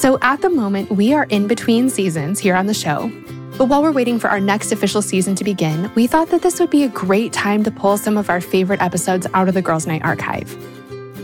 So, 0.00 0.18
at 0.22 0.40
the 0.40 0.48
moment, 0.48 0.90
we 0.90 1.12
are 1.12 1.24
in 1.24 1.46
between 1.46 1.90
seasons 1.90 2.38
here 2.38 2.56
on 2.56 2.64
the 2.64 2.72
show. 2.72 3.12
But 3.58 3.66
while 3.66 3.82
we're 3.82 3.92
waiting 3.92 4.18
for 4.18 4.30
our 4.30 4.40
next 4.40 4.72
official 4.72 5.02
season 5.02 5.34
to 5.34 5.44
begin, 5.44 5.92
we 5.94 6.06
thought 6.06 6.30
that 6.30 6.40
this 6.40 6.58
would 6.58 6.70
be 6.70 6.84
a 6.84 6.88
great 6.88 7.34
time 7.34 7.62
to 7.64 7.70
pull 7.70 7.98
some 7.98 8.16
of 8.16 8.30
our 8.30 8.40
favorite 8.40 8.80
episodes 8.80 9.26
out 9.34 9.46
of 9.46 9.52
the 9.52 9.60
Girls' 9.60 9.86
Night 9.86 10.02
archive. 10.02 10.56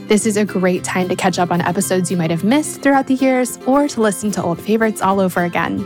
This 0.08 0.26
is 0.26 0.36
a 0.36 0.44
great 0.44 0.84
time 0.84 1.08
to 1.08 1.16
catch 1.16 1.38
up 1.38 1.50
on 1.50 1.62
episodes 1.62 2.10
you 2.10 2.18
might 2.18 2.30
have 2.30 2.44
missed 2.44 2.82
throughout 2.82 3.06
the 3.06 3.14
years 3.14 3.56
or 3.66 3.88
to 3.88 4.02
listen 4.02 4.30
to 4.32 4.42
old 4.42 4.60
favorites 4.60 5.00
all 5.00 5.20
over 5.20 5.42
again. 5.42 5.80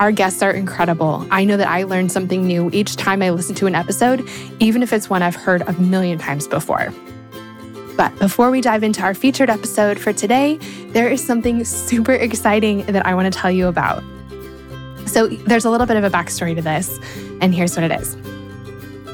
Our 0.00 0.10
guests 0.10 0.40
are 0.40 0.52
incredible. 0.52 1.26
I 1.30 1.44
know 1.44 1.58
that 1.58 1.68
I 1.68 1.82
learn 1.82 2.08
something 2.08 2.46
new 2.46 2.70
each 2.72 2.96
time 2.96 3.20
I 3.20 3.28
listen 3.28 3.54
to 3.56 3.66
an 3.66 3.74
episode, 3.74 4.26
even 4.58 4.82
if 4.82 4.94
it's 4.94 5.10
one 5.10 5.22
I've 5.22 5.36
heard 5.36 5.60
a 5.66 5.74
million 5.74 6.16
times 6.16 6.48
before. 6.48 6.94
But 8.00 8.18
before 8.18 8.50
we 8.50 8.62
dive 8.62 8.82
into 8.82 9.02
our 9.02 9.12
featured 9.12 9.50
episode 9.50 9.98
for 9.98 10.10
today, 10.10 10.56
there 10.92 11.10
is 11.10 11.22
something 11.22 11.62
super 11.66 12.12
exciting 12.12 12.86
that 12.86 13.04
I 13.04 13.14
want 13.14 13.30
to 13.30 13.38
tell 13.38 13.50
you 13.50 13.66
about. 13.66 14.02
So, 15.04 15.26
there's 15.26 15.66
a 15.66 15.70
little 15.70 15.86
bit 15.86 15.98
of 15.98 16.04
a 16.04 16.08
backstory 16.08 16.56
to 16.56 16.62
this, 16.62 16.98
and 17.42 17.54
here's 17.54 17.76
what 17.76 17.84
it 17.84 18.00
is. 18.00 18.16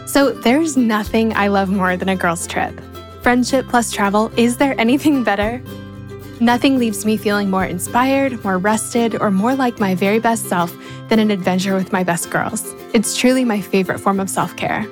So, 0.08 0.30
there's 0.30 0.76
nothing 0.76 1.34
I 1.34 1.48
love 1.48 1.68
more 1.68 1.96
than 1.96 2.08
a 2.08 2.14
girls' 2.14 2.46
trip. 2.46 2.80
Friendship 3.22 3.66
plus 3.66 3.90
travel, 3.90 4.30
is 4.36 4.58
there 4.58 4.80
anything 4.80 5.24
better? 5.24 5.60
Nothing 6.38 6.78
leaves 6.78 7.04
me 7.04 7.16
feeling 7.16 7.50
more 7.50 7.64
inspired, 7.64 8.44
more 8.44 8.56
rested, 8.56 9.20
or 9.20 9.32
more 9.32 9.56
like 9.56 9.80
my 9.80 9.96
very 9.96 10.20
best 10.20 10.44
self 10.44 10.72
than 11.08 11.18
an 11.18 11.32
adventure 11.32 11.74
with 11.74 11.92
my 11.92 12.04
best 12.04 12.30
girls. 12.30 12.72
It's 12.94 13.16
truly 13.16 13.44
my 13.44 13.60
favorite 13.60 13.98
form 13.98 14.20
of 14.20 14.30
self 14.30 14.54
care. 14.54 14.86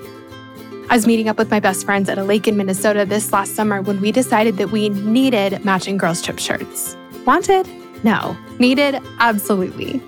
I 0.90 0.96
was 0.96 1.06
meeting 1.06 1.28
up 1.28 1.38
with 1.38 1.50
my 1.50 1.60
best 1.60 1.86
friends 1.86 2.08
at 2.08 2.18
a 2.18 2.24
lake 2.24 2.46
in 2.46 2.56
Minnesota 2.56 3.06
this 3.06 3.32
last 3.32 3.56
summer 3.56 3.80
when 3.80 4.00
we 4.00 4.12
decided 4.12 4.58
that 4.58 4.70
we 4.70 4.90
needed 4.90 5.64
matching 5.64 5.96
girls' 5.96 6.20
trip 6.20 6.38
shirts. 6.38 6.96
Wanted? 7.24 7.66
No. 8.04 8.36
Needed? 8.58 9.00
Absolutely. 9.18 9.98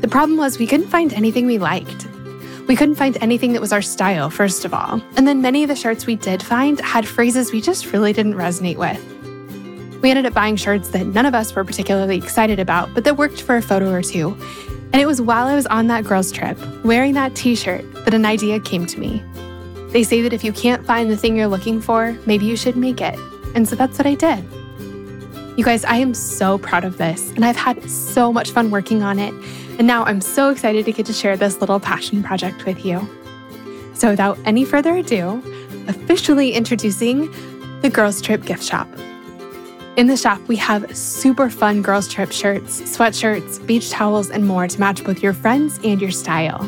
The 0.00 0.08
problem 0.08 0.38
was 0.38 0.58
we 0.58 0.66
couldn't 0.66 0.88
find 0.88 1.14
anything 1.14 1.46
we 1.46 1.58
liked. 1.58 2.06
We 2.68 2.76
couldn't 2.76 2.96
find 2.96 3.16
anything 3.22 3.54
that 3.54 3.60
was 3.60 3.72
our 3.72 3.80
style, 3.82 4.28
first 4.28 4.66
of 4.66 4.74
all. 4.74 5.00
And 5.16 5.26
then 5.26 5.40
many 5.40 5.62
of 5.62 5.68
the 5.68 5.74
shirts 5.74 6.06
we 6.06 6.16
did 6.16 6.42
find 6.42 6.78
had 6.80 7.08
phrases 7.08 7.50
we 7.50 7.62
just 7.62 7.90
really 7.92 8.12
didn't 8.12 8.34
resonate 8.34 8.76
with. 8.76 9.02
We 10.02 10.10
ended 10.10 10.26
up 10.26 10.34
buying 10.34 10.56
shirts 10.56 10.90
that 10.90 11.06
none 11.06 11.26
of 11.26 11.34
us 11.34 11.54
were 11.54 11.64
particularly 11.64 12.18
excited 12.18 12.60
about, 12.60 12.92
but 12.94 13.04
that 13.04 13.16
worked 13.16 13.40
for 13.40 13.56
a 13.56 13.62
photo 13.62 13.90
or 13.90 14.02
two. 14.02 14.36
And 14.92 14.96
it 14.96 15.06
was 15.06 15.22
while 15.22 15.46
I 15.46 15.54
was 15.54 15.66
on 15.66 15.86
that 15.86 16.04
girls' 16.04 16.30
trip, 16.30 16.58
wearing 16.84 17.14
that 17.14 17.34
t 17.34 17.56
shirt, 17.56 17.82
that 18.04 18.12
an 18.12 18.26
idea 18.26 18.60
came 18.60 18.84
to 18.86 19.00
me. 19.00 19.22
They 19.92 20.02
say 20.02 20.22
that 20.22 20.32
if 20.32 20.42
you 20.42 20.52
can't 20.52 20.84
find 20.86 21.10
the 21.10 21.16
thing 21.16 21.36
you're 21.36 21.46
looking 21.46 21.80
for, 21.80 22.16
maybe 22.26 22.46
you 22.46 22.56
should 22.56 22.76
make 22.76 23.00
it. 23.00 23.18
And 23.54 23.68
so 23.68 23.76
that's 23.76 23.98
what 23.98 24.06
I 24.06 24.14
did. 24.14 24.42
You 25.58 25.64
guys, 25.64 25.84
I 25.84 25.96
am 25.96 26.14
so 26.14 26.56
proud 26.56 26.84
of 26.84 26.96
this, 26.96 27.30
and 27.32 27.44
I've 27.44 27.56
had 27.56 27.88
so 27.90 28.32
much 28.32 28.52
fun 28.52 28.70
working 28.70 29.02
on 29.02 29.18
it. 29.18 29.34
And 29.78 29.86
now 29.86 30.04
I'm 30.04 30.22
so 30.22 30.48
excited 30.48 30.86
to 30.86 30.92
get 30.92 31.04
to 31.06 31.12
share 31.12 31.36
this 31.36 31.60
little 31.60 31.78
passion 31.78 32.22
project 32.22 32.64
with 32.64 32.86
you. 32.86 33.06
So, 33.92 34.08
without 34.08 34.38
any 34.46 34.64
further 34.64 34.96
ado, 34.96 35.42
officially 35.88 36.52
introducing 36.52 37.30
the 37.82 37.90
Girls 37.90 38.22
Trip 38.22 38.44
Gift 38.46 38.62
Shop. 38.62 38.88
In 39.96 40.06
the 40.06 40.16
shop, 40.16 40.40
we 40.48 40.56
have 40.56 40.96
super 40.96 41.50
fun 41.50 41.82
girls' 41.82 42.08
trip 42.08 42.32
shirts, 42.32 42.80
sweatshirts, 42.80 43.66
beach 43.66 43.90
towels, 43.90 44.30
and 44.30 44.46
more 44.46 44.66
to 44.66 44.80
match 44.80 45.04
both 45.04 45.22
your 45.22 45.34
friends 45.34 45.78
and 45.84 46.00
your 46.00 46.10
style. 46.10 46.62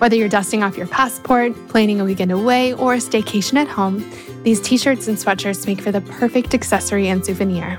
Whether 0.00 0.16
you're 0.16 0.28
dusting 0.30 0.62
off 0.62 0.78
your 0.78 0.86
passport, 0.86 1.52
planning 1.68 2.00
a 2.00 2.06
weekend 2.06 2.32
away, 2.32 2.72
or 2.72 2.94
a 2.94 2.96
staycation 2.96 3.56
at 3.56 3.68
home, 3.68 4.02
these 4.44 4.58
t 4.58 4.78
shirts 4.78 5.08
and 5.08 5.18
sweatshirts 5.18 5.66
make 5.66 5.82
for 5.82 5.92
the 5.92 6.00
perfect 6.00 6.54
accessory 6.54 7.08
and 7.08 7.22
souvenir. 7.22 7.78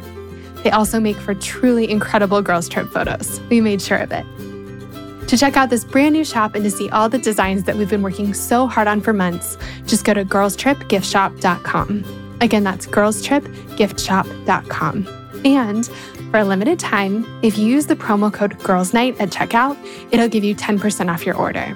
They 0.64 0.70
also 0.70 1.00
make 1.00 1.16
for 1.16 1.34
truly 1.34 1.90
incredible 1.90 2.44
girls' 2.44 2.70
trip 2.70 2.90
photos. 2.90 3.42
We 3.50 3.60
made 3.60 3.82
sure 3.82 3.98
of 3.98 4.12
it. 4.12 4.24
To 5.30 5.36
check 5.36 5.58
out 5.58 5.72
this 5.72 5.84
brand 5.84 6.14
new 6.14 6.24
shop 6.24 6.54
and 6.54 6.64
to 6.64 6.70
see 6.70 6.92
all 6.92 7.10
the 7.10 7.18
designs 7.18 7.64
that 7.64 7.76
we've 7.76 7.90
been 7.90 8.04
working 8.04 8.36
so 8.36 8.68
hard 8.68 8.88
on 8.88 9.02
for 9.02 9.14
months, 9.14 9.58
just 9.88 10.06
go 10.06 10.14
to 10.14 10.24
girlstripgiftshop.com. 10.24 12.38
Again, 12.40 12.64
that's 12.64 12.86
girlstripgiftshop.com. 12.86 15.08
And 15.44 15.88
for 16.30 16.38
a 16.38 16.46
limited 16.46 16.78
time, 16.78 17.26
if 17.42 17.58
you 17.58 17.66
use 17.66 17.88
the 17.88 17.96
promo 17.96 18.32
code 18.32 18.60
GIRLSNIGHT 18.60 19.20
at 19.20 19.32
checkout, 19.32 19.76
it'll 20.12 20.30
give 20.30 20.44
you 20.44 20.54
10% 20.54 21.12
off 21.12 21.26
your 21.26 21.36
order. 21.36 21.76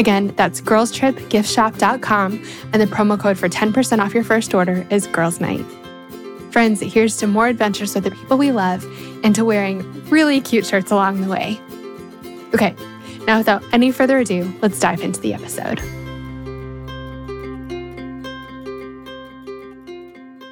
Again, 0.00 0.32
that's 0.34 0.62
girlstripgiftshop.com, 0.62 2.44
and 2.72 2.80
the 2.80 2.86
promo 2.86 3.20
code 3.20 3.36
for 3.36 3.50
10% 3.50 3.98
off 3.98 4.14
your 4.14 4.24
first 4.24 4.54
order 4.54 4.86
is 4.88 5.06
Girls 5.06 5.40
Night. 5.40 5.62
Friends, 6.50 6.80
here's 6.80 7.18
to 7.18 7.26
more 7.26 7.48
adventures 7.48 7.94
with 7.94 8.04
the 8.04 8.10
people 8.10 8.38
we 8.38 8.50
love 8.50 8.82
and 9.22 9.34
to 9.34 9.44
wearing 9.44 9.82
really 10.08 10.40
cute 10.40 10.64
shirts 10.64 10.90
along 10.90 11.20
the 11.20 11.28
way. 11.28 11.60
Okay, 12.54 12.74
now 13.26 13.36
without 13.36 13.62
any 13.74 13.92
further 13.92 14.16
ado, 14.16 14.50
let's 14.62 14.80
dive 14.80 15.02
into 15.02 15.20
the 15.20 15.34
episode. 15.34 15.78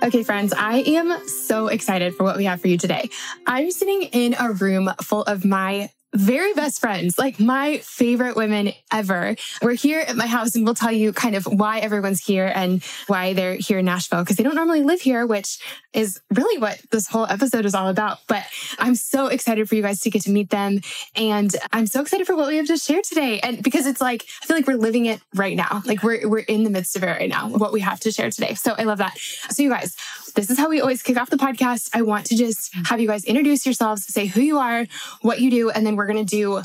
Okay, 0.03 0.23
friends, 0.25 0.53
I 0.53 0.81
am 0.87 1.27
so 1.27 1.69
excited 1.69 2.15
for 2.15 2.25
what 2.25 2.37
we 2.37 2.45
have 2.45 2.61
for 2.61 2.69
you 2.69 2.77
today. 2.77 3.09
I'm 3.47 3.71
sitting 3.71 4.03
in 4.03 4.37
a 4.39 4.53
room 4.53 4.91
full 5.01 5.23
of 5.23 5.47
my 5.47 5.89
very 6.15 6.55
best 6.55 6.81
friends, 6.81 7.19
like 7.19 7.39
my 7.39 7.79
favorite 7.79 8.35
women 8.35 8.73
ever. 8.93 9.37
We're 9.61 9.75
here 9.75 10.01
at 10.01 10.17
my 10.17 10.27
house 10.27 10.55
and 10.55 10.65
we'll 10.65 10.75
tell 10.75 10.93
you 10.93 11.13
kind 11.13 11.35
of 11.35 11.45
why 11.45 11.81
everyone's 11.81 12.25
here 12.25 12.51
and 12.53 12.83
why 13.07 13.35
they're 13.35 13.55
here 13.55 13.79
in 13.79 13.85
Nashville 13.85 14.23
because 14.23 14.37
they 14.37 14.43
don't 14.43 14.55
normally 14.55 14.83
live 14.83 15.01
here, 15.01 15.27
which 15.27 15.59
is 15.93 16.21
really 16.33 16.59
what 16.59 16.81
this 16.91 17.09
whole 17.09 17.27
episode 17.27 17.67
is 17.67 17.75
all 17.75 17.89
about. 17.89 18.19
But 18.27 18.45
I'm 18.79 18.95
so 18.95 19.27
excited 19.27 19.69
for 19.69 19.75
you 19.75 19.83
guys 19.83 20.01
to 20.01 20.11
get 20.11 20.23
to 20.23 20.31
meet 20.31 20.51
them. 20.51 20.81
And 21.15 21.55
I'm 21.73 21.87
so 21.87 22.01
excited 22.01 22.27
for 22.27 22.37
what 22.37 22.49
we 22.49 22.57
have 22.57 22.67
to 22.67 22.79
share 22.79 23.03
today. 23.03 23.41
And 23.41 23.63
because 23.63 23.87
it's 23.87 24.01
like, 24.01 24.25
I 24.43 24.47
feel 24.47 24.57
like 24.57 24.67
we're 24.67 24.77
living 24.77 25.07
it 25.07 25.21
right 25.35 25.57
now. 25.57 25.83
Like 25.85 26.03
we're, 26.03 26.27
we're 26.29 26.39
in 26.39 26.65
the 26.65 26.71
midst 26.71 26.97
of 26.97 27.03
it 27.03 27.07
right 27.07 27.29
now, 27.29 27.49
what 27.49 27.73
we 27.73 27.81
have 27.81 28.01
to 28.01 28.11
share 28.11 28.31
today. 28.31 28.55
So 28.55 28.75
I 28.79 28.85
love 28.85 28.99
that. 28.99 29.19
So 29.51 29.63
you 29.63 29.71
guys, 29.71 29.95
this 30.33 30.51
is 30.51 30.59
how 30.59 30.69
we 30.69 30.81
always 30.81 31.03
kick 31.03 31.17
off 31.17 31.31
the 31.31 31.37
podcast. 31.37 31.91
I 31.95 32.03
want 32.03 32.27
to 32.27 32.37
just 32.37 32.75
have 32.87 33.01
you 33.01 33.09
guys 33.09 33.25
introduce 33.25 33.67
yourselves, 33.67 34.07
say 34.07 34.27
who 34.27 34.41
you 34.41 34.59
are, 34.59 34.87
what 35.23 35.41
you 35.41 35.51
do, 35.51 35.71
and 35.71 35.87
then 35.87 35.97
we're 35.97 36.07
going 36.07 36.25
to 36.25 36.37
do 36.37 36.63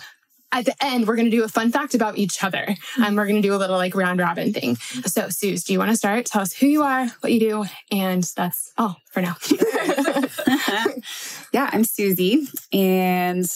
at 0.53 0.65
the 0.65 0.85
end, 0.85 1.07
we're 1.07 1.15
going 1.15 1.29
to 1.29 1.35
do 1.35 1.43
a 1.43 1.47
fun 1.47 1.71
fact 1.71 1.95
about 1.95 2.17
each 2.17 2.43
other. 2.43 2.75
And 2.97 3.05
um, 3.05 3.15
we're 3.15 3.25
going 3.25 3.41
to 3.41 3.47
do 3.47 3.55
a 3.55 3.57
little 3.57 3.77
like 3.77 3.95
round 3.95 4.19
robin 4.19 4.53
thing. 4.53 4.75
So, 4.75 5.29
Suze, 5.29 5.63
do 5.63 5.73
you 5.73 5.79
want 5.79 5.89
to 5.89 5.97
start? 5.97 6.27
Tell 6.27 6.43
us 6.43 6.53
who 6.53 6.67
you 6.67 6.83
are, 6.83 7.07
what 7.21 7.33
you 7.33 7.39
do, 7.39 7.65
and 7.91 8.23
that's 8.35 8.71
all 8.77 8.97
for 9.11 9.21
now. 9.21 9.35
yeah, 11.53 11.71
I'm 11.73 11.83
Suzy 11.83 12.47
and 12.71 13.51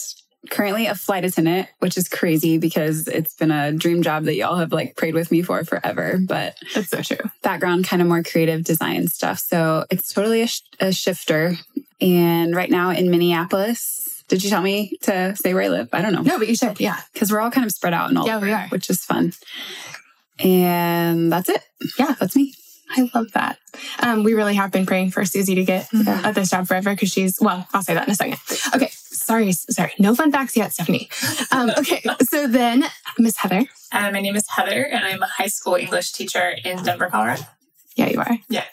currently 0.50 0.86
a 0.86 0.94
flight 0.94 1.24
attendant, 1.24 1.68
which 1.80 1.96
is 1.98 2.08
crazy 2.08 2.58
because 2.58 3.08
it's 3.08 3.34
been 3.34 3.50
a 3.50 3.72
dream 3.72 4.02
job 4.02 4.24
that 4.24 4.34
y'all 4.34 4.56
have 4.56 4.72
like 4.72 4.96
prayed 4.96 5.14
with 5.14 5.30
me 5.30 5.42
for 5.42 5.62
forever. 5.64 6.18
But 6.20 6.56
that's 6.74 6.88
so 6.88 7.02
true. 7.02 7.30
Background 7.42 7.86
kind 7.86 8.00
of 8.00 8.08
more 8.08 8.22
creative 8.22 8.64
design 8.64 9.08
stuff. 9.08 9.40
So 9.40 9.84
it's 9.90 10.12
totally 10.12 10.42
a, 10.42 10.46
sh- 10.46 10.62
a 10.80 10.92
shifter. 10.92 11.54
And 12.00 12.54
right 12.54 12.70
now 12.70 12.90
in 12.90 13.10
Minneapolis, 13.10 14.22
did 14.28 14.44
you 14.44 14.50
tell 14.50 14.62
me 14.62 14.96
to 15.02 15.34
say 15.36 15.54
where 15.54 15.64
I 15.64 15.68
live? 15.68 15.88
I 15.92 16.02
don't 16.02 16.12
know. 16.12 16.22
No, 16.22 16.38
but 16.38 16.48
you 16.48 16.54
should. 16.54 16.80
Yeah. 16.80 17.00
Because 17.12 17.32
we're 17.32 17.40
all 17.40 17.50
kind 17.50 17.66
of 17.66 17.72
spread 17.72 17.94
out 17.94 18.08
and 18.08 18.18
all. 18.18 18.26
Yeah, 18.26 18.36
over, 18.36 18.46
we 18.46 18.52
are. 18.52 18.68
Which 18.68 18.90
is 18.90 19.04
fun. 19.04 19.32
And 20.38 21.32
that's 21.32 21.48
it. 21.48 21.62
Yeah. 21.98 22.14
That's 22.20 22.36
me. 22.36 22.54
I 22.90 23.10
love 23.14 23.32
that. 23.32 23.58
Um, 24.00 24.22
we 24.22 24.34
really 24.34 24.54
have 24.54 24.70
been 24.70 24.86
praying 24.86 25.10
for 25.10 25.24
Suzy 25.24 25.54
to 25.56 25.64
get 25.64 25.88
yeah. 25.92 26.22
at 26.24 26.34
this 26.34 26.50
job 26.50 26.66
forever 26.66 26.90
because 26.90 27.10
she's, 27.10 27.38
well, 27.40 27.66
I'll 27.74 27.82
say 27.82 27.94
that 27.94 28.06
in 28.06 28.12
a 28.12 28.14
second. 28.14 28.38
Okay. 28.74 28.90
Sorry. 29.28 29.52
Sorry. 29.52 29.92
No 29.98 30.14
fun 30.14 30.32
facts 30.32 30.56
yet, 30.56 30.72
Stephanie. 30.72 31.10
Um, 31.52 31.70
okay. 31.78 32.02
So 32.22 32.48
then, 32.48 32.84
Miss 33.18 33.36
Heather. 33.36 33.66
Uh, 33.92 34.10
my 34.10 34.22
name 34.22 34.34
is 34.36 34.48
Heather, 34.48 34.84
and 34.84 35.04
I'm 35.04 35.22
a 35.22 35.26
high 35.26 35.48
school 35.48 35.74
English 35.74 36.12
teacher 36.12 36.54
in 36.64 36.82
Denver, 36.82 37.10
Colorado. 37.10 37.42
Yeah, 37.94 38.08
you 38.08 38.20
are. 38.20 38.38
Yeah. 38.48 38.64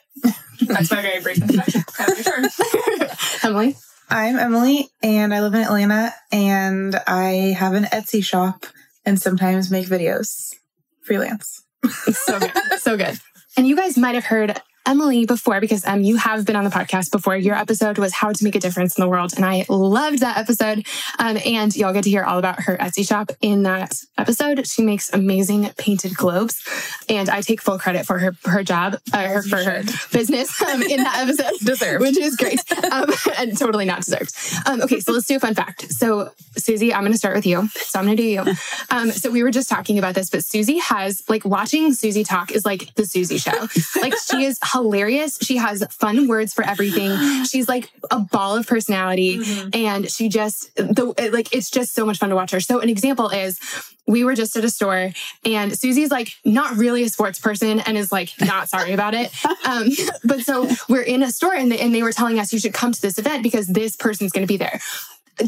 That's 0.61 0.91
my 0.91 1.01
very 1.01 1.21
brief 1.21 1.41
introduction. 1.41 1.83
Emily. 3.43 3.75
I'm 4.09 4.37
Emily 4.37 4.87
and 5.03 5.33
I 5.33 5.41
live 5.41 5.55
in 5.55 5.61
Atlanta 5.61 6.13
and 6.31 6.95
I 7.05 7.53
have 7.57 7.73
an 7.73 7.83
Etsy 7.85 8.23
shop 8.23 8.65
and 9.03 9.19
sometimes 9.19 9.69
make 9.69 9.87
videos 9.87 10.53
freelance. 11.01 11.63
so 12.11 12.39
good. 12.39 12.51
So 12.77 12.95
good. 12.95 13.19
And 13.57 13.67
you 13.67 13.75
guys 13.75 13.97
might 13.97 14.15
have 14.15 14.25
heard 14.25 14.61
Emily 14.85 15.25
before 15.25 15.59
because 15.59 15.85
um, 15.85 16.01
you 16.01 16.17
have 16.17 16.45
been 16.45 16.55
on 16.55 16.63
the 16.63 16.69
podcast 16.69 17.11
before. 17.11 17.35
Your 17.35 17.55
episode 17.55 17.97
was 17.97 18.13
How 18.13 18.31
to 18.31 18.43
Make 18.43 18.55
a 18.55 18.59
Difference 18.59 18.97
in 18.97 19.01
the 19.01 19.09
World. 19.09 19.33
And 19.35 19.45
I 19.45 19.65
loved 19.69 20.19
that 20.19 20.37
episode. 20.37 20.85
Um, 21.19 21.37
and 21.45 21.75
y'all 21.75 21.93
get 21.93 22.03
to 22.03 22.09
hear 22.09 22.23
all 22.23 22.37
about 22.37 22.61
her 22.63 22.77
Etsy 22.77 23.07
shop 23.07 23.31
in 23.41 23.63
that 23.63 23.95
episode. 24.17 24.67
She 24.67 24.83
makes 24.83 25.11
amazing 25.11 25.69
painted 25.77 26.15
globes. 26.15 26.61
And 27.09 27.29
I 27.29 27.41
take 27.41 27.61
full 27.61 27.79
credit 27.79 28.05
for 28.05 28.19
her 28.19 28.35
her 28.45 28.63
job, 28.63 28.97
uh, 29.13 29.27
her, 29.27 29.41
for 29.41 29.57
her 29.57 29.83
business 30.11 30.61
um, 30.61 30.81
in 30.81 31.03
that 31.03 31.27
episode. 31.27 31.59
Deserved. 31.65 32.01
Which 32.01 32.17
is 32.17 32.35
great. 32.35 32.59
Um, 32.91 33.11
and 33.37 33.57
totally 33.57 33.85
not 33.85 34.03
deserved. 34.03 34.33
Um, 34.65 34.81
okay, 34.81 34.99
so 34.99 35.13
let's 35.13 35.25
do 35.25 35.35
a 35.35 35.39
fun 35.39 35.55
fact. 35.55 35.91
So, 35.91 36.29
Suzy, 36.57 36.93
I'm 36.93 37.01
going 37.01 37.11
to 37.11 37.17
start 37.17 37.35
with 37.35 37.45
you. 37.45 37.67
So 37.73 37.99
I'm 37.99 38.05
going 38.05 38.17
to 38.17 38.23
do 38.23 38.27
you. 38.27 38.43
Um, 38.89 39.11
so 39.11 39.31
we 39.31 39.43
were 39.43 39.51
just 39.51 39.69
talking 39.69 39.97
about 39.97 40.15
this, 40.15 40.29
but 40.29 40.43
Suzy 40.43 40.77
has 40.79 41.23
like 41.27 41.45
watching 41.45 41.93
Suzy 41.93 42.23
talk 42.23 42.51
is 42.51 42.65
like 42.65 42.93
the 42.95 43.05
Suzy 43.05 43.37
show. 43.37 43.67
Like 43.99 44.13
she 44.17 44.45
is 44.45 44.59
hilarious. 44.75 45.37
She 45.41 45.57
has 45.57 45.85
fun 45.89 46.27
words 46.27 46.53
for 46.53 46.63
everything. 46.63 47.43
She's 47.45 47.67
like 47.67 47.91
a 48.11 48.19
ball 48.19 48.55
of 48.55 48.67
personality, 48.67 49.41
and 49.73 50.09
she 50.09 50.29
just 50.29 50.75
the 50.75 51.13
like 51.31 51.53
it's 51.53 51.69
just 51.69 51.93
so 51.93 52.05
much 52.05 52.17
fun 52.17 52.29
to 52.29 52.35
watch 52.35 52.51
her. 52.51 52.59
So 52.59 52.79
an 52.79 52.89
example 52.89 53.29
is 53.29 53.59
we 54.07 54.23
were 54.23 54.35
just 54.35 54.55
at 54.55 54.63
a 54.63 54.69
store 54.69 55.11
and 55.43 55.77
Suzy's 55.77 56.11
like 56.11 56.29
not 56.43 56.75
really 56.75 57.03
a 57.03 57.09
sports 57.09 57.39
person 57.39 57.79
and 57.79 57.97
is 57.97 58.11
like 58.11 58.29
not 58.39 58.69
sorry 58.69 58.93
about 58.93 59.13
it. 59.13 59.31
Um, 59.65 59.89
but 60.23 60.41
so 60.41 60.69
we're 60.87 61.01
in 61.01 61.23
a 61.23 61.31
store 61.31 61.55
and 61.55 61.71
they, 61.71 61.79
and 61.79 61.93
they 61.93 62.03
were 62.03 62.11
telling 62.11 62.37
us 62.37 62.53
you 62.53 62.59
should 62.59 62.73
come 62.73 62.91
to 62.91 63.01
this 63.01 63.17
event 63.17 63.41
because 63.41 63.65
this 63.65 63.95
person's 63.95 64.31
going 64.31 64.45
to 64.45 64.47
be 64.47 64.57
there. 64.57 64.79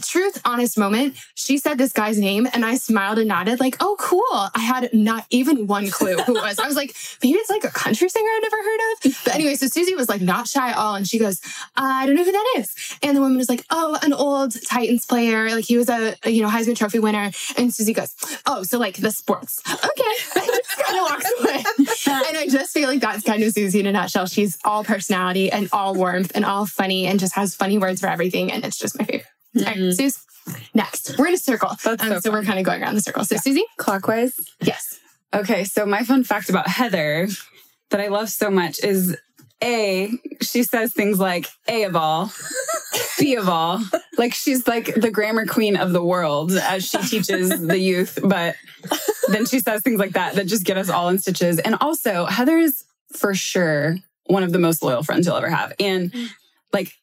Truth, 0.01 0.41
honest 0.45 0.77
moment. 0.77 1.15
She 1.35 1.57
said 1.57 1.77
this 1.77 1.93
guy's 1.93 2.17
name 2.17 2.47
and 2.53 2.65
I 2.65 2.75
smiled 2.75 3.19
and 3.19 3.27
nodded, 3.27 3.59
like, 3.59 3.77
oh, 3.79 3.95
cool. 3.99 4.23
I 4.31 4.59
had 4.59 4.93
not 4.93 5.25
even 5.29 5.67
one 5.67 5.89
clue 5.89 6.17
who 6.17 6.37
it 6.37 6.41
was. 6.41 6.59
I 6.59 6.67
was 6.67 6.75
like, 6.75 6.95
maybe 7.23 7.37
it's 7.37 7.49
like 7.49 7.63
a 7.63 7.69
country 7.69 8.09
singer 8.09 8.29
I've 8.35 8.41
never 8.43 8.57
heard 8.57 8.79
of. 8.79 9.23
But 9.25 9.35
anyway, 9.35 9.55
so 9.55 9.67
Suzy 9.67 9.95
was 9.95 10.09
like 10.09 10.21
not 10.21 10.47
shy 10.47 10.69
at 10.69 10.77
all. 10.77 10.95
And 10.95 11.07
she 11.07 11.19
goes, 11.19 11.41
I 11.75 12.05
don't 12.05 12.15
know 12.15 12.23
who 12.23 12.31
that 12.31 12.53
is. 12.57 12.97
And 13.01 13.15
the 13.15 13.21
woman 13.21 13.37
was 13.37 13.49
like, 13.49 13.63
oh, 13.69 13.97
an 14.01 14.13
old 14.13 14.55
Titans 14.67 15.05
player. 15.05 15.49
Like 15.51 15.65
he 15.65 15.77
was 15.77 15.89
a, 15.89 16.15
a, 16.23 16.29
you 16.29 16.41
know, 16.41 16.49
Heisman 16.49 16.75
Trophy 16.75 16.99
winner. 16.99 17.31
And 17.57 17.73
Suzy 17.73 17.93
goes, 17.93 18.15
oh, 18.45 18.63
so 18.63 18.77
like 18.77 18.97
the 18.97 19.11
sports. 19.11 19.61
Okay. 19.67 20.03
And 20.37 20.45
just 20.45 20.77
kind 20.77 20.97
of 20.97 21.03
walks 21.03 21.31
away. 21.39 22.27
and 22.29 22.37
I 22.37 22.47
just 22.49 22.73
feel 22.73 22.87
like 22.87 23.01
that's 23.01 23.23
kind 23.23 23.41
of 23.43 23.51
Suzy 23.51 23.79
in 23.79 23.87
a 23.87 23.91
nutshell. 23.91 24.27
She's 24.27 24.57
all 24.63 24.83
personality 24.83 25.51
and 25.51 25.67
all 25.71 25.95
warmth 25.95 26.31
and 26.35 26.45
all 26.45 26.65
funny 26.65 27.07
and 27.07 27.19
just 27.19 27.35
has 27.35 27.55
funny 27.55 27.77
words 27.77 28.01
for 28.01 28.07
everything. 28.07 28.51
And 28.51 28.63
it's 28.63 28.77
just 28.77 28.97
my 28.97 29.05
favorite. 29.05 29.27
All 29.55 29.63
right, 29.63 29.93
Suze, 29.93 30.19
next. 30.73 31.17
We're 31.17 31.27
in 31.27 31.33
a 31.33 31.37
circle. 31.37 31.69
Um, 31.85 31.97
so 31.99 32.19
so 32.19 32.31
we're 32.31 32.43
kind 32.43 32.59
of 32.59 32.65
going 32.65 32.81
around 32.81 32.95
the 32.95 33.01
circle. 33.01 33.25
So, 33.25 33.37
Suzy? 33.37 33.63
Clockwise. 33.77 34.39
Yes. 34.61 34.99
Okay, 35.33 35.63
so 35.63 35.85
my 35.85 36.03
fun 36.03 36.23
fact 36.23 36.49
about 36.49 36.67
Heather 36.67 37.27
that 37.89 37.99
I 37.99 38.07
love 38.07 38.29
so 38.29 38.49
much 38.49 38.83
is 38.83 39.17
A, 39.63 40.11
she 40.41 40.63
says 40.63 40.93
things 40.93 41.19
like 41.19 41.47
A 41.67 41.83
of 41.83 41.95
all, 41.95 42.31
B 43.19 43.35
of 43.35 43.49
all. 43.49 43.81
Like 44.17 44.33
she's 44.33 44.67
like 44.67 44.95
the 44.95 45.11
grammar 45.11 45.45
queen 45.45 45.75
of 45.75 45.91
the 45.91 46.03
world 46.03 46.51
as 46.53 46.87
she 46.87 46.97
teaches 46.99 47.49
the 47.67 47.77
youth, 47.77 48.19
but 48.23 48.55
then 49.29 49.45
she 49.45 49.59
says 49.59 49.81
things 49.81 49.99
like 49.99 50.13
that 50.13 50.35
that 50.35 50.47
just 50.47 50.65
get 50.65 50.77
us 50.77 50.89
all 50.89 51.09
in 51.09 51.19
stitches. 51.19 51.59
And 51.59 51.75
also, 51.81 52.25
Heather's 52.25 52.83
for 53.13 53.33
sure 53.33 53.97
one 54.25 54.43
of 54.43 54.51
the 54.51 54.59
most 54.59 54.83
loyal 54.83 55.03
friends 55.03 55.25
you'll 55.25 55.37
ever 55.37 55.49
have. 55.49 55.73
And 55.79 56.13
like, 56.73 56.93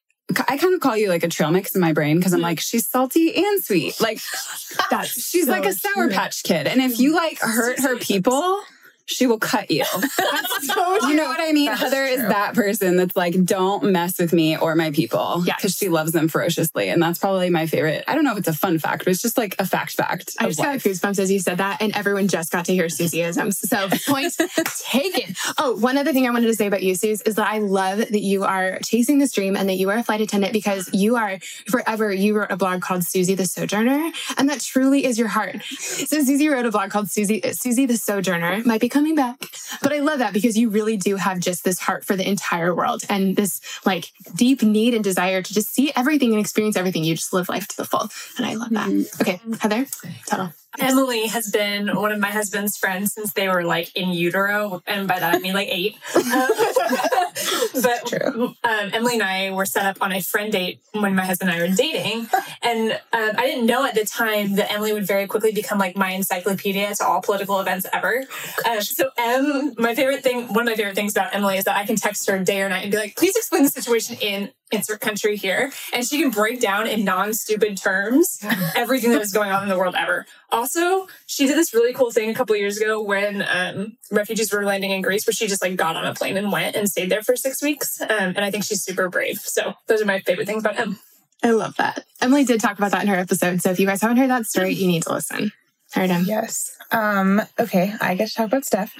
I 0.48 0.56
kind 0.56 0.72
of 0.74 0.80
call 0.80 0.96
you 0.96 1.08
like 1.08 1.22
a 1.22 1.28
trail 1.28 1.50
mix 1.50 1.74
in 1.74 1.80
my 1.80 1.92
brain 1.92 2.16
because 2.16 2.32
I'm 2.32 2.40
like, 2.40 2.58
she's 2.58 2.86
salty 2.86 3.34
and 3.36 3.62
sweet. 3.62 4.00
Like, 4.00 4.20
That's 4.90 5.10
she's 5.10 5.46
so 5.46 5.52
like 5.52 5.66
a 5.66 5.72
sour 5.72 6.06
true. 6.06 6.10
patch 6.10 6.42
kid. 6.42 6.66
And 6.66 6.80
if 6.80 6.98
you 6.98 7.14
like 7.14 7.38
hurt 7.40 7.80
her 7.80 7.96
people, 7.98 8.62
she 9.06 9.26
will 9.26 9.38
cut 9.38 9.70
you. 9.70 9.84
That's 10.18 10.66
so 10.74 11.08
You 11.08 11.14
know 11.14 11.26
what 11.26 11.40
I 11.40 11.52
mean? 11.52 11.66
That 11.66 11.74
is 11.74 11.80
Heather 11.80 12.04
is 12.04 12.20
that 12.20 12.54
person 12.54 12.96
that's 12.96 13.16
like, 13.16 13.44
don't 13.44 13.92
mess 13.92 14.18
with 14.18 14.32
me 14.32 14.56
or 14.56 14.74
my 14.74 14.90
people. 14.90 15.42
Yes. 15.44 15.56
Because 15.58 15.76
she 15.76 15.88
loves 15.88 16.12
them 16.12 16.28
ferociously. 16.28 16.88
And 16.88 17.02
that's 17.02 17.18
probably 17.18 17.50
my 17.50 17.66
favorite. 17.66 18.04
I 18.08 18.14
don't 18.14 18.24
know 18.24 18.32
if 18.32 18.38
it's 18.38 18.48
a 18.48 18.54
fun 18.54 18.78
fact, 18.78 19.04
but 19.04 19.10
it's 19.10 19.20
just 19.20 19.36
like 19.36 19.56
a 19.58 19.66
fact 19.66 19.92
fact. 19.92 20.34
I 20.38 20.46
just 20.46 20.58
got 20.58 20.68
life. 20.68 20.84
goosebumps 20.84 21.18
as 21.18 21.30
you 21.30 21.38
said 21.38 21.58
that, 21.58 21.82
and 21.82 21.94
everyone 21.96 22.28
just 22.28 22.50
got 22.50 22.64
to 22.66 22.72
hear 22.72 22.86
Suzyisms. 22.86 23.54
So 23.54 23.88
point 24.10 24.34
taken. 24.90 25.34
Oh, 25.58 25.76
one 25.76 25.98
other 25.98 26.12
thing 26.12 26.26
I 26.26 26.30
wanted 26.30 26.46
to 26.46 26.54
say 26.54 26.66
about 26.66 26.82
you, 26.82 26.94
Suze, 26.94 27.20
is 27.22 27.34
that 27.34 27.48
I 27.48 27.58
love 27.58 27.98
that 27.98 28.20
you 28.20 28.44
are 28.44 28.78
chasing 28.84 29.18
this 29.18 29.32
dream 29.32 29.56
and 29.56 29.68
that 29.68 29.74
you 29.74 29.90
are 29.90 29.98
a 29.98 30.02
flight 30.02 30.20
attendant 30.20 30.52
because 30.52 30.88
you 30.92 31.16
are 31.16 31.38
forever. 31.68 32.12
You 32.12 32.38
wrote 32.38 32.50
a 32.50 32.56
blog 32.56 32.80
called 32.80 33.04
Suzy 33.04 33.34
the 33.34 33.46
Sojourner, 33.46 34.12
and 34.36 34.48
that 34.48 34.60
truly 34.60 35.04
is 35.04 35.18
your 35.18 35.28
heart. 35.28 35.62
So 35.64 36.22
Suzy 36.22 36.48
wrote 36.48 36.66
a 36.66 36.70
blog 36.70 36.90
called 36.90 37.10
Suzy 37.10 37.42
Suzy 37.52 37.86
the 37.86 37.96
Sojourner. 37.96 38.62
Might 38.64 38.80
be 38.80 38.88
coming 38.94 39.16
back, 39.16 39.50
but 39.82 39.92
I 39.92 39.98
love 39.98 40.20
that 40.20 40.32
because 40.32 40.56
you 40.56 40.70
really 40.70 40.96
do 40.96 41.16
have 41.16 41.40
just 41.40 41.64
this 41.64 41.80
heart 41.80 42.04
for 42.04 42.14
the 42.16 42.26
entire 42.26 42.72
world 42.74 43.02
and 43.08 43.34
this 43.34 43.60
like 43.84 44.12
deep 44.34 44.62
need 44.62 44.94
and 44.94 45.02
desire 45.02 45.42
to 45.42 45.52
just 45.52 45.74
see 45.74 45.92
everything 45.96 46.30
and 46.30 46.40
experience 46.40 46.76
everything. 46.76 47.02
You 47.02 47.16
just 47.16 47.32
live 47.32 47.48
life 47.48 47.66
to 47.68 47.76
the 47.76 47.84
full, 47.84 48.08
and 48.38 48.46
I 48.46 48.54
love 48.54 48.70
that. 48.70 48.88
Mm-hmm. 48.88 49.22
Okay, 49.22 49.40
Heather, 49.60 49.86
Tuttle. 50.26 50.52
Emily 50.80 51.26
has 51.26 51.50
been 51.50 51.94
one 51.96 52.12
of 52.12 52.18
my 52.18 52.30
husband's 52.30 52.76
friends 52.76 53.12
since 53.14 53.32
they 53.32 53.48
were 53.48 53.64
like 53.64 53.94
in 53.96 54.10
utero, 54.10 54.82
and 54.86 55.06
by 55.08 55.18
that 55.18 55.34
I 55.34 55.38
mean 55.38 55.54
like 55.54 55.68
eight. 55.68 55.96
But 57.82 58.12
um, 58.22 58.56
Emily 58.92 59.14
and 59.14 59.22
I 59.22 59.50
were 59.50 59.66
set 59.66 59.84
up 59.84 59.98
on 60.00 60.12
a 60.12 60.20
friend 60.20 60.52
date 60.52 60.80
when 60.92 61.14
my 61.14 61.24
husband 61.24 61.50
and 61.50 61.60
I 61.60 61.68
were 61.68 61.74
dating, 61.74 62.28
and 62.62 62.92
um, 62.92 63.30
I 63.36 63.46
didn't 63.46 63.66
know 63.66 63.84
at 63.84 63.94
the 63.94 64.04
time 64.04 64.54
that 64.56 64.72
Emily 64.72 64.92
would 64.92 65.06
very 65.06 65.26
quickly 65.26 65.52
become 65.52 65.78
like 65.78 65.96
my 65.96 66.10
encyclopedia 66.10 66.94
to 66.94 67.04
all 67.04 67.20
political 67.20 67.60
events 67.60 67.86
ever. 67.92 68.24
Um, 68.68 68.80
so, 68.80 69.10
Em, 69.18 69.74
my 69.76 69.94
favorite 69.94 70.22
thing, 70.22 70.48
one 70.48 70.60
of 70.60 70.66
my 70.66 70.76
favorite 70.76 70.94
things 70.94 71.12
about 71.12 71.34
Emily 71.34 71.58
is 71.58 71.64
that 71.64 71.76
I 71.76 71.84
can 71.84 71.96
text 71.96 72.28
her 72.30 72.38
day 72.42 72.62
or 72.62 72.68
night 72.68 72.84
and 72.84 72.92
be 72.92 72.98
like, 72.98 73.16
"Please 73.16 73.36
explain 73.36 73.64
the 73.64 73.70
situation 73.70 74.16
in." 74.20 74.50
Insert 74.74 75.00
country 75.00 75.36
here, 75.36 75.72
and 75.92 76.06
she 76.06 76.20
can 76.20 76.30
break 76.30 76.60
down 76.60 76.86
in 76.86 77.04
non-stupid 77.04 77.76
terms 77.76 78.38
everything 78.74 79.10
that 79.12 79.22
is 79.22 79.32
going 79.32 79.50
on 79.50 79.62
in 79.62 79.68
the 79.68 79.78
world 79.78 79.94
ever. 79.96 80.26
Also, 80.50 81.06
she 81.26 81.46
did 81.46 81.56
this 81.56 81.74
really 81.74 81.92
cool 81.92 82.10
thing 82.10 82.30
a 82.30 82.34
couple 82.34 82.54
years 82.56 82.76
ago 82.76 83.02
when 83.02 83.44
um, 83.48 83.96
refugees 84.10 84.52
were 84.52 84.64
landing 84.64 84.90
in 84.90 85.02
Greece, 85.02 85.26
where 85.26 85.34
she 85.34 85.46
just 85.46 85.62
like 85.62 85.76
got 85.76 85.96
on 85.96 86.04
a 86.04 86.14
plane 86.14 86.36
and 86.36 86.52
went 86.52 86.76
and 86.76 86.88
stayed 86.88 87.10
there 87.10 87.22
for 87.22 87.36
six 87.36 87.62
weeks. 87.62 88.00
Um, 88.00 88.08
and 88.10 88.40
I 88.40 88.50
think 88.50 88.64
she's 88.64 88.82
super 88.82 89.08
brave. 89.08 89.38
So 89.38 89.74
those 89.86 90.02
are 90.02 90.06
my 90.06 90.20
favorite 90.20 90.46
things 90.46 90.62
about 90.62 90.76
him. 90.76 90.98
I 91.42 91.50
love 91.50 91.76
that. 91.76 92.04
Emily 92.20 92.44
did 92.44 92.60
talk 92.60 92.78
about 92.78 92.92
that 92.92 93.02
in 93.02 93.08
her 93.08 93.16
episode. 93.16 93.60
So 93.60 93.70
if 93.70 93.78
you 93.78 93.86
guys 93.86 94.00
haven't 94.00 94.16
heard 94.16 94.30
that 94.30 94.46
story, 94.46 94.72
you 94.72 94.86
need 94.86 95.02
to 95.02 95.12
listen. 95.12 95.52
Heard 95.92 96.10
him. 96.10 96.24
Yes. 96.26 96.76
Um, 96.90 97.42
okay, 97.58 97.94
I 98.00 98.14
get 98.14 98.28
to 98.28 98.34
talk 98.34 98.46
about 98.46 98.64
Steph. 98.64 98.94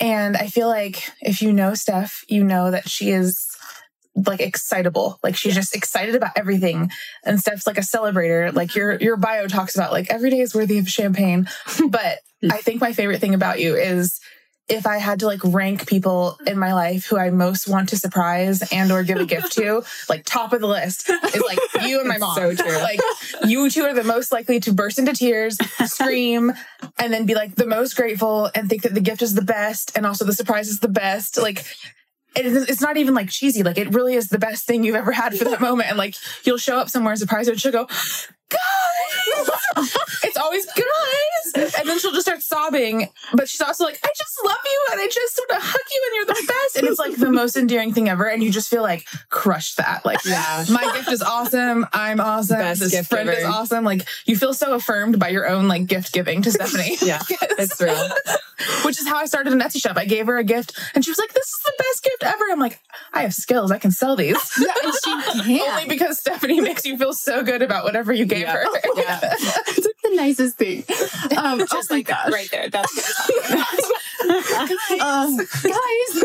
And 0.00 0.36
I 0.36 0.48
feel 0.48 0.66
like 0.66 1.10
if 1.20 1.40
you 1.40 1.52
know 1.52 1.74
Steph, 1.74 2.24
you 2.28 2.42
know 2.42 2.70
that 2.70 2.88
she 2.88 3.10
is 3.10 3.53
like 4.14 4.40
excitable. 4.40 5.18
Like 5.22 5.36
she's 5.36 5.54
just 5.54 5.74
excited 5.74 6.14
about 6.14 6.32
everything. 6.36 6.90
And 7.24 7.40
Steph's 7.40 7.66
like 7.66 7.78
a 7.78 7.82
celebrator. 7.82 8.52
Like 8.54 8.74
your 8.74 8.94
your 9.00 9.16
bio 9.16 9.46
talks 9.46 9.74
about 9.74 9.92
like 9.92 10.10
every 10.10 10.30
day 10.30 10.40
is 10.40 10.54
worthy 10.54 10.78
of 10.78 10.88
champagne. 10.88 11.48
But 11.88 12.18
I 12.50 12.58
think 12.58 12.80
my 12.80 12.92
favorite 12.92 13.20
thing 13.20 13.34
about 13.34 13.60
you 13.60 13.74
is 13.76 14.20
if 14.68 14.86
I 14.86 14.96
had 14.96 15.20
to 15.20 15.26
like 15.26 15.40
rank 15.44 15.86
people 15.86 16.38
in 16.46 16.58
my 16.58 16.72
life 16.72 17.04
who 17.06 17.18
I 17.18 17.30
most 17.30 17.68
want 17.68 17.90
to 17.90 17.96
surprise 17.96 18.62
and 18.72 18.90
or 18.90 19.02
give 19.02 19.18
a 19.18 19.26
gift 19.26 19.52
to, 19.52 19.84
like 20.08 20.24
top 20.24 20.52
of 20.52 20.60
the 20.60 20.66
list 20.66 21.08
is 21.08 21.42
like 21.42 21.58
you 21.86 22.00
and 22.00 22.08
my 22.08 22.16
mom. 22.18 22.34
so 22.34 22.54
true. 22.54 22.78
Like 22.78 23.00
you 23.44 23.68
two 23.68 23.84
are 23.84 23.94
the 23.94 24.04
most 24.04 24.32
likely 24.32 24.60
to 24.60 24.72
burst 24.72 24.98
into 24.98 25.12
tears, 25.12 25.58
scream, 25.84 26.52
and 26.98 27.12
then 27.12 27.26
be 27.26 27.34
like 27.34 27.56
the 27.56 27.66
most 27.66 27.94
grateful 27.94 28.50
and 28.54 28.68
think 28.68 28.82
that 28.82 28.94
the 28.94 29.00
gift 29.00 29.20
is 29.20 29.34
the 29.34 29.42
best 29.42 29.92
and 29.96 30.06
also 30.06 30.24
the 30.24 30.32
surprise 30.32 30.68
is 30.68 30.80
the 30.80 30.88
best. 30.88 31.40
Like 31.40 31.64
it's 32.36 32.80
not 32.80 32.96
even 32.96 33.14
like 33.14 33.30
cheesy. 33.30 33.62
Like 33.62 33.78
it 33.78 33.92
really 33.92 34.14
is 34.14 34.28
the 34.28 34.38
best 34.38 34.66
thing 34.66 34.84
you've 34.84 34.96
ever 34.96 35.12
had 35.12 35.36
for 35.36 35.44
that 35.44 35.60
moment. 35.60 35.88
And 35.88 35.98
like 35.98 36.16
you'll 36.44 36.58
show 36.58 36.78
up 36.78 36.88
somewhere 36.88 37.12
and 37.12 37.20
surprise 37.20 37.46
her 37.46 37.52
and 37.52 37.60
she'll 37.60 37.72
go, 37.72 37.86
guys. 38.48 39.50
it's 40.24 40.36
always 40.36 40.66
guys. 40.66 41.33
And 41.78 41.88
then 41.88 41.98
she'll 41.98 42.12
just 42.12 42.26
start 42.26 42.42
sobbing. 42.42 43.08
But 43.34 43.48
she's 43.48 43.60
also 43.60 43.84
like, 43.84 43.98
I 44.04 44.08
just 44.16 44.38
love 44.44 44.56
you 44.64 44.80
and 44.92 45.00
I 45.00 45.06
just 45.06 45.38
want 45.38 45.60
to 45.62 45.66
hug 45.66 45.80
you 45.92 46.02
and 46.06 46.16
you're 46.16 46.34
the 46.34 46.46
best. 46.52 46.76
And 46.76 46.86
it's 46.88 46.98
like 46.98 47.16
the 47.16 47.30
most 47.30 47.56
endearing 47.56 47.92
thing 47.92 48.08
ever. 48.08 48.24
And 48.28 48.42
you 48.42 48.50
just 48.50 48.68
feel 48.68 48.82
like 48.82 49.06
crush 49.30 49.74
that. 49.76 50.04
Like 50.04 50.24
Yeah. 50.24 50.64
my 50.70 50.82
gift 50.96 51.10
is 51.12 51.22
awesome. 51.22 51.86
I'm 51.92 52.20
awesome. 52.20 52.58
Best 52.58 52.80
this 52.80 52.90
gift 52.92 53.10
friend 53.10 53.28
is 53.28 53.44
awesome. 53.44 53.84
Like 53.84 54.06
you 54.26 54.36
feel 54.36 54.52
so 54.54 54.74
affirmed 54.74 55.18
by 55.18 55.28
your 55.28 55.48
own 55.48 55.68
like 55.68 55.86
gift 55.86 56.12
giving 56.12 56.42
to 56.42 56.50
Stephanie. 56.50 56.96
Yeah, 57.04 57.20
it's 57.58 57.80
real. 57.80 58.08
Which 58.84 58.98
is 59.00 59.06
how 59.06 59.16
I 59.16 59.26
started 59.26 59.52
an 59.52 59.60
Etsy 59.60 59.80
shop. 59.80 59.96
I 59.96 60.04
gave 60.06 60.26
her 60.26 60.38
a 60.38 60.44
gift 60.44 60.78
and 60.94 61.04
she 61.04 61.10
was 61.10 61.18
like, 61.18 61.32
This 61.32 61.46
is 61.46 61.60
the 61.64 61.72
best 61.78 62.04
gift 62.04 62.24
ever. 62.24 62.44
I'm 62.50 62.60
like, 62.60 62.80
I 63.12 63.22
have 63.22 63.34
skills. 63.34 63.70
I 63.70 63.78
can 63.78 63.90
sell 63.90 64.16
these. 64.16 64.36
and 64.56 64.94
she 65.46 65.60
Only 65.60 65.86
because 65.88 66.18
Stephanie 66.18 66.60
makes 66.60 66.84
you 66.84 66.96
feel 66.98 67.12
so 67.12 67.42
good 67.42 67.62
about 67.62 67.84
whatever 67.84 68.12
you 68.12 68.24
gave 68.26 68.42
Yeah. 68.42 68.52
her. 68.64 68.64
Yeah. 68.96 69.20
It's 69.22 69.76
the 69.86 69.93
nicest 70.14 70.56
thing. 70.56 70.84
Um, 71.36 71.60
oh 71.62 71.66
Just 71.66 71.90
my 71.90 71.96
like 71.96 72.06
gosh. 72.06 72.30
right 72.32 72.48
there. 72.50 72.68
That's 72.68 72.94
what 72.94 73.04
Um, 75.00 75.36
guys. 75.36 76.22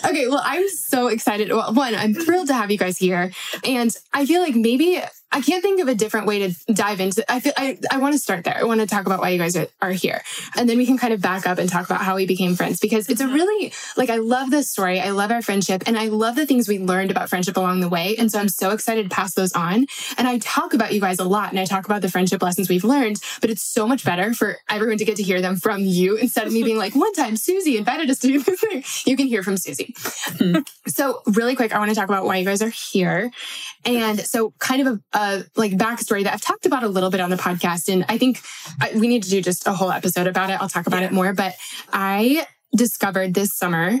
okay, 0.04 0.28
well, 0.28 0.42
I'm 0.44 0.68
so 0.68 1.08
excited. 1.08 1.50
Well, 1.50 1.72
one, 1.74 1.94
I'm 1.94 2.14
thrilled 2.14 2.48
to 2.48 2.54
have 2.54 2.70
you 2.70 2.78
guys 2.78 2.96
here. 2.98 3.32
And 3.64 3.94
I 4.12 4.26
feel 4.26 4.40
like 4.42 4.54
maybe 4.54 5.00
I 5.32 5.40
can't 5.40 5.62
think 5.62 5.80
of 5.80 5.88
a 5.88 5.94
different 5.94 6.26
way 6.26 6.48
to 6.48 6.72
dive 6.72 7.00
into. 7.00 7.24
I 7.30 7.40
feel 7.40 7.52
I, 7.56 7.78
I 7.90 7.98
want 7.98 8.14
to 8.14 8.18
start 8.18 8.44
there. 8.44 8.56
I 8.56 8.64
want 8.64 8.80
to 8.80 8.86
talk 8.86 9.06
about 9.06 9.20
why 9.20 9.30
you 9.30 9.38
guys 9.38 9.56
are, 9.56 9.66
are 9.82 9.90
here, 9.90 10.22
and 10.56 10.68
then 10.68 10.78
we 10.78 10.86
can 10.86 10.96
kind 10.96 11.12
of 11.12 11.20
back 11.20 11.46
up 11.46 11.58
and 11.58 11.68
talk 11.68 11.84
about 11.84 12.00
how 12.00 12.16
we 12.16 12.26
became 12.26 12.54
friends 12.54 12.78
because 12.78 13.08
it's 13.08 13.20
a 13.20 13.28
really 13.28 13.72
like 13.96 14.08
I 14.08 14.16
love 14.16 14.50
this 14.50 14.70
story. 14.70 15.00
I 15.00 15.10
love 15.10 15.30
our 15.30 15.42
friendship, 15.42 15.82
and 15.86 15.98
I 15.98 16.08
love 16.08 16.36
the 16.36 16.46
things 16.46 16.68
we 16.68 16.78
learned 16.78 17.10
about 17.10 17.28
friendship 17.28 17.56
along 17.56 17.80
the 17.80 17.88
way. 17.88 18.16
And 18.16 18.30
so 18.30 18.38
I'm 18.38 18.48
so 18.48 18.70
excited 18.70 19.10
to 19.10 19.14
pass 19.14 19.34
those 19.34 19.52
on. 19.52 19.86
And 20.16 20.28
I 20.28 20.38
talk 20.38 20.74
about 20.74 20.94
you 20.94 21.00
guys 21.00 21.18
a 21.18 21.24
lot, 21.24 21.50
and 21.50 21.58
I 21.58 21.64
talk 21.64 21.84
about 21.84 22.02
the 22.02 22.08
friendship 22.08 22.42
lessons 22.42 22.68
we've 22.68 22.84
learned. 22.84 23.20
But 23.40 23.50
it's 23.50 23.62
so 23.62 23.86
much 23.86 24.04
better 24.04 24.32
for 24.32 24.56
everyone 24.70 24.98
to 24.98 25.04
get 25.04 25.16
to 25.16 25.22
hear 25.22 25.40
them 25.40 25.56
from 25.56 25.80
you 25.80 26.16
instead 26.26 26.46
of 26.46 26.52
me 26.52 26.62
being 26.62 26.78
like, 26.78 26.94
one 26.94 27.12
time 27.12 27.36
Suzy 27.36 27.76
invited 27.76 28.08
us 28.10 28.20
to 28.20 28.28
do 28.28 28.40
this 28.40 28.60
thing. 28.60 28.84
You 29.04 29.16
can 29.16 29.26
hear 29.26 29.42
from 29.42 29.56
Suzy. 29.56 29.94
Hmm. 30.38 30.58
so 30.86 31.22
really 31.26 31.56
quick, 31.56 31.74
I 31.74 31.78
want 31.78 31.90
to 31.90 31.94
talk 31.94 32.08
about 32.08 32.24
why 32.24 32.36
you 32.36 32.44
guys 32.44 32.62
are 32.62 32.68
here. 32.68 33.30
And 33.84 34.20
so 34.20 34.52
kind 34.58 34.86
of 34.86 35.00
a, 35.12 35.15
a 35.16 35.44
like 35.56 35.72
backstory 35.72 36.22
that 36.24 36.34
I've 36.34 36.40
talked 36.42 36.66
about 36.66 36.84
a 36.84 36.88
little 36.88 37.10
bit 37.10 37.20
on 37.20 37.30
the 37.30 37.36
podcast. 37.36 37.92
And 37.92 38.04
I 38.08 38.18
think 38.18 38.40
I, 38.80 38.92
we 38.94 39.08
need 39.08 39.22
to 39.24 39.30
do 39.30 39.40
just 39.40 39.66
a 39.66 39.72
whole 39.72 39.90
episode 39.90 40.26
about 40.26 40.50
it. 40.50 40.60
I'll 40.60 40.68
talk 40.68 40.86
about 40.86 41.02
it 41.02 41.10
more, 41.10 41.32
but 41.32 41.54
I 41.92 42.46
discovered 42.76 43.34
this 43.34 43.56
summer 43.56 43.98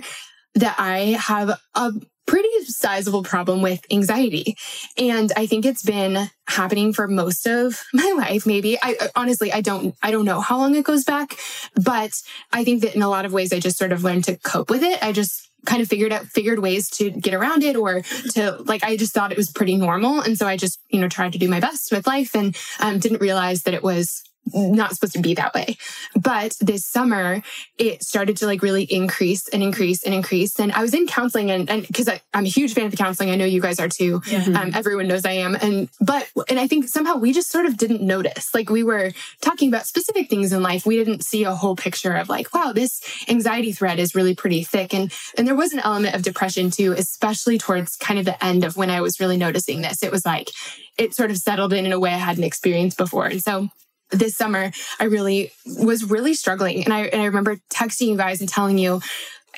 that 0.54 0.76
I 0.78 1.16
have 1.18 1.58
a 1.74 1.92
pretty 2.26 2.64
sizable 2.64 3.22
problem 3.22 3.62
with 3.62 3.80
anxiety. 3.90 4.56
And 4.98 5.32
I 5.36 5.46
think 5.46 5.64
it's 5.64 5.82
been 5.82 6.28
happening 6.48 6.92
for 6.92 7.08
most 7.08 7.46
of 7.46 7.82
my 7.94 8.14
life, 8.16 8.46
maybe. 8.46 8.78
I 8.82 8.96
uh, 9.00 9.08
honestly, 9.16 9.52
I 9.52 9.60
don't, 9.62 9.94
I 10.02 10.10
don't 10.10 10.24
know 10.24 10.40
how 10.40 10.58
long 10.58 10.74
it 10.74 10.84
goes 10.84 11.04
back, 11.04 11.36
but 11.76 12.12
I 12.52 12.64
think 12.64 12.82
that 12.82 12.94
in 12.94 13.02
a 13.02 13.08
lot 13.08 13.24
of 13.24 13.32
ways, 13.32 13.52
I 13.52 13.60
just 13.60 13.78
sort 13.78 13.92
of 13.92 14.04
learned 14.04 14.24
to 14.24 14.36
cope 14.36 14.70
with 14.70 14.82
it. 14.82 15.02
I 15.02 15.12
just 15.12 15.45
kind 15.66 15.82
of 15.82 15.88
figured 15.88 16.12
out 16.12 16.26
figured 16.26 16.58
ways 16.60 16.88
to 16.90 17.10
get 17.10 17.34
around 17.34 17.62
it 17.62 17.76
or 17.76 18.02
to 18.32 18.56
like 18.64 18.82
i 18.84 18.96
just 18.96 19.12
thought 19.12 19.32
it 19.32 19.36
was 19.36 19.50
pretty 19.50 19.76
normal. 19.76 20.20
And 20.20 20.38
so 20.38 20.46
i 20.46 20.56
just 20.56 20.80
you 20.88 21.00
know 21.00 21.08
tried 21.08 21.32
to 21.32 21.38
do 21.38 21.48
my 21.48 21.60
best 21.60 21.92
with 21.92 22.06
life 22.06 22.34
and 22.34 22.56
um, 22.80 22.98
didn't 22.98 23.20
realize 23.20 23.62
that 23.62 23.74
it 23.74 23.82
was 23.82 24.22
not 24.54 24.94
supposed 24.94 25.14
to 25.14 25.20
be 25.20 25.34
that 25.34 25.54
way. 25.54 25.76
But 26.14 26.56
this 26.60 26.86
summer, 26.86 27.42
it 27.78 28.02
started 28.02 28.36
to 28.38 28.46
like 28.46 28.62
really 28.62 28.84
increase 28.84 29.48
and 29.48 29.62
increase 29.62 30.02
and 30.04 30.14
increase. 30.14 30.58
And 30.58 30.72
I 30.72 30.82
was 30.82 30.94
in 30.94 31.06
counseling 31.06 31.50
and, 31.50 31.68
and 31.68 31.86
cause 31.94 32.08
I, 32.08 32.20
am 32.34 32.44
a 32.44 32.48
huge 32.48 32.74
fan 32.74 32.86
of 32.86 32.90
the 32.90 32.96
counseling. 32.96 33.30
I 33.30 33.36
know 33.36 33.44
you 33.44 33.60
guys 33.60 33.80
are 33.80 33.88
too. 33.88 34.22
Yeah. 34.26 34.44
Um, 34.44 34.72
everyone 34.74 35.08
knows 35.08 35.24
I 35.24 35.32
am. 35.32 35.56
And, 35.56 35.88
but, 36.00 36.28
and 36.48 36.58
I 36.58 36.66
think 36.66 36.88
somehow 36.88 37.16
we 37.16 37.32
just 37.32 37.50
sort 37.50 37.66
of 37.66 37.76
didn't 37.76 38.02
notice, 38.02 38.54
like 38.54 38.70
we 38.70 38.82
were 38.82 39.12
talking 39.40 39.68
about 39.68 39.86
specific 39.86 40.30
things 40.30 40.52
in 40.52 40.62
life. 40.62 40.86
We 40.86 40.96
didn't 40.96 41.24
see 41.24 41.44
a 41.44 41.54
whole 41.54 41.76
picture 41.76 42.14
of 42.14 42.28
like, 42.28 42.54
wow, 42.54 42.72
this 42.72 43.00
anxiety 43.28 43.72
thread 43.72 43.98
is 43.98 44.14
really 44.14 44.34
pretty 44.34 44.62
thick. 44.62 44.94
And, 44.94 45.12
and 45.36 45.46
there 45.46 45.54
was 45.54 45.72
an 45.72 45.80
element 45.80 46.14
of 46.14 46.22
depression 46.22 46.70
too, 46.70 46.92
especially 46.92 47.58
towards 47.58 47.96
kind 47.96 48.18
of 48.18 48.24
the 48.24 48.42
end 48.44 48.64
of 48.64 48.76
when 48.76 48.90
I 48.90 49.00
was 49.00 49.20
really 49.20 49.36
noticing 49.36 49.82
this. 49.82 50.02
It 50.02 50.12
was 50.12 50.24
like, 50.24 50.50
it 50.98 51.14
sort 51.14 51.30
of 51.30 51.36
settled 51.36 51.72
in 51.72 51.86
in 51.86 51.92
a 51.92 52.00
way 52.00 52.10
I 52.10 52.18
hadn't 52.18 52.44
experienced 52.44 52.96
before. 52.96 53.26
And 53.26 53.42
so 53.42 53.68
this 54.10 54.36
summer, 54.36 54.70
I 55.00 55.04
really 55.04 55.52
was 55.78 56.04
really 56.04 56.34
struggling. 56.34 56.84
And 56.84 56.92
I, 56.92 57.02
and 57.06 57.22
I 57.22 57.26
remember 57.26 57.56
texting 57.70 58.08
you 58.08 58.16
guys 58.16 58.40
and 58.40 58.48
telling 58.48 58.78
you 58.78 59.00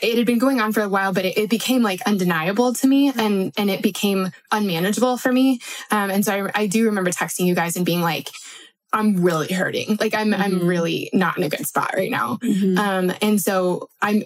it 0.00 0.16
had 0.16 0.26
been 0.26 0.38
going 0.38 0.60
on 0.60 0.72
for 0.72 0.80
a 0.80 0.88
while, 0.88 1.12
but 1.12 1.24
it, 1.24 1.36
it 1.36 1.50
became 1.50 1.82
like 1.82 2.00
undeniable 2.06 2.72
to 2.72 2.86
me 2.86 3.12
and, 3.16 3.52
and 3.56 3.68
it 3.68 3.82
became 3.82 4.30
unmanageable 4.52 5.16
for 5.16 5.32
me. 5.32 5.60
Um, 5.90 6.10
and 6.10 6.24
so 6.24 6.50
I, 6.54 6.62
I 6.62 6.66
do 6.66 6.86
remember 6.86 7.10
texting 7.10 7.46
you 7.46 7.54
guys 7.54 7.76
and 7.76 7.84
being 7.84 8.00
like, 8.00 8.30
I'm 8.92 9.23
really 9.23 9.52
hurting. 9.52 9.99
Like 10.00 10.14
I'm, 10.14 10.30
mm-hmm. 10.30 10.40
I'm 10.42 10.66
really 10.66 11.11
not 11.12 11.37
in 11.37 11.45
a 11.45 11.49
good 11.49 11.66
spot 11.66 11.92
right 11.95 12.11
now. 12.11 12.37
Mm-hmm. 12.37 12.78
Um, 12.78 13.12
and 13.21 13.40
so 13.40 13.90
I'm 14.00 14.23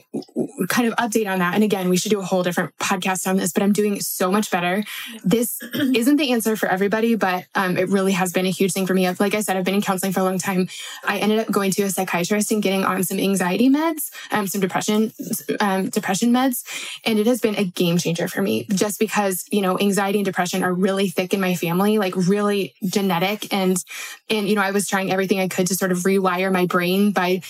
kind 0.69 0.87
of 0.87 0.95
update 0.97 1.31
on 1.31 1.41
that. 1.41 1.55
And 1.55 1.65
again, 1.65 1.89
we 1.89 1.97
should 1.97 2.11
do 2.11 2.21
a 2.21 2.25
whole 2.25 2.45
different 2.45 2.77
podcast 2.79 3.27
on 3.27 3.37
this, 3.37 3.53
but 3.53 3.63
I'm 3.63 3.73
doing 3.73 4.01
so 4.01 4.31
much 4.31 4.51
better. 4.51 4.85
This 5.25 5.61
isn't 5.75 6.17
the 6.17 6.33
answer 6.33 6.55
for 6.55 6.69
everybody, 6.69 7.17
but 7.17 7.47
um, 7.57 7.77
it 7.77 7.89
really 7.89 8.13
has 8.13 8.33
been 8.33 8.47
a 8.47 8.51
huge 8.51 8.73
thing 8.73 8.87
for 8.87 8.95
me. 8.95 9.11
Like 9.11 9.35
I 9.35 9.41
said, 9.41 9.57
I've 9.57 9.65
been 9.65 9.75
in 9.75 9.83
counseling 9.83 10.13
for 10.13 10.21
a 10.21 10.25
long 10.25 10.39
time. 10.39 10.69
I 11.05 11.19
ended 11.19 11.41
up 11.41 11.51
going 11.51 11.73
to 11.73 11.83
a 11.83 11.91
psychiatrist 11.91 12.53
and 12.53 12.63
getting 12.63 12.85
on 12.85 13.03
some 13.03 13.19
anxiety 13.19 13.69
meds, 13.69 14.11
um, 14.31 14.47
some 14.47 14.61
depression, 14.61 15.13
um, 15.59 15.89
depression 15.89 16.33
meds. 16.33 16.63
And 17.05 17.19
it 17.19 17.27
has 17.27 17.41
been 17.41 17.57
a 17.57 17.65
game 17.65 17.99
changer 17.99 18.29
for 18.29 18.43
me 18.43 18.67
just 18.71 19.01
because, 19.01 19.45
you 19.51 19.61
know, 19.61 19.79
anxiety 19.81 20.21
and 20.21 20.25
depression 20.25 20.63
are 20.63 20.73
really 20.73 21.09
thick 21.09 21.35
in 21.35 21.41
my 21.41 21.57
family, 21.57 21.99
like 21.99 22.15
really 22.15 22.75
genetic. 22.85 23.53
And, 23.53 23.83
and, 24.31 24.52
you 24.53 24.57
know, 24.57 24.63
I 24.63 24.71
was 24.71 24.87
trying 24.87 25.11
everything 25.11 25.41
I 25.41 25.49
could 25.49 25.67
to 25.69 25.75
sort 25.75 25.93
of 25.93 26.01
rewire 26.01 26.53
my 26.53 26.67
brain 26.67 27.13
by 27.13 27.41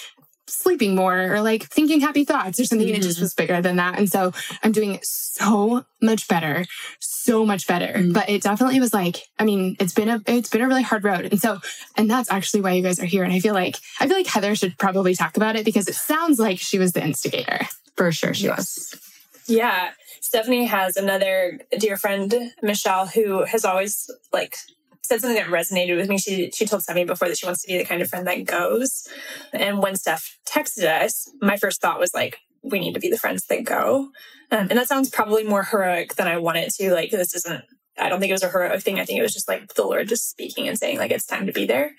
sleeping 0.47 0.94
more 0.94 1.35
or 1.35 1.40
like 1.40 1.64
thinking 1.64 2.00
happy 2.00 2.25
thoughts 2.25 2.61
or 2.61 2.64
something. 2.64 2.87
Mm-hmm. 2.87 2.94
And 2.94 3.02
it 3.02 3.06
just 3.06 3.16
mm-hmm. 3.16 3.25
was 3.25 3.35
bigger 3.35 3.61
than 3.61 3.76
that. 3.76 3.99
And 3.99 4.09
so 4.09 4.32
I'm 4.62 4.71
doing 4.71 5.00
so 5.02 5.85
much 6.00 6.28
better, 6.28 6.64
so 7.00 7.44
much 7.44 7.66
better. 7.66 7.92
Mm-hmm. 7.92 8.12
But 8.12 8.28
it 8.28 8.42
definitely 8.42 8.78
was 8.78 8.94
like, 8.94 9.16
I 9.37 9.44
mean, 9.44 9.76
it's 9.80 9.92
been 9.92 10.09
a, 10.09 10.23
it's 10.28 10.49
been 10.49 10.61
a 10.61 10.68
really 10.68 10.82
hard 10.82 11.02
road. 11.02 11.25
And 11.25 11.40
so, 11.40 11.59
and 11.97 12.09
that's 12.09 12.30
actually 12.30 12.61
why 12.61 12.73
you 12.73 12.85
guys 12.85 13.00
are 13.00 13.04
here. 13.04 13.25
And 13.25 13.32
I 13.32 13.40
feel 13.40 13.54
like, 13.54 13.78
I 13.99 14.06
feel 14.06 14.16
like 14.16 14.28
Heather 14.28 14.54
should 14.54 14.78
probably 14.78 15.16
talk 15.16 15.37
about 15.37 15.56
it 15.56 15.64
because 15.64 15.88
it 15.88 15.97
sounds 15.97 16.38
like 16.38 16.61
she 16.61 16.78
was 16.78 16.92
the 16.92 17.02
instigator. 17.02 17.66
For 17.97 18.11
sure 18.12 18.32
she 18.32 18.44
yes. 18.44 18.56
was. 18.56 19.00
Yeah. 19.47 19.90
Stephanie 20.21 20.64
has 20.64 20.97
another 20.97 21.61
dear 21.78 21.99
friend, 21.99 22.52
Michelle, 22.62 23.06
who 23.06 23.44
has 23.44 23.64
always 23.64 24.11
like 24.32 24.56
said 25.04 25.21
something 25.21 25.37
that 25.37 25.47
resonated 25.47 25.97
with 25.97 26.09
me. 26.09 26.18
She 26.18 26.50
she 26.52 26.66
told 26.66 26.82
Stephanie 26.82 27.04
before 27.04 27.28
that 27.28 27.38
she 27.38 27.47
wants 27.47 27.62
to 27.62 27.68
be 27.68 27.78
the 27.78 27.85
kind 27.85 28.02
of 28.02 28.09
friend 28.09 28.26
that 28.26 28.44
goes. 28.44 29.09
And 29.52 29.82
when 29.82 29.97
Steph 29.97 30.38
texted 30.47 30.85
us, 30.85 31.30
my 31.40 31.56
first 31.56 31.80
thought 31.80 31.99
was 31.99 32.14
like, 32.14 32.38
we 32.62 32.78
need 32.78 32.94
to 32.94 33.00
be 33.00 33.11
the 33.11 33.18
friends 33.18 33.47
that 33.47 33.64
go. 33.64 34.11
Um, 34.50 34.68
and 34.71 34.73
that 34.73 34.88
sounds 34.88 35.11
probably 35.11 35.44
more 35.44 35.64
heroic 35.64 36.14
than 36.14 36.28
I 36.28 36.38
want 36.38 36.59
it 36.59 36.73
to. 36.75 36.92
Like 36.92 37.11
this 37.11 37.35
isn't. 37.35 37.64
I 37.99 38.09
don't 38.09 38.21
think 38.21 38.30
it 38.30 38.35
was 38.35 38.42
a 38.42 38.49
heroic 38.49 38.80
thing. 38.82 38.99
I 39.00 39.04
think 39.04 39.18
it 39.18 39.23
was 39.23 39.35
just 39.35 39.49
like 39.49 39.75
the 39.75 39.85
Lord 39.85 40.09
just 40.09 40.30
speaking 40.30 40.66
and 40.68 40.78
saying 40.78 40.99
like 40.99 41.11
it's 41.11 41.26
time 41.26 41.47
to 41.47 41.52
be 41.52 41.66
there. 41.66 41.92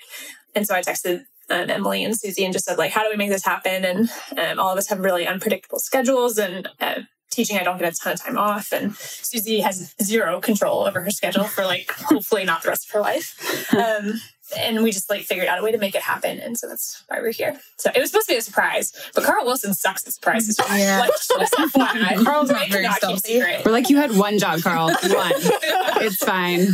And 0.55 0.65
so 0.65 0.73
I 0.73 0.81
texted 0.81 1.25
um, 1.49 1.69
Emily 1.69 2.03
and 2.03 2.17
Suzy 2.17 2.43
and 2.43 2.53
just 2.53 2.65
said 2.65 2.77
like, 2.77 2.91
how 2.91 3.03
do 3.03 3.09
we 3.09 3.17
make 3.17 3.29
this 3.29 3.45
happen? 3.45 3.85
And 3.85 4.09
um, 4.37 4.59
all 4.59 4.71
of 4.71 4.77
us 4.77 4.87
have 4.87 4.99
really 4.99 5.27
unpredictable 5.27 5.79
schedules, 5.79 6.37
and 6.37 6.67
uh, 6.79 7.01
teaching, 7.33 7.57
I 7.57 7.63
don't 7.63 7.77
get 7.77 7.93
a 7.93 7.95
ton 7.95 8.13
of 8.13 8.23
time 8.23 8.37
off. 8.37 8.71
And 8.71 8.95
Suzy 8.95 9.59
has 9.61 9.93
zero 10.01 10.39
control 10.39 10.85
over 10.85 11.01
her 11.01 11.11
schedule 11.11 11.45
for 11.45 11.65
like 11.65 11.91
hopefully 11.91 12.45
not 12.45 12.63
the 12.63 12.69
rest 12.69 12.87
of 12.87 12.91
her 12.91 13.01
life. 13.01 13.69
Um, 13.73 14.21
and 14.57 14.83
we 14.83 14.91
just 14.91 15.09
like 15.09 15.21
figured 15.21 15.47
out 15.47 15.59
a 15.59 15.63
way 15.63 15.71
to 15.71 15.77
make 15.77 15.95
it 15.95 16.01
happen. 16.01 16.39
And 16.39 16.57
so 16.57 16.67
that's 16.67 17.03
why 17.07 17.19
we're 17.19 17.31
here. 17.31 17.59
So 17.77 17.91
it 17.95 17.99
was 17.99 18.11
supposed 18.11 18.27
to 18.27 18.33
be 18.33 18.37
a 18.37 18.41
surprise, 18.41 18.93
but 19.13 19.23
Carl 19.23 19.45
Wilson 19.45 19.73
sucks 19.73 20.05
at 20.07 20.13
surprises. 20.13 20.59
Yeah. 20.73 21.01
Like, 21.01 21.11
Carl's 22.25 22.49
not 22.49 22.67
very 22.69 22.87
stealthy. 22.93 23.39
We're 23.39 23.71
like, 23.71 23.89
you 23.89 23.97
had 23.97 24.17
one 24.17 24.39
job, 24.39 24.61
Carl. 24.61 24.87
One. 24.87 24.97
it's 25.03 26.23
fine. 26.23 26.67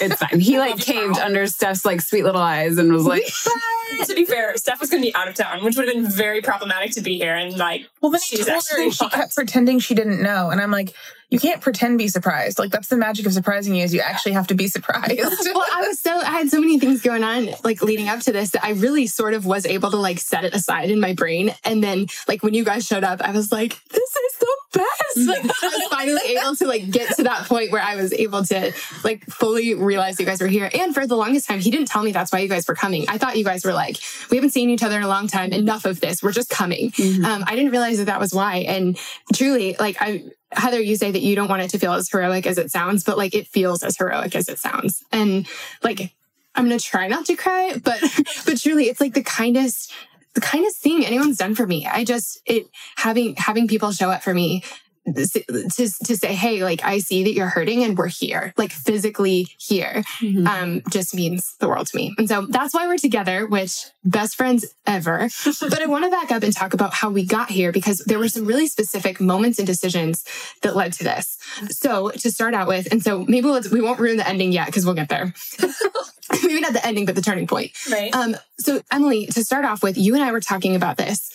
It's 0.00 0.16
fine. 0.16 0.40
He 0.40 0.58
like 0.58 0.78
caved 0.78 1.14
Carl. 1.14 1.26
under 1.26 1.46
Steph's 1.46 1.84
like 1.84 2.00
sweet 2.00 2.24
little 2.24 2.42
eyes 2.42 2.76
and 2.76 2.92
was 2.92 3.06
like, 3.06 3.22
to 4.06 4.14
be 4.14 4.24
fair, 4.24 4.56
Steph 4.56 4.80
was 4.80 4.90
going 4.90 5.02
to 5.02 5.08
be 5.08 5.14
out 5.14 5.28
of 5.28 5.34
town, 5.34 5.64
which 5.64 5.76
would 5.76 5.88
have 5.88 5.96
been 5.96 6.10
very 6.10 6.42
problematic 6.42 6.92
to 6.92 7.00
be 7.00 7.16
here. 7.16 7.34
And 7.34 7.56
like, 7.56 7.86
well, 8.00 8.10
then 8.10 8.20
she's 8.20 8.48
actually 8.48 8.90
she 8.90 9.08
kept 9.08 9.34
pretending 9.34 9.78
she 9.78 9.94
didn't 9.94 10.22
know. 10.22 10.50
And 10.50 10.60
I'm 10.60 10.70
like, 10.70 10.94
you 11.30 11.38
can't 11.38 11.60
pretend 11.60 11.98
be 11.98 12.08
surprised. 12.08 12.58
Like 12.58 12.70
that's 12.70 12.88
the 12.88 12.96
magic 12.96 13.26
of 13.26 13.32
surprising 13.32 13.74
you 13.74 13.84
is 13.84 13.92
you 13.92 14.00
actually 14.00 14.32
have 14.32 14.46
to 14.46 14.54
be 14.54 14.66
surprised. 14.66 15.18
well, 15.18 15.66
I 15.74 15.84
was 15.86 16.00
so 16.00 16.16
I 16.16 16.30
had 16.30 16.48
so 16.48 16.60
many 16.60 16.78
things 16.78 17.02
going 17.02 17.22
on 17.22 17.50
like 17.64 17.82
leading 17.82 18.08
up 18.08 18.20
to 18.20 18.32
this 18.32 18.50
that 18.50 18.64
I 18.64 18.70
really 18.70 19.06
sort 19.06 19.34
of 19.34 19.44
was 19.44 19.66
able 19.66 19.90
to 19.90 19.98
like 19.98 20.18
set 20.18 20.44
it 20.44 20.54
aside 20.54 20.90
in 20.90 21.00
my 21.00 21.12
brain. 21.12 21.54
And 21.64 21.84
then 21.84 22.06
like 22.26 22.42
when 22.42 22.54
you 22.54 22.64
guys 22.64 22.86
showed 22.86 23.04
up, 23.04 23.20
I 23.20 23.32
was 23.32 23.52
like, 23.52 23.78
this 23.90 24.16
is 24.16 24.38
the 24.38 24.56
best. 24.72 25.28
Like 25.28 25.44
I 25.62 25.68
was 25.68 25.88
finally 25.90 26.38
able 26.38 26.56
to 26.56 26.66
like 26.66 26.90
get 26.90 27.14
to 27.16 27.24
that 27.24 27.46
point 27.46 27.72
where 27.72 27.82
I 27.82 27.96
was 27.96 28.12
able 28.14 28.44
to 28.46 28.72
like 29.04 29.24
fully 29.26 29.74
realize 29.74 30.18
you 30.18 30.24
guys 30.24 30.40
were 30.40 30.46
here. 30.46 30.70
And 30.72 30.94
for 30.94 31.06
the 31.06 31.16
longest 31.16 31.46
time, 31.46 31.60
he 31.60 31.70
didn't 31.70 31.88
tell 31.88 32.02
me 32.02 32.12
that's 32.12 32.32
why 32.32 32.38
you 32.38 32.48
guys 32.48 32.66
were 32.66 32.74
coming. 32.74 33.04
I 33.08 33.18
thought 33.18 33.36
you 33.36 33.44
guys 33.44 33.64
were 33.66 33.74
like, 33.74 33.98
we 34.30 34.38
haven't 34.38 34.50
seen 34.50 34.70
each 34.70 34.82
other 34.82 34.96
in 34.96 35.02
a 35.02 35.08
long 35.08 35.28
time. 35.28 35.52
Enough 35.52 35.84
of 35.84 36.00
this. 36.00 36.22
We're 36.22 36.32
just 36.32 36.48
coming. 36.48 36.90
Mm-hmm. 36.92 37.24
Um, 37.24 37.44
I 37.46 37.54
didn't 37.54 37.72
realize 37.72 37.98
that 37.98 38.04
that 38.04 38.20
was 38.20 38.32
why. 38.32 38.58
And 38.58 38.98
truly, 39.34 39.76
like 39.78 39.96
I 40.00 40.24
Heather, 40.52 40.80
you 40.80 40.96
say 40.96 41.10
that 41.10 41.22
you 41.22 41.36
don't 41.36 41.48
want 41.48 41.62
it 41.62 41.70
to 41.70 41.78
feel 41.78 41.92
as 41.92 42.08
heroic 42.08 42.46
as 42.46 42.58
it 42.58 42.70
sounds, 42.70 43.04
but 43.04 43.18
like 43.18 43.34
it 43.34 43.46
feels 43.46 43.82
as 43.82 43.96
heroic 43.96 44.34
as 44.34 44.48
it 44.48 44.58
sounds. 44.58 45.02
And 45.12 45.46
like, 45.82 46.14
I'm 46.54 46.66
going 46.66 46.78
to 46.78 46.84
try 46.84 47.06
not 47.06 47.26
to 47.26 47.36
cry, 47.36 47.74
but, 47.82 48.00
but 48.46 48.58
truly 48.58 48.88
it's 48.88 49.00
like 49.00 49.14
the 49.14 49.22
kindest, 49.22 49.92
the 50.34 50.40
kindest 50.40 50.82
thing 50.82 51.04
anyone's 51.04 51.38
done 51.38 51.54
for 51.54 51.66
me. 51.66 51.86
I 51.86 52.04
just, 52.04 52.40
it, 52.46 52.66
having, 52.96 53.36
having 53.36 53.68
people 53.68 53.92
show 53.92 54.10
up 54.10 54.22
for 54.22 54.32
me 54.32 54.64
to, 55.14 56.04
to 56.04 56.16
say, 56.16 56.34
hey, 56.34 56.62
like 56.62 56.84
I 56.84 56.98
see 56.98 57.24
that 57.24 57.32
you're 57.32 57.48
hurting 57.48 57.82
and 57.84 57.96
we're 57.96 58.08
here, 58.08 58.52
like 58.56 58.72
physically 58.72 59.48
here, 59.58 60.02
mm-hmm. 60.20 60.46
um, 60.46 60.82
just 60.90 61.14
means 61.14 61.56
the 61.60 61.68
world 61.68 61.86
to 61.88 61.96
me. 61.96 62.14
And 62.18 62.28
so 62.28 62.46
that's 62.46 62.74
why 62.74 62.86
we're 62.86 62.98
together, 62.98 63.46
which 63.46 63.86
best 64.04 64.36
friends 64.36 64.66
ever. 64.86 65.28
but 65.60 65.82
I 65.82 65.86
want 65.86 66.04
to 66.04 66.10
back 66.10 66.30
up 66.30 66.42
and 66.42 66.54
talk 66.54 66.74
about 66.74 66.94
how 66.94 67.10
we 67.10 67.24
got 67.24 67.50
here 67.50 67.72
because 67.72 67.98
there 68.06 68.18
were 68.18 68.28
some 68.28 68.44
really 68.44 68.66
specific 68.66 69.20
moments 69.20 69.58
and 69.58 69.66
decisions 69.66 70.24
that 70.62 70.76
led 70.76 70.92
to 70.94 71.04
this. 71.04 71.38
So 71.70 72.10
to 72.10 72.30
start 72.30 72.54
out 72.54 72.68
with, 72.68 72.90
and 72.90 73.02
so 73.02 73.24
maybe 73.24 73.48
let's, 73.48 73.70
we 73.70 73.80
won't 73.80 74.00
ruin 74.00 74.16
the 74.16 74.28
ending 74.28 74.52
yet 74.52 74.66
because 74.66 74.84
we'll 74.84 74.94
get 74.94 75.08
there. 75.08 75.32
maybe 76.42 76.60
not 76.60 76.72
the 76.72 76.86
ending, 76.86 77.04
but 77.04 77.14
the 77.14 77.22
turning 77.22 77.46
point. 77.46 77.72
Right. 77.90 78.14
Um, 78.14 78.36
so 78.58 78.80
Emily, 78.92 79.26
to 79.26 79.44
start 79.44 79.64
off 79.64 79.82
with, 79.82 79.96
you 79.96 80.14
and 80.14 80.22
I 80.22 80.32
were 80.32 80.40
talking 80.40 80.76
about 80.76 80.96
this. 80.96 81.30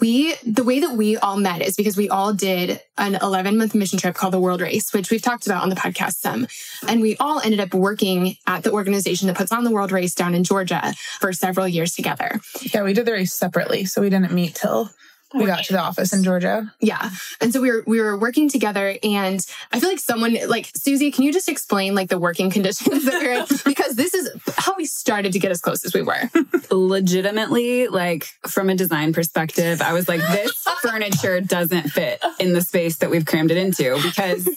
We, 0.00 0.34
the 0.46 0.64
way 0.64 0.80
that 0.80 0.96
we 0.96 1.16
all 1.16 1.36
met 1.36 1.62
is 1.62 1.76
because 1.76 1.96
we 1.96 2.08
all 2.08 2.32
did 2.32 2.80
an 3.14 3.20
11 3.22 3.58
month 3.58 3.74
mission 3.74 3.98
trip 3.98 4.14
called 4.14 4.32
the 4.32 4.40
World 4.40 4.60
Race, 4.60 4.92
which 4.92 5.10
we've 5.10 5.22
talked 5.22 5.46
about 5.46 5.62
on 5.62 5.68
the 5.68 5.76
podcast 5.76 6.14
some. 6.14 6.46
And 6.86 7.00
we 7.00 7.16
all 7.18 7.40
ended 7.40 7.60
up 7.60 7.74
working 7.74 8.36
at 8.46 8.62
the 8.62 8.72
organization 8.72 9.26
that 9.26 9.36
puts 9.36 9.52
on 9.52 9.64
the 9.64 9.70
World 9.70 9.92
Race 9.92 10.14
down 10.14 10.34
in 10.34 10.44
Georgia 10.44 10.94
for 11.18 11.32
several 11.32 11.66
years 11.66 11.94
together. 11.94 12.40
Yeah, 12.62 12.82
we 12.82 12.92
did 12.92 13.06
the 13.06 13.12
race 13.12 13.32
separately, 13.32 13.84
so 13.84 14.00
we 14.00 14.10
didn't 14.10 14.32
meet 14.32 14.54
till 14.54 14.90
we 15.34 15.46
got 15.46 15.64
to 15.64 15.72
the 15.72 15.80
office 15.80 16.12
in 16.12 16.24
Georgia. 16.24 16.72
Yeah. 16.80 17.10
And 17.40 17.52
so 17.52 17.60
we 17.60 17.70
were 17.70 17.84
we 17.86 18.00
were 18.00 18.16
working 18.16 18.48
together 18.48 18.96
and 19.02 19.44
I 19.72 19.80
feel 19.80 19.88
like 19.88 20.00
someone 20.00 20.36
like 20.48 20.70
Suzy, 20.74 21.10
can 21.10 21.24
you 21.24 21.32
just 21.32 21.48
explain 21.48 21.94
like 21.94 22.08
the 22.08 22.18
working 22.18 22.50
conditions 22.56 23.04
that 23.04 23.22
we're 23.22 23.32
in? 23.32 23.46
Because 23.64 23.96
this 23.96 24.14
is 24.14 24.30
how 24.56 24.74
we 24.76 24.84
started 24.84 25.32
to 25.32 25.38
get 25.38 25.50
as 25.50 25.60
close 25.60 25.84
as 25.84 25.94
we 25.94 26.02
were. 26.02 26.30
legitimately 26.70 27.88
like 27.88 28.24
from 28.46 28.70
a 28.70 28.74
design 28.74 29.12
perspective 29.12 29.82
i 29.82 29.92
was 29.92 30.08
like 30.08 30.20
this 30.20 30.52
furniture 30.82 31.40
doesn't 31.40 31.88
fit 31.88 32.22
in 32.38 32.52
the 32.52 32.60
space 32.60 32.98
that 32.98 33.10
we've 33.10 33.24
crammed 33.26 33.50
it 33.50 33.56
into 33.56 34.00
because 34.02 34.48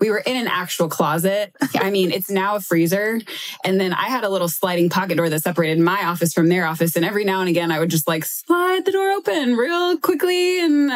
we 0.00 0.10
were 0.10 0.18
in 0.18 0.36
an 0.36 0.48
actual 0.48 0.88
closet 0.88 1.54
i 1.76 1.90
mean 1.90 2.10
it's 2.10 2.30
now 2.30 2.56
a 2.56 2.60
freezer 2.60 3.20
and 3.64 3.80
then 3.80 3.92
i 3.92 4.04
had 4.08 4.24
a 4.24 4.28
little 4.28 4.48
sliding 4.48 4.88
pocket 4.88 5.16
door 5.16 5.28
that 5.28 5.42
separated 5.42 5.78
my 5.78 6.04
office 6.04 6.32
from 6.32 6.48
their 6.48 6.66
office 6.66 6.96
and 6.96 7.04
every 7.04 7.24
now 7.24 7.40
and 7.40 7.48
again 7.48 7.70
i 7.70 7.78
would 7.78 7.90
just 7.90 8.08
like 8.08 8.24
slide 8.24 8.84
the 8.84 8.92
door 8.92 9.10
open 9.12 9.56
real 9.56 9.96
quickly 10.20 10.60
and 10.60 10.92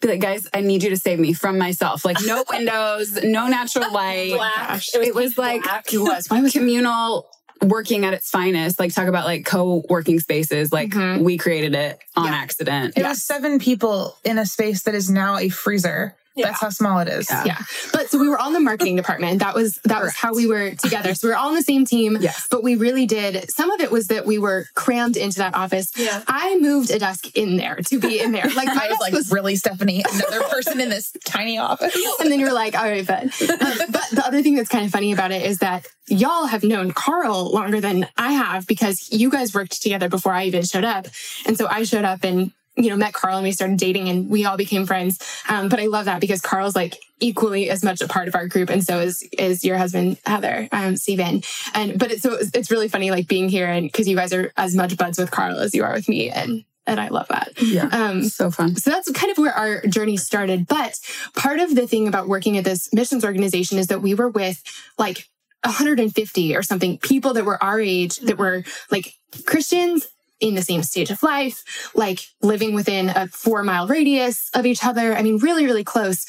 be 0.00 0.08
like 0.08 0.20
guys 0.20 0.46
i 0.52 0.60
need 0.60 0.82
you 0.82 0.90
to 0.90 0.96
save 0.96 1.18
me 1.18 1.32
from 1.32 1.58
myself 1.58 2.04
like 2.04 2.18
no 2.26 2.44
windows 2.50 3.22
no 3.24 3.46
natural 3.48 3.90
light 3.92 4.34
Black. 4.34 4.82
it 4.94 5.14
was 5.14 5.38
like 5.38 5.62
black. 5.62 5.92
It 5.92 5.98
was. 5.98 6.26
Why 6.28 6.40
was 6.42 6.52
communal 6.52 7.28
working 7.62 8.04
at 8.04 8.12
its 8.12 8.28
finest 8.28 8.78
like 8.78 8.92
talk 8.94 9.08
about 9.08 9.24
like 9.24 9.46
co-working 9.46 10.20
spaces 10.20 10.70
like 10.72 10.90
Mhm. 10.90 11.22
we 11.22 11.38
created 11.38 11.74
it 11.74 11.98
on 12.14 12.26
Yeah. 12.26 12.34
accident 12.34 12.94
It 12.98 13.02
was 13.02 13.22
seven 13.24 13.58
people 13.58 14.16
in 14.24 14.36
a 14.38 14.44
space 14.44 14.82
that 14.82 14.94
is 14.94 15.10
now 15.10 15.38
a 15.38 15.48
freezer. 15.48 16.14
Yeah. 16.36 16.46
That's 16.46 16.60
how 16.60 16.68
small 16.70 16.98
it 17.00 17.08
is. 17.08 17.28
Yeah. 17.30 17.44
Yeah. 17.46 17.58
But 17.92 18.10
so 18.10 18.18
we 18.18 18.28
were 18.28 18.38
all 18.38 18.48
in 18.48 18.52
the 18.52 18.60
marketing 18.60 18.96
department. 19.02 19.40
That 19.40 19.54
was 19.54 19.76
that 19.84 20.02
was 20.02 20.14
how 20.14 20.34
we 20.34 20.46
were 20.46 20.70
together. 20.74 21.14
So 21.14 21.28
we 21.28 21.32
were 21.32 21.36
all 21.36 21.48
on 21.48 21.54
the 21.54 21.62
same 21.62 21.84
team. 21.84 22.18
Yes. 22.20 22.46
But 22.50 22.62
we 22.62 22.76
really 22.76 23.06
did 23.06 23.50
some 23.50 23.70
of 23.70 23.80
it 23.80 23.90
was 23.90 24.08
that 24.08 24.26
we 24.26 24.38
were 24.38 24.66
crammed 24.74 25.16
into 25.16 25.38
that 25.38 25.54
office. 25.54 25.90
Yeah. 25.96 26.22
I 26.28 26.58
moved 26.58 26.90
a 26.90 26.98
desk 26.98 27.36
in 27.36 27.56
there 27.56 27.76
to 27.76 27.98
be 27.98 28.20
in 28.20 28.32
there. 28.32 28.48
Like 28.54 28.68
I 28.76 28.88
was 28.88 28.98
like, 29.00 29.14
really, 29.30 29.56
Stephanie, 29.56 30.04
another 30.12 30.42
person 30.44 30.80
in 30.80 30.90
this 30.90 31.12
tiny 31.24 31.58
office. 31.58 31.96
and 32.20 32.30
then 32.30 32.38
you're 32.38 32.52
like, 32.52 32.74
all 32.76 32.84
right, 32.84 33.06
but 33.06 33.24
um, 33.24 33.78
but 33.90 34.04
the 34.12 34.22
other 34.24 34.42
thing 34.42 34.56
that's 34.56 34.68
kind 34.68 34.84
of 34.84 34.90
funny 34.90 35.12
about 35.12 35.32
it 35.32 35.42
is 35.42 35.58
that 35.58 35.86
y'all 36.08 36.46
have 36.46 36.62
known 36.62 36.92
Carl 36.92 37.50
longer 37.52 37.80
than 37.80 38.08
I 38.16 38.32
have 38.32 38.66
because 38.66 39.10
you 39.10 39.30
guys 39.30 39.54
worked 39.54 39.80
together 39.80 40.08
before 40.08 40.32
I 40.32 40.44
even 40.44 40.64
showed 40.64 40.84
up, 40.84 41.06
and 41.46 41.56
so 41.56 41.66
I 41.66 41.84
showed 41.84 42.04
up 42.04 42.24
and 42.24 42.52
you 42.76 42.90
know 42.90 42.96
met 42.96 43.14
Carl 43.14 43.36
and 43.36 43.44
we 43.44 43.52
started 43.52 43.78
dating 43.78 44.08
and 44.08 44.28
we 44.28 44.44
all 44.44 44.56
became 44.56 44.86
friends. 44.86 45.18
Um, 45.48 45.68
but 45.68 45.80
I 45.80 45.86
love 45.86 46.04
that 46.04 46.20
because 46.20 46.40
Carl's 46.40 46.76
like 46.76 46.98
equally 47.20 47.70
as 47.70 47.82
much 47.82 48.00
a 48.02 48.08
part 48.08 48.28
of 48.28 48.34
our 48.34 48.46
group, 48.46 48.70
and 48.70 48.84
so 48.84 49.00
is 49.00 49.22
is 49.38 49.64
your 49.64 49.78
husband 49.78 50.18
Heather, 50.26 50.68
um, 50.72 50.96
Steven. 50.96 51.42
And 51.74 51.98
but 51.98 52.12
it's 52.12 52.22
so 52.22 52.34
it's, 52.34 52.70
really 52.70 52.88
funny 52.88 53.10
like 53.10 53.28
being 53.28 53.48
here 53.48 53.68
and 53.68 53.86
because 53.86 54.08
you 54.08 54.16
guys 54.16 54.32
are 54.32 54.52
as 54.56 54.74
much 54.74 54.96
buds 54.96 55.18
with 55.18 55.30
Carl 55.30 55.58
as 55.58 55.74
you 55.74 55.84
are 55.84 55.92
with 55.92 56.08
me, 56.08 56.30
and 56.30 56.64
and 56.86 57.00
I 57.00 57.08
love 57.08 57.28
that. 57.28 57.52
yeah 57.60 57.88
Um, 57.90 58.24
so 58.24 58.50
fun 58.50 58.76
so 58.76 58.90
that's 58.90 59.10
kind 59.12 59.30
of 59.30 59.38
where 59.38 59.52
our 59.52 59.82
journey 59.86 60.16
started. 60.16 60.66
But 60.66 60.98
part 61.34 61.60
of 61.60 61.74
the 61.74 61.86
thing 61.86 62.08
about 62.08 62.28
working 62.28 62.56
at 62.58 62.64
this 62.64 62.92
missions 62.92 63.24
organization 63.24 63.78
is 63.78 63.86
that 63.86 64.02
we 64.02 64.14
were 64.14 64.28
with 64.28 64.62
like 64.98 65.28
150 65.64 66.56
or 66.56 66.62
something 66.62 66.98
people 66.98 67.32
that 67.34 67.44
were 67.44 67.62
our 67.62 67.80
age 67.80 68.16
that 68.18 68.38
were 68.38 68.64
like 68.90 69.14
Christians 69.46 70.06
in 70.40 70.54
the 70.54 70.62
same 70.62 70.82
stage 70.82 71.10
of 71.10 71.22
life, 71.22 71.90
like 71.94 72.20
living 72.42 72.74
within 72.74 73.08
a 73.10 73.26
four 73.28 73.62
mile 73.62 73.86
radius 73.86 74.50
of 74.54 74.66
each 74.66 74.84
other. 74.84 75.14
I 75.14 75.22
mean, 75.22 75.38
really, 75.38 75.64
really 75.64 75.84
close. 75.84 76.26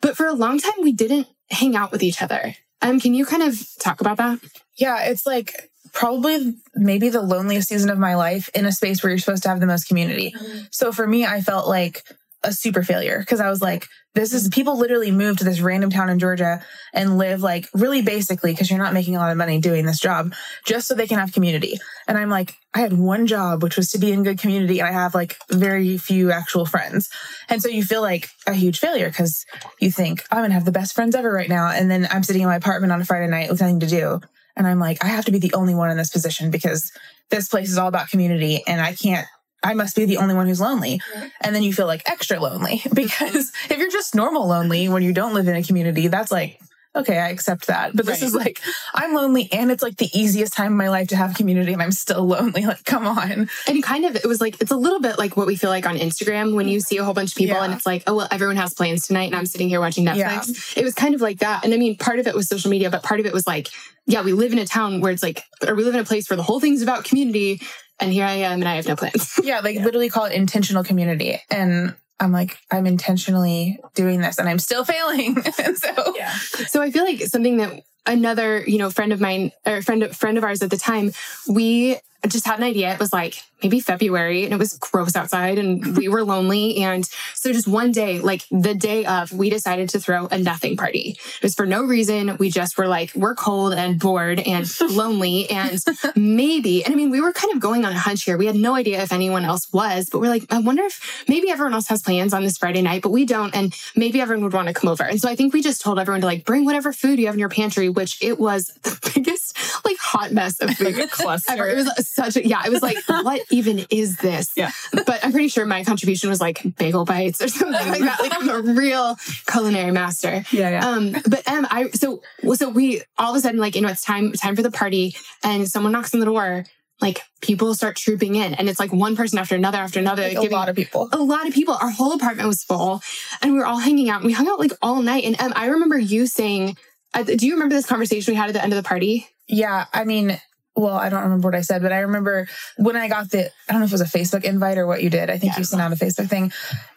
But 0.00 0.16
for 0.16 0.26
a 0.26 0.32
long 0.32 0.58
time, 0.58 0.72
we 0.82 0.92
didn't 0.92 1.26
hang 1.50 1.76
out 1.76 1.92
with 1.92 2.02
each 2.02 2.22
other. 2.22 2.54
Um, 2.82 3.00
can 3.00 3.14
you 3.14 3.26
kind 3.26 3.42
of 3.42 3.60
talk 3.78 4.00
about 4.00 4.16
that? 4.18 4.38
Yeah, 4.76 5.04
it's 5.04 5.26
like 5.26 5.70
probably 5.92 6.54
maybe 6.74 7.08
the 7.08 7.20
loneliest 7.20 7.68
season 7.68 7.90
of 7.90 7.98
my 7.98 8.14
life 8.14 8.48
in 8.54 8.64
a 8.64 8.72
space 8.72 9.02
where 9.02 9.10
you're 9.10 9.18
supposed 9.18 9.42
to 9.42 9.48
have 9.48 9.60
the 9.60 9.66
most 9.66 9.88
community. 9.88 10.34
So 10.70 10.92
for 10.92 11.06
me, 11.06 11.26
I 11.26 11.40
felt 11.40 11.68
like 11.68 12.04
a 12.42 12.52
super 12.52 12.82
failure 12.82 13.18
because 13.18 13.40
I 13.40 13.50
was 13.50 13.60
like, 13.60 13.86
this 14.14 14.32
is 14.32 14.48
people 14.48 14.76
literally 14.76 15.12
move 15.12 15.36
to 15.38 15.44
this 15.44 15.60
random 15.60 15.90
town 15.90 16.08
in 16.08 16.18
Georgia 16.18 16.64
and 16.92 17.16
live 17.18 17.42
like 17.42 17.68
really 17.74 18.02
basically 18.02 18.50
because 18.52 18.70
you're 18.70 18.78
not 18.78 18.94
making 18.94 19.14
a 19.14 19.18
lot 19.18 19.30
of 19.30 19.36
money 19.36 19.60
doing 19.60 19.86
this 19.86 20.00
job 20.00 20.34
just 20.66 20.88
so 20.88 20.94
they 20.94 21.06
can 21.06 21.18
have 21.18 21.32
community. 21.32 21.78
And 22.08 22.18
I'm 22.18 22.28
like, 22.28 22.54
I 22.74 22.80
had 22.80 22.92
one 22.92 23.26
job, 23.26 23.62
which 23.62 23.76
was 23.76 23.90
to 23.92 23.98
be 23.98 24.10
in 24.10 24.24
good 24.24 24.38
community. 24.38 24.80
And 24.80 24.88
I 24.88 24.92
have 24.92 25.14
like 25.14 25.36
very 25.50 25.96
few 25.98 26.32
actual 26.32 26.66
friends. 26.66 27.08
And 27.48 27.62
so 27.62 27.68
you 27.68 27.84
feel 27.84 28.00
like 28.00 28.30
a 28.46 28.54
huge 28.54 28.78
failure 28.78 29.08
because 29.08 29.44
you 29.78 29.92
think, 29.92 30.24
I'm 30.30 30.44
to 30.44 30.52
have 30.52 30.64
the 30.64 30.72
best 30.72 30.94
friends 30.94 31.14
ever 31.14 31.30
right 31.30 31.48
now. 31.48 31.70
And 31.70 31.90
then 31.90 32.08
I'm 32.10 32.22
sitting 32.22 32.42
in 32.42 32.48
my 32.48 32.56
apartment 32.56 32.92
on 32.92 33.00
a 33.00 33.04
Friday 33.04 33.28
night 33.28 33.50
with 33.50 33.60
nothing 33.60 33.80
to 33.80 33.86
do. 33.86 34.20
And 34.56 34.66
I'm 34.66 34.78
like, 34.78 35.04
I 35.04 35.08
have 35.08 35.26
to 35.26 35.32
be 35.32 35.38
the 35.38 35.54
only 35.54 35.74
one 35.74 35.90
in 35.90 35.96
this 35.96 36.10
position 36.10 36.50
because 36.50 36.90
this 37.30 37.48
place 37.48 37.70
is 37.70 37.78
all 37.78 37.88
about 37.88 38.08
community 38.08 38.62
and 38.66 38.80
I 38.80 38.94
can't, 38.94 39.26
I 39.62 39.74
must 39.74 39.94
be 39.96 40.04
the 40.06 40.16
only 40.18 40.34
one 40.34 40.46
who's 40.46 40.60
lonely. 40.60 41.00
And 41.40 41.54
then 41.54 41.62
you 41.62 41.72
feel 41.72 41.86
like 41.86 42.02
extra 42.10 42.40
lonely 42.40 42.78
mm-hmm. 42.78 42.94
because 42.94 43.52
if 43.68 43.78
you're 43.78 43.90
just 43.90 44.14
normal 44.14 44.46
lonely 44.46 44.88
when 44.88 45.02
you 45.02 45.12
don't 45.12 45.34
live 45.34 45.48
in 45.48 45.56
a 45.56 45.62
community, 45.62 46.08
that's 46.08 46.32
like, 46.32 46.58
okay, 46.96 47.18
I 47.18 47.28
accept 47.28 47.68
that. 47.68 47.94
But 47.94 48.04
this 48.04 48.20
Right. 48.20 48.26
is 48.26 48.34
like, 48.34 48.60
I'm 48.94 49.14
lonely 49.14 49.48
and 49.52 49.70
it's 49.70 49.82
like 49.82 49.96
the 49.98 50.08
easiest 50.12 50.54
time 50.54 50.72
in 50.72 50.76
my 50.78 50.88
life 50.88 51.06
to 51.08 51.16
have 51.16 51.34
community 51.36 51.72
and 51.72 51.80
I'm 51.80 51.92
still 51.92 52.26
lonely. 52.26 52.66
Like, 52.66 52.84
come 52.84 53.06
on. 53.06 53.48
And 53.68 53.82
kind 53.82 54.04
of, 54.06 54.16
it 54.16 54.24
was 54.26 54.40
like, 54.40 54.60
it's 54.60 54.72
a 54.72 54.76
little 54.76 54.98
bit 54.98 55.16
like 55.16 55.36
what 55.36 55.46
we 55.46 55.54
feel 55.54 55.70
like 55.70 55.86
on 55.86 55.96
Instagram 55.98 56.54
when 56.56 56.66
you 56.66 56.80
see 56.80 56.96
a 56.96 57.04
whole 57.04 57.14
bunch 57.14 57.30
of 57.30 57.36
people 57.36 57.56
Yeah. 57.56 57.64
and 57.64 57.74
it's 57.74 57.86
like, 57.86 58.02
oh, 58.08 58.16
well, 58.16 58.28
everyone 58.32 58.56
has 58.56 58.74
plans 58.74 59.06
tonight 59.06 59.26
and 59.26 59.36
I'm 59.36 59.46
sitting 59.46 59.68
here 59.68 59.78
watching 59.78 60.04
Netflix. 60.04 60.76
It 60.76 60.82
was 60.84 60.94
kind 60.94 61.14
of 61.14 61.20
like 61.20 61.38
that. 61.40 61.64
And 61.64 61.72
I 61.72 61.76
mean, 61.76 61.96
part 61.96 62.18
of 62.18 62.26
it 62.26 62.34
was 62.34 62.48
social 62.48 62.70
media, 62.72 62.90
but 62.90 63.04
part 63.04 63.20
of 63.20 63.26
it 63.26 63.32
was 63.32 63.46
like, 63.46 63.68
yeah, 64.06 64.22
we 64.22 64.32
live 64.32 64.52
in 64.52 64.58
a 64.58 64.66
town 64.66 65.00
where 65.00 65.12
it's 65.12 65.22
like, 65.22 65.44
or 65.64 65.76
we 65.76 65.84
live 65.84 65.94
in 65.94 66.00
a 66.00 66.04
place 66.04 66.28
where 66.28 66.36
the 66.36 66.42
whole 66.42 66.58
thing's 66.58 66.82
about 66.82 67.04
community. 67.04 67.60
And 68.00 68.12
here 68.12 68.24
I 68.24 68.32
am 68.32 68.60
and 68.60 68.68
I 68.68 68.76
have 68.76 68.86
no 68.88 68.96
plans. 68.96 69.38
Yeah, 69.42 69.60
like 69.60 69.76
literally 69.76 70.08
call 70.08 70.24
it 70.26 70.32
intentional 70.32 70.84
community. 70.84 71.40
And 71.50 71.94
I'm 72.18 72.32
like, 72.32 72.58
I'm 72.70 72.86
intentionally 72.86 73.78
doing 73.94 74.20
this 74.20 74.38
and 74.38 74.48
I'm 74.48 74.58
still 74.58 74.84
failing. 74.84 75.36
and 75.58 75.76
so, 75.78 76.14
Yeah. 76.16 76.32
so 76.34 76.82
I 76.82 76.90
feel 76.90 77.04
like 77.04 77.20
something 77.22 77.58
that 77.58 77.82
another, 78.06 78.62
you 78.66 78.78
know, 78.78 78.90
friend 78.90 79.12
of 79.12 79.20
mine 79.20 79.52
or 79.66 79.82
friend, 79.82 80.14
friend 80.16 80.38
of 80.38 80.44
ours 80.44 80.62
at 80.62 80.70
the 80.70 80.76
time, 80.76 81.12
we 81.48 81.96
just 82.28 82.46
had 82.46 82.58
an 82.58 82.64
idea. 82.64 82.92
It 82.92 82.98
was 82.98 83.12
like 83.12 83.42
maybe 83.62 83.80
February 83.80 84.44
and 84.44 84.52
it 84.52 84.58
was 84.58 84.78
gross 84.78 85.14
outside 85.16 85.58
and 85.58 85.96
we 85.96 86.08
were 86.08 86.24
lonely. 86.24 86.78
And 86.78 87.04
so 87.34 87.52
just 87.52 87.68
one 87.68 87.92
day, 87.92 88.18
like 88.18 88.44
the 88.50 88.74
day 88.74 89.04
of, 89.04 89.32
we 89.32 89.50
decided 89.50 89.90
to 89.90 90.00
throw 90.00 90.26
a 90.26 90.38
nothing 90.38 90.76
party. 90.76 91.18
It 91.18 91.42
was 91.42 91.54
for 91.54 91.66
no 91.66 91.82
reason. 91.82 92.36
We 92.38 92.50
just 92.50 92.78
were 92.78 92.88
like, 92.88 93.12
we're 93.14 93.34
cold 93.34 93.74
and 93.74 93.98
bored 93.98 94.40
and 94.40 94.68
lonely 94.90 95.48
and 95.50 95.78
maybe, 96.16 96.84
and 96.84 96.92
I 96.92 96.96
mean, 96.96 97.10
we 97.10 97.20
were 97.20 97.32
kind 97.32 97.52
of 97.54 97.60
going 97.60 97.84
on 97.84 97.92
a 97.92 97.98
hunch 97.98 98.24
here. 98.24 98.38
We 98.38 98.46
had 98.46 98.56
no 98.56 98.74
idea 98.74 99.02
if 99.02 99.12
anyone 99.12 99.44
else 99.44 99.70
was, 99.72 100.08
but 100.10 100.20
we're 100.20 100.28
like, 100.28 100.44
I 100.50 100.58
wonder 100.58 100.84
if 100.84 101.24
maybe 101.28 101.50
everyone 101.50 101.74
else 101.74 101.88
has 101.88 102.02
plans 102.02 102.32
on 102.32 102.42
this 102.42 102.56
Friday 102.56 102.82
night, 102.82 103.02
but 103.02 103.10
we 103.10 103.24
don't. 103.26 103.54
And 103.54 103.74
maybe 103.94 104.20
everyone 104.20 104.44
would 104.44 104.54
want 104.54 104.68
to 104.68 104.74
come 104.74 104.88
over. 104.88 105.04
And 105.04 105.20
so 105.20 105.28
I 105.28 105.36
think 105.36 105.52
we 105.52 105.62
just 105.62 105.82
told 105.82 105.98
everyone 105.98 106.20
to 106.22 106.26
like 106.26 106.44
bring 106.44 106.64
whatever 106.64 106.92
food 106.92 107.18
you 107.18 107.26
have 107.26 107.34
in 107.34 107.40
your 107.40 107.48
pantry, 107.48 107.88
which 107.88 108.22
it 108.22 108.38
was 108.38 108.66
the 108.82 109.10
biggest 109.14 109.84
like 109.84 109.96
hot 109.98 110.32
mess 110.32 110.60
of 110.60 110.70
food. 110.70 111.10
cluster 111.10 111.52
Ever. 111.52 111.68
It 111.68 111.76
was 111.76 111.92
such 112.14 112.36
a 112.36 112.46
yeah. 112.46 112.60
I 112.62 112.68
was 112.70 112.82
like, 112.82 112.96
what 113.06 113.40
even 113.50 113.86
is 113.90 114.16
this? 114.18 114.50
Yeah. 114.56 114.70
But 114.92 115.24
I'm 115.24 115.32
pretty 115.32 115.48
sure 115.48 115.64
my 115.66 115.84
contribution 115.84 116.28
was 116.30 116.40
like 116.40 116.60
bagel 116.76 117.04
bites 117.04 117.40
or 117.40 117.48
something 117.58 117.72
like 117.90 118.00
that. 118.00 118.20
Like 118.20 118.32
I'm 118.34 118.48
a 118.48 118.60
real 118.60 119.16
culinary 119.50 119.90
master. 119.92 120.44
yeah 120.52 120.70
yeah 120.70 120.86
Um, 120.88 121.12
but 121.28 121.46
um, 121.48 121.66
I 121.70 121.90
so 121.90 122.22
so 122.54 122.68
we 122.68 123.02
all 123.18 123.30
of 123.32 123.36
a 123.36 123.40
sudden 123.40 123.60
like 123.60 123.74
you 123.76 123.82
know 123.82 123.88
it's 123.88 124.04
time 124.04 124.32
time 124.32 124.56
for 124.56 124.62
the 124.62 124.70
party, 124.70 125.14
and 125.44 125.68
someone 125.68 125.92
knocks 125.92 126.12
on 126.14 126.20
the 126.20 126.26
door. 126.26 126.64
Like 127.00 127.22
people 127.40 127.72
start 127.74 127.96
trooping 127.96 128.34
in, 128.34 128.52
and 128.52 128.68
it's 128.68 128.78
like 128.78 128.92
one 128.92 129.16
person 129.16 129.38
after 129.38 129.54
another 129.54 129.78
after 129.78 129.98
another. 130.00 130.22
like 130.28 130.36
a 130.50 130.54
lot 130.54 130.68
of 130.68 130.76
people. 130.76 131.08
a 131.12 131.16
lot 131.16 131.46
of 131.48 131.54
people. 131.54 131.74
Our 131.80 131.88
whole 131.88 132.12
apartment 132.12 132.46
was 132.46 132.62
full, 132.62 133.00
and 133.40 133.52
we 133.52 133.58
were 133.58 133.64
all 133.64 133.78
hanging 133.78 134.10
out. 134.10 134.22
We 134.22 134.32
hung 134.32 134.48
out 134.48 134.58
like 134.58 134.72
all 134.82 135.00
night. 135.00 135.24
And 135.24 135.40
um, 135.40 135.54
I 135.56 135.66
remember 135.68 135.98
you 135.98 136.26
saying, 136.26 136.76
uh, 137.14 137.22
"Do 137.22 137.46
you 137.46 137.54
remember 137.54 137.74
this 137.74 137.86
conversation 137.86 138.34
we 138.34 138.36
had 138.36 138.50
at 138.50 138.52
the 138.52 138.62
end 138.62 138.74
of 138.74 138.76
the 138.76 138.86
party?" 138.86 139.26
Yeah, 139.48 139.86
I 139.94 140.04
mean, 140.04 140.38
well, 140.76 140.94
I 140.94 141.08
don't 141.08 141.24
remember 141.24 141.48
what 141.48 141.54
I 141.54 141.60
said, 141.62 141.82
but 141.82 141.92
I 141.92 141.98
remember 142.00 142.48
when 142.76 142.96
I 142.96 143.08
got 143.08 143.30
the 143.30 143.46
I 143.46 143.72
don't 143.72 143.80
know 143.80 143.84
if 143.86 143.90
it 143.92 143.94
was 143.94 144.00
a 144.00 144.18
Facebook 144.18 144.44
invite 144.44 144.78
or 144.78 144.86
what 144.86 145.02
you 145.02 145.10
did. 145.10 145.28
I 145.28 145.38
think 145.38 145.52
Yeah. 145.52 145.58
you 145.58 145.64
sent 145.64 145.82
out 145.82 145.92
a 145.92 145.96
Facebook 145.96 146.28
thing. 146.28 146.52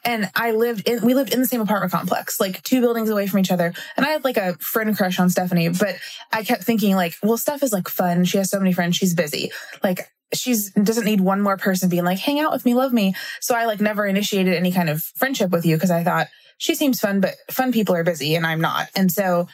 And 0.06 0.30
I 0.36 0.52
lived 0.52 0.88
in 0.88 1.04
we 1.06 1.14
lived 1.14 1.34
in 1.34 1.40
the 1.42 1.48
same 1.48 1.62
apartment 1.62 1.92
complex, 1.92 2.40
like 2.40 2.62
two 2.64 2.82
buildings 2.82 3.10
away 3.10 3.28
from 3.28 3.40
each 3.40 3.52
other. 3.52 3.74
And 3.98 4.06
I 4.06 4.10
had 4.10 4.24
like 4.24 4.38
a 4.38 4.54
friend 4.60 4.96
crush 4.96 5.20
on 5.20 5.30
Stephanie, 5.30 5.70
but 5.70 5.96
I 6.32 6.44
kept 6.44 6.64
thinking 6.64 6.96
like, 6.96 7.16
well, 7.24 7.38
Steph 7.38 7.64
is 7.64 7.74
like 7.74 7.88
fun. 7.88 8.26
She 8.26 8.38
has 8.38 8.50
so 8.50 8.60
many 8.60 8.74
friends, 8.74 8.96
she's 8.96 9.14
busy. 9.16 9.52
Like 9.84 10.08
she's 10.34 10.72
doesn't 10.72 11.06
need 11.06 11.22
one 11.22 11.42
more 11.42 11.58
person 11.58 11.90
being 11.90 12.06
like, 12.06 12.20
hang 12.20 12.40
out 12.40 12.52
with 12.52 12.66
me, 12.66 12.74
love 12.74 12.94
me. 12.94 13.16
So 13.42 13.56
I 13.56 13.66
like 13.66 13.82
never 13.82 14.06
initiated 14.06 14.54
any 14.54 14.72
kind 14.72 14.90
of 14.90 15.04
friendship 15.16 15.52
with 15.52 15.66
you 15.66 15.76
because 15.76 15.92
I 15.92 16.04
thought 16.04 16.28
she 16.58 16.76
seems 16.76 17.00
fun, 17.00 17.20
but 17.20 17.36
fun 17.52 17.72
people 17.72 17.96
are 17.96 18.04
busy 18.04 18.36
and 18.36 18.46
I'm 18.46 18.62
not. 18.62 18.88
And 18.96 19.12
so 19.12 19.48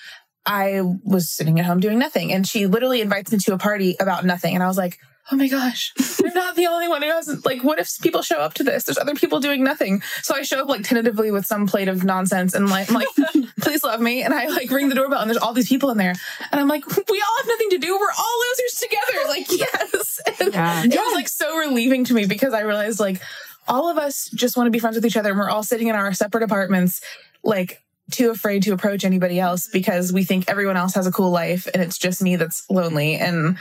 I 0.50 0.82
was 1.04 1.30
sitting 1.30 1.60
at 1.60 1.66
home 1.68 1.80
doing 1.80 2.00
nothing. 2.00 2.34
And 2.34 2.46
she 2.46 2.66
literally 2.66 3.02
invites 3.02 3.32
me 3.32 3.38
to 3.38 3.54
a 3.54 3.60
party 3.60 3.96
about 4.00 4.26
nothing. 4.26 4.56
And 4.56 4.64
I 4.64 4.68
was 4.68 4.78
like, 4.78 4.98
oh 5.32 5.36
my 5.36 5.48
gosh, 5.48 5.94
I'm 6.26 6.34
not 6.34 6.56
the 6.56 6.66
only 6.66 6.88
one 6.88 7.04
who 7.04 7.10
hasn't. 7.10 7.46
Like, 7.46 7.64
what 7.64 7.78
if 7.78 7.96
people 8.02 8.24
show 8.24 8.40
up 8.40 8.56
to 8.56 8.64
this? 8.64 8.84
There's 8.84 8.98
other 8.98 9.14
people 9.14 9.40
doing 9.40 9.64
nothing. 9.64 10.02
So 10.24 10.34
I 10.34 10.42
show 10.42 10.60
up 10.64 10.68
like 10.68 10.82
tentatively 10.82 11.30
with 11.30 11.46
some 11.46 11.68
plate 11.68 11.88
of 11.88 12.04
nonsense 12.04 12.56
and 12.56 12.68
like, 12.68 12.90
I'm 12.90 12.96
like, 12.96 13.08
please 13.62 13.84
love 13.84 14.02
me. 14.02 14.24
And 14.24 14.34
I 14.34 14.48
like 14.48 14.72
ring 14.72 14.90
the 14.90 14.96
doorbell 14.96 15.22
and 15.22 15.30
there's 15.30 15.38
all 15.38 15.54
these 15.54 15.70
people 15.70 15.92
in 15.92 16.00
there. 16.00 16.16
And 16.52 16.60
I'm 16.60 16.68
like, 16.68 16.84
we 16.88 17.22
all 17.22 17.38
have 17.38 17.48
nothing 17.48 17.70
to 17.70 17.78
do. 17.78 17.96
We're 18.00 18.08
all 18.18 18.40
losers 18.50 18.80
together. 18.80 19.00
Like, 19.30 19.52
yes. 19.52 20.20
And 20.40 20.54
Yeah. 20.54 20.84
It 20.84 20.90
was 20.96 21.14
like 21.14 21.30
so 21.30 21.56
relieving 21.58 22.04
to 22.06 22.16
me 22.16 22.26
because 22.26 22.52
I 22.56 22.62
realized 22.62 23.00
like 23.00 23.22
all 23.68 23.88
of 23.92 23.98
us 24.00 24.28
just 24.34 24.58
want 24.58 24.66
to 24.66 24.72
be 24.72 24.80
friends 24.80 24.96
with 24.96 25.06
each 25.06 25.16
other 25.16 25.30
and 25.30 25.38
we're 25.38 25.50
all 25.50 25.62
sitting 25.62 25.88
in 25.88 25.96
our 25.96 26.12
separate 26.14 26.42
apartments, 26.42 27.00
like 27.44 27.84
too 28.12 28.30
afraid 28.32 28.64
to 28.64 28.74
approach 28.74 29.04
anybody 29.04 29.40
else 29.40 29.70
because 29.72 30.12
we 30.12 30.24
think 30.24 30.50
everyone 30.50 30.78
else 30.78 30.96
has 30.96 31.08
a 31.08 31.12
cool 31.12 31.32
life 31.32 31.68
and 31.74 31.82
it's 31.82 31.98
just 31.98 32.22
me 32.22 32.36
that's 32.36 32.70
lonely. 32.70 33.16
And 33.16 33.58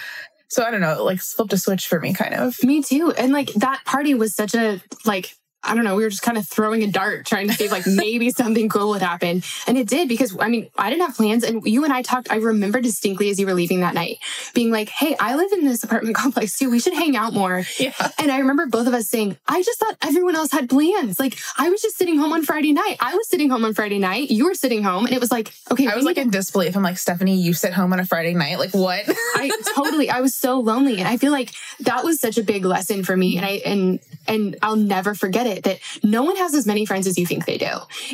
so 0.49 0.65
I 0.65 0.71
don't 0.71 0.81
know, 0.81 1.05
like 1.05 1.21
flipped 1.21 1.53
a 1.53 1.59
switch 1.59 1.87
for 1.87 2.01
me 2.01 2.15
kind 2.15 2.35
of. 2.35 2.63
Me 2.63 2.83
too. 2.83 3.13
And 3.17 3.33
like 3.33 3.53
that 3.55 3.85
party 3.85 4.15
was 4.15 4.35
such 4.35 4.55
a 4.55 4.81
like 5.05 5.35
I 5.63 5.75
don't 5.75 5.85
know, 5.85 5.97
we 5.97 6.05
were 6.05 6.11
just 6.11 6.23
kind 6.23 6.39
of 6.39 6.47
throwing 6.47 6.83
a 6.85 6.87
dart 6.87 7.27
trying 7.27 7.49
to 7.49 7.55
see 7.55 7.65
if 7.65 7.73
like 7.73 7.87
maybe 7.87 8.31
something 8.31 8.69
cool 8.69 8.91
would 8.91 9.03
happen. 9.03 9.43
And 9.67 9.77
it 9.77 9.89
did 9.89 10.09
because 10.09 10.37
I 10.39 10.49
mean, 10.49 10.71
I 10.79 10.89
didn't 10.89 11.07
have 11.07 11.17
plans 11.17 11.43
and 11.43 11.67
you 11.67 11.85
and 11.85 11.93
I 11.93 12.03
talked, 12.03 12.31
I 12.31 12.37
remember 12.37 12.81
distinctly 12.81 13.29
as 13.31 13.41
you 13.41 13.47
were 13.47 13.55
leaving 13.55 13.81
that 13.81 13.95
night 13.95 14.19
being 14.55 14.71
like, 14.71 14.89
Hey, 14.89 15.17
I 15.19 15.35
live 15.35 15.53
in 15.53 15.65
this 15.65 15.83
apartment 15.83 16.17
complex 16.17 16.59
too. 16.59 16.71
We 16.71 16.79
should 16.81 16.95
hang 16.95 17.17
out 17.17 17.33
more. 17.33 17.65
Yeah. 17.79 17.93
And 18.19 18.31
I 18.31 18.39
remember 18.39 18.67
both 18.67 18.87
of 18.87 18.95
us 18.95 19.09
saying, 19.09 19.37
I 19.47 19.63
just 19.63 19.79
thought 19.81 19.97
everyone 20.03 20.37
else 20.37 20.53
had 20.53 20.69
plans. 20.71 21.19
Like 21.19 21.37
I 21.59 21.69
was 21.71 21.83
just 21.83 21.97
sitting 21.97 22.19
home 22.19 22.33
on 22.33 22.45
Friday 22.45 22.73
night. 22.73 22.97
I 23.01 23.15
was 23.15 23.29
sitting 23.29 23.51
home 23.51 23.65
on 23.65 23.75
Friday 23.75 23.99
night. 23.99 24.31
You 24.31 24.45
were 24.45 24.55
sitting 24.55 24.85
home 24.85 25.07
and 25.07 25.15
it 25.15 25.21
was 25.21 25.31
like, 25.31 25.53
okay, 25.71 25.89
I 25.89 25.97
was 25.97 26.05
like 26.05 26.19
in 26.19 26.31
disbelief. 26.31 26.77
I'm 26.77 26.83
like, 26.83 26.99
Stephanie, 26.99 27.41
you 27.41 27.53
sit 27.53 27.73
home 27.73 27.93
on 27.93 28.01
a 28.01 28.07
Friday 28.07 28.35
night. 28.35 28.59
Like 28.59 28.75
what? 28.75 29.05
I 29.09 29.51
totally 29.75 30.09
I 30.09 30.21
was 30.21 30.35
so 30.35 30.61
lonely 30.61 30.99
and 30.99 31.09
I 31.09 31.17
feel 31.17 31.33
like 31.33 31.53
that 31.81 32.05
was 32.05 32.21
such 32.21 32.39
a 32.39 32.43
big 32.43 32.65
lesson 32.65 33.03
for 33.03 33.17
me 33.17 33.37
and 33.37 33.45
I 33.45 33.61
and 33.65 34.01
and 34.27 34.57
I'll 34.63 34.77
never 34.77 35.15
forget 35.15 35.47
it 35.47 35.48
that 35.57 35.79
no 36.03 36.23
one 36.23 36.37
has 36.37 36.55
as 36.55 36.67
many 36.67 36.85
friends 36.87 37.07
as 37.07 37.19
you 37.19 37.27
think 37.27 37.45
they 37.47 37.59
do. 37.59 37.71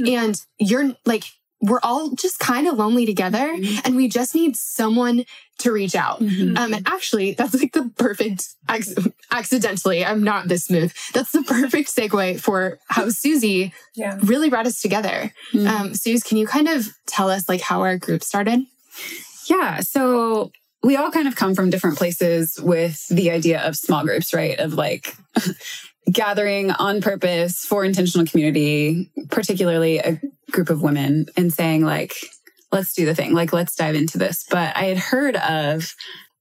And 0.07 0.41
you're 0.59 0.95
like 1.05 1.25
we're 1.61 1.81
all 1.83 2.11
just 2.11 2.39
kind 2.41 2.67
of 2.67 2.77
lonely 2.77 3.07
together 3.07 3.57
and 3.87 3.97
we 3.97 4.07
just 4.07 4.35
need 4.35 4.55
someone 4.55 5.25
to 5.61 5.73
reach 5.73 5.95
out. 5.95 6.21
Mhm. 6.21 6.59
Um, 6.59 6.75
and 6.75 6.87
actually, 6.87 7.33
that's 7.33 7.55
like 7.55 7.73
the 7.73 7.91
perfect, 7.97 8.49
ac- 8.71 8.95
accidentally, 9.31 10.05
I'm 10.05 10.23
not 10.23 10.47
this 10.49 10.65
smooth. 10.65 10.93
That's 11.15 11.33
the 11.33 11.43
perfect 11.43 11.89
segue 11.95 12.39
for 12.41 12.79
how 12.89 13.09
Suzy 13.23 13.73
Yeah. 13.95 14.19
really 14.25 14.51
brought 14.51 14.67
us 14.67 14.83
together. 14.83 15.33
Mhm. 15.55 15.67
Um, 15.67 15.95
Suze, 15.95 16.23
can 16.23 16.37
you 16.37 16.47
kind 16.47 16.69
of 16.69 16.87
tell 17.07 17.31
us 17.31 17.49
like 17.49 17.63
how 17.63 17.81
our 17.81 17.97
group 17.97 18.23
started? 18.23 18.61
Yeah. 19.49 19.81
So 19.81 20.53
we 20.83 20.97
all 20.97 21.11
kind 21.11 21.29
of 21.29 21.35
come 21.35 21.55
from 21.55 21.71
different 21.71 21.97
places 21.97 22.59
with 22.61 23.09
the 23.09 23.31
idea 23.31 23.63
of 23.63 23.75
small 23.75 24.05
groups, 24.05 24.35
right? 24.35 24.59
Of 24.59 24.75
like 24.75 25.17
gathering 26.11 26.71
on 26.71 27.01
purpose 27.01 27.65
for 27.65 27.85
intentional 27.85 28.27
community, 28.27 29.11
particularly 29.31 29.99
a 29.99 30.21
group 30.51 30.71
of 30.71 30.83
women, 30.83 31.27
and 31.37 31.53
saying, 31.53 31.85
like, 31.85 32.15
let's 32.73 32.93
do 32.93 33.07
the 33.07 33.15
thing, 33.15 33.33
like, 33.33 33.53
let's 33.53 33.75
dive 33.75 33.95
into 33.95 34.19
this. 34.19 34.45
But 34.51 34.77
I 34.77 34.85
had 34.85 34.99
heard 34.99 35.37
of 35.37 35.95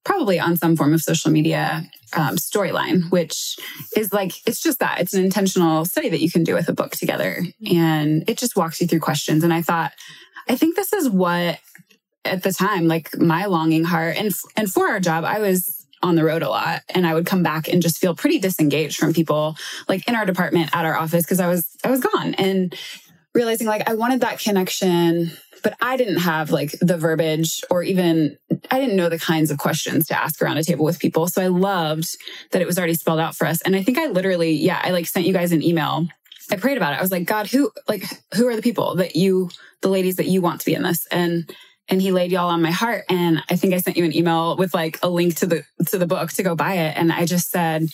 probably 0.04 0.40
on 0.40 0.58
some 0.58 0.76
form 0.76 0.94
of 0.94 1.02
social 1.02 1.32
media 1.32 1.84
um, 2.14 2.36
storyline, 2.36 3.10
which 3.10 3.58
is 3.96 4.12
like, 4.12 4.34
it's 4.46 4.62
just 4.62 4.80
that 4.80 5.00
it's 5.00 5.14
an 5.14 5.24
intentional 5.24 5.86
study 5.86 6.10
that 6.10 6.20
you 6.20 6.30
can 6.30 6.44
do 6.44 6.54
with 6.54 6.68
a 6.68 6.74
book 6.74 6.92
together. 6.92 7.42
And 7.72 8.28
it 8.28 8.38
just 8.38 8.58
walks 8.58 8.82
you 8.82 8.88
through 8.88 9.00
questions. 9.00 9.44
And 9.44 9.54
I 9.54 9.62
thought, 9.62 9.94
I 10.50 10.56
think 10.58 10.76
this 10.76 10.92
is 10.92 11.10
what 11.10 11.60
at 12.26 12.44
the 12.44 12.52
time, 12.52 12.88
like 12.88 13.18
my 13.18 13.46
longing 13.46 13.84
heart 13.84 14.18
and 14.18 14.34
and 14.56 14.72
for 14.72 14.88
our 14.88 15.00
job, 15.00 15.24
I 15.24 15.40
was 15.40 15.83
on 16.04 16.16
the 16.16 16.24
road 16.24 16.44
a 16.44 16.50
lot 16.50 16.82
and 16.90 17.08
I 17.08 17.14
would 17.14 17.26
come 17.26 17.42
back 17.42 17.68
and 17.68 17.82
just 17.82 17.98
feel 17.98 18.14
pretty 18.14 18.38
disengaged 18.38 18.98
from 18.98 19.14
people 19.14 19.56
like 19.88 20.08
in 20.08 20.16
our 20.16 20.26
department 20.26 20.70
at 20.76 20.86
our 20.86 20.96
office 20.96 21.24
because 21.24 21.40
I 21.40 21.48
was 21.48 21.68
I 21.84 21.90
was 21.90 22.02
gone 22.02 22.36
and 22.36 22.76
realizing 23.34 23.66
like 23.66 23.90
I 23.90 23.96
wanted 23.96 24.22
that 24.22 24.40
connection 24.40 25.32
but 25.64 25.78
I 25.82 25.96
didn't 25.96 26.18
have 26.18 26.52
like 26.52 26.76
the 26.82 26.98
verbiage 26.98 27.64
or 27.72 27.84
even 27.84 28.38
I 28.70 28.80
didn't 28.80 28.98
know 28.98 29.08
the 29.08 29.18
kinds 29.18 29.50
of 29.50 29.58
questions 29.58 30.08
to 30.08 30.22
ask 30.22 30.42
around 30.42 30.58
a 30.58 30.64
table 30.64 30.84
with 30.84 31.00
people 31.00 31.28
so 31.28 31.42
I 31.42 31.48
loved 31.48 32.10
that 32.52 32.62
it 32.62 32.68
was 32.68 32.78
already 32.78 32.96
spelled 32.96 33.22
out 33.22 33.36
for 33.36 33.48
us 33.48 33.62
and 33.62 33.76
I 33.76 33.82
think 33.82 33.98
I 33.98 34.08
literally 34.08 34.52
yeah 34.52 34.82
I 34.84 34.92
like 34.92 35.08
sent 35.08 35.26
you 35.26 35.34
guys 35.34 35.54
an 35.54 35.64
email. 35.64 36.08
I 36.52 36.58
prayed 36.58 36.76
about 36.76 36.94
it. 36.94 37.00
I 37.00 37.02
was 37.02 37.12
like 37.12 37.26
God 37.26 37.48
who 37.48 37.72
like 37.88 38.04
who 38.36 38.48
are 38.48 38.56
the 38.58 38.62
people 38.62 38.96
that 38.96 39.16
you 39.16 39.50
the 39.82 39.90
ladies 39.90 40.18
that 40.18 40.28
you 40.28 40.42
want 40.42 40.60
to 40.60 40.66
be 40.66 40.74
in 40.74 40.84
this? 40.84 41.06
And 41.08 41.50
and 41.90 42.02
he 42.02 42.12
laid 42.12 42.32
y'all 42.32 42.50
on 42.50 42.62
my 42.62 42.72
heart. 42.72 43.06
And 43.10 43.44
i 43.50 43.56
think 43.56 43.74
i 43.74 43.78
sent 43.78 43.98
you 43.98 44.06
an 44.06 44.16
email 44.16 44.58
with 44.58 44.74
like 44.74 45.00
a 45.04 45.10
link 45.10 45.36
to 45.38 45.46
the 45.46 45.64
to 45.88 45.98
the 45.98 46.08
book 46.08 46.32
to 46.34 46.44
go 46.44 46.56
buy 46.56 46.74
it. 46.76 46.98
And 46.98 47.12
i 47.12 47.26
just 47.26 47.50
said 47.50 47.88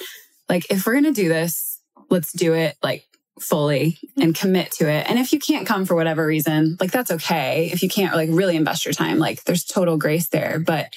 like 0.47 0.65
if 0.69 0.85
we're 0.85 0.95
gonna 0.95 1.11
do 1.11 1.29
this 1.29 1.81
let's 2.09 2.31
do 2.31 2.53
it 2.53 2.75
like 2.81 3.05
fully 3.39 3.97
and 4.17 4.35
commit 4.35 4.71
to 4.71 4.89
it. 4.89 5.09
And 5.09 5.17
if 5.17 5.31
you 5.31 5.39
can't 5.39 5.65
come 5.65 5.85
for 5.85 5.95
whatever 5.95 6.25
reason 6.25 6.77
like 6.79 6.91
that's 6.91 7.11
okay. 7.11 7.69
If 7.71 7.81
you 7.83 7.89
can't 7.89 8.15
like 8.15 8.29
really 8.31 8.55
invest 8.55 8.85
your 8.85 8.93
time 8.93 9.17
like 9.17 9.43
there's 9.43 9.63
total 9.63 9.97
grace 9.97 10.27
there. 10.29 10.59
But 10.59 10.93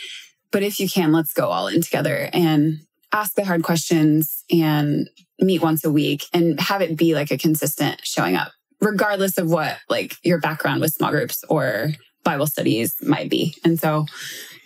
but 0.51 0.63
if 0.63 0.81
you 0.81 0.89
can 0.89 1.13
let's 1.13 1.33
go 1.33 1.49
all 1.49 1.69
in 1.69 1.83
together 1.83 2.29
and 2.33 2.81
ask 3.13 3.35
the 3.35 3.45
hard 3.45 3.63
questions 3.63 4.45
and 4.51 5.09
meet 5.39 5.63
once 5.63 5.85
a 5.85 5.93
week 5.93 6.25
and 6.33 6.59
have 6.61 6.83
it 6.83 6.97
be 6.97 7.15
like 7.15 7.31
a 7.31 7.39
consistent 7.39 8.01
showing 8.05 8.37
up 8.37 8.53
regardless 8.81 9.39
of 9.39 9.51
what 9.51 9.79
like 9.89 10.17
your 10.23 10.39
background 10.39 10.81
with 10.81 10.93
small 10.93 11.11
groups 11.11 11.45
or 11.49 11.93
Bible 12.25 12.47
studies 12.47 12.95
might 13.03 13.29
be. 13.31 13.55
And 13.65 13.79
so 13.79 14.07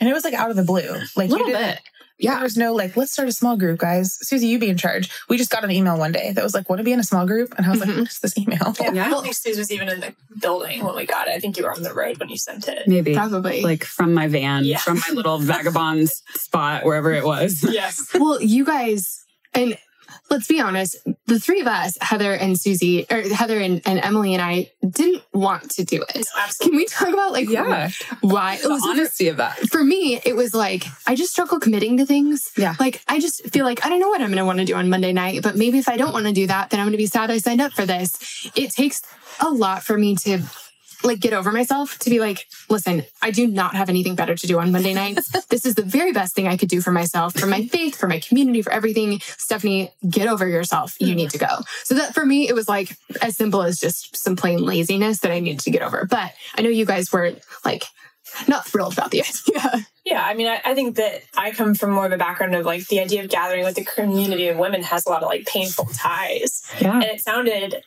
And 0.00 0.08
it 0.08 0.12
was 0.12 0.24
like 0.24 0.34
out 0.34 0.50
of 0.50 0.56
the 0.56 0.64
blue. 0.64 0.88
Like 1.16 1.28
a 1.28 1.32
little 1.32 1.48
you 1.48 1.54
bit. 1.54 1.80
Yeah. 2.18 2.34
There 2.36 2.44
was 2.44 2.56
no 2.56 2.72
like, 2.74 2.96
let's 2.96 3.12
start 3.12 3.28
a 3.28 3.32
small 3.32 3.56
group, 3.58 3.78
guys. 3.78 4.16
Suzy, 4.26 4.46
you 4.46 4.58
be 4.58 4.70
in 4.70 4.78
charge. 4.78 5.10
We 5.28 5.36
just 5.36 5.50
got 5.50 5.64
an 5.64 5.70
email 5.70 5.98
one 5.98 6.12
day 6.12 6.32
that 6.32 6.42
was 6.42 6.54
like, 6.54 6.68
want 6.70 6.78
to 6.80 6.84
be 6.84 6.92
in 6.92 6.98
a 7.00 7.04
small 7.04 7.26
group? 7.26 7.54
And 7.58 7.66
I 7.66 7.70
was 7.70 7.80
Mhm. 7.80 7.86
like, 7.88 7.96
what 7.98 8.08
is 8.08 8.18
this 8.20 8.38
email? 8.38 8.74
Yeah, 8.80 8.92
Yeah. 8.92 9.06
I 9.06 9.10
don't 9.10 9.22
think 9.22 9.34
Suze 9.34 9.58
was 9.58 9.70
even 9.70 9.88
in 9.90 10.00
the 10.00 10.14
building 10.40 10.82
when 10.82 10.94
we 10.96 11.04
got 11.04 11.28
it. 11.28 11.32
I 11.34 11.40
think 11.40 11.58
you 11.58 11.64
were 11.64 11.72
on 11.74 11.82
the 11.82 11.92
road 11.92 12.18
when 12.18 12.30
you 12.30 12.38
sent 12.38 12.68
it. 12.68 12.86
Maybe 12.88 13.14
Probably. 13.14 13.60
like 13.62 13.84
from 13.84 14.14
my 14.14 14.28
van, 14.28 14.64
Yeah. 14.64 14.78
from 14.78 14.98
my 15.06 15.12
little 15.14 15.36
vagabond 15.38 16.08
spot, 16.36 16.84
wherever 16.86 17.12
it 17.12 17.24
was. 17.24 17.62
Yes. 17.68 18.06
Well, 18.14 18.40
you 18.40 18.64
guys, 18.64 19.24
and 19.52 19.76
let's 20.30 20.46
be 20.46 20.60
honest, 20.60 20.96
the 21.26 21.38
three 21.38 21.60
of 21.60 21.66
us, 21.66 21.96
Heather 22.00 22.32
and 22.32 22.58
Suzy, 22.60 23.06
or 23.10 23.20
Heather 23.22 23.58
and, 23.60 23.80
and 23.86 23.98
Emily 24.00 24.34
and 24.34 24.42
I, 24.42 24.70
didn't 24.88 25.22
want 25.32 25.70
to 25.72 25.84
do 25.84 26.02
it. 26.02 26.16
No, 26.16 26.42
absolutely. 26.42 26.68
Can 26.68 26.76
we 26.76 26.84
talk 26.86 27.08
about 27.08 27.32
like 27.32 27.48
Yeah. 27.48 27.90
why? 28.20 28.54
It 28.54 28.62
The 28.62 28.70
was 28.70 28.82
honesty 28.86 29.28
of 29.28 29.36
that. 29.38 29.56
for 29.70 29.82
me, 29.84 30.20
it 30.24 30.36
was 30.36 30.54
like 30.54 30.84
I 31.06 31.14
just 31.14 31.32
struggle 31.32 31.58
committing 31.60 31.96
to 31.98 32.06
things. 32.06 32.50
Yeah. 32.56 32.74
Like 32.78 33.02
I 33.08 33.18
just 33.20 33.48
feel 33.52 33.64
like 33.64 33.84
I 33.84 33.88
don't 33.88 34.00
know 34.00 34.08
what 34.08 34.20
I'm 34.20 34.28
going 34.28 34.38
to 34.38 34.44
want 34.44 34.58
to 34.60 34.64
do 34.64 34.74
on 34.74 34.88
Monday 34.90 35.12
night, 35.12 35.42
but 35.42 35.56
maybe 35.56 35.78
if 35.78 35.88
I 35.88 35.96
don't 35.96 36.12
want 36.12 36.26
to 36.26 36.32
do 36.32 36.46
that, 36.46 36.70
then 36.70 36.80
I'm 36.80 36.86
going 36.86 36.92
to 36.92 36.98
be 36.98 37.06
sad 37.06 37.30
I 37.30 37.38
signed 37.38 37.60
up 37.60 37.72
for 37.72 37.84
this. 37.86 38.50
It 38.54 38.70
takes 38.70 39.02
a 39.40 39.48
lot 39.50 39.82
for 39.84 39.96
me 39.98 40.14
to 40.16 40.42
like 41.06 41.20
get 41.20 41.32
over 41.32 41.52
myself 41.52 41.98
to 42.00 42.10
be 42.10 42.20
like, 42.20 42.46
listen, 42.68 43.04
I 43.22 43.30
do 43.30 43.46
not 43.46 43.74
have 43.74 43.88
anything 43.88 44.14
better 44.14 44.34
to 44.34 44.46
do 44.46 44.58
on 44.58 44.72
Monday 44.72 44.94
nights. 44.94 45.28
this 45.48 45.64
is 45.64 45.74
the 45.74 45.82
very 45.82 46.12
best 46.12 46.34
thing 46.34 46.46
I 46.48 46.56
could 46.56 46.68
do 46.68 46.80
for 46.80 46.92
myself, 46.92 47.34
for 47.34 47.46
my 47.46 47.66
faith, 47.66 47.96
for 47.96 48.08
my 48.08 48.20
community, 48.20 48.62
for 48.62 48.72
everything. 48.72 49.20
Stephanie, 49.20 49.90
get 50.08 50.28
over 50.28 50.46
yourself. 50.46 50.96
You 51.00 51.14
need 51.14 51.30
mm-hmm. 51.30 51.38
to 51.38 51.46
go. 51.46 51.64
So 51.84 51.94
that 51.94 52.14
for 52.14 52.24
me, 52.24 52.48
it 52.48 52.54
was 52.54 52.68
like 52.68 52.96
as 53.22 53.36
simple 53.36 53.62
as 53.62 53.78
just 53.78 54.16
some 54.16 54.36
plain 54.36 54.64
laziness 54.64 55.20
that 55.20 55.32
I 55.32 55.40
needed 55.40 55.60
to 55.60 55.70
get 55.70 55.82
over. 55.82 56.06
But 56.08 56.32
I 56.56 56.62
know 56.62 56.68
you 56.68 56.84
guys 56.84 57.12
were 57.12 57.32
like 57.64 57.84
not 58.48 58.66
thrilled 58.66 58.92
about 58.92 59.10
the 59.10 59.22
idea. 59.48 59.86
Yeah, 60.04 60.22
I 60.24 60.34
mean, 60.34 60.46
I, 60.46 60.60
I 60.64 60.74
think 60.74 60.96
that 60.96 61.22
I 61.36 61.50
come 61.50 61.74
from 61.74 61.90
more 61.90 62.06
of 62.06 62.12
a 62.12 62.16
background 62.16 62.54
of 62.54 62.64
like 62.64 62.86
the 62.88 63.00
idea 63.00 63.24
of 63.24 63.30
gathering 63.30 63.64
with 63.64 63.74
the 63.74 63.84
community 63.84 64.48
of 64.48 64.56
women 64.56 64.82
has 64.82 65.06
a 65.06 65.08
lot 65.08 65.22
of 65.22 65.28
like 65.28 65.46
painful 65.46 65.86
ties. 65.86 66.62
Yeah. 66.80 66.94
And 66.94 67.02
it 67.02 67.20
sounded, 67.20 67.82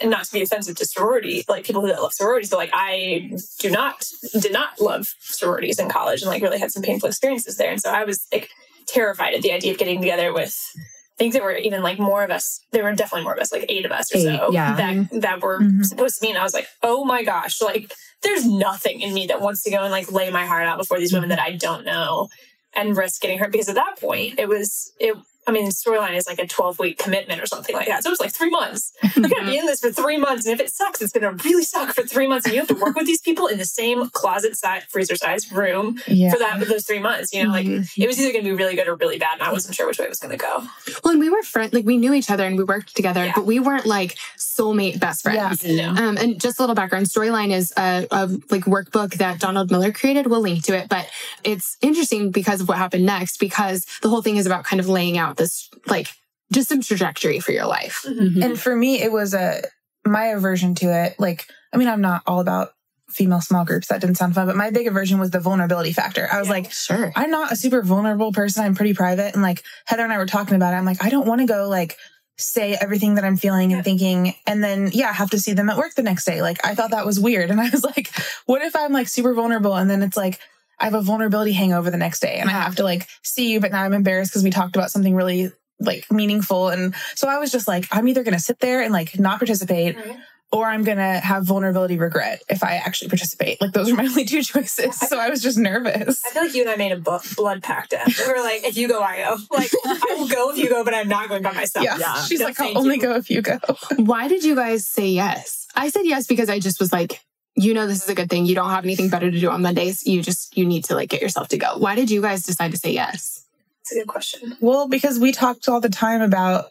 and 0.00 0.10
not 0.10 0.24
to 0.24 0.32
be 0.32 0.42
offensive 0.42 0.76
to 0.76 0.84
sorority, 0.84 1.44
like 1.48 1.64
people 1.64 1.80
who 1.82 1.88
love 1.88 2.12
sororities, 2.12 2.50
but 2.50 2.56
like 2.58 2.70
I 2.72 3.32
do 3.58 3.70
not, 3.70 4.06
did 4.40 4.52
not 4.52 4.80
love 4.80 5.06
sororities 5.20 5.78
in 5.78 5.88
college 5.88 6.22
and 6.22 6.30
like 6.30 6.42
really 6.42 6.58
had 6.58 6.70
some 6.72 6.82
painful 6.82 7.08
experiences 7.08 7.56
there. 7.56 7.70
And 7.70 7.80
so 7.80 7.90
I 7.90 8.04
was 8.04 8.26
like 8.32 8.48
terrified 8.86 9.34
at 9.34 9.42
the 9.42 9.52
idea 9.52 9.72
of 9.72 9.78
getting 9.78 10.00
together 10.00 10.32
with, 10.32 10.56
I 10.76 10.82
think 11.18 11.32
there 11.32 11.42
were 11.42 11.56
even 11.56 11.82
like 11.82 11.98
more 11.98 12.22
of 12.22 12.30
us, 12.30 12.60
there 12.72 12.84
were 12.84 12.94
definitely 12.94 13.24
more 13.24 13.34
of 13.34 13.40
us, 13.40 13.52
like 13.52 13.66
eight 13.68 13.84
of 13.84 13.92
us 13.92 14.14
or 14.14 14.18
Eight, 14.18 14.22
so 14.24 14.50
yeah. 14.52 14.76
that, 14.76 15.20
that 15.20 15.42
were 15.42 15.60
Mhm. 15.60 15.84
supposed 15.84 16.16
to 16.16 16.20
be. 16.20 16.28
And 16.30 16.38
I 16.38 16.42
was 16.44 16.54
like, 16.54 16.68
oh 16.82 17.04
my 17.04 17.24
gosh, 17.24 17.60
like 17.60 17.92
there's 18.22 18.46
nothing 18.46 19.00
in 19.00 19.12
me 19.14 19.26
that 19.26 19.40
wants 19.40 19.62
to 19.64 19.70
go 19.70 19.82
and 19.82 19.90
like 19.90 20.10
lay 20.12 20.30
my 20.30 20.46
heart 20.46 20.64
out 20.66 20.78
before 20.78 20.98
these 20.98 21.12
women 21.12 21.28
that 21.30 21.40
I 21.40 21.52
don't 21.52 21.84
know 21.84 22.28
and 22.74 22.96
risk 22.96 23.20
getting 23.22 23.38
hurt 23.38 23.50
because 23.50 23.68
at 23.68 23.74
that 23.76 23.98
point 24.00 24.38
it 24.38 24.48
was 24.48 24.92
it 25.00 25.16
I 25.48 25.52
mean, 25.52 25.68
storyline 25.70 26.14
is 26.14 26.26
like 26.26 26.38
a 26.38 26.46
12 26.46 26.78
week 26.78 26.98
commitment 26.98 27.40
or 27.42 27.46
something 27.46 27.74
like 27.74 27.86
that. 27.88 28.02
So 28.02 28.10
it 28.10 28.12
was 28.12 28.20
like 28.20 28.32
three 28.32 28.50
months. 28.50 28.92
You're 29.16 29.28
going 29.28 29.44
to 29.46 29.50
be 29.50 29.58
in 29.58 29.66
this 29.66 29.80
for 29.80 29.90
three 29.90 30.18
months. 30.18 30.46
And 30.46 30.54
if 30.54 30.60
it 30.64 30.70
sucks, 30.72 31.00
it's 31.02 31.12
going 31.12 31.22
to 31.38 31.42
really 31.48 31.64
suck 31.64 31.94
for 31.94 32.02
three 32.02 32.26
months. 32.26 32.44
And 32.46 32.54
you 32.54 32.60
have 32.60 32.68
to 32.68 32.74
work 32.74 32.94
with 32.96 33.06
these 33.06 33.20
people 33.22 33.46
in 33.46 33.58
the 33.58 33.64
same 33.64 34.10
closet 34.10 34.56
size, 34.56 34.82
freezer 34.88 35.16
size 35.16 35.50
room 35.50 35.98
Yeah. 36.06 36.30
for 36.32 36.38
that, 36.38 36.60
those 36.68 36.84
three 36.86 36.98
months. 37.00 37.32
You 37.32 37.44
know, 37.44 37.50
like 37.50 37.66
it 37.66 38.06
was 38.06 38.20
either 38.20 38.32
going 38.32 38.44
to 38.44 38.50
be 38.50 38.54
really 38.56 38.76
good 38.76 38.86
or 38.88 38.94
really 38.96 39.18
bad. 39.18 39.38
And 39.40 39.42
I 39.42 39.52
wasn't 39.52 39.74
sure 39.74 39.86
which 39.86 39.98
way 39.98 40.04
it 40.04 40.10
was 40.10 40.20
going 40.20 40.36
to 40.36 40.42
go. 40.44 40.64
Well, 41.02 41.12
and 41.12 41.20
we 41.20 41.30
were 41.30 41.42
friends, 41.42 41.72
like 41.72 41.86
we 41.86 41.96
knew 41.96 42.12
each 42.12 42.30
other 42.30 42.44
and 42.44 42.56
we 42.58 42.64
worked 42.64 42.94
together, 42.94 43.24
Yeah. 43.24 43.32
but 43.34 43.46
we 43.46 43.58
weren't 43.58 43.86
like 43.86 44.16
soulmate 44.36 45.00
best 45.00 45.22
friends. 45.22 45.64
No. 45.64 45.88
Um, 45.90 46.16
and 46.16 46.40
just 46.40 46.58
a 46.58 46.62
little 46.62 46.74
background 46.74 47.06
storyline 47.06 47.50
is 47.52 47.72
a, 47.76 48.06
a 48.10 48.26
like 48.50 48.64
workbook 48.64 49.14
that 49.14 49.40
Donald 49.40 49.70
Miller 49.70 49.92
created. 49.92 50.26
We'll 50.26 50.40
link 50.40 50.64
to 50.64 50.76
it, 50.76 50.88
but 50.88 51.08
it's 51.44 51.76
interesting 51.80 52.30
because 52.30 52.60
of 52.60 52.68
what 52.68 52.76
happened 52.78 53.06
next, 53.06 53.38
because 53.38 53.86
the 54.02 54.08
whole 54.08 54.22
thing 54.22 54.36
is 54.36 54.46
about 54.46 54.64
kind 54.64 54.80
of 54.80 54.88
laying 54.88 55.16
out 55.16 55.36
this 55.38 55.68
like 55.86 56.08
just 56.52 56.68
some 56.68 56.82
trajectory 56.82 57.40
for 57.40 57.52
your 57.52 57.66
life. 57.66 58.04
Mhm. 58.06 58.44
And 58.44 58.60
for 58.60 58.74
me, 58.76 59.00
it 59.02 59.10
was 59.12 59.34
a 59.34 59.62
my 60.06 60.26
aversion 60.26 60.74
to 60.76 60.86
it. 60.86 61.16
Like, 61.18 61.46
I 61.72 61.76
mean, 61.76 61.88
I'm 61.88 62.00
not 62.00 62.22
all 62.26 62.40
about 62.40 62.70
female 63.10 63.40
small 63.40 63.64
groups. 63.64 63.88
That 63.88 64.00
didn't 64.02 64.16
sound 64.16 64.34
fun, 64.34 64.46
but 64.46 64.56
my 64.56 64.70
big 64.70 64.86
aversion 64.86 65.18
was 65.18 65.30
the 65.30 65.40
vulnerability 65.40 65.92
factor. 65.92 66.28
I 66.30 66.38
was 66.38 66.48
Yeah. 66.48 66.52
like, 66.54 66.70
Sure. 66.72 67.12
I'm 67.16 67.30
not 67.30 67.52
a 67.52 67.56
super 67.56 67.80
vulnerable 67.82 68.32
person. 68.32 68.64
I'm 68.64 68.74
pretty 68.74 68.92
private. 68.94 69.32
And 69.34 69.42
like 69.42 69.62
Heather 69.86 70.04
and 70.04 70.12
I 70.12 70.18
were 70.18 70.26
talking 70.26 70.56
about 70.56 70.74
it. 70.74 70.76
I'm 70.76 70.84
like, 70.84 71.02
I 71.02 71.08
don't 71.08 71.26
want 71.26 71.40
to 71.40 71.46
go 71.46 71.68
like 71.68 71.96
say 72.36 72.74
everything 72.80 73.16
that 73.16 73.24
I'm 73.24 73.36
feeling 73.36 73.72
and 73.72 73.82
thinking 73.82 74.34
and 74.46 74.62
then 74.62 74.90
yeah, 74.92 75.12
have 75.12 75.30
to 75.30 75.40
see 75.40 75.54
them 75.54 75.68
at 75.68 75.76
work 75.76 75.94
the 75.94 76.02
next 76.04 76.24
day. 76.24 76.40
Like 76.40 76.64
I 76.64 76.74
thought 76.74 76.92
that 76.92 77.04
was 77.06 77.18
weird. 77.18 77.50
And 77.50 77.60
I 77.60 77.68
was 77.70 77.82
like, 77.84 78.10
what 78.46 78.62
if 78.62 78.76
I'm 78.76 78.92
like 78.92 79.08
super 79.08 79.34
vulnerable 79.34 79.74
and 79.74 79.90
then 79.90 80.02
it's 80.02 80.16
like 80.16 80.38
I 80.80 80.84
have 80.84 80.94
a 80.94 81.00
vulnerability 81.02 81.52
hangover 81.52 81.90
the 81.90 81.96
next 81.96 82.20
day 82.20 82.36
and 82.38 82.48
I 82.48 82.52
uh-huh. 82.54 82.62
have 82.62 82.76
to 82.76 82.84
like 82.84 83.08
see 83.22 83.52
you, 83.52 83.60
but 83.60 83.72
now 83.72 83.82
I'm 83.82 83.92
embarrassed 83.94 84.30
because 84.32 84.44
we 84.44 84.50
talked 84.50 84.76
about 84.76 84.90
something 84.90 85.14
really 85.14 85.50
like 85.80 86.10
meaningful. 86.10 86.68
And 86.68 86.94
so 87.14 87.28
I 87.28 87.38
was 87.38 87.50
just 87.52 87.68
like, 87.68 87.86
I'm 87.92 88.08
either 88.08 88.22
gonna 88.22 88.38
sit 88.40 88.60
there 88.60 88.82
and 88.82 88.92
like 88.92 89.18
not 89.18 89.38
participate 89.38 89.96
Right. 89.96 90.16
or 90.52 90.66
I'm 90.66 90.82
gonna 90.84 91.18
have 91.20 91.44
vulnerability 91.44 91.98
regret 91.98 92.42
if 92.48 92.62
I 92.64 92.76
actually 92.76 93.08
participate. 93.08 93.60
Like 93.60 93.72
those 93.72 93.90
are 93.90 93.94
my 93.94 94.04
only 94.08 94.24
two 94.24 94.42
choices. 94.42 94.98
So 94.98 95.18
I 95.18 95.28
was 95.30 95.42
just 95.42 95.58
nervous. 95.58 96.20
I 96.26 96.30
feel 96.30 96.42
like 96.44 96.54
you 96.54 96.62
and 96.62 96.70
I 96.70 96.76
made 96.76 96.92
a 96.92 96.96
bu- 96.96 97.18
blood 97.36 97.62
pact. 97.62 97.92
Em. 97.92 98.06
We 98.06 98.32
were 98.32 98.38
like, 98.40 98.64
if 98.64 98.76
you 98.76 98.88
go, 98.88 99.00
I 99.00 99.18
go. 99.18 99.36
Like, 99.50 99.70
I 99.84 100.16
will 100.18 100.28
go 100.28 100.50
if 100.50 100.58
you 100.58 100.68
go, 100.68 100.84
but 100.84 100.94
I'm 100.94 101.08
not 101.08 101.28
going 101.28 101.42
by 101.42 101.52
myself. 101.52 101.84
Yeah. 101.84 102.22
She's 102.24 102.40
No, 102.40 102.46
like, 102.46 102.60
I'll 102.60 102.78
only 102.78 102.96
you. 102.96 103.02
go 103.02 103.14
if 103.16 103.30
you 103.30 103.42
go. 103.42 103.58
Why 103.96 104.26
did 104.28 104.42
you 104.44 104.54
guys 104.56 104.86
say 104.86 105.08
yes? 105.08 105.66
I 105.76 105.90
said 105.90 106.02
yes 106.04 106.26
because 106.26 106.48
I 106.48 106.58
just 106.60 106.80
was 106.80 106.92
like, 106.92 107.20
you 107.58 107.74
know, 107.74 107.86
this 107.86 108.02
is 108.04 108.08
a 108.08 108.14
good 108.14 108.30
thing. 108.30 108.46
You 108.46 108.54
don't 108.54 108.70
have 108.70 108.84
anything 108.84 109.08
better 109.08 109.30
to 109.30 109.40
do 109.40 109.50
on 109.50 109.62
Mondays. 109.62 110.06
You 110.06 110.22
just, 110.22 110.56
you 110.56 110.64
need 110.64 110.84
to 110.84 110.94
like 110.94 111.10
get 111.10 111.20
yourself 111.20 111.48
to 111.48 111.58
go. 111.58 111.76
Why 111.76 111.96
did 111.96 112.08
you 112.08 112.22
guys 112.22 112.44
decide 112.44 112.70
to 112.70 112.76
say 112.76 112.92
yes? 112.92 113.44
It's 113.80 113.92
a 113.92 113.96
good 113.96 114.06
question. 114.06 114.56
Well, 114.60 114.88
because 114.88 115.18
we 115.18 115.32
talked 115.32 115.68
all 115.68 115.80
the 115.80 115.88
time 115.88 116.22
about 116.22 116.66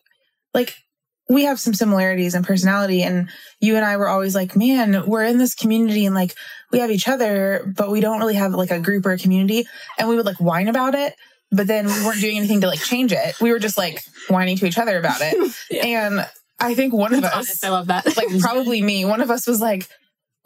like 0.54 0.76
we 1.30 1.43
have 1.43 1.60
some 1.60 1.73
similarities 1.73 2.36
in 2.36 2.43
personality 2.43 3.04
and 3.04 3.30
you 3.60 3.76
and 3.76 3.84
I 3.84 3.97
were 3.97 4.08
always 4.08 4.34
like, 4.34 4.56
man, 4.56 5.06
we're 5.06 5.26
in 5.26 5.38
this 5.38 5.56
community 5.56 6.06
and 6.06 6.15
like 6.15 6.34
we 6.71 6.80
have 6.80 6.89
each 6.89 7.08
other, 7.08 7.69
but 7.76 7.91
we 7.91 8.00
don't 8.00 8.19
really 8.19 8.36
have 8.36 8.54
like 8.54 8.71
a 8.71 8.80
group 8.80 9.06
or 9.06 9.12
a 9.12 9.17
community. 9.17 9.65
And 10.00 10.08
we 10.08 10.15
would 10.15 10.26
like 10.26 10.39
whine 10.39 10.69
about 10.69 10.95
it, 10.95 11.15
but 11.52 11.67
then 11.67 11.88
we 11.88 12.06
weren't 12.06 12.21
doing 12.21 12.38
anything 12.38 12.62
to 12.62 12.67
like 12.67 12.80
change 12.80 13.12
it. 13.12 13.41
We 13.41 13.52
were 13.52 13.60
just 13.60 13.78
like 13.78 14.02
whining 14.30 14.56
to 14.58 14.65
each 14.65 14.78
other 14.78 14.97
about 14.97 15.19
it. 15.19 15.54
Yeah. 15.69 16.08
And 16.08 16.30
I 16.60 16.76
think 16.76 16.93
one 16.93 17.13
of 17.13 17.23
us 17.26 17.34
honest. 17.34 17.65
I 17.65 17.69
love 17.69 17.88
that. 17.88 18.15
like 18.15 18.39
probably 18.39 18.82
me, 18.82 19.04
one 19.04 19.19
of 19.19 19.30
us 19.30 19.45
was 19.45 19.60
like, 19.60 19.89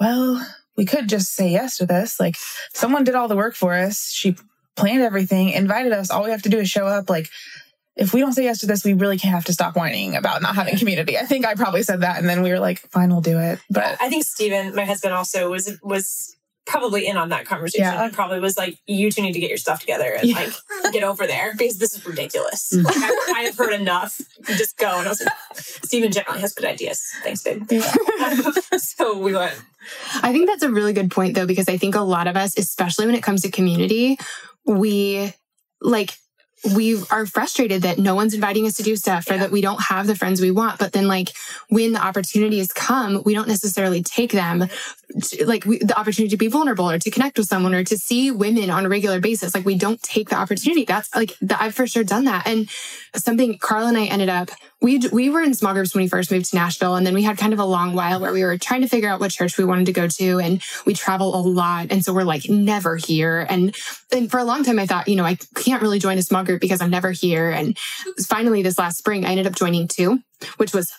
well, 0.01 0.43
we 0.75 0.85
could 0.85 1.07
just 1.07 1.35
say 1.35 1.49
yes 1.49 1.77
to 1.77 1.85
this. 1.85 2.19
Like 2.19 2.35
someone 2.73 3.03
did 3.03 3.13
all 3.13 3.27
the 3.27 3.35
work 3.35 3.53
for 3.53 3.75
us. 3.75 4.09
She 4.11 4.35
planned 4.75 5.03
everything, 5.03 5.49
invited 5.49 5.93
us. 5.93 6.09
All 6.09 6.23
we 6.23 6.31
have 6.31 6.41
to 6.41 6.49
do 6.49 6.57
is 6.57 6.71
show 6.71 6.87
up. 6.87 7.07
Like 7.07 7.29
if 7.95 8.11
we 8.11 8.19
don't 8.19 8.33
say 8.33 8.45
yes 8.45 8.57
to 8.61 8.65
this, 8.65 8.83
we 8.83 8.93
really 8.93 9.19
can't 9.19 9.35
have 9.35 9.45
to 9.45 9.53
stop 9.53 9.75
whining 9.75 10.15
about 10.15 10.41
not 10.41 10.55
having 10.55 10.75
community. 10.75 11.19
I 11.19 11.25
think 11.25 11.45
I 11.45 11.53
probably 11.53 11.83
said 11.83 12.01
that. 12.01 12.17
And 12.17 12.27
then 12.27 12.41
we 12.41 12.49
were 12.49 12.59
like, 12.59 12.79
fine, 12.79 13.11
we'll 13.11 13.21
do 13.21 13.37
it. 13.37 13.59
But 13.69 13.97
I 14.01 14.09
think 14.09 14.23
Steven, 14.23 14.73
my 14.73 14.85
husband, 14.85 15.13
also 15.13 15.51
was 15.51 15.77
was 15.83 16.35
probably 16.71 17.05
in 17.05 17.17
on 17.17 17.29
that 17.29 17.45
conversation. 17.45 17.83
Yeah. 17.85 18.03
And 18.03 18.13
probably 18.13 18.39
was 18.39 18.57
like, 18.57 18.79
you 18.87 19.11
two 19.11 19.21
need 19.21 19.33
to 19.33 19.39
get 19.39 19.49
your 19.49 19.57
stuff 19.57 19.81
together 19.81 20.13
and 20.13 20.27
Yeah. 20.27 20.35
like 20.35 20.93
get 20.93 21.03
over 21.03 21.27
there 21.27 21.53
because 21.55 21.77
this 21.77 21.93
is 21.93 22.05
ridiculous. 22.05 22.71
Mm-hmm. 22.73 22.85
Like, 22.85 22.95
I, 22.97 23.33
I 23.37 23.41
have 23.41 23.57
heard 23.57 23.73
enough. 23.73 24.19
Just 24.45 24.77
go. 24.77 24.87
And 24.87 25.07
I 25.07 25.09
was 25.09 25.21
like, 25.21 25.33
Steven 25.53 26.11
generally 26.11 26.39
has 26.39 26.53
good 26.53 26.65
ideas. 26.65 27.01
Thanks, 27.23 27.43
babe. 27.43 27.69
so 28.77 29.17
we 29.17 29.33
went. 29.33 29.61
I 30.23 30.31
think 30.31 30.47
that's 30.47 30.63
a 30.63 30.71
really 30.71 30.93
good 30.93 31.11
point 31.11 31.35
though, 31.35 31.47
because 31.47 31.67
I 31.67 31.77
think 31.77 31.95
a 31.95 32.01
lot 32.01 32.27
of 32.27 32.37
us, 32.37 32.57
especially 32.57 33.05
when 33.05 33.15
it 33.15 33.23
comes 33.23 33.41
to 33.41 33.51
community, 33.51 34.17
we 34.65 35.33
like, 35.81 36.13
we 36.75 37.01
are 37.09 37.25
frustrated 37.25 37.81
that 37.81 37.97
no 37.97 38.13
one's 38.13 38.33
inviting 38.33 38.67
us 38.67 38.75
to 38.77 38.83
do 38.83 38.95
stuff 38.95 39.29
or 39.29 39.33
Yeah. 39.33 39.39
that 39.41 39.51
we 39.51 39.61
don't 39.61 39.81
have 39.81 40.05
the 40.07 40.15
friends 40.15 40.41
we 40.41 40.51
want. 40.51 40.77
But 40.77 40.91
then, 40.93 41.07
like, 41.07 41.29
when 41.69 41.93
the 41.93 42.03
opportunities 42.03 42.71
come, 42.71 43.23
we 43.25 43.33
don't 43.33 43.47
necessarily 43.47 44.03
take 44.03 44.31
them. 44.31 44.67
To, 45.23 45.45
like, 45.45 45.65
we, 45.65 45.79
the 45.79 45.97
opportunity 45.99 46.29
to 46.29 46.37
be 46.37 46.47
vulnerable 46.47 46.89
or 46.89 46.97
to 46.99 47.11
connect 47.11 47.37
with 47.37 47.47
someone 47.47 47.73
or 47.73 47.83
to 47.83 47.97
see 47.97 48.31
women 48.31 48.69
on 48.69 48.85
a 48.85 48.89
regular 48.89 49.19
basis. 49.19 49.53
Like, 49.55 49.65
we 49.65 49.75
don't 49.75 50.01
take 50.01 50.29
the 50.29 50.37
opportunity. 50.37 50.85
That's 50.85 51.13
like, 51.15 51.37
th- 51.39 51.59
I've 51.59 51.75
for 51.75 51.87
sure 51.87 52.03
done 52.03 52.25
that. 52.25 52.47
And 52.47 52.69
something 53.15 53.57
Carl 53.57 53.87
and 53.87 53.97
I 53.97 54.05
ended 54.05 54.29
up, 54.29 54.51
we, 54.81 54.99
we 55.11 55.29
were 55.29 55.41
in 55.41 55.53
small 55.53 55.73
groups 55.73 55.93
when 55.93 56.03
we 56.03 56.07
first 56.07 56.31
moved 56.31 56.45
to 56.51 56.55
Nashville. 56.55 56.95
And 56.95 57.05
then 57.05 57.13
we 57.13 57.23
had 57.23 57.37
kind 57.37 57.53
of 57.53 57.59
a 57.59 57.65
long 57.65 57.93
while 57.93 58.19
where 58.19 58.31
we 58.31 58.43
were 58.43 58.57
trying 58.57 58.81
to 58.81 58.87
figure 58.87 59.09
out 59.09 59.19
what 59.19 59.31
church 59.31 59.57
we 59.57 59.65
wanted 59.65 59.85
to 59.87 59.93
go 59.93 60.07
to. 60.07 60.39
And 60.39 60.61
we 60.85 60.93
travel 60.93 61.35
a 61.35 61.41
lot. 61.41 61.87
And 61.91 62.03
so 62.05 62.13
we're 62.13 62.23
like 62.23 62.49
never 62.49 62.95
here. 62.95 63.45
And, 63.49 63.75
and 64.11 64.29
for 64.31 64.39
a 64.39 64.43
long 64.43 64.63
time, 64.63 64.79
I 64.79 64.85
thought, 64.85 65.07
you 65.07 65.15
know, 65.15 65.25
I 65.25 65.37
can't 65.55 65.81
really 65.81 65.99
join 65.99 66.17
a 66.17 66.23
small 66.23 66.43
group 66.43 66.50
because 66.59 66.81
I'm 66.81 66.89
never 66.89 67.11
here. 67.11 67.49
And 67.49 67.77
finally, 68.27 68.61
this 68.61 68.77
last 68.77 68.97
spring, 68.97 69.25
I 69.25 69.29
ended 69.29 69.47
up 69.47 69.55
joining 69.55 69.87
two, 69.87 70.19
which 70.57 70.73
was 70.73 70.91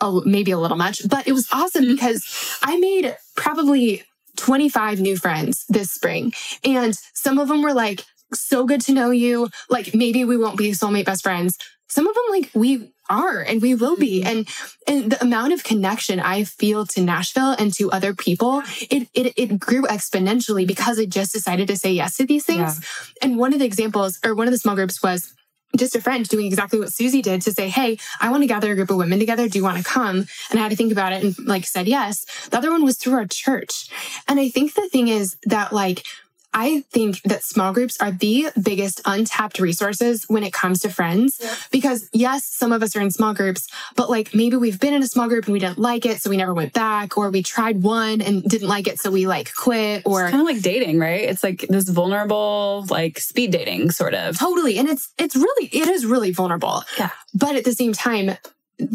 a, 0.00 0.20
maybe 0.24 0.50
a 0.50 0.58
little 0.58 0.76
much, 0.76 1.08
but 1.08 1.26
it 1.26 1.32
was 1.32 1.48
awesome 1.52 1.84
mm-hmm. 1.84 1.94
because 1.94 2.58
I 2.62 2.78
made 2.78 3.16
probably 3.36 4.04
25 4.36 5.00
new 5.00 5.16
friends 5.16 5.64
this 5.68 5.90
spring. 5.90 6.32
And 6.64 6.96
some 7.14 7.38
of 7.38 7.48
them 7.48 7.62
were 7.62 7.74
like, 7.74 8.04
so 8.32 8.64
good 8.64 8.80
to 8.82 8.92
know 8.92 9.10
you. 9.10 9.48
Like, 9.68 9.94
maybe 9.94 10.24
we 10.24 10.36
won't 10.36 10.56
be 10.56 10.70
soulmate 10.70 11.04
best 11.04 11.22
friends. 11.22 11.58
Some 11.88 12.06
of 12.06 12.14
them, 12.14 12.24
like, 12.30 12.50
we 12.54 12.92
are 13.10 13.40
and 13.40 13.60
we 13.60 13.74
will 13.74 13.96
be. 13.96 14.22
Mm-hmm. 14.22 14.28
And 14.28 14.48
and 14.86 15.12
the 15.12 15.22
amount 15.22 15.52
of 15.52 15.64
connection 15.64 16.20
I 16.20 16.44
feel 16.44 16.86
to 16.86 17.02
Nashville 17.02 17.52
and 17.58 17.72
to 17.74 17.90
other 17.90 18.14
people, 18.14 18.62
it 18.90 19.08
it, 19.12 19.34
it 19.36 19.58
grew 19.58 19.82
exponentially 19.82 20.66
because 20.66 20.98
I 20.98 21.04
just 21.04 21.32
decided 21.32 21.68
to 21.68 21.76
say 21.76 21.92
yes 21.92 22.16
to 22.16 22.26
these 22.26 22.44
things. 22.44 22.80
And 23.20 23.36
one 23.36 23.52
of 23.52 23.58
the 23.58 23.66
examples, 23.66 24.18
or 24.24 24.34
one 24.34 24.46
of 24.46 24.52
the 24.52 24.58
small 24.58 24.74
groups 24.74 25.02
was 25.02 25.34
just 25.76 25.94
a 25.94 26.00
friend 26.00 26.28
doing 26.28 26.46
exactly 26.46 26.78
what 26.78 26.92
Suzy 26.92 27.22
did 27.22 27.42
to 27.42 27.52
say, 27.52 27.68
Hey, 27.68 27.98
I 28.20 28.30
want 28.30 28.42
to 28.42 28.46
gather 28.46 28.72
a 28.72 28.74
group 28.74 28.90
of 28.90 28.96
women 28.96 29.18
together. 29.18 29.48
Do 29.48 29.58
you 29.58 29.64
want 29.64 29.78
to 29.78 29.84
come? 29.84 30.26
And 30.50 30.58
I 30.58 30.62
had 30.62 30.70
to 30.70 30.76
think 30.76 30.92
about 30.92 31.12
it 31.12 31.22
and 31.22 31.46
like 31.46 31.64
said 31.64 31.86
yes. 31.86 32.24
The 32.48 32.58
other 32.58 32.70
one 32.70 32.84
was 32.84 32.96
through 32.96 33.14
our 33.14 33.26
church. 33.26 33.88
And 34.26 34.40
I 34.40 34.48
think 34.48 34.74
the 34.74 34.88
thing 34.88 35.08
is 35.08 35.36
that 35.44 35.72
like, 35.72 36.04
I 36.52 36.80
think 36.90 37.22
that 37.22 37.44
small 37.44 37.72
groups 37.72 38.00
are 38.00 38.10
the 38.10 38.48
biggest 38.60 39.00
untapped 39.04 39.60
resources 39.60 40.24
when 40.28 40.42
it 40.42 40.52
comes 40.52 40.80
to 40.80 40.90
friends. 40.90 41.38
Yeah. 41.40 41.54
Because 41.70 42.08
yes, 42.12 42.44
some 42.44 42.72
of 42.72 42.82
us 42.82 42.96
are 42.96 43.00
in 43.00 43.10
small 43.10 43.34
groups, 43.34 43.68
but 43.94 44.10
like 44.10 44.34
maybe 44.34 44.56
we've 44.56 44.80
been 44.80 44.94
in 44.94 45.02
a 45.02 45.06
small 45.06 45.28
group 45.28 45.44
and 45.44 45.52
we 45.52 45.60
didn't 45.60 45.78
like 45.78 46.06
it, 46.06 46.20
so 46.20 46.30
we 46.30 46.36
never 46.36 46.54
went 46.54 46.72
back, 46.72 47.16
or 47.16 47.30
we 47.30 47.42
tried 47.42 47.82
one 47.82 48.20
and 48.20 48.42
didn't 48.42 48.68
like 48.68 48.88
it, 48.88 48.98
so 48.98 49.10
we 49.10 49.26
like 49.26 49.54
quit, 49.54 50.02
or 50.04 50.28
kind 50.28 50.40
of 50.40 50.46
like 50.46 50.62
dating, 50.62 50.98
right? 50.98 51.28
It's 51.28 51.44
like 51.44 51.66
this 51.68 51.88
vulnerable, 51.88 52.84
like 52.90 53.18
speed 53.18 53.52
dating 53.52 53.92
sort 53.92 54.14
of. 54.14 54.38
Totally. 54.38 54.78
And 54.78 54.88
it's 54.88 55.12
it's 55.18 55.36
really 55.36 55.66
it 55.66 55.88
is 55.88 56.04
really 56.04 56.32
vulnerable. 56.32 56.82
Yeah. 56.98 57.10
But 57.32 57.54
at 57.54 57.64
the 57.64 57.72
same 57.72 57.92
time, 57.92 58.36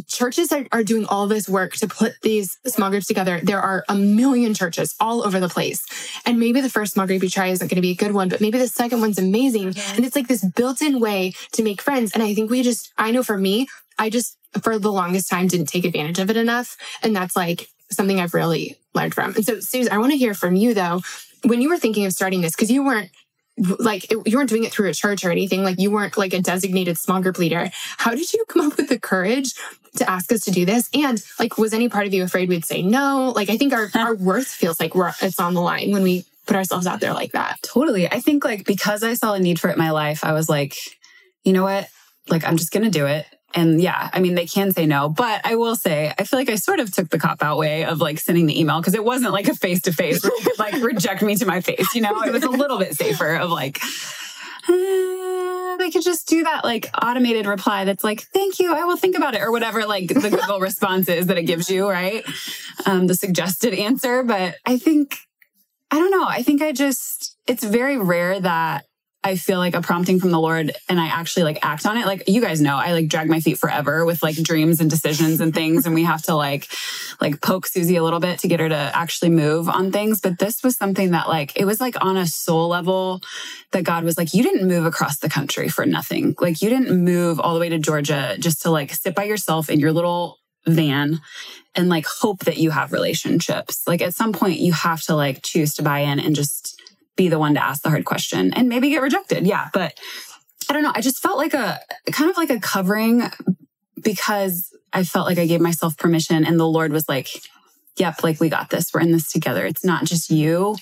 churches 0.07 0.51
are, 0.51 0.65
are 0.71 0.83
doing 0.83 1.05
all 1.05 1.27
this 1.27 1.49
work 1.49 1.73
to 1.77 1.87
put 1.87 2.13
these 2.21 2.57
small 2.65 2.89
groups 2.89 3.07
together. 3.07 3.39
There 3.41 3.59
are 3.59 3.83
a 3.89 3.95
million 3.95 4.53
churches 4.53 4.95
all 4.99 5.25
over 5.25 5.39
the 5.39 5.49
place. 5.49 5.85
And 6.25 6.39
maybe 6.39 6.61
the 6.61 6.69
first 6.69 6.93
small 6.93 7.07
group 7.07 7.23
you 7.23 7.29
try 7.29 7.47
isn't 7.47 7.67
going 7.67 7.75
to 7.75 7.81
be 7.81 7.91
a 7.91 7.95
good 7.95 8.13
one, 8.13 8.29
but 8.29 8.41
maybe 8.41 8.57
the 8.57 8.67
second 8.67 9.01
one's 9.01 9.19
amazing. 9.19 9.73
And 9.95 10.05
it's 10.05 10.15
like 10.15 10.27
this 10.27 10.43
built-in 10.43 10.99
way 10.99 11.33
to 11.53 11.63
make 11.63 11.81
friends. 11.81 12.13
And 12.13 12.23
I 12.23 12.33
think 12.33 12.49
we 12.49 12.63
just 12.63 12.91
I 12.97 13.11
know 13.11 13.23
for 13.23 13.37
me, 13.37 13.67
I 13.97 14.09
just 14.09 14.37
for 14.61 14.79
the 14.79 14.91
longest 14.91 15.29
time 15.29 15.47
didn't 15.47 15.67
take 15.67 15.85
advantage 15.85 16.19
of 16.19 16.29
it 16.29 16.37
enough. 16.37 16.77
And 17.03 17.15
that's 17.15 17.35
like 17.35 17.67
something 17.91 18.19
I've 18.19 18.33
really 18.33 18.77
learned 18.93 19.13
from. 19.13 19.35
And 19.35 19.45
so 19.45 19.59
Suze, 19.59 19.89
I 19.89 19.97
want 19.97 20.11
to 20.11 20.17
hear 20.17 20.33
from 20.33 20.55
you 20.55 20.73
though, 20.73 21.01
when 21.43 21.61
you 21.61 21.69
were 21.69 21.77
thinking 21.77 22.05
of 22.05 22.13
starting 22.13 22.41
this, 22.41 22.55
because 22.55 22.71
you 22.71 22.83
weren't 22.83 23.11
like 23.57 24.11
it- 24.11 24.17
you 24.27 24.37
weren't 24.37 24.49
doing 24.49 24.63
it 24.65 24.71
through 24.71 24.89
a 24.89 24.93
church 24.93 25.23
or 25.23 25.31
anything 25.31 25.63
like 25.63 25.79
you 25.79 25.89
weren't 25.91 26.17
like 26.17 26.33
a 26.33 26.41
designated 26.41 26.97
small 26.97 27.21
group 27.21 27.37
leader 27.37 27.69
how 27.97 28.11
did 28.11 28.31
you 28.33 28.43
come 28.49 28.67
up 28.69 28.77
with 28.77 28.89
the 28.89 28.99
courage 28.99 29.53
to 29.95 30.09
ask 30.09 30.31
us 30.33 30.41
to 30.41 30.51
do 30.51 30.65
this 30.65 30.89
and 30.93 31.23
like 31.39 31.57
was 31.57 31.73
any 31.73 31.87
part 31.87 32.05
of 32.05 32.13
you 32.13 32.21
afraid 32.23 32.49
we'd 32.49 32.65
say 32.65 32.81
no 32.81 33.31
like 33.33 33.49
i 33.49 33.55
think 33.57 33.71
our 33.73 33.89
our 33.95 34.13
worth 34.15 34.47
feels 34.47 34.77
like 34.79 34.93
we're 34.93 35.13
it's 35.21 35.39
on 35.39 35.53
the 35.53 35.61
line 35.61 35.91
when 35.91 36.03
we 36.03 36.25
put 36.47 36.57
ourselves 36.57 36.85
out 36.85 36.99
there 36.99 37.13
like 37.13 37.31
that 37.31 37.57
Totally. 37.63 38.07
I 38.11 38.19
think 38.19 38.43
like 38.45 38.65
because 38.65 39.03
I 39.03 39.13
saw 39.15 39.33
a 39.33 39.39
need 39.39 39.59
for 39.59 39.69
it 39.69 39.73
in 39.73 39.79
my 39.79 39.91
life, 39.91 40.23
I 40.23 40.33
was 40.33 40.47
like, 40.47 40.75
you 41.43 41.53
know 41.53 41.63
what? 41.63 41.87
Like 42.29 42.45
I'm 42.45 42.55
just 42.57 42.71
gonna 42.71 42.89
do 42.91 43.05
it. 43.07 43.25
And 43.53 43.81
yeah, 43.81 44.09
I 44.11 44.19
mean 44.19 44.35
they 44.35 44.45
can 44.45 44.71
say 44.71 44.85
no, 44.85 45.07
but 45.07 45.41
I 45.45 45.55
will 45.55 45.75
say 45.75 46.13
I 46.17 46.23
feel 46.25 46.39
like 46.39 46.49
I 46.49 46.55
sort 46.55 46.79
of 46.79 46.91
took 46.93 47.09
the 47.09 47.19
cop 47.19 47.41
out 47.41 47.57
way 47.57 47.85
of 47.85 48.01
like 48.01 48.19
sending 48.19 48.47
the 48.47 48.59
email 48.59 48.79
because 48.79 48.95
it 48.95 49.03
wasn't 49.03 49.31
like 49.31 49.47
a 49.47 49.55
face 49.55 49.81
to 49.83 49.93
face 49.93 50.23
where 50.23 50.31
could 50.43 50.59
like 50.59 50.73
reject 50.81 51.21
me 51.21 51.35
to 51.35 51.45
my 51.45 51.61
face. 51.61 51.93
You 51.95 52.01
know, 52.01 52.21
it 52.23 52.33
was 52.33 52.43
a 52.43 52.49
little 52.49 52.79
bit 52.79 52.95
safer 52.95 53.35
of 53.35 53.49
like. 53.49 53.79
"Uh, 54.67 55.75
we 55.77 55.91
could 55.91 56.03
just 56.03 56.27
do 56.27 56.43
that 56.43 56.63
like 56.63 56.89
automated 57.01 57.45
reply 57.45 57.85
that's 57.85 58.03
like, 58.03 58.21
thank 58.33 58.59
you, 58.59 58.73
I 58.73 58.83
will 58.85 58.97
think 58.97 59.15
about 59.15 59.35
it, 59.35 59.41
or 59.41 59.51
whatever 59.51 59.85
like 59.85 60.07
the 60.07 60.29
Google 60.29 60.59
response 60.59 61.07
is 61.07 61.27
that 61.27 61.37
it 61.37 61.43
gives 61.43 61.69
you, 61.69 61.89
right? 61.89 62.25
Um, 62.85 63.07
the 63.07 63.15
suggested 63.15 63.73
answer. 63.73 64.23
But 64.23 64.55
I 64.65 64.77
think, 64.77 65.17
I 65.91 65.99
don't 65.99 66.11
know. 66.11 66.25
I 66.25 66.41
think 66.43 66.61
I 66.61 66.71
just, 66.71 67.37
it's 67.47 67.63
very 67.63 67.97
rare 67.97 68.39
that 68.39 68.85
I 69.25 69.37
feel 69.37 69.57
like 69.57 69.73
a 69.73 69.81
prompting 69.81 70.19
from 70.19 70.29
the 70.29 70.39
Lord 70.39 70.71
and 70.87 70.99
I 70.99 71.07
actually 71.07 71.43
like 71.43 71.57
act 71.63 71.87
on 71.87 71.97
it. 71.97 72.05
Like 72.05 72.29
you 72.29 72.41
guys 72.41 72.61
know, 72.61 72.75
I 72.75 72.93
like 72.93 73.07
drag 73.07 73.27
my 73.27 73.39
feet 73.39 73.57
forever 73.57 74.05
with 74.05 74.21
like 74.21 74.35
dreams 74.35 74.79
and 74.79 74.87
decisions 74.87 75.41
and 75.41 75.51
things. 75.51 75.87
And 75.87 75.95
we 75.95 76.03
have 76.03 76.21
to 76.23 76.35
like, 76.35 76.67
like 77.19 77.41
poke 77.41 77.65
Suzy 77.65 77.95
a 77.95 78.03
little 78.03 78.19
bit 78.19 78.37
to 78.39 78.47
get 78.47 78.59
her 78.59 78.69
to 78.69 78.91
actually 78.93 79.31
move 79.31 79.67
on 79.67 79.91
things. 79.91 80.21
But 80.21 80.37
this 80.37 80.61
was 80.63 80.77
something 80.77 81.11
that 81.11 81.27
like, 81.27 81.59
it 81.59 81.65
was 81.65 81.81
like 81.81 81.95
on 82.05 82.17
a 82.17 82.27
soul 82.27 82.67
level 82.67 83.19
that 83.71 83.83
God 83.83 84.03
was 84.03 84.15
like, 84.15 84.35
you 84.35 84.43
didn't 84.43 84.67
move 84.67 84.85
across 84.85 85.17
the 85.17 85.29
country 85.29 85.69
for 85.69 85.87
nothing. 85.87 86.35
Like 86.39 86.61
you 86.61 86.69
didn't 86.69 87.03
move 87.03 87.39
all 87.39 87.55
the 87.55 87.59
way 87.59 87.69
to 87.69 87.79
Georgia 87.79 88.35
just 88.39 88.61
to 88.61 88.69
like 88.69 88.93
sit 88.93 89.15
by 89.15 89.23
yourself 89.23 89.71
in 89.71 89.79
your 89.79 89.91
little 89.91 90.37
van 90.67 91.19
and 91.73 91.89
like 91.89 92.05
hope 92.05 92.41
that 92.41 92.57
you 92.57 92.69
have 92.69 92.93
relationships. 92.93 93.87
Like 93.87 94.03
at 94.03 94.13
some 94.13 94.33
point 94.33 94.59
you 94.59 94.73
have 94.73 95.01
to 95.03 95.15
like 95.15 95.41
choose 95.41 95.73
to 95.75 95.83
buy 95.83 96.01
in 96.01 96.19
and 96.19 96.35
just 96.35 96.79
be 97.15 97.29
the 97.29 97.39
one 97.39 97.53
to 97.53 97.63
ask 97.63 97.81
the 97.81 97.89
hard 97.89 98.05
question 98.05 98.53
and 98.53 98.69
maybe 98.69 98.89
get 98.89 99.01
rejected. 99.01 99.47
Yeah. 99.47 99.69
But 99.73 99.97
I 100.69 100.73
don't 100.73 100.83
know. 100.83 100.91
I 100.93 101.01
just 101.01 101.21
felt 101.21 101.37
like 101.37 101.53
a 101.53 101.79
kind 102.11 102.29
of 102.29 102.37
like 102.37 102.49
a 102.49 102.59
covering 102.59 103.23
because 104.01 104.73
I 104.91 105.03
felt 105.03 105.27
like 105.27 105.37
I 105.37 105.45
gave 105.45 105.61
myself 105.61 105.97
permission 105.97 106.45
and 106.45 106.59
the 106.59 106.67
Lord 106.67 106.91
was 106.91 107.07
like, 107.07 107.29
yep, 107.97 108.23
like 108.23 108.39
we 108.39 108.49
got 108.49 108.69
this. 108.69 108.93
We're 108.93 109.01
in 109.01 109.11
this 109.11 109.31
together. 109.31 109.65
It's 109.65 109.85
not 109.85 110.05
just 110.05 110.29
you, 110.29 110.75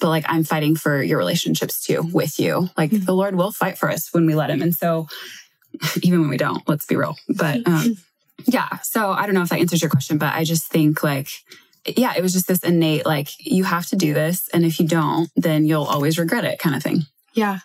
but 0.00 0.08
like 0.08 0.24
I'm 0.28 0.44
fighting 0.44 0.76
for 0.76 1.02
your 1.02 1.18
relationships 1.18 1.84
too 1.84 2.02
with 2.12 2.38
you. 2.38 2.70
Like 2.76 2.90
mm-hmm. 2.90 3.04
the 3.04 3.14
Lord 3.14 3.36
will 3.36 3.52
fight 3.52 3.78
for 3.78 3.90
us 3.90 4.12
when 4.12 4.26
we 4.26 4.34
let 4.34 4.50
him. 4.50 4.62
And 4.62 4.74
so 4.74 5.06
even 6.02 6.20
when 6.20 6.30
we 6.30 6.36
don't, 6.36 6.66
let's 6.68 6.86
be 6.86 6.96
real. 6.96 7.16
But 7.28 7.66
um, 7.66 7.96
yeah. 8.46 8.78
So 8.78 9.12
I 9.12 9.26
don't 9.26 9.34
know 9.34 9.42
if 9.42 9.50
that 9.50 9.60
answers 9.60 9.82
your 9.82 9.90
question, 9.90 10.18
but 10.18 10.34
I 10.34 10.44
just 10.44 10.66
think 10.66 11.02
like 11.02 11.28
yeah, 11.86 12.14
it 12.16 12.22
was 12.22 12.32
just 12.32 12.48
this 12.48 12.62
innate, 12.62 13.06
like, 13.06 13.28
you 13.38 13.64
have 13.64 13.86
to 13.86 13.96
do 13.96 14.14
this. 14.14 14.48
And 14.52 14.64
if 14.64 14.80
you 14.80 14.86
don't, 14.86 15.30
then 15.36 15.64
you'll 15.64 15.84
always 15.84 16.18
regret 16.18 16.44
it 16.44 16.58
kind 16.58 16.76
of 16.76 16.82
thing. 16.82 17.02
Yeah. 17.32 17.60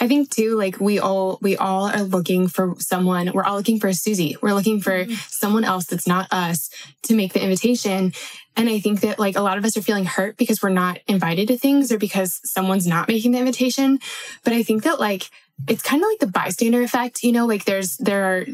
I 0.00 0.08
think 0.08 0.30
too, 0.30 0.56
like 0.56 0.80
we 0.80 0.98
all, 0.98 1.38
we 1.42 1.56
all 1.56 1.88
are 1.88 2.02
looking 2.02 2.48
for 2.48 2.74
someone. 2.78 3.30
We're 3.32 3.44
all 3.44 3.56
looking 3.56 3.78
for 3.78 3.88
a 3.88 3.94
Suzy. 3.94 4.36
We're 4.40 4.54
looking 4.54 4.80
for 4.80 5.04
mm-hmm. 5.04 5.14
someone 5.28 5.64
else 5.64 5.86
that's 5.86 6.06
not 6.06 6.32
us 6.32 6.70
to 7.02 7.14
make 7.14 7.34
the 7.34 7.42
invitation. 7.42 8.12
And 8.56 8.70
I 8.70 8.80
think 8.80 9.00
that 9.00 9.18
like 9.18 9.36
a 9.36 9.42
lot 9.42 9.58
of 9.58 9.64
us 9.66 9.76
are 9.76 9.82
feeling 9.82 10.06
hurt 10.06 10.38
because 10.38 10.62
we're 10.62 10.70
not 10.70 10.98
invited 11.06 11.48
to 11.48 11.58
things 11.58 11.92
or 11.92 11.98
because 11.98 12.40
someone's 12.44 12.86
not 12.86 13.08
making 13.08 13.32
the 13.32 13.38
invitation. 13.38 13.98
But 14.44 14.54
I 14.54 14.62
think 14.62 14.84
that 14.84 14.98
like 14.98 15.28
it's 15.68 15.82
kind 15.82 16.02
of 16.02 16.08
like 16.08 16.18
the 16.18 16.26
bystander 16.26 16.82
effect, 16.82 17.22
you 17.22 17.32
know, 17.32 17.46
like 17.46 17.64
there's, 17.64 17.96
there 17.96 18.24
are 18.24 18.46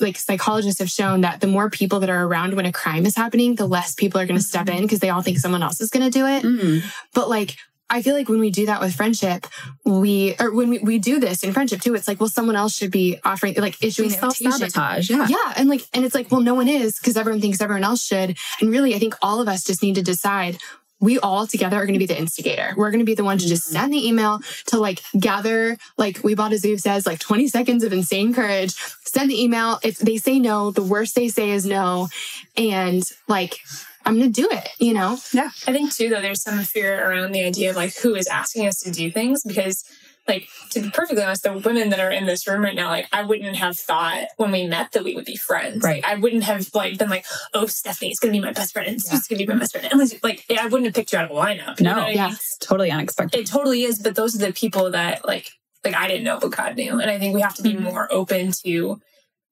like 0.00 0.18
psychologists 0.18 0.80
have 0.80 0.90
shown 0.90 1.20
that 1.20 1.40
the 1.40 1.46
more 1.46 1.70
people 1.70 2.00
that 2.00 2.10
are 2.10 2.26
around 2.26 2.54
when 2.54 2.66
a 2.66 2.72
crime 2.72 3.06
is 3.06 3.16
happening, 3.16 3.54
the 3.54 3.66
less 3.66 3.94
people 3.94 4.20
are 4.20 4.26
going 4.26 4.38
to 4.38 4.44
step 4.44 4.66
mm-hmm. 4.66 4.78
in 4.78 4.82
because 4.82 4.98
they 4.98 5.10
all 5.10 5.22
think 5.22 5.38
someone 5.38 5.62
else 5.62 5.80
is 5.80 5.90
going 5.90 6.04
to 6.04 6.10
do 6.10 6.26
it. 6.26 6.42
Mm. 6.42 6.82
But 7.14 7.28
like, 7.28 7.56
I 7.90 8.02
feel 8.02 8.14
like 8.14 8.28
when 8.28 8.40
we 8.40 8.50
do 8.50 8.66
that 8.66 8.80
with 8.80 8.94
friendship, 8.94 9.46
we, 9.84 10.34
or 10.38 10.52
when 10.52 10.68
we, 10.68 10.78
we 10.80 10.98
do 10.98 11.20
this 11.20 11.42
in 11.42 11.52
friendship 11.52 11.80
too, 11.80 11.94
it's 11.94 12.06
like, 12.06 12.20
well, 12.20 12.28
someone 12.28 12.56
else 12.56 12.74
should 12.74 12.90
be 12.90 13.18
offering, 13.24 13.54
like 13.54 13.82
issuing 13.82 14.10
self 14.10 14.36
sabotage. 14.36 15.08
Yeah. 15.08 15.26
Yeah. 15.26 15.54
And 15.56 15.70
like, 15.70 15.86
and 15.94 16.04
it's 16.04 16.14
like, 16.14 16.30
well, 16.30 16.42
no 16.42 16.54
one 16.54 16.68
is 16.68 16.98
because 16.98 17.16
everyone 17.16 17.40
thinks 17.40 17.62
everyone 17.62 17.84
else 17.84 18.04
should. 18.04 18.36
And 18.60 18.70
really, 18.70 18.94
I 18.94 18.98
think 18.98 19.14
all 19.22 19.40
of 19.40 19.48
us 19.48 19.64
just 19.64 19.82
need 19.82 19.94
to 19.94 20.02
decide 20.02 20.58
we 21.00 21.18
all 21.18 21.46
together 21.46 21.76
are 21.76 21.86
going 21.86 21.94
to 21.94 21.98
be 21.98 22.06
the 22.06 22.18
instigator. 22.18 22.74
We're 22.76 22.90
going 22.90 23.00
to 23.00 23.04
be 23.04 23.14
the 23.14 23.24
one 23.24 23.38
to 23.38 23.46
just 23.46 23.68
mm-hmm. 23.68 23.80
send 23.80 23.92
the 23.92 24.06
email 24.06 24.40
to 24.66 24.78
like 24.78 25.02
gather, 25.18 25.76
like 25.96 26.22
we 26.24 26.34
bought 26.34 26.52
a 26.52 26.58
zoo 26.58 26.76
says, 26.78 27.06
like 27.06 27.18
20 27.20 27.48
seconds 27.48 27.84
of 27.84 27.92
insane 27.92 28.34
courage. 28.34 28.74
Send 29.04 29.30
the 29.30 29.42
email. 29.42 29.78
If 29.82 29.98
they 29.98 30.16
say 30.16 30.38
no, 30.38 30.70
the 30.70 30.82
worst 30.82 31.14
they 31.14 31.28
say 31.28 31.50
is 31.50 31.64
no. 31.64 32.08
And 32.56 33.02
like, 33.28 33.60
I'm 34.04 34.18
going 34.18 34.32
to 34.32 34.42
do 34.42 34.48
it, 34.50 34.68
you 34.78 34.94
know? 34.94 35.18
Yeah. 35.32 35.50
I 35.66 35.72
think 35.72 35.94
too, 35.94 36.08
though, 36.08 36.20
there's 36.20 36.42
some 36.42 36.60
fear 36.60 37.08
around 37.10 37.32
the 37.32 37.44
idea 37.44 37.70
of 37.70 37.76
like 37.76 37.94
who 37.96 38.14
is 38.14 38.26
asking 38.26 38.66
us 38.66 38.80
to 38.80 38.90
do 38.90 39.10
things 39.10 39.42
because 39.46 39.84
like 40.28 40.48
to 40.70 40.80
be 40.80 40.90
perfectly 40.90 41.22
honest, 41.22 41.42
the 41.42 41.52
women 41.54 41.90
that 41.90 42.00
are 42.00 42.10
in 42.10 42.26
this 42.26 42.46
room 42.46 42.62
right 42.62 42.74
now, 42.74 42.88
like 42.88 43.08
I 43.12 43.22
wouldn't 43.22 43.56
have 43.56 43.78
thought 43.78 44.26
when 44.36 44.50
we 44.50 44.66
met 44.66 44.92
that 44.92 45.04
we 45.04 45.14
would 45.14 45.24
be 45.24 45.36
friends. 45.36 45.82
Right. 45.82 46.04
I 46.04 46.16
wouldn't 46.16 46.44
have 46.44 46.68
like 46.74 46.98
been 46.98 47.08
like, 47.08 47.24
oh, 47.54 47.66
Stephanie's 47.66 48.20
gonna 48.20 48.32
be 48.32 48.40
my 48.40 48.52
best 48.52 48.72
friend, 48.72 48.88
and 48.88 49.02
yeah. 49.04 49.18
gonna 49.28 49.38
be 49.38 49.46
my 49.46 49.58
best 49.58 49.72
friend. 49.72 49.88
Unless 49.90 50.22
like 50.22 50.44
I 50.50 50.64
wouldn't 50.66 50.84
have 50.84 50.94
picked 50.94 51.12
you 51.12 51.18
out 51.18 51.24
of 51.24 51.30
a 51.30 51.34
lineup. 51.34 51.80
No, 51.80 52.06
yeah, 52.08 52.26
I 52.26 52.28
mean? 52.28 52.38
totally 52.60 52.90
unexpected. 52.90 53.40
It 53.40 53.46
totally 53.46 53.84
is. 53.84 53.98
But 53.98 54.14
those 54.14 54.34
are 54.34 54.46
the 54.46 54.52
people 54.52 54.90
that 54.90 55.26
like 55.26 55.50
like 55.84 55.94
I 55.94 56.06
didn't 56.08 56.24
know, 56.24 56.38
but 56.38 56.52
God 56.52 56.76
knew, 56.76 57.00
and 57.00 57.10
I 57.10 57.18
think 57.18 57.34
we 57.34 57.40
have 57.40 57.54
to 57.54 57.62
be 57.62 57.74
mm-hmm. 57.74 57.84
more 57.84 58.12
open 58.12 58.52
to 58.64 59.00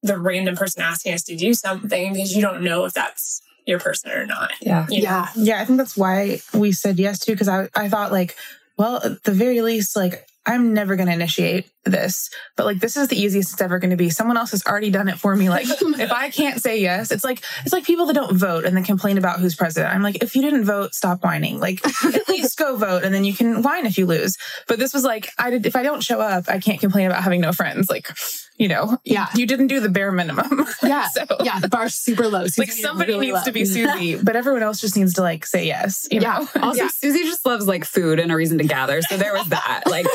the 0.03 0.19
random 0.19 0.57
person 0.57 0.83
asking 0.83 1.15
us 1.15 1.23
to 1.25 1.37
do 1.37 1.55
something 1.55 2.13
because 2.13 2.35
you 2.35 2.43
don't 2.43 2.63
know 2.63 2.85
if 2.85 2.93
that's 2.93 3.43
your 3.67 3.81
person 3.81 4.11
or 4.13 4.25
not. 4.25 4.53
Yeah. 4.61 4.87
You 4.89 5.03
know? 5.03 5.09
Yeah. 5.09 5.29
Yeah. 5.35 5.61
I 5.61 5.65
think 5.65 5.79
that's 5.79 5.97
why 5.97 6.41
we 6.55 6.73
said 6.73 6.99
yes 6.99 7.19
to 7.21 7.33
because 7.33 7.49
I, 7.49 7.69
I 7.75 7.89
thought 7.89 8.13
like, 8.13 8.37
well, 8.79 9.01
at 9.03 9.25
the 9.25 9.33
very 9.33 9.61
least, 9.63 9.97
like 9.97 10.27
I'm 10.47 10.73
never 10.73 10.95
going 10.95 11.09
to 11.09 11.13
initiate 11.13 11.69
this, 11.85 12.31
but 12.57 12.67
like 12.67 12.79
this 12.79 12.97
is 12.97 13.09
the 13.09 13.21
easiest 13.21 13.53
it's 13.53 13.61
ever 13.61 13.81
going 13.81 13.91
to 13.91 13.97
be. 13.97 14.11
Someone 14.11 14.37
else 14.37 14.53
has 14.53 14.65
already 14.65 14.91
done 14.91 15.09
it 15.09 15.19
for 15.19 15.35
me. 15.35 15.51
Like 15.51 15.67
oh 15.83 15.95
if 15.99 16.13
I 16.13 16.31
can't 16.31 16.63
say 16.63 16.81
yes, 16.81 17.11
it's 17.11 17.25
like 17.25 17.43
it's 17.65 17.73
like 17.73 17.85
people 17.85 18.07
that 18.07 18.15
don't 18.15 18.37
vote 18.37 18.65
and 18.65 18.77
then 18.77 18.85
complain 18.85 19.19
about 19.19 19.41
who's 19.41 19.57
president. 19.57 19.93
I'm 19.93 20.03
like, 20.03 20.23
if 20.23 20.37
you 20.37 20.43
didn't 20.43 20.65
vote, 20.65 20.95
stop 20.95 21.25
whining. 21.25 21.59
Like 21.59 21.85
at 22.05 22.29
least 22.29 22.59
go 22.59 22.77
vote, 22.77 23.03
and 23.03 23.13
then 23.13 23.25
you 23.25 23.35
can 23.35 23.63
whine 23.63 23.87
if 23.87 23.99
you 23.99 24.07
lose. 24.07 24.37
But 24.69 24.79
this 24.79 24.95
was 24.95 25.05
like, 25.05 25.31
I 25.39 25.51
did. 25.51 25.67
If 25.67 25.75
I 25.75 25.83
don't 25.83 26.03
show 26.03 26.21
up, 26.21 26.45
I 26.49 26.61
can't 26.61 26.81
complain 26.81 27.07
about 27.07 27.25
having 27.25 27.41
no 27.41 27.53
friends. 27.53 27.91
Like 27.91 28.09
you 28.59 28.69
know, 28.69 28.99
yeah, 29.05 29.29
you, 29.35 29.41
you 29.41 29.47
didn't 29.47 29.67
do 29.67 29.81
the 29.81 29.89
bare 29.89 30.13
minimum. 30.13 30.67
Yeah, 30.83 31.09
so, 31.09 31.25
yeah, 31.43 31.59
the 31.59 31.69
bar's 31.69 31.95
super 31.95 32.29
low. 32.29 32.45
Suzy 32.45 32.63
like 32.63 32.71
somebody 32.71 33.13
really 33.13 33.27
needs 33.27 33.39
low. 33.39 33.45
to 33.45 33.53
be 33.53 33.65
Suzy, 33.65 34.17
but 34.17 34.37
everyone 34.37 34.63
else 34.63 34.81
just 34.81 34.97
needs 34.97 35.15
to 35.15 35.23
like 35.23 35.45
say 35.45 35.67
yes. 35.67 36.07
yeah. 36.11 36.21
Know? 36.21 36.49
Also, 36.63 36.83
yeah. 36.83 36.89
Suzy 36.89 37.25
just 37.25 37.45
loves 37.45 37.67
like 37.67 37.85
food 37.85 38.21
and 38.21 38.31
a 38.31 38.37
reason 38.37 38.59
to 38.59 38.65
gather. 38.65 39.03
So 39.03 39.17
there 39.17 39.33
was 39.33 39.49
that, 39.49 39.83
like, 39.87 40.07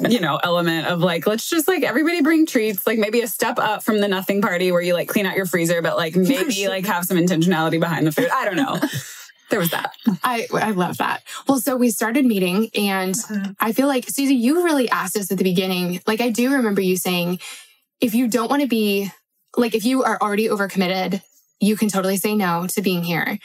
you 0.00 0.20
know, 0.20 0.40
element 0.42 0.88
of 0.88 1.00
like, 1.00 1.26
let's 1.26 1.48
just 1.48 1.68
like 1.68 1.84
everybody 1.84 2.22
bring 2.22 2.46
treats, 2.46 2.86
like 2.86 2.98
maybe 2.98 3.20
a 3.20 3.28
step 3.28 3.58
up 3.58 3.82
from 3.84 4.00
the 4.00 4.08
nothing 4.08 4.42
party 4.42 4.72
where 4.72 4.80
you 4.80 4.94
like 4.94 5.08
clean 5.08 5.26
out 5.26 5.36
your 5.36 5.46
freezer, 5.46 5.80
but 5.80 5.96
like 5.96 6.16
maybe 6.16 6.68
like 6.68 6.86
have 6.86 7.04
some 7.04 7.18
intentionality 7.18 7.78
behind 7.78 8.06
the 8.06 8.12
food. 8.12 8.28
I 8.32 8.44
don't 8.44 8.56
know 8.56 8.80
there 9.48 9.58
was 9.58 9.70
that. 9.70 9.92
I 10.24 10.48
I 10.52 10.72
love 10.72 10.98
that. 10.98 11.22
Well, 11.46 11.58
so 11.58 11.76
we 11.76 11.90
started 11.90 12.26
meeting, 12.26 12.68
and 12.74 13.14
mm-hmm. 13.14 13.52
I 13.60 13.72
feel 13.72 13.86
like 13.86 14.08
Suzy, 14.08 14.34
you 14.34 14.64
really 14.64 14.88
asked 14.88 15.16
us 15.16 15.30
at 15.30 15.38
the 15.38 15.44
beginning. 15.44 16.00
Like 16.06 16.20
I 16.20 16.30
do 16.30 16.52
remember 16.52 16.80
you 16.80 16.96
saying, 16.96 17.38
if 18.00 18.14
you 18.14 18.28
don't 18.28 18.50
want 18.50 18.62
to 18.62 18.68
be 18.68 19.10
like 19.56 19.74
if 19.74 19.84
you 19.84 20.04
are 20.04 20.18
already 20.20 20.48
overcommitted, 20.48 21.22
you 21.60 21.76
can 21.76 21.88
totally 21.88 22.16
say 22.16 22.34
no 22.34 22.66
to 22.68 22.82
being 22.82 23.02
here. 23.02 23.38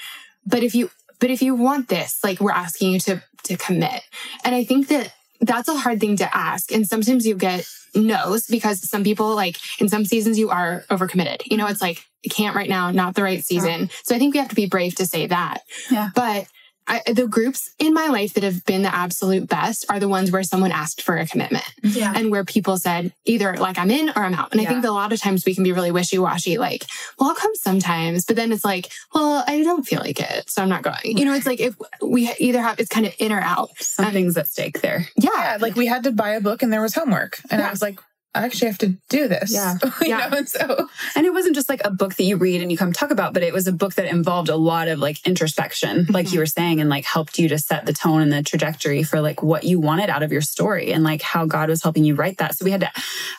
But 0.46 0.64
if 0.64 0.76
you 0.76 0.92
but 1.20 1.30
if 1.30 1.42
you 1.42 1.56
want 1.56 1.88
this, 1.88 2.20
like 2.24 2.40
we're 2.40 2.52
asking 2.52 2.94
you 2.94 3.00
to 3.02 3.24
to 3.44 3.58
commit. 3.58 4.02
And 4.44 4.54
I 4.54 4.64
think 4.64 4.88
that 4.90 5.14
that's 5.40 5.70
a 5.70 5.78
hard 5.78 6.00
thing 6.00 6.18
to 6.18 6.38
ask. 6.38 6.72
And 6.72 6.88
sometimes 6.88 7.26
you 7.26 7.36
get 7.36 7.68
no's 7.96 8.48
because 8.48 8.88
some 8.88 9.04
people 9.04 9.36
like 9.36 9.58
in 9.80 9.90
some 9.90 10.06
seasons 10.06 10.38
you 10.38 10.50
are 10.50 10.84
overcommitted. 10.90 11.42
You 11.46 11.58
know, 11.58 11.68
it's 11.68 11.82
like 11.82 12.06
can't 12.30 12.56
right 12.56 12.70
now, 12.70 12.92
not 12.92 13.16
the 13.16 13.24
right 13.24 13.44
season. 13.44 13.90
So 14.04 14.16
I 14.16 14.20
think 14.20 14.34
we 14.34 14.40
have 14.40 14.50
to 14.50 14.56
be 14.56 14.68
brave 14.68 14.96
to 14.96 15.06
say 15.06 15.28
that. 15.28 15.62
Yeah. 15.90 16.10
But 16.14 16.48
I, 16.88 17.02
the 17.12 17.28
groups 17.28 17.72
in 17.80 17.94
my 17.94 18.08
life 18.08 18.34
that 18.34 18.44
have 18.44 18.66
been 18.66 18.82
the 18.82 18.94
absolute 18.94 19.48
best 19.48 19.86
are 19.90 20.00
the 20.00 20.10
ones 20.10 20.32
where 20.32 20.44
someone 20.44 20.72
asked 20.72 21.02
for 21.02 21.16
a 21.18 21.28
commitment 21.28 21.64
yeah. 21.84 22.14
and 22.16 22.32
where 22.32 22.44
people 22.44 22.78
said 22.78 23.14
either 23.26 23.56
like 23.58 23.78
I'm 23.78 23.92
in 23.92 24.10
or 24.10 24.24
I'm 24.24 24.34
out. 24.34 24.52
And 24.52 24.62
yeah. 24.62 24.68
I 24.68 24.72
think 24.72 24.82
that 24.82 24.90
a 24.90 24.92
lot 24.92 25.14
of 25.14 25.20
times 25.20 25.46
we 25.46 25.56
can 25.56 25.64
be 25.64 25.72
really 25.72 25.92
wishy 25.92 26.18
washy, 26.18 26.58
like, 26.58 26.86
well, 27.20 27.30
I'll 27.30 27.36
come 27.36 27.56
sometimes, 27.56 28.26
but 28.26 28.36
then 28.36 28.52
it's 28.52 28.66
like, 28.66 28.92
well, 29.14 29.44
I 29.48 29.64
don't 29.64 29.84
feel 29.84 30.00
like 30.00 30.20
it. 30.20 30.50
So 30.50 30.62
I'm 30.62 30.70
not 30.70 30.82
going. 30.82 31.18
You 31.18 31.26
know, 31.26 31.34
it's 31.34 31.46
like 31.46 31.60
if 31.60 31.76
we 32.02 32.32
either 32.40 32.62
have, 32.62 32.80
it's 32.80 32.90
kind 32.90 33.06
of 33.06 33.14
in 33.20 33.32
or 33.32 33.42
out. 33.42 33.72
Something's 33.78 34.36
um, 34.36 34.42
at 34.42 34.48
stake 34.48 34.82
there. 34.82 35.08
Yeah. 35.16 35.30
yeah. 35.36 35.58
Like 35.62 35.76
we 35.76 35.86
had 35.86 36.04
to 36.04 36.12
buy 36.12 36.32
a 36.32 36.42
book 36.42 36.64
and 36.64 36.74
there 36.74 36.82
was 36.82 36.96
homework. 36.96 37.40
And 37.50 37.62
I 37.62 37.70
was 37.70 37.82
like, 37.82 38.00
I 38.34 38.46
actually 38.46 38.68
have 38.68 38.78
to 38.80 38.96
do 39.10 39.28
this. 39.28 39.54
Yeah. 39.54 39.76
yeah. 40.02 40.30
Know? 40.30 40.38
And 40.38 40.50
so, 40.50 40.88
and 41.16 41.26
it 41.26 41.34
wasn't 41.34 41.56
just 41.56 41.68
like 41.68 41.82
a 41.84 41.92
book 41.92 42.16
that 42.16 42.24
you 42.24 42.38
read 42.38 42.62
and 42.62 42.72
you 42.72 42.78
come 42.78 42.94
talk 42.94 43.12
about, 43.12 43.34
but 43.34 43.44
it 43.44 43.52
was 43.52 43.68
a 43.68 43.74
book 43.74 43.96
that 43.96 44.06
involved 44.06 44.48
a 44.48 44.56
lot 44.56 44.88
of 44.88 45.00
like 45.00 45.26
introspection, 45.28 46.00
mm-hmm. 46.00 46.14
like 46.14 46.32
you 46.32 46.40
were 46.40 46.46
saying, 46.46 46.80
and 46.80 46.90
like 46.90 47.04
helped 47.04 47.38
you 47.38 47.50
to 47.50 47.60
set 47.60 47.86
the 47.86 47.94
tone 47.94 48.22
and 48.22 48.32
the 48.32 48.42
trajectory 48.42 49.04
for 49.04 49.20
like 49.20 49.44
what 49.44 49.66
you 49.66 49.80
wanted 49.82 50.10
out 50.10 50.24
of 50.24 50.32
your 50.32 50.42
story 50.42 50.94
and 50.94 51.04
like 51.04 51.22
how 51.22 51.46
God 51.46 51.68
was 51.68 51.84
helping 51.84 52.06
you 52.06 52.16
write 52.16 52.38
that. 52.38 52.58
So 52.58 52.64
we 52.64 52.72
had 52.72 52.82
to 52.82 52.92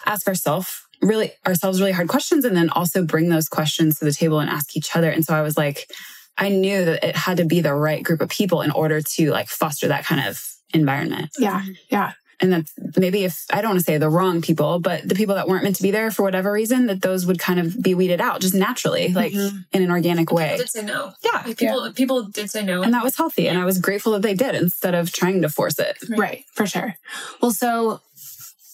ask 0.05 0.29
ourselves 0.29 0.83
really 1.01 1.33
ourselves 1.47 1.81
really 1.81 1.93
hard 1.93 2.09
questions 2.09 2.45
and 2.45 2.55
then 2.57 2.71
also 2.71 3.05
bring 3.05 3.29
those 3.29 3.49
questions 3.49 3.99
to 3.99 4.05
the 4.05 4.13
table 4.13 4.41
and 4.41 4.51
ask 4.51 4.77
each 4.77 4.95
other. 4.95 5.11
And 5.11 5.25
so 5.25 5.35
I 5.35 5.43
was 5.43 5.57
like, 5.57 5.91
I 6.37 6.51
knew 6.51 6.85
that 6.85 7.03
it 7.03 7.17
had 7.17 7.39
to 7.39 7.45
be 7.45 7.61
the 7.61 7.75
right 7.75 8.03
group 8.03 8.21
of 8.21 8.29
people 8.29 8.61
in 8.61 8.71
order 8.71 9.01
to 9.01 9.31
like 9.31 9.49
foster 9.49 9.89
that 9.89 10.05
kind 10.05 10.29
of 10.29 10.47
environment. 10.75 11.31
Yeah. 11.39 11.63
Yeah 11.91 12.13
and 12.43 12.53
that's 12.53 12.73
maybe 12.97 13.25
if 13.25 13.47
I 13.51 13.63
don't 13.63 13.71
want 13.71 13.79
to 13.79 13.85
say 13.85 13.99
the 13.99 14.11
wrong 14.11 14.43
people, 14.43 14.81
but 14.81 15.09
the 15.09 15.15
people 15.15 15.37
that 15.37 15.47
weren't 15.47 15.63
meant 15.63 15.77
to 15.77 15.83
be 15.83 15.93
there 15.93 16.11
for 16.11 16.25
whatever 16.25 16.51
reason, 16.53 16.87
that 16.87 17.01
those 17.01 17.25
would 17.25 17.39
kind 17.39 17.61
of 17.61 17.81
be 17.81 17.95
weeded 17.95 18.21
out 18.21 18.41
just 18.41 18.53
naturally, 18.53 19.09
like 19.09 19.33
mm-hmm. 19.33 19.59
in 19.73 19.83
an 19.83 19.91
organic 19.93 20.33
way. 20.33 20.49
People 20.49 20.59
did 20.59 20.71
say 20.71 20.83
no. 20.83 21.13
Yeah. 21.25 21.43
Like 21.47 21.57
people, 21.57 21.87
yeah. 21.87 21.93
people 21.95 22.25
did 22.25 22.51
say 22.51 22.65
no. 22.65 22.83
And 22.83 22.93
that 22.93 23.05
was 23.05 23.17
healthy. 23.17 23.49
And 23.49 23.59
I 23.59 23.65
was 23.65 23.79
grateful 23.79 24.13
that 24.13 24.23
they 24.23 24.35
did 24.35 24.57
instead 24.57 24.95
of 24.95 25.13
trying 25.13 25.41
to 25.43 25.49
force 25.49 25.79
it. 25.79 25.97
Right. 26.11 26.19
right 26.19 26.45
for 26.53 26.67
sure. 26.67 26.97
Well, 27.41 27.53
so 27.53 28.01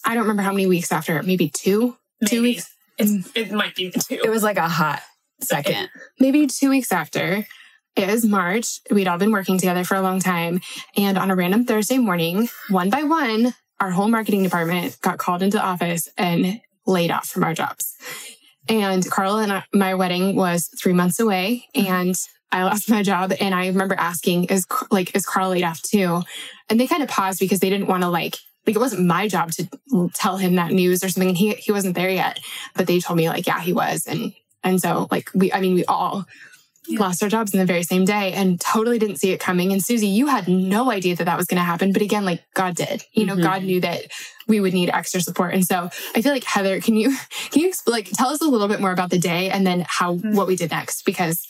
I 0.03 0.15
don't 0.15 0.23
remember 0.23 0.41
how 0.41 0.51
many 0.51 0.65
weeks 0.65 0.91
after, 0.91 1.21
maybe 1.21 1.49
two, 1.49 1.95
two 2.25 2.41
weeks, 2.41 2.73
It's, 2.97 3.29
it 3.35 3.51
might 3.51 3.75
be 3.75 3.91
two. 3.91 4.19
It 4.23 4.29
was 4.31 4.41
like 4.41 4.57
a 4.57 4.67
hot 4.67 5.01
second. 5.41 5.89
maybe 6.19 6.47
two 6.47 6.69
weeks 6.69 6.91
after. 6.91 7.45
It 7.99 8.07
was 8.07 8.25
March. 8.25 8.79
We'd 8.89 9.09
all 9.09 9.17
been 9.17 9.33
working 9.33 9.57
together 9.57 9.83
for 9.83 9.95
a 9.95 10.01
long 10.01 10.21
time. 10.21 10.61
And 10.95 11.17
on 11.17 11.31
a 11.31 11.35
random 11.35 11.65
Thursday 11.65 11.97
morning, 11.97 12.47
one 12.69 12.89
by 12.89 13.03
one, 13.03 13.53
our 13.81 13.91
whole 13.91 14.07
marketing 14.07 14.41
department 14.41 14.97
got 15.01 15.17
called 15.17 15.41
into 15.41 15.57
the 15.57 15.63
office 15.65 16.07
and 16.17 16.61
laid 16.87 17.11
off 17.11 17.27
from 17.27 17.43
our 17.43 17.53
jobs. 17.53 17.93
And 18.69 19.05
Carl 19.11 19.39
and 19.39 19.51
I, 19.51 19.65
my 19.73 19.95
wedding 19.95 20.37
was 20.37 20.69
three 20.81 20.93
months 20.93 21.19
away 21.19 21.65
mm-hmm. 21.75 21.91
and 21.91 22.15
I 22.53 22.63
lost 22.63 22.89
my 22.89 23.03
job. 23.03 23.33
And 23.37 23.53
I 23.53 23.67
remember 23.67 23.95
asking, 23.95 24.45
is 24.45 24.65
like, 24.89 25.13
is 25.13 25.25
Carl 25.25 25.49
laid 25.49 25.65
off 25.65 25.81
too? 25.81 26.21
And 26.69 26.79
they 26.79 26.87
kind 26.87 27.03
of 27.03 27.09
paused 27.09 27.41
because 27.41 27.59
they 27.59 27.69
didn't 27.69 27.87
want 27.87 28.03
to 28.03 28.09
like, 28.09 28.37
like 28.65 28.77
it 28.77 28.79
wasn't 28.79 29.07
my 29.07 29.27
job 29.27 29.51
to 29.51 29.67
tell 30.13 30.37
him 30.37 30.55
that 30.55 30.71
news 30.71 31.03
or 31.03 31.09
something. 31.09 31.29
And 31.29 31.37
he, 31.37 31.51
he 31.55 31.73
wasn't 31.73 31.95
there 31.95 32.09
yet, 32.09 32.39
but 32.75 32.87
they 32.87 33.01
told 33.01 33.17
me 33.17 33.27
like, 33.27 33.45
yeah, 33.45 33.59
he 33.59 33.73
was. 33.73 34.07
And, 34.07 34.31
and 34.63 34.81
so 34.81 35.09
like 35.11 35.29
we, 35.33 35.51
I 35.51 35.59
mean, 35.59 35.75
we 35.75 35.83
all 35.83 36.25
lost 36.89 37.21
our 37.21 37.29
jobs 37.29 37.53
in 37.53 37.59
the 37.59 37.65
very 37.65 37.83
same 37.83 38.05
day 38.05 38.33
and 38.33 38.59
totally 38.59 38.97
didn't 38.97 39.17
see 39.17 39.31
it 39.31 39.39
coming. 39.39 39.71
And 39.71 39.83
Suzy, 39.83 40.07
you 40.07 40.27
had 40.27 40.47
no 40.47 40.89
idea 40.91 41.15
that 41.15 41.25
that 41.25 41.37
was 41.37 41.45
going 41.45 41.59
to 41.59 41.63
happen. 41.63 41.93
But 41.93 42.01
again, 42.01 42.25
like 42.25 42.43
God 42.53 42.75
did, 42.75 43.03
you 43.13 43.25
know, 43.25 43.35
Mhm. 43.35 43.43
God 43.43 43.63
knew 43.63 43.81
that 43.81 44.05
we 44.47 44.59
would 44.59 44.73
need 44.73 44.89
extra 44.89 45.21
support. 45.21 45.53
And 45.53 45.65
so 45.65 45.89
I 46.15 46.21
feel 46.21 46.31
like 46.31 46.43
Heather, 46.43 46.81
can 46.81 46.95
you, 46.95 47.15
can 47.51 47.61
you 47.61 47.73
like 47.85 48.09
tell 48.09 48.29
us 48.29 48.41
a 48.41 48.45
little 48.45 48.67
bit 48.67 48.79
more 48.81 48.91
about 48.91 49.09
the 49.11 49.19
day 49.19 49.49
and 49.49 49.67
then 49.67 49.85
how, 49.87 50.13
what 50.15 50.47
we 50.47 50.55
did 50.55 50.71
next? 50.71 51.05
Because 51.05 51.45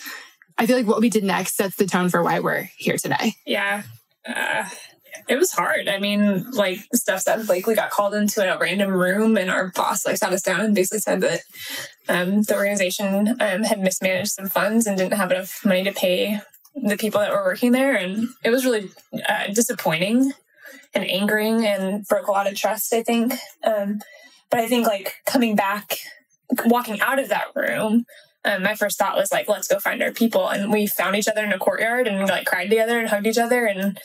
I 0.58 0.66
feel 0.66 0.76
like 0.76 0.88
what 0.88 1.00
we 1.00 1.10
did 1.10 1.24
next 1.24 1.56
sets 1.56 1.78
the 1.78 1.86
tone 1.86 2.10
for 2.10 2.22
why 2.22 2.40
we're 2.42 2.70
here 2.78 2.98
today. 2.98 3.36
Yeah. 3.46 3.84
Uh, 4.28 4.66
it 5.28 5.38
was 5.38 5.52
hard. 5.52 5.88
I 5.88 6.00
mean, 6.00 6.50
like 6.52 6.80
stuff 6.94 7.26
that 7.26 7.46
Blakely 7.46 7.76
got 7.76 7.92
called 7.92 8.14
into 8.14 8.42
a 8.42 8.58
random 8.58 8.92
room 8.92 9.38
and 9.38 9.50
our 9.50 9.72
boss 9.76 10.06
like 10.06 10.18
sat 10.18 10.34
us 10.34 10.42
down 10.42 10.62
and 10.62 10.76
basically 10.76 11.00
said 11.00 11.22
that 11.22 11.42
um, 12.08 12.42
the 12.44 12.56
organization 12.56 13.30
um, 13.40 13.64
had 13.64 13.80
mismanaged 13.80 14.32
some 14.32 14.50
funds 14.50 14.88
and 14.88 14.98
didn't 14.98 15.14
have 15.14 15.32
enough 15.32 15.64
money 15.66 15.84
to 15.84 15.92
pay 15.92 16.40
the 16.76 16.98
people 16.98 17.20
that 17.20 17.32
were 17.32 17.44
working 17.44 17.72
there. 17.72 17.96
And 17.96 18.30
it 18.44 18.50
was 18.50 18.66
really 18.66 18.90
uh, 19.28 19.48
disappointing 19.54 20.34
and 20.94 21.06
angering 21.06 21.66
and 21.66 22.06
broke 22.08 22.28
a 22.28 22.32
lot 22.32 22.48
of 22.48 22.56
trust, 22.56 22.94
I 22.94 23.04
think. 23.04 23.34
Um, 23.64 24.00
but 24.50 24.60
I 24.60 24.68
think 24.68 24.88
like 24.88 25.16
coming 25.26 25.56
back, 25.56 25.98
walking 26.66 27.00
out 27.02 27.20
of 27.20 27.30
that 27.30 27.48
room, 27.56 28.06
um, 28.46 28.64
my 28.64 28.74
first 28.76 28.98
thought 28.98 29.18
was 29.18 29.32
like, 29.32 29.50
let's 29.50 29.68
go 29.68 29.80
find 29.80 30.02
our 30.02 30.12
people. 30.12 30.48
And 30.48 30.72
we 30.72 30.88
found 30.88 31.16
each 31.16 31.28
other 31.28 31.44
in 31.44 31.52
a 31.52 31.60
courtyard 31.60 32.08
and 32.08 32.28
like 32.28 32.46
cried 32.46 32.70
together 32.70 33.00
and 33.00 33.10
hugged 33.10 33.28
each 33.28 33.38
other. 33.38 33.66
And, 33.66 33.80
and 33.80 34.00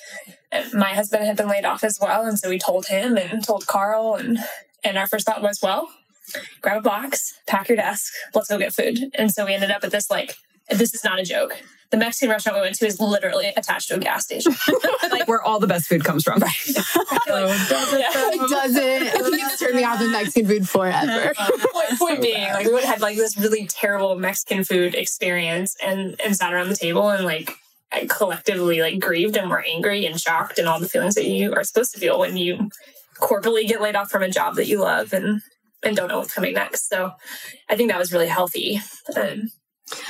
my 0.73 0.95
husband 0.95 1.25
had 1.25 1.37
been 1.37 1.49
laid 1.49 1.65
off 1.65 1.85
as 1.85 1.99
well. 2.01 2.25
And 2.27 2.39
so 2.39 2.49
we 2.49 2.59
told 2.59 2.87
him 2.87 3.17
and 3.17 3.45
told 3.45 3.67
Carl. 3.67 4.15
And, 4.15 4.39
and 4.83 4.99
our 4.99 5.07
first 5.07 5.27
thought 5.27 5.43
was, 5.43 5.61
well, 5.63 5.89
grab 6.61 6.79
a 6.79 6.81
box, 6.81 7.39
pack 7.47 7.69
your 7.69 7.77
desk, 7.77 8.13
let's 8.35 8.49
go 8.49 8.59
get 8.59 8.73
food. 8.73 8.99
And 9.15 9.33
so 9.33 9.47
we 9.47 9.55
ended 9.55 9.71
up 9.71 9.85
at 9.85 9.91
this 9.91 10.11
like, 10.11 10.37
this 10.71 10.95
is 10.95 11.05
not 11.05 11.19
a 11.19 11.25
joke. 11.25 11.63
The 11.91 11.99
Mexican 11.99 12.31
restaurant 12.31 12.57
we 12.57 12.63
went 12.63 12.75
to 12.77 12.87
is 12.87 12.99
literally 12.99 13.53
attached 13.57 13.89
to 13.89 13.97
a 13.97 13.99
gas 13.99 14.25
station. 14.25 14.55
like 15.11 15.29
where 15.29 15.43
all 15.43 15.61
the 15.61 15.67
best 15.67 15.87
food 15.87 16.03
comes 16.03 16.25
from. 16.25 16.41
right 16.41 16.53
It 16.67 18.51
doesn't. 18.51 19.25
Please 19.25 19.59
turn 19.59 19.77
me 19.77 19.85
off 19.85 20.01
of 20.01 20.11
Mexican 20.11 20.47
food 20.49 20.69
forever. 20.69 21.35
Uh, 21.39 21.51
point, 21.73 21.99
point 21.99 22.23
being, 22.23 22.49
like 22.49 22.67
we 22.67 22.73
would 22.73 22.83
have 22.83 22.95
had 22.95 23.01
like 23.01 23.17
this 23.17 23.37
really 23.37 23.67
terrible 23.67 24.17
Mexican 24.17 24.65
food 24.65 24.95
experience 24.95 25.77
and 25.85 26.21
and 26.25 26.35
sat 26.35 26.53
around 26.53 26.69
the 26.69 26.77
table 26.77 27.11
and 27.11 27.25
like 27.25 27.51
I 27.51 27.53
collectively 28.09 28.81
like 28.81 29.01
grieved 29.01 29.37
and 29.37 29.51
were 29.51 29.65
angry 29.65 30.07
and 30.07 30.21
shocked 30.21 30.59
and 30.59 30.69
all 30.69 30.81
the 30.81 30.89
feelings 30.89 31.15
that 31.15 31.27
you 31.27 31.55
are 31.55 31.65
supposed 31.65 31.93
to 31.93 32.01
feel 32.01 32.19
when 32.19 32.37
you 32.37 32.71
corporately 33.21 33.67
get 33.67 33.81
laid 33.81 33.97
off 33.97 34.11
from 34.11 34.23
a 34.23 34.31
job 34.31 34.57
that 34.57 34.67
you 34.67 34.81
love 34.81 35.13
and 35.13 35.41
and 35.83 35.97
don't 35.97 36.09
know 36.09 36.19
what's 36.19 36.35
coming 36.35 36.55
next. 36.55 36.89
So 36.89 37.13
I 37.69 37.77
think 37.77 37.91
that 37.91 37.99
was 37.99 38.13
really 38.13 38.29
healthy. 38.29 38.81
Um, 39.17 39.51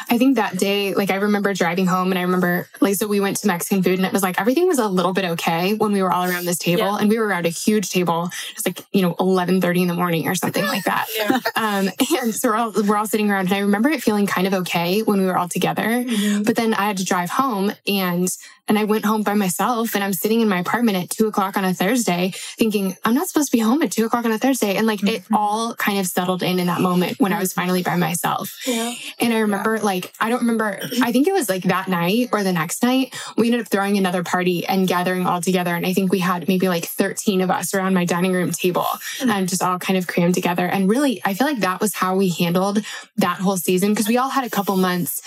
I 0.08 0.18
think 0.18 0.36
that 0.36 0.56
day, 0.56 0.94
like 0.94 1.10
I 1.10 1.16
remember 1.16 1.52
driving 1.52 1.86
home 1.86 2.12
and 2.12 2.18
I 2.18 2.22
remember 2.22 2.68
like 2.80 2.94
so 2.94 3.08
we 3.08 3.18
went 3.18 3.38
to 3.38 3.46
Mexican 3.48 3.82
food 3.82 3.98
and 3.98 4.06
it 4.06 4.12
was 4.12 4.22
like 4.22 4.40
everything 4.40 4.68
was 4.68 4.78
a 4.78 4.86
little 4.86 5.12
bit 5.12 5.24
okay 5.32 5.74
when 5.74 5.90
we 5.92 6.00
were 6.02 6.12
all 6.12 6.24
around 6.24 6.44
this 6.44 6.58
table 6.58 6.82
Yeah. 6.84 6.96
and 6.98 7.08
we 7.10 7.18
were 7.18 7.26
around 7.26 7.44
a 7.44 7.50
huge 7.50 7.90
table. 7.90 8.30
It's 8.56 8.64
like, 8.64 8.82
you 8.92 9.02
know, 9.02 9.16
eleven 9.18 9.60
thirty 9.60 9.82
in 9.82 9.88
the 9.88 9.94
morning 9.94 10.28
or 10.28 10.34
something 10.36 10.64
like 10.64 10.84
that. 10.84 11.06
yeah. 11.18 11.38
Um 11.56 11.88
and 12.22 12.34
so 12.34 12.48
we're 12.50 12.56
all 12.56 12.72
we're 12.86 12.96
all 12.96 13.06
sitting 13.06 13.30
around 13.30 13.46
and 13.46 13.54
I 13.54 13.58
remember 13.58 13.88
it 13.88 14.02
feeling 14.02 14.26
kind 14.26 14.46
of 14.46 14.54
okay 14.54 15.02
when 15.02 15.18
we 15.20 15.26
were 15.26 15.36
all 15.36 15.48
together. 15.48 16.04
But 16.44 16.54
then 16.56 16.72
I 16.74 16.84
had 16.86 16.98
to 16.98 17.04
drive 17.04 17.30
home 17.30 17.72
and 17.86 18.28
and 18.68 18.78
I 18.78 18.84
went 18.84 19.04
home 19.04 19.22
by 19.22 19.34
myself 19.34 19.94
and 19.94 20.02
I'm 20.02 20.12
sitting 20.12 20.40
in 20.40 20.48
my 20.48 20.58
apartment 20.58 20.96
at 20.96 21.10
two 21.10 21.26
o'clock 21.26 21.56
on 21.56 21.64
a 21.64 21.74
Thursday 21.74 22.32
thinking, 22.58 22.96
I'm 23.04 23.14
not 23.14 23.28
supposed 23.28 23.50
to 23.50 23.56
be 23.56 23.60
home 23.60 23.82
at 23.82 23.92
two 23.92 24.06
o'clock 24.06 24.24
on 24.24 24.32
a 24.32 24.38
Thursday. 24.38 24.76
And 24.76 24.86
like 24.86 25.02
it 25.02 25.22
mm-hmm. 25.24 25.34
all 25.34 25.74
kind 25.74 25.98
of 25.98 26.06
settled 26.06 26.42
in 26.42 26.58
in 26.58 26.66
that 26.68 26.80
moment 26.80 27.20
when 27.20 27.32
I 27.32 27.38
was 27.38 27.50
mm-hmm. 27.50 27.60
finally 27.60 27.82
by 27.82 27.96
myself. 27.96 28.58
Yeah. 28.66 28.94
And 29.20 29.34
I 29.34 29.40
remember, 29.40 29.78
like, 29.80 30.12
I 30.18 30.30
don't 30.30 30.40
remember, 30.40 30.80
I 31.02 31.12
think 31.12 31.28
it 31.28 31.34
was 31.34 31.48
like 31.48 31.64
that 31.64 31.88
night 31.88 32.30
or 32.32 32.42
the 32.42 32.52
next 32.52 32.82
night, 32.82 33.14
we 33.36 33.48
ended 33.48 33.62
up 33.62 33.68
throwing 33.68 33.98
another 33.98 34.24
party 34.24 34.66
and 34.66 34.88
gathering 34.88 35.26
all 35.26 35.40
together. 35.40 35.74
And 35.74 35.84
I 35.84 35.92
think 35.92 36.10
we 36.10 36.20
had 36.20 36.48
maybe 36.48 36.68
like 36.68 36.86
13 36.86 37.42
of 37.42 37.50
us 37.50 37.74
around 37.74 37.94
my 37.94 38.04
dining 38.04 38.32
room 38.32 38.50
table 38.50 38.86
and 39.20 39.48
just 39.48 39.62
all 39.62 39.78
kind 39.78 39.98
of 39.98 40.06
crammed 40.06 40.34
together. 40.34 40.66
And 40.66 40.88
really, 40.88 41.20
I 41.24 41.34
feel 41.34 41.46
like 41.46 41.58
that 41.58 41.80
was 41.80 41.94
how 41.94 42.16
we 42.16 42.30
handled 42.30 42.84
that 43.16 43.38
whole 43.38 43.56
season 43.56 43.90
because 43.90 44.08
we 44.08 44.16
all 44.16 44.30
had 44.30 44.44
a 44.44 44.50
couple 44.50 44.76
months. 44.76 45.22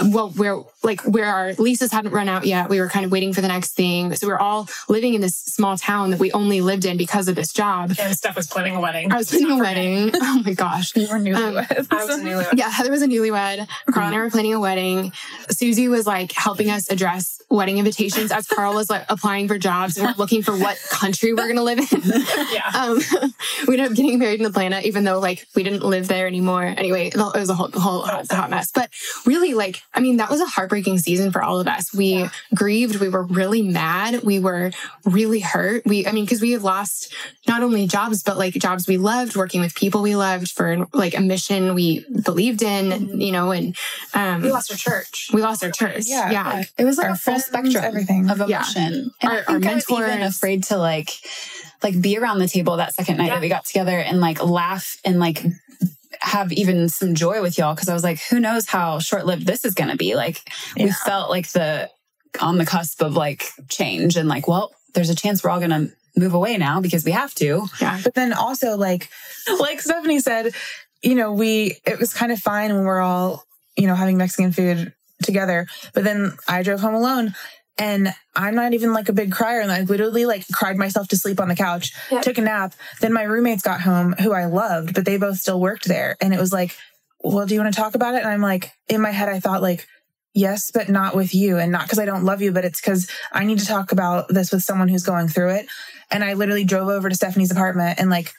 Well, 0.00 0.30
where 0.30 0.58
like 0.82 1.02
where 1.02 1.26
our 1.26 1.52
leases 1.54 1.92
hadn't 1.92 2.12
run 2.12 2.28
out 2.28 2.46
yet, 2.46 2.70
we 2.70 2.80
were 2.80 2.88
kind 2.88 3.04
of 3.04 3.12
waiting 3.12 3.34
for 3.34 3.42
the 3.42 3.48
next 3.48 3.72
thing. 3.72 4.14
So 4.16 4.26
we 4.26 4.32
we're 4.32 4.38
all 4.38 4.68
living 4.88 5.14
in 5.14 5.20
this 5.20 5.36
small 5.36 5.76
town 5.76 6.10
that 6.10 6.18
we 6.18 6.32
only 6.32 6.60
lived 6.62 6.86
in 6.86 6.96
because 6.96 7.28
of 7.28 7.34
this 7.34 7.52
job. 7.52 7.94
And 8.00 8.16
Steph 8.16 8.36
was 8.36 8.46
planning 8.46 8.74
a 8.74 8.80
wedding. 8.80 9.12
I 9.12 9.16
was 9.16 9.28
planning 9.28 9.50
a 9.50 9.58
wedding. 9.58 10.10
Oh 10.14 10.42
my 10.44 10.54
gosh. 10.54 10.96
You 10.96 11.08
were 11.08 11.18
newlyweds. 11.18 11.88
I 11.90 12.04
was 12.04 12.18
a 12.18 12.22
newlywed. 12.22 12.56
Yeah, 12.56 12.70
Heather 12.70 12.90
was 12.90 13.02
a 13.02 13.06
newlywed. 13.06 13.68
Carl 13.92 14.06
and 14.06 14.16
I 14.16 14.18
were 14.18 14.30
planning 14.30 14.54
a 14.54 14.60
wedding. 14.60 15.12
Suzy 15.50 15.88
was 15.88 16.06
like 16.06 16.32
helping 16.32 16.70
us 16.70 16.90
address 16.90 17.42
wedding 17.50 17.78
invitations 17.78 18.32
as 18.32 18.46
Carl 18.46 18.74
was 18.74 18.88
like 18.88 19.04
applying 19.10 19.46
for 19.46 19.58
jobs 19.58 19.98
and 19.98 20.06
we're 20.06 20.14
looking 20.14 20.42
for 20.42 20.56
what 20.56 20.78
country 20.90 21.34
we're 21.34 21.48
gonna 21.48 21.62
live 21.62 21.78
in. 21.78 22.02
Yeah. 22.52 22.70
Um, 22.74 23.00
we 23.68 23.74
ended 23.74 23.90
up 23.90 23.96
getting 23.96 24.18
married 24.18 24.40
in 24.40 24.46
Atlanta, 24.46 24.80
even 24.80 25.04
though 25.04 25.20
like 25.20 25.46
we 25.54 25.62
didn't 25.62 25.84
live 25.84 26.08
there 26.08 26.26
anymore. 26.26 26.62
Anyway, 26.64 27.08
it 27.08 27.16
was 27.16 27.50
a 27.50 27.54
whole, 27.54 27.70
whole 27.72 28.02
hot, 28.02 28.30
hot 28.30 28.50
mess. 28.50 28.70
But 28.72 28.90
really, 29.26 29.54
like, 29.54 29.81
I 29.94 30.00
mean, 30.00 30.16
that 30.16 30.30
was 30.30 30.40
a 30.40 30.46
heartbreaking 30.46 30.98
season 30.98 31.32
for 31.32 31.42
all 31.42 31.60
of 31.60 31.68
us. 31.68 31.92
We 31.92 32.26
grieved. 32.54 32.96
We 32.96 33.08
were 33.10 33.22
really 33.24 33.60
mad. 33.62 34.22
We 34.22 34.38
were 34.40 34.70
really 35.04 35.40
hurt. 35.40 35.84
We, 35.84 36.06
I 36.06 36.12
mean, 36.12 36.24
because 36.24 36.40
we 36.40 36.52
had 36.52 36.62
lost 36.62 37.12
not 37.46 37.62
only 37.62 37.86
jobs, 37.86 38.22
but 38.22 38.38
like 38.38 38.54
jobs 38.54 38.88
we 38.88 38.96
loved, 38.96 39.36
working 39.36 39.60
with 39.60 39.74
people 39.74 40.00
we 40.00 40.16
loved 40.16 40.50
for 40.50 40.86
like 40.94 41.14
a 41.16 41.20
mission 41.20 41.74
we 41.74 42.06
believed 42.24 42.62
in, 42.62 43.20
you 43.20 43.32
know, 43.32 43.50
and 43.50 43.76
um, 44.14 44.40
we 44.42 44.50
lost 44.50 44.70
our 44.70 44.78
church. 44.78 45.28
we 45.34 45.42
lost 45.42 45.62
our 45.62 45.70
church. 45.70 46.04
Yeah. 46.06 46.30
yeah. 46.30 46.64
It 46.78 46.84
was 46.84 46.96
like 46.96 47.08
Our 47.08 47.12
a 47.12 47.16
full 47.16 47.38
spectrum 47.40 47.84
everything. 47.84 48.30
of 48.30 48.38
Yeah. 48.48 48.58
emotion. 48.60 49.10
And 49.20 49.30
Our- 49.32 49.38
I 49.48 49.52
our 49.54 49.58
was 49.74 49.90
even 49.90 50.22
afraid 50.22 50.64
to 50.64 50.78
like 50.78 51.10
like 51.82 52.00
be 52.00 52.16
around 52.16 52.38
the 52.38 52.48
table 52.48 52.76
that 52.76 52.94
second 52.94 53.16
night 53.18 53.26
Yeah. 53.26 53.34
that 53.34 53.40
we 53.42 53.48
got 53.48 53.64
together 53.66 53.98
and 53.98 54.20
like 54.20 54.42
laugh 54.42 54.96
and 55.04 55.18
like 55.18 55.44
have 56.22 56.52
even 56.52 56.88
some 56.88 57.14
joy 57.14 57.42
with 57.42 57.58
y'all 57.58 57.74
because 57.74 57.88
I 57.88 57.94
was 57.94 58.04
like, 58.04 58.20
who 58.30 58.38
knows 58.38 58.66
how 58.66 58.98
short 59.00 59.26
lived 59.26 59.46
this 59.46 59.64
is 59.64 59.74
gonna 59.74 59.96
be? 59.96 60.14
Like 60.14 60.48
we 60.76 60.90
felt 60.90 61.30
like 61.30 61.50
the 61.52 61.90
on 62.40 62.58
the 62.58 62.64
cusp 62.64 63.02
of 63.02 63.14
like 63.16 63.44
change 63.68 64.16
and 64.16 64.28
like, 64.28 64.46
well, 64.48 64.72
there's 64.94 65.10
a 65.10 65.14
chance 65.14 65.42
we're 65.42 65.50
all 65.50 65.60
gonna 65.60 65.88
move 66.16 66.34
away 66.34 66.56
now 66.56 66.80
because 66.80 67.04
we 67.04 67.10
have 67.10 67.34
to. 67.34 67.66
Yeah. 67.80 68.00
But 68.02 68.14
then 68.14 68.32
also 68.32 68.76
like 68.76 69.08
like 69.60 69.80
Stephanie 69.80 70.20
said, 70.20 70.54
you 71.02 71.14
know, 71.14 71.32
we 71.32 71.78
it 71.84 71.98
was 71.98 72.14
kind 72.14 72.30
of 72.30 72.38
fine 72.38 72.74
when 72.74 72.84
we're 72.84 73.00
all, 73.00 73.44
you 73.76 73.86
know, 73.86 73.94
having 73.94 74.16
Mexican 74.16 74.52
food 74.52 74.92
together. 75.22 75.66
But 75.92 76.04
then 76.04 76.36
I 76.48 76.62
drove 76.62 76.80
home 76.80 76.94
alone 76.94 77.34
and 77.78 78.14
I'm 78.36 78.54
not 78.54 78.74
even 78.74 78.92
like 78.92 79.08
a 79.08 79.12
big 79.12 79.32
crier 79.32 79.60
and 79.60 79.72
I 79.72 79.80
literally 79.82 80.26
like 80.26 80.44
cried 80.52 80.76
myself 80.76 81.08
to 81.08 81.16
sleep 81.16 81.40
on 81.40 81.48
the 81.48 81.56
couch, 81.56 81.92
Yep. 82.10 82.22
took 82.22 82.38
a 82.38 82.42
nap. 82.42 82.74
Then 83.00 83.12
my 83.12 83.22
roommates 83.22 83.62
got 83.62 83.80
home 83.80 84.12
who 84.20 84.32
I 84.32 84.44
loved, 84.44 84.94
but 84.94 85.04
they 85.04 85.16
both 85.16 85.38
still 85.38 85.60
worked 85.60 85.86
there. 85.88 86.16
And 86.20 86.34
it 86.34 86.40
was 86.40 86.52
like, 86.52 86.76
well, 87.20 87.46
do 87.46 87.54
you 87.54 87.60
want 87.60 87.72
to 87.74 87.80
talk 87.80 87.94
about 87.94 88.14
it? 88.14 88.18
And 88.22 88.28
I'm 88.28 88.42
like, 88.42 88.72
in 88.88 89.00
my 89.00 89.10
head, 89.10 89.28
I 89.28 89.40
thought 89.40 89.62
like, 89.62 89.86
yes, 90.34 90.70
but 90.72 90.88
not 90.88 91.14
with 91.14 91.34
you. 91.34 91.58
And 91.58 91.72
not 91.72 91.84
because 91.84 91.98
I 91.98 92.04
don't 92.04 92.24
love 92.24 92.42
you, 92.42 92.52
but 92.52 92.64
it's 92.64 92.80
because 92.80 93.10
I 93.32 93.44
need 93.44 93.58
to 93.60 93.66
talk 93.66 93.92
about 93.92 94.28
this 94.28 94.52
with 94.52 94.62
someone 94.62 94.88
who's 94.88 95.02
going 95.04 95.28
through 95.28 95.50
it. 95.50 95.66
And 96.10 96.22
I 96.24 96.34
literally 96.34 96.64
drove 96.64 96.88
over 96.88 97.08
to 97.08 97.14
Stephanie's 97.14 97.50
apartment 97.52 97.98
and 98.00 98.10
like 98.10 98.32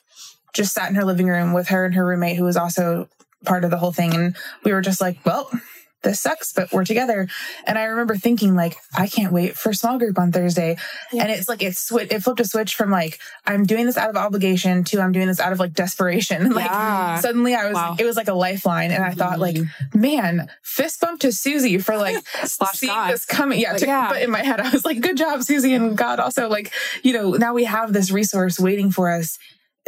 just 0.53 0.73
sat 0.73 0.89
in 0.89 0.95
her 0.95 1.05
living 1.05 1.27
room 1.27 1.53
with 1.53 1.69
her 1.69 1.85
and 1.85 1.95
her 1.95 2.05
roommate 2.05 2.37
who 2.37 2.43
was 2.43 2.57
also 2.57 3.09
part 3.45 3.63
of 3.63 3.71
the 3.71 3.77
whole 3.77 3.91
thing. 3.91 4.13
And 4.13 4.35
we 4.63 4.73
were 4.73 4.81
just 4.81 5.01
like, 5.01 5.17
well, 5.25 5.49
this 6.03 6.19
sucks, 6.21 6.51
but 6.53 6.71
we're 6.71 6.85
together. 6.85 7.27
And 7.65 7.77
I 7.77 7.83
remember 7.85 8.15
thinking 8.15 8.55
like, 8.55 8.75
I 8.95 9.07
can't 9.07 9.33
wait 9.33 9.55
for 9.57 9.73
small 9.73 9.97
group 9.97 10.19
on 10.19 10.31
Thursday. 10.31 10.77
And 11.11 11.31
it's 11.31 11.47
like, 11.49 11.63
it's 11.63 11.89
swi- 11.89 12.11
it 12.11 12.21
flipped 12.23 12.39
a 12.41 12.45
switch 12.45 12.75
from 12.75 12.91
like, 12.91 13.19
I'm 13.45 13.63
doing 13.63 13.85
this 13.85 13.97
out 13.97 14.09
of 14.09 14.15
obligation 14.17 14.83
to 14.85 14.99
I'm 15.01 15.11
doing 15.11 15.27
this 15.27 15.39
out 15.39 15.53
of 15.53 15.59
like 15.59 15.73
desperation. 15.73 16.51
like 16.53 16.65
Yeah. 16.65 17.19
suddenly 17.19 17.55
I 17.55 17.65
was, 17.67 17.75
Wow. 17.75 17.95
it 17.97 18.05
was 18.05 18.15
like 18.15 18.27
a 18.27 18.33
lifeline. 18.33 18.91
And 18.91 19.03
I 19.03 19.11
thought 19.11 19.39
like, 19.39 19.55
mm-hmm. 19.55 19.99
man, 19.99 20.49
fist 20.61 20.99
bump 21.01 21.21
to 21.21 21.31
Suzy 21.31 21.77
for 21.77 21.97
like 21.97 22.17
seeing 22.73 22.91
God. 22.93 23.11
this 23.13 23.25
coming. 23.25 23.59
Yeah, 23.59 23.73
to- 23.73 23.85
yeah. 23.85 24.09
But 24.09 24.21
in 24.21 24.29
my 24.31 24.43
head, 24.43 24.59
I 24.59 24.69
was 24.69 24.85
like, 24.85 25.01
good 25.01 25.17
job, 25.17 25.43
Suzy. 25.43 25.73
And 25.73 25.97
God 25.97 26.19
also 26.19 26.49
like, 26.49 26.71
you 27.01 27.13
know, 27.13 27.31
now 27.31 27.53
we 27.53 27.63
have 27.63 27.93
this 27.93 28.11
resource 28.11 28.59
waiting 28.59 28.91
for 28.91 29.09
us. 29.11 29.39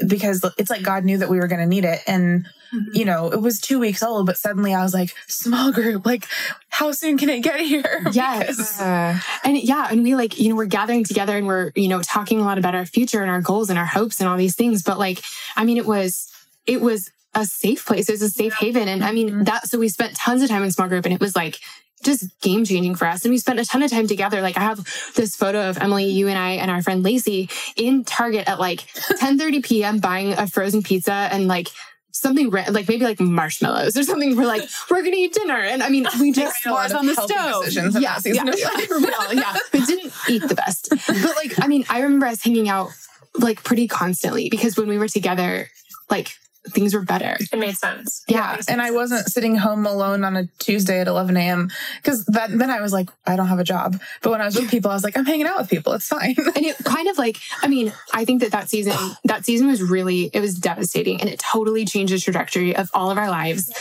Because 0.08 0.44
it's 0.58 0.70
like 0.70 0.84
God 0.84 1.04
knew 1.06 1.18
that 1.20 1.30
we 1.30 1.38
were 1.38 1.48
going 1.48 1.62
to 1.62 1.66
need 1.68 1.86
it. 1.86 2.00
And, 2.08 2.48
you 2.94 3.06
know, 3.06 3.32
it 3.32 3.40
was 3.42 3.62
two 3.62 3.80
weeks 3.80 4.04
old, 4.04 4.26
but 4.26 4.38
suddenly 4.38 4.74
I 4.74 4.84
was 4.84 4.94
like, 4.94 5.14
small 5.28 5.72
group, 5.72 6.06
like, 6.06 6.28
how 6.70 6.92
soon 6.92 7.18
can 7.18 7.30
it 7.30 7.40
get 7.42 7.60
here? 7.62 8.04
Yes. 8.12 8.48
Because- 8.58 8.82
Uh, 8.82 9.20
and 9.46 9.58
yeah, 9.58 9.88
and 9.90 10.04
we 10.04 10.16
like, 10.16 10.40
you 10.40 10.50
know, 10.50 10.56
we're 10.56 10.66
gathering 10.66 11.04
together 11.06 11.38
and 11.38 11.48
we're, 11.48 11.72
you 11.76 11.88
know, 11.88 12.02
talking 12.02 12.40
a 12.42 12.44
lot 12.44 12.58
about 12.58 12.76
our 12.76 12.86
future 12.86 13.22
and 13.22 13.32
our 13.32 13.42
goals 13.42 13.70
and 13.70 13.80
our 13.80 13.86
hopes 13.86 14.20
and 14.20 14.28
all 14.28 14.36
these 14.38 14.56
things. 14.56 14.84
But 14.84 15.00
like, 15.00 15.22
I 15.56 15.64
mean, 15.64 15.78
it 15.78 15.86
was, 15.86 16.30
it 16.66 16.82
was 16.82 17.10
a 17.34 17.46
safe 17.46 17.86
place. 17.86 18.10
It 18.10 18.14
was 18.14 18.22
a 18.22 18.30
safe 18.30 18.54
haven. 18.54 18.88
And 18.88 19.04
I 19.04 19.12
mean, 19.12 19.30
Mhm. 19.30 19.46
that, 19.46 19.68
so 19.68 19.78
we 19.80 19.88
spent 19.90 20.16
tons 20.16 20.42
of 20.42 20.50
time 20.50 20.64
in 20.64 20.72
small 20.72 20.88
group 20.90 21.06
and 21.06 21.14
it 21.14 21.20
was 21.22 21.36
like, 21.36 21.60
just 22.06 22.40
game 22.40 22.64
changing 22.64 22.96
for 22.96 23.06
us. 23.06 23.26
And 23.26 23.32
we 23.32 23.38
spent 23.38 23.60
a 23.60 23.66
ton 23.66 23.84
of 23.84 23.92
time 23.92 24.08
together. 24.08 24.42
Like 24.42 24.58
I 24.58 24.62
have 24.62 24.88
this 25.16 25.36
photo 25.36 25.70
of 25.70 25.78
Emily, 25.78 26.06
you 26.06 26.28
and 26.28 26.38
I 26.38 26.52
and 26.52 26.72
our 26.72 26.82
friend 26.82 27.04
Lacey 27.04 27.50
in 27.76 28.04
Target 28.06 28.48
at 28.48 28.60
like 28.60 28.86
10 29.20 29.38
30 29.38 29.62
p.m. 29.62 30.00
buying 30.00 30.34
a 30.34 30.48
frozen 30.48 30.84
pizza 30.84 31.12
and 31.12 31.48
like 31.48 31.70
something 32.12 32.50
like 32.50 32.88
maybe 32.88 33.04
like 33.04 33.20
marshmallows 33.20 33.98
or 33.98 34.04
something. 34.04 34.38
We're 34.38 34.46
like, 34.46 34.64
we're 34.90 35.04
gonna 35.04 35.18
eat 35.18 35.34
dinner. 35.34 35.60
And 35.60 35.84
I 35.84 35.90
mean, 35.90 36.08
we 36.20 36.32
just 36.32 36.66
lot 36.66 36.94
on 36.94 37.06
the 37.06 37.16
stove. 37.16 37.66
Yeah, 38.02 38.20
yeah, 38.26 38.44
yeah, 38.46 39.32
yeah. 39.34 39.58
We 39.74 39.86
didn't 39.86 40.14
eat 40.30 40.48
the 40.48 40.56
best. 40.56 40.90
But 40.90 41.36
like, 41.36 41.62
I 41.62 41.68
mean, 41.68 41.86
I 41.90 42.02
remember 42.02 42.28
us 42.28 42.44
hanging 42.44 42.70
out 42.70 42.90
like 43.38 43.64
pretty 43.64 43.88
constantly 43.88 44.50
because 44.50 44.78
when 44.78 44.88
we 44.88 44.98
were 44.98 45.08
together, 45.08 45.70
like 46.10 46.38
things 46.70 46.94
were 46.94 47.02
better. 47.02 47.38
It 47.52 47.58
made 47.60 47.78
sense. 47.78 48.24
Yeah. 48.28 48.60
and 48.68 48.82
I 48.82 48.92
wasn't 48.92 49.28
sitting 49.28 49.56
home 49.56 49.86
alone 49.86 50.24
on 50.24 50.36
a 50.36 50.46
Tuesday 50.60 51.00
at 51.00 51.08
11 51.08 51.38
a.m. 51.38 51.70
because 52.02 52.26
that 52.26 52.50
then 52.52 52.70
I 52.70 52.82
was 52.82 52.94
like, 52.94 53.10
I 53.26 53.36
don't 53.36 53.48
have 53.48 53.60
a 53.60 53.64
job. 53.64 54.00
But 54.22 54.32
when 54.32 54.42
I 54.42 54.46
was 54.46 54.56
with 54.56 54.70
people, 54.76 54.92
I 54.92 54.94
was 54.94 55.04
like, 55.04 55.18
I'm 55.18 55.26
hanging 55.26 55.46
out 55.48 55.58
with 55.60 55.70
people. 55.70 55.94
It's 55.94 56.08
fine. 56.08 56.36
and 56.38 56.66
it 56.66 56.78
kind 56.84 57.08
of 57.10 57.18
like 57.18 57.38
i 57.62 57.68
mean 57.68 57.92
i 58.14 58.26
think 58.26 58.42
that 58.42 58.52
that 58.52 58.70
season 58.70 58.94
that 59.26 59.46
season 59.46 59.68
was 59.68 59.82
really 59.82 60.30
it 60.34 60.40
was 60.40 60.56
devastating 60.56 61.20
and 61.20 61.30
it 61.30 61.40
totally 61.40 61.86
changed 61.86 62.14
the 62.14 62.20
trajectory 62.20 62.76
of 62.76 62.90
all 62.94 63.12
of 63.12 63.18
our 63.18 63.30
lives 63.30 63.72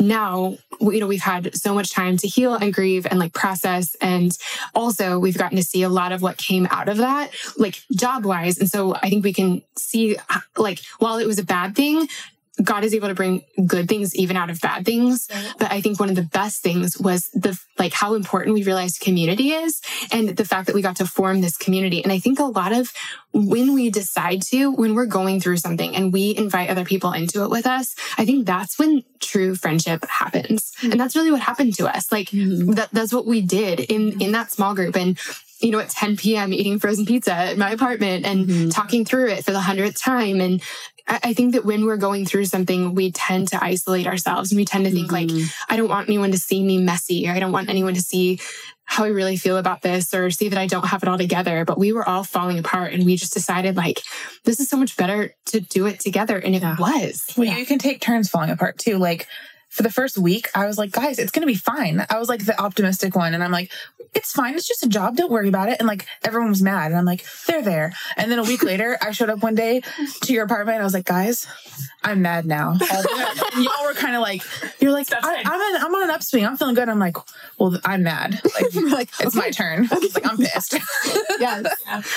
now 0.00 0.56
we- 0.80 0.94
you 0.94 1.00
know 1.00 1.06
we've 1.06 1.20
had 1.22 1.54
so 1.54 1.74
much 1.74 1.92
time 1.92 2.16
to 2.16 2.26
heal 2.26 2.54
and 2.54 2.72
grieve 2.74 3.06
and 3.06 3.18
like 3.18 3.32
process 3.32 3.94
and 4.00 4.36
also 4.74 5.18
we've 5.18 5.38
gotten 5.38 5.56
to 5.56 5.62
see 5.62 5.82
a 5.82 5.88
lot 5.88 6.12
of 6.12 6.22
what 6.22 6.36
came 6.36 6.66
out 6.70 6.88
of 6.88 6.98
that 6.98 7.30
like 7.56 7.82
job 7.94 8.24
wise 8.24 8.58
and 8.58 8.70
so 8.70 8.94
i 8.96 9.08
think 9.08 9.24
we 9.24 9.32
can 9.32 9.62
see 9.76 10.16
like 10.56 10.80
while 10.98 11.18
it 11.18 11.26
was 11.26 11.38
a 11.38 11.44
bad 11.44 11.74
thing 11.76 12.08
God 12.62 12.84
is 12.84 12.94
able 12.94 13.08
to 13.08 13.14
bring 13.14 13.42
good 13.66 13.88
things 13.88 14.14
even 14.14 14.36
out 14.36 14.50
of 14.50 14.60
bad 14.60 14.84
things. 14.84 15.28
But 15.58 15.72
I 15.72 15.80
think 15.80 15.98
one 15.98 16.08
of 16.08 16.16
the 16.16 16.22
best 16.22 16.62
things 16.62 16.98
was 16.98 17.28
the 17.34 17.58
like 17.78 17.92
how 17.92 18.14
important 18.14 18.54
we 18.54 18.62
realized 18.62 19.00
community 19.00 19.50
is 19.50 19.80
and 20.12 20.28
the 20.30 20.44
fact 20.44 20.66
that 20.66 20.74
we 20.74 20.82
got 20.82 20.96
to 20.96 21.06
form 21.06 21.40
this 21.40 21.56
community. 21.56 22.02
And 22.02 22.12
I 22.12 22.18
think 22.18 22.38
a 22.38 22.44
lot 22.44 22.72
of 22.72 22.92
when 23.32 23.74
we 23.74 23.90
decide 23.90 24.42
to, 24.42 24.70
when 24.70 24.94
we're 24.94 25.06
going 25.06 25.40
through 25.40 25.56
something 25.56 25.96
and 25.96 26.12
we 26.12 26.36
invite 26.36 26.70
other 26.70 26.84
people 26.84 27.12
into 27.12 27.42
it 27.42 27.50
with 27.50 27.66
us, 27.66 27.96
I 28.16 28.24
think 28.24 28.46
that's 28.46 28.78
when 28.78 29.02
true 29.20 29.56
friendship 29.56 30.04
happens. 30.08 30.72
Hmm. 30.78 30.92
And 30.92 31.00
that's 31.00 31.16
really 31.16 31.32
what 31.32 31.40
happened 31.40 31.74
to 31.74 31.94
us. 31.94 32.12
Like 32.12 32.30
hmm. 32.30 32.72
that, 32.72 32.90
that's 32.92 33.12
what 33.12 33.26
we 33.26 33.40
did 33.40 33.80
in, 33.80 34.12
hmm. 34.12 34.20
in 34.20 34.32
that 34.32 34.52
small 34.52 34.74
group. 34.74 34.96
And 34.96 35.18
you 35.60 35.70
know, 35.70 35.78
at 35.78 35.88
10 35.88 36.18
p.m. 36.18 36.52
eating 36.52 36.78
frozen 36.78 37.06
pizza 37.06 37.32
at 37.32 37.56
my 37.56 37.70
apartment 37.70 38.26
and 38.26 38.70
talking 38.70 39.04
through 39.04 39.30
it 39.30 39.44
for 39.44 39.52
the 39.52 39.60
hundredth 39.60 39.98
time. 39.98 40.40
And 40.40 40.60
I, 41.06 41.34
think 41.34 41.52
that 41.52 41.64
when 41.64 41.84
we're 41.84 41.98
going 41.98 42.24
through 42.24 42.46
something, 42.46 42.94
we 42.94 43.12
tend 43.12 43.48
to 43.48 43.62
isolate 43.62 44.06
ourselves 44.06 44.50
and 44.50 44.56
we 44.56 44.64
tend 44.64 44.86
to 44.86 44.90
think 44.90 45.12
like, 45.12 45.28
mm-hmm. 45.28 45.46
I 45.68 45.76
don't 45.76 45.88
want 45.88 46.08
anyone 46.08 46.32
to 46.32 46.38
see 46.38 46.62
me 46.62 46.78
messy 46.78 47.28
or 47.28 47.32
I 47.32 47.40
don't 47.40 47.52
want 47.52 47.68
anyone 47.68 47.94
to 47.94 48.00
see 48.00 48.40
how 48.84 49.04
I 49.04 49.08
really 49.08 49.36
feel 49.36 49.56
about 49.56 49.82
this 49.82 50.14
or 50.14 50.30
see 50.30 50.48
that 50.48 50.58
I 50.58 50.66
don't 50.66 50.86
have 50.86 51.02
it 51.02 51.08
all 51.08 51.18
together. 51.18 51.64
But 51.64 51.78
we 51.78 51.92
were 51.92 52.08
all 52.08 52.24
falling 52.24 52.58
apart 52.58 52.92
and 52.92 53.04
we 53.04 53.16
just 53.16 53.34
decided 53.34 53.76
like, 53.76 54.00
this 54.44 54.60
is 54.60 54.68
so 54.68 54.76
much 54.76 54.96
better 54.96 55.34
to 55.46 55.60
do 55.60 55.86
it 55.86 56.00
together. 56.00 56.38
And 56.38 56.54
it 56.54 56.62
was. 56.62 57.24
Well, 57.36 57.46
you 57.46 57.66
can 57.66 57.78
take 57.78 58.00
turns 58.00 58.30
falling 58.30 58.50
apart 58.50 58.78
too. 58.78 58.96
Like 58.96 59.26
for 59.74 59.82
the 59.82 59.90
first 59.90 60.16
week, 60.16 60.48
I 60.54 60.66
was 60.66 60.78
like, 60.78 60.92
guys, 60.92 61.18
it's 61.18 61.32
going 61.32 61.42
to 61.42 61.52
be 61.52 61.58
fine. 61.58 62.06
I 62.08 62.18
was 62.20 62.28
like 62.28 62.44
the 62.46 62.58
optimistic 62.60 63.16
one. 63.16 63.34
And 63.34 63.42
I'm 63.42 63.50
like, 63.50 63.72
it's 64.14 64.30
fine. 64.30 64.54
It's 64.54 64.68
just 64.68 64.84
a 64.84 64.88
job. 64.88 65.16
Don't 65.16 65.32
worry 65.32 65.48
about 65.48 65.68
it. 65.68 65.78
And 65.80 65.88
like 65.88 66.06
everyone 66.22 66.50
was 66.50 66.62
mad. 66.62 66.92
And 66.92 66.96
I'm 66.96 67.04
like, 67.04 67.24
they're 67.48 67.60
there. 67.60 67.92
And 68.16 68.30
then 68.30 68.38
a 68.38 68.44
week 68.44 68.62
later, 68.62 68.96
I 69.02 69.10
showed 69.10 69.30
up 69.30 69.42
one 69.42 69.56
day 69.56 69.82
to 70.22 70.32
your 70.32 70.44
apartment 70.44 70.76
and 70.76 70.82
I 70.82 70.84
was 70.84 70.94
like, 70.94 71.06
guys, 71.06 71.48
I'm 72.04 72.22
mad 72.22 72.46
now. 72.46 72.70
and 73.52 73.64
y'all 73.64 73.84
were 73.84 73.94
kind 73.94 74.14
of 74.14 74.22
like, 74.22 74.42
you're 74.80 74.92
like, 74.92 75.08
I, 75.12 75.42
I'm, 75.44 75.60
in, 75.74 75.82
I'm 75.82 75.92
on 75.92 76.04
an 76.04 76.10
upswing. 76.10 76.46
I'm 76.46 76.56
feeling 76.56 76.76
good. 76.76 76.88
I'm 76.88 77.00
like, 77.00 77.16
well, 77.58 77.76
I'm 77.84 78.04
mad. 78.04 78.40
Like, 78.54 78.74
like, 78.92 79.08
it's 79.18 79.34
my 79.34 79.50
turn. 79.50 79.88
I 79.90 79.98
was 79.98 80.14
like, 80.14 80.30
I'm 80.30 80.36
pissed. 80.36 80.74
yes. 80.74 81.40
Yeah. 81.40 81.62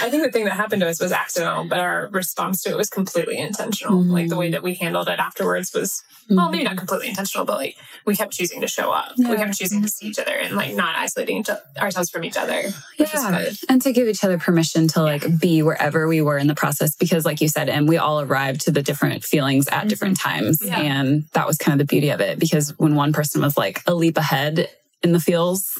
I 0.04 0.10
think 0.12 0.22
the 0.22 0.32
thing 0.32 0.46
that 0.46 0.54
happened 0.54 0.82
to 0.82 0.88
us 0.88 1.00
was 1.02 1.12
accidental, 1.12 1.64
but 1.64 1.80
our 1.80 2.08
response 2.12 2.62
to 2.64 2.70
it 2.70 2.78
was 2.78 2.90
completely 2.92 3.40
intentional. 3.40 4.04
Mhm. 4.04 4.12
Like 4.12 4.30
the 4.30 4.36
way 4.36 4.52
that 4.52 4.62
we 4.62 4.76
handled 4.76 5.08
it 5.08 5.18
afterwards 5.18 5.74
was, 5.74 6.04
well, 6.30 6.52
maybe 6.52 6.64
not 6.64 6.78
completely 6.78 7.08
intentional, 7.10 7.46
but 7.48 7.58
like 7.58 7.78
we 8.06 8.16
kept 8.16 8.34
choosing 8.34 8.62
to 8.62 8.68
show 8.68 8.92
up. 8.92 9.14
We 9.18 9.36
kept 9.36 9.58
choosing 9.58 9.82
to 9.82 9.88
see 9.88 10.08
each 10.08 10.20
other 10.20 10.32
and 10.32 10.56
like 10.56 10.76
not 10.76 10.96
isolating 10.96 11.38
each- 11.38 11.50
ourselves 11.80 12.10
from 12.10 12.24
each 12.24 12.38
other, 12.38 12.62
which 12.98 13.14
is 13.14 13.24
Yeah. 13.24 13.32
good. 13.44 13.58
And 13.68 13.82
to 13.82 13.92
give 13.92 14.08
each 14.08 14.24
other 14.24 14.38
permission 14.38 14.88
to 14.90 15.02
like 15.02 15.40
be 15.40 15.64
wherever 15.64 16.08
we 16.08 16.22
were 16.22 16.38
in 16.38 16.48
the 16.48 16.56
process, 16.56 16.96
because 16.96 17.26
like 17.26 17.42
you 17.42 17.48
said, 17.48 17.70
and 17.70 17.90
we 17.90 17.98
all 17.98 18.22
arrived 18.22 18.62
to 18.62 18.72
the 18.72 18.84
different 18.84 19.24
feelings 19.24 19.68
at 19.70 19.88
different 19.88 20.20
mm-hmm. 20.20 20.30
times. 20.40 20.60
Yeah. 20.64 20.80
And 20.80 21.24
that 21.34 21.48
was 21.48 21.58
kind 21.58 21.80
of 21.82 21.88
the 21.88 21.90
beauty 21.90 22.10
of 22.10 22.22
it 22.22 22.38
because 22.38 22.78
when 22.78 22.96
one 22.96 23.14
person 23.14 23.42
was 23.42 23.58
like 23.58 23.82
a 23.88 23.96
leap 23.96 24.18
ahead 24.18 24.70
in 25.04 25.12
the 25.12 25.20
feels, 25.20 25.80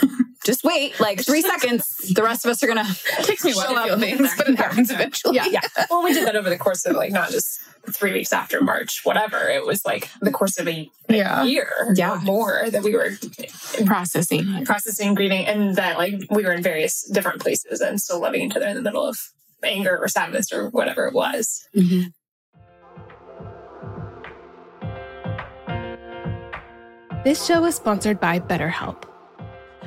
just 0.44 0.64
wait 0.64 0.98
like 1.00 1.20
three 1.24 1.42
seconds. 1.52 2.12
The 2.14 2.22
rest 2.22 2.44
of 2.44 2.50
us 2.50 2.62
are 2.62 2.66
going 2.66 2.84
to 2.84 2.90
It 3.18 3.24
takes 3.24 3.44
me 3.44 3.52
a 3.52 3.54
while 3.56 3.66
Show 3.66 3.74
to 3.74 3.80
up. 3.80 3.88
feel 3.88 3.98
things, 3.98 4.30
but 4.38 4.48
it 4.48 4.56
happens 4.56 4.90
eventually. 4.90 5.36
Yeah. 5.36 5.46
Yeah. 5.46 5.60
Well, 5.90 6.02
we 6.02 6.14
did 6.14 6.26
that 6.26 6.36
over 6.36 6.48
the 6.48 6.58
course 6.58 6.86
of 6.86 6.96
like 6.96 7.12
not 7.12 7.30
just 7.30 7.60
three 7.90 8.12
weeks 8.12 8.32
after 8.32 8.60
March, 8.60 9.00
whatever. 9.04 9.48
It 9.48 9.64
was 9.66 9.84
like 9.84 10.08
the 10.20 10.30
course 10.30 10.58
of 10.58 10.68
a 10.68 10.90
Yeah. 11.08 11.42
year 11.44 11.92
Yeah. 11.94 12.12
or 12.12 12.18
more 12.20 12.64
that 12.70 12.82
we 12.82 12.94
were 12.94 13.12
Processing. 13.86 14.64
processing, 14.64 15.14
grieving, 15.14 15.46
and 15.46 15.76
that 15.76 15.98
like 15.98 16.14
we 16.30 16.44
were 16.44 16.52
in 16.52 16.62
various 16.62 17.02
different 17.02 17.40
places 17.40 17.80
and 17.80 18.00
still 18.00 18.20
loving 18.20 18.42
each 18.42 18.56
other 18.56 18.66
in 18.68 18.76
the 18.76 18.82
middle 18.82 19.06
of 19.06 19.18
anger 19.64 19.96
or 19.98 20.08
sadness 20.08 20.52
or 20.52 20.68
whatever 20.70 21.06
it 21.06 21.14
was. 21.14 21.66
Mm-hmm. 21.76 22.08
This 27.24 27.44
show 27.44 27.64
is 27.64 27.74
sponsored 27.74 28.20
by 28.20 28.38
BetterHelp. 28.38 29.04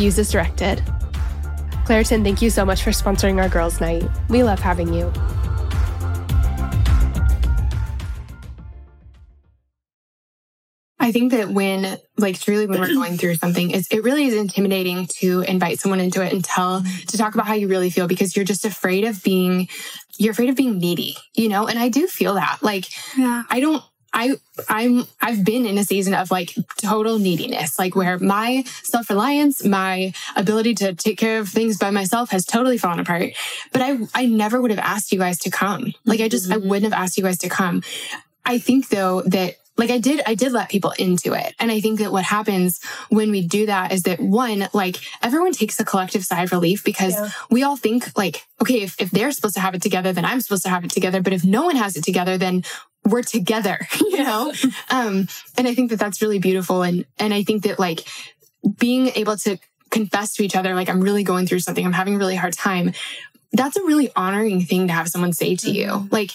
Use 0.00 0.18
as 0.18 0.30
directed. 0.30 0.78
Claritin, 1.84 2.22
thank 2.24 2.40
you 2.40 2.50
so 2.50 2.64
much 2.64 2.82
for 2.82 2.90
sponsoring 2.90 3.42
our 3.42 3.48
girls' 3.48 3.80
night. 3.80 4.02
We 4.28 4.42
love 4.42 4.58
having 4.58 4.94
you. 4.94 5.12
I 11.02 11.12
think 11.12 11.32
that 11.32 11.48
when, 11.48 11.98
like, 12.18 12.38
truly 12.38 12.66
when 12.66 12.78
we're 12.78 12.94
going 12.94 13.16
through 13.16 13.34
something, 13.36 13.70
it's, 13.70 13.88
it 13.88 14.04
really 14.04 14.26
is 14.26 14.34
intimidating 14.34 15.06
to 15.18 15.40
invite 15.40 15.80
someone 15.80 15.98
into 15.98 16.24
it 16.24 16.32
and 16.32 16.44
tell, 16.44 16.82
to 17.08 17.18
talk 17.18 17.34
about 17.34 17.46
how 17.46 17.54
you 17.54 17.68
really 17.68 17.90
feel 17.90 18.06
because 18.06 18.36
you're 18.36 18.44
just 18.44 18.64
afraid 18.64 19.04
of 19.04 19.22
being, 19.22 19.68
you're 20.18 20.32
afraid 20.32 20.50
of 20.50 20.56
being 20.56 20.78
needy, 20.78 21.16
you 21.34 21.48
know? 21.48 21.66
And 21.66 21.78
I 21.78 21.88
do 21.88 22.06
feel 22.06 22.34
that. 22.34 22.58
Like, 22.62 22.84
Yeah. 23.16 23.42
I 23.48 23.60
don't, 23.60 23.82
I, 24.12 24.36
I'm, 24.68 25.04
I've 25.20 25.44
been 25.44 25.66
in 25.66 25.78
a 25.78 25.84
season 25.84 26.14
of 26.14 26.30
like 26.30 26.54
total 26.78 27.18
neediness, 27.18 27.78
like 27.78 27.94
where 27.94 28.18
my 28.18 28.64
self 28.82 29.08
reliance, 29.08 29.64
my 29.64 30.12
ability 30.36 30.74
to 30.76 30.94
take 30.94 31.18
care 31.18 31.38
of 31.38 31.48
things 31.48 31.78
by 31.78 31.90
myself 31.90 32.30
has 32.30 32.44
totally 32.44 32.78
fallen 32.78 33.00
apart. 33.00 33.32
But 33.72 33.82
I, 33.82 33.98
I 34.14 34.26
never 34.26 34.60
would 34.60 34.70
have 34.70 34.80
asked 34.80 35.12
you 35.12 35.18
guys 35.18 35.38
to 35.40 35.50
come. 35.50 35.94
Like, 36.04 36.20
I 36.20 36.28
just, 36.28 36.50
I 36.50 36.56
mm-hmm. 36.56 36.68
wouldn't 36.68 36.92
have 36.92 37.00
asked 37.00 37.16
you 37.16 37.24
guys 37.24 37.38
to 37.38 37.48
come. 37.48 37.82
I 38.44 38.58
think 38.58 38.88
though 38.88 39.22
that 39.22 39.56
like 39.80 39.90
I 39.90 39.98
did, 39.98 40.20
I 40.26 40.34
did 40.34 40.52
let 40.52 40.68
people 40.68 40.92
into 40.98 41.32
it. 41.32 41.54
And 41.58 41.70
I 41.72 41.80
think 41.80 41.98
that 41.98 42.12
what 42.12 42.22
happens 42.24 42.78
when 43.08 43.30
we 43.30 43.46
do 43.46 43.66
that 43.66 43.92
is 43.92 44.02
that 44.02 44.20
one, 44.20 44.68
like 44.72 44.98
everyone 45.22 45.52
takes 45.52 45.80
a 45.80 45.84
collective 45.84 46.24
sigh 46.24 46.42
of 46.44 46.52
relief 46.52 46.84
because 46.84 47.14
Yeah. 47.14 47.30
we 47.50 47.62
all 47.64 47.76
think 47.76 48.16
like, 48.16 48.46
okay, 48.60 48.82
if, 48.82 49.00
if 49.00 49.10
they're 49.10 49.32
supposed 49.32 49.54
to 49.54 49.60
have 49.60 49.74
it 49.74 49.82
together, 49.82 50.12
then 50.12 50.24
I'm 50.24 50.40
supposed 50.40 50.62
to 50.64 50.68
have 50.68 50.84
it 50.84 50.90
together. 50.90 51.20
But 51.22 51.32
if 51.32 51.44
no 51.44 51.64
one 51.64 51.76
has 51.76 51.96
it 51.96 52.04
together, 52.04 52.38
then 52.38 52.62
we're 53.04 53.22
together, 53.22 53.88
you 54.00 54.22
know? 54.22 54.52
um, 54.90 55.26
and 55.56 55.66
I 55.66 55.74
think 55.74 55.90
that 55.90 55.98
that's 55.98 56.20
really 56.22 56.38
beautiful. 56.38 56.82
And, 56.82 57.06
and 57.18 57.32
I 57.34 57.42
think 57.42 57.62
that 57.64 57.78
like 57.78 58.04
being 58.78 59.08
able 59.16 59.36
to 59.38 59.58
confess 59.90 60.34
to 60.34 60.44
each 60.44 60.54
other, 60.56 60.74
like 60.74 60.88
I'm 60.88 61.00
really 61.00 61.24
going 61.24 61.46
through 61.46 61.60
something, 61.60 61.84
I'm 61.84 61.92
having 61.94 62.14
a 62.16 62.18
really 62.18 62.36
hard 62.36 62.52
time. 62.52 62.92
That's 63.52 63.76
a 63.76 63.82
really 63.84 64.10
honoring 64.14 64.60
thing 64.62 64.86
to 64.88 64.92
have 64.92 65.08
someone 65.08 65.32
say 65.32 65.56
to 65.56 65.70
you. 65.70 66.06
Like, 66.12 66.30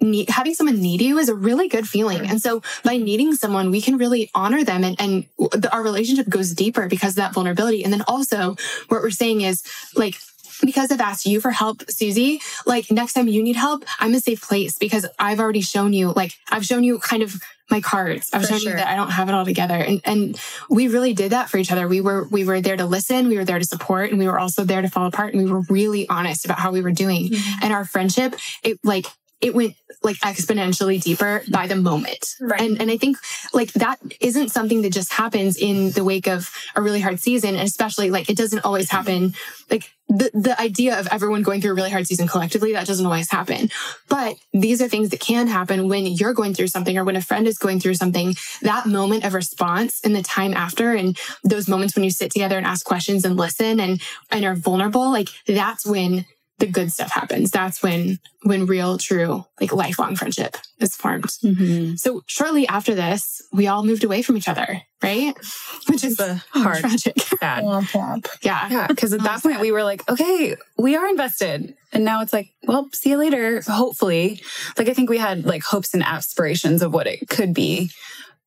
need, 0.00 0.28
having 0.30 0.54
someone 0.54 0.80
need 0.80 1.00
you 1.00 1.18
is 1.18 1.28
a 1.28 1.34
really 1.34 1.68
good 1.68 1.88
feeling. 1.88 2.26
And 2.26 2.40
so 2.40 2.62
by 2.84 2.96
needing 2.96 3.34
someone, 3.34 3.70
we 3.70 3.80
can 3.80 3.96
really 3.98 4.30
honor 4.34 4.64
them 4.64 4.84
and, 4.84 5.00
and 5.00 5.26
the, 5.38 5.68
our 5.72 5.82
relationship 5.82 6.28
goes 6.28 6.52
deeper 6.52 6.88
because 6.88 7.12
of 7.12 7.16
that 7.16 7.34
vulnerability. 7.34 7.84
And 7.84 7.92
then 7.92 8.02
also 8.08 8.56
what 8.88 9.02
we're 9.02 9.10
saying 9.10 9.42
is 9.42 9.62
like, 9.94 10.16
because 10.62 10.90
I've 10.92 11.00
asked 11.00 11.26
you 11.26 11.40
for 11.40 11.50
help, 11.50 11.90
Suzy, 11.90 12.40
like 12.66 12.90
next 12.90 13.14
time 13.14 13.28
you 13.28 13.42
need 13.42 13.56
help, 13.56 13.84
I'm 13.98 14.14
a 14.14 14.20
safe 14.20 14.42
place 14.42 14.76
because 14.78 15.06
I've 15.18 15.40
already 15.40 15.62
shown 15.62 15.92
you, 15.92 16.12
like 16.12 16.34
I've 16.50 16.66
shown 16.66 16.84
you 16.84 16.98
kind 16.98 17.22
of 17.22 17.40
my 17.70 17.80
cards. 17.80 18.30
I've 18.32 18.42
For 18.42 18.48
shown 18.48 18.58
sure. 18.58 18.72
you 18.72 18.76
that 18.78 18.88
I 18.88 18.96
don't 18.96 19.10
have 19.10 19.28
it 19.28 19.32
all 19.32 19.44
together. 19.44 19.74
And 19.74 20.00
and 20.04 20.40
we 20.68 20.88
really 20.88 21.14
did 21.14 21.32
that 21.32 21.48
for 21.48 21.56
each 21.56 21.70
other. 21.70 21.86
We 21.88 22.00
were 22.00 22.26
we 22.28 22.44
were 22.44 22.60
there 22.60 22.76
to 22.76 22.84
listen, 22.84 23.28
we 23.28 23.36
were 23.36 23.44
there 23.44 23.58
to 23.58 23.64
support, 23.64 24.10
and 24.10 24.18
we 24.18 24.26
were 24.26 24.38
also 24.38 24.64
there 24.64 24.82
to 24.82 24.88
fall 24.88 25.06
apart. 25.06 25.34
And 25.34 25.44
we 25.44 25.50
were 25.50 25.62
really 25.70 26.08
honest 26.08 26.44
about 26.44 26.58
how 26.58 26.72
we 26.72 26.82
were 26.82 26.90
doing. 26.90 27.28
Mm-hmm. 27.28 27.64
And 27.64 27.72
our 27.72 27.84
friendship, 27.84 28.34
it 28.62 28.78
like 28.82 29.06
it 29.40 29.54
went 29.54 29.74
like 30.02 30.16
exponentially 30.16 31.02
deeper 31.02 31.42
by 31.50 31.66
the 31.66 31.76
moment. 31.76 32.34
Right. 32.40 32.60
And 32.60 32.80
and 32.80 32.90
I 32.90 32.96
think 32.96 33.16
like 33.52 33.72
that 33.74 33.98
isn't 34.20 34.50
something 34.50 34.82
that 34.82 34.92
just 34.92 35.12
happens 35.12 35.56
in 35.56 35.90
the 35.90 36.04
wake 36.04 36.26
of 36.26 36.50
a 36.74 36.82
really 36.82 37.00
hard 37.00 37.20
season. 37.20 37.50
And 37.50 37.66
especially 37.66 38.10
like 38.10 38.28
it 38.28 38.36
doesn't 38.36 38.64
always 38.64 38.90
happen. 38.90 39.34
Like 39.70 39.90
the, 40.08 40.30
the 40.34 40.60
idea 40.60 40.98
of 40.98 41.06
everyone 41.12 41.42
going 41.42 41.60
through 41.60 41.70
a 41.70 41.74
really 41.74 41.90
hard 41.90 42.06
season 42.06 42.26
collectively, 42.26 42.72
that 42.72 42.86
doesn't 42.86 43.06
always 43.06 43.30
happen. 43.30 43.70
But 44.08 44.34
these 44.52 44.82
are 44.82 44.88
things 44.88 45.10
that 45.10 45.20
can 45.20 45.46
happen 45.46 45.88
when 45.88 46.04
you're 46.04 46.34
going 46.34 46.52
through 46.52 46.66
something 46.66 46.98
or 46.98 47.04
when 47.04 47.16
a 47.16 47.22
friend 47.22 47.46
is 47.46 47.58
going 47.58 47.78
through 47.78 47.94
something. 47.94 48.34
That 48.62 48.86
moment 48.86 49.24
of 49.24 49.34
response 49.34 50.00
and 50.04 50.14
the 50.14 50.22
time 50.22 50.52
after 50.52 50.94
and 50.94 51.16
those 51.44 51.68
moments 51.68 51.94
when 51.94 52.04
you 52.04 52.10
sit 52.10 52.32
together 52.32 52.58
and 52.58 52.66
ask 52.66 52.84
questions 52.84 53.24
and 53.24 53.36
listen 53.36 53.78
and, 53.78 54.02
and 54.30 54.44
are 54.44 54.56
vulnerable, 54.56 55.10
like 55.10 55.28
that's 55.46 55.86
when 55.86 56.26
the 56.60 56.66
good 56.66 56.92
stuff 56.92 57.10
happens. 57.10 57.50
That's 57.50 57.82
when, 57.82 58.18
when 58.44 58.66
real, 58.66 58.96
true, 58.98 59.44
like 59.60 59.72
lifelong 59.72 60.14
friendship 60.14 60.56
is 60.78 60.94
formed. 60.94 61.24
Mm-hmm. 61.24 61.96
So 61.96 62.22
shortly 62.26 62.68
after 62.68 62.94
this, 62.94 63.42
we 63.52 63.66
all 63.66 63.82
moved 63.82 64.04
away 64.04 64.22
from 64.22 64.36
each 64.36 64.46
other, 64.46 64.82
right? 65.02 65.34
Which 65.88 66.04
is 66.04 66.16
The 66.16 66.42
hard, 66.50 66.78
tragic. 66.80 67.16
bad. 67.40 67.64
Womp 67.64 67.90
womp. 67.90 68.28
Yeah. 68.42 68.68
Yeah, 68.70 68.86
because 68.86 69.12
at 69.12 69.22
that 69.22 69.42
point 69.42 69.60
we 69.60 69.72
were 69.72 69.82
like, 69.82 70.08
okay, 70.08 70.54
we 70.78 70.96
are 70.96 71.08
invested. 71.08 71.74
And 71.92 72.04
now 72.04 72.20
it's 72.20 72.32
like, 72.32 72.52
well, 72.64 72.88
see 72.92 73.10
you 73.10 73.16
later, 73.16 73.62
hopefully. 73.62 74.40
Like 74.78 74.88
I 74.88 74.94
think 74.94 75.10
we 75.10 75.18
had 75.18 75.44
like 75.46 75.64
hopes 75.64 75.94
and 75.94 76.02
aspirations 76.04 76.82
of 76.82 76.92
what 76.94 77.06
it 77.08 77.28
could 77.28 77.52
be. 77.54 77.90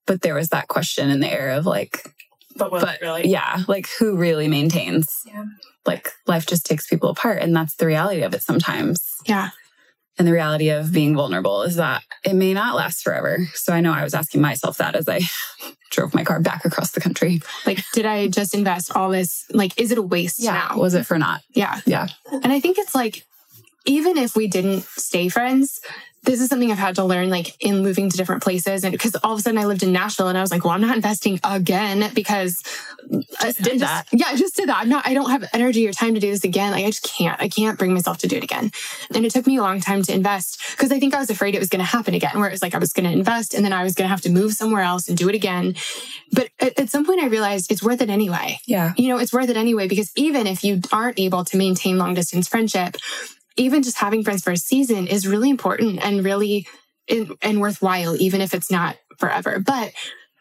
But 0.05 0.21
there 0.21 0.35
was 0.35 0.49
that 0.49 0.67
question 0.67 1.09
in 1.09 1.19
the 1.19 1.31
air 1.31 1.51
of 1.51 1.65
like, 1.65 2.12
But, 2.55 2.71
but 2.71 2.99
really? 3.01 3.27
yeah, 3.27 3.63
like 3.67 3.87
who 3.99 4.15
really 4.15 4.47
maintains? 4.47 5.21
Yeah. 5.25 5.45
Like 5.85 6.11
life 6.27 6.45
just 6.45 6.65
takes 6.65 6.87
people 6.87 7.09
apart, 7.09 7.41
and 7.41 7.55
that's 7.55 7.75
the 7.75 7.85
reality 7.85 8.21
of 8.21 8.33
it 8.33 8.41
sometimes. 8.41 9.01
Yeah. 9.25 9.49
And 10.17 10.27
the 10.27 10.31
reality 10.31 10.69
of 10.69 10.93
being 10.93 11.15
vulnerable 11.15 11.63
is 11.63 11.77
that 11.77 12.03
it 12.23 12.35
may 12.35 12.53
not 12.53 12.75
last 12.75 13.01
forever. 13.01 13.47
So 13.55 13.73
I 13.73 13.81
know 13.81 13.91
I 13.91 14.03
was 14.03 14.13
asking 14.13 14.41
myself 14.41 14.77
that 14.77 14.95
as 14.95 15.09
I 15.09 15.21
drove 15.91 16.13
my 16.13 16.23
car 16.23 16.39
back 16.39 16.65
across 16.65 16.91
the 16.91 17.01
country. 17.01 17.41
Like, 17.65 17.83
did 17.93 18.05
I 18.05 18.27
just 18.27 18.53
invest 18.53 18.95
all 18.95 19.09
this? 19.09 19.45
Like, 19.51 19.79
is 19.79 19.91
it 19.91 19.97
a 19.97 20.03
waste 20.03 20.43
now? 20.43 20.75
Was 20.77 20.93
it 20.93 21.07
for 21.07 21.17
not? 21.17 21.41
Yeah. 21.55 21.81
Yeah. 21.85 22.09
And 22.31 22.51
I 22.51 22.59
think 22.59 22.77
it's 22.77 22.93
like, 22.93 23.25
even 23.85 24.17
if 24.17 24.35
we 24.35 24.47
didn't 24.47 24.83
stay 24.83 25.29
friends, 25.29 25.81
this 26.23 26.39
is 26.41 26.47
something 26.49 26.71
I've 26.71 26.77
had 26.77 26.95
to 26.95 27.03
learn 27.03 27.29
like 27.29 27.55
in 27.61 27.83
moving 27.83 28.09
to 28.09 28.17
different 28.17 28.43
places. 28.43 28.83
And 28.83 28.91
because 28.91 29.15
all 29.23 29.33
of 29.33 29.39
a 29.39 29.41
sudden 29.41 29.57
I 29.57 29.65
lived 29.65 29.83
in 29.83 29.91
Nashville 29.91 30.29
and 30.29 30.37
I 30.37 30.41
was 30.41 30.51
like, 30.51 30.63
well, 30.63 30.73
I'm 30.73 30.81
not 30.81 30.95
investing 30.95 31.39
again 31.43 32.11
because 32.13 32.63
I 33.41 33.51
did 33.51 33.81
that. 33.81 34.07
Yeah, 34.11 34.27
I 34.27 34.35
just 34.37 34.55
did 34.55 34.69
that. 34.69 34.77
I'm 34.77 34.89
not, 34.89 35.05
I 35.05 35.13
don't 35.13 35.29
have 35.29 35.43
energy 35.53 35.87
or 35.87 35.91
time 35.91 36.13
to 36.13 36.19
do 36.19 36.31
this 36.31 36.43
again. 36.43 36.71
Like 36.71 36.85
I 36.85 36.89
just 36.89 37.03
can't, 37.03 37.39
I 37.41 37.49
can't 37.49 37.77
bring 37.77 37.93
myself 37.93 38.19
to 38.19 38.27
do 38.27 38.37
it 38.37 38.43
again. 38.43 38.71
And 39.13 39.25
it 39.25 39.31
took 39.31 39.45
me 39.45 39.57
a 39.57 39.61
long 39.61 39.81
time 39.81 40.01
to 40.03 40.13
invest 40.13 40.61
because 40.71 40.91
I 40.91 40.99
think 40.99 41.13
I 41.13 41.19
was 41.19 41.29
afraid 41.29 41.55
it 41.55 41.59
was 41.59 41.69
going 41.69 41.83
to 41.83 41.85
happen 41.85 42.13
again, 42.13 42.39
where 42.39 42.47
it 42.47 42.53
was 42.53 42.61
like 42.61 42.73
I 42.73 42.79
was 42.79 42.93
going 42.93 43.05
to 43.05 43.11
invest 43.11 43.53
and 43.53 43.65
then 43.65 43.73
I 43.73 43.83
was 43.83 43.93
going 43.93 44.05
to 44.05 44.09
have 44.09 44.21
to 44.21 44.29
move 44.31 44.53
somewhere 44.53 44.83
else 44.83 45.09
and 45.09 45.17
do 45.17 45.27
it 45.29 45.35
again. 45.35 45.75
But 46.31 46.49
at, 46.59 46.79
at 46.79 46.89
some 46.89 47.05
point 47.05 47.21
I 47.21 47.27
realized 47.27 47.71
it's 47.71 47.83
worth 47.83 48.01
it 48.01 48.09
anyway 48.09 48.59
Yeah. 48.65 48.93
you 48.97 49.09
know, 49.09 49.17
it's 49.17 49.33
worth 49.33 49.49
it 49.49 49.57
anyway, 49.57 49.87
because 49.87 50.11
even 50.15 50.47
if 50.47 50.63
you 50.63 50.79
aren't 50.91 51.19
able 51.19 51.43
to 51.45 51.57
maintain 51.57 51.97
long 51.97 52.13
distance 52.13 52.47
friendship, 52.47 52.95
even 53.55 53.83
just 53.83 53.97
having 53.97 54.23
friends 54.23 54.43
for 54.43 54.51
a 54.51 54.57
season 54.57 55.07
is 55.07 55.27
really 55.27 55.49
important 55.49 56.03
and 56.03 56.23
really 56.23 56.67
and 57.41 57.59
worthwhile, 57.59 58.15
even 58.15 58.41
if 58.41 58.53
it's 58.53 58.71
not 58.71 58.95
forever. 59.17 59.59
But 59.59 59.91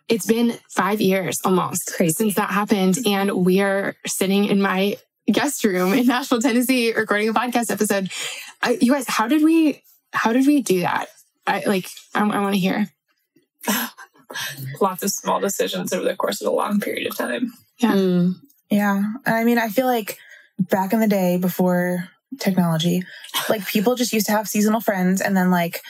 it's 0.08 0.26
been 0.26 0.58
five 0.68 1.00
years 1.00 1.40
almost 1.44 1.94
Crazy. 1.96 2.12
since 2.12 2.34
that 2.34 2.50
happened. 2.50 2.98
And 3.06 3.44
we 3.44 3.60
are 3.60 3.96
sitting 4.06 4.44
in 4.44 4.60
my 4.60 4.96
guest 5.30 5.64
room 5.64 5.92
in 5.92 6.06
Nashville, 6.06 6.40
Tennessee, 6.40 6.92
recording 6.92 7.28
a 7.28 7.32
podcast 7.32 7.70
episode. 7.70 8.10
I, 8.62 8.78
you 8.80 8.92
guys, 8.92 9.06
how 9.08 9.26
did 9.26 9.42
we, 9.42 9.82
how 10.12 10.32
did 10.32 10.46
we 10.46 10.62
do 10.62 10.80
that? 10.80 11.08
I 11.46 11.64
like, 11.66 11.88
I, 12.14 12.20
I 12.20 12.40
want 12.40 12.54
to 12.54 12.60
hear. 12.60 12.90
Lots 14.80 15.02
of 15.02 15.10
small 15.10 15.40
decisions 15.40 15.92
over 15.92 16.04
the 16.04 16.16
course 16.16 16.40
of 16.40 16.46
a 16.46 16.50
long 16.54 16.80
period 16.80 17.10
of 17.10 17.16
time. 17.16 17.52
Yeah. 17.78 17.92
Mm. 17.92 18.34
Yeah. 18.70 19.02
I 19.26 19.44
mean, 19.44 19.58
I 19.58 19.68
feel 19.68 19.86
like 19.86 20.18
back 20.58 20.92
in 20.92 21.00
the 21.00 21.08
day 21.08 21.36
before 21.36 22.08
technology, 22.38 23.04
like 23.48 23.66
people 23.66 23.94
just 23.94 24.12
used 24.12 24.26
to 24.26 24.32
have 24.32 24.48
seasonal 24.48 24.80
friends 24.80 25.20
and 25.20 25.36
then 25.36 25.50
like 25.50 25.82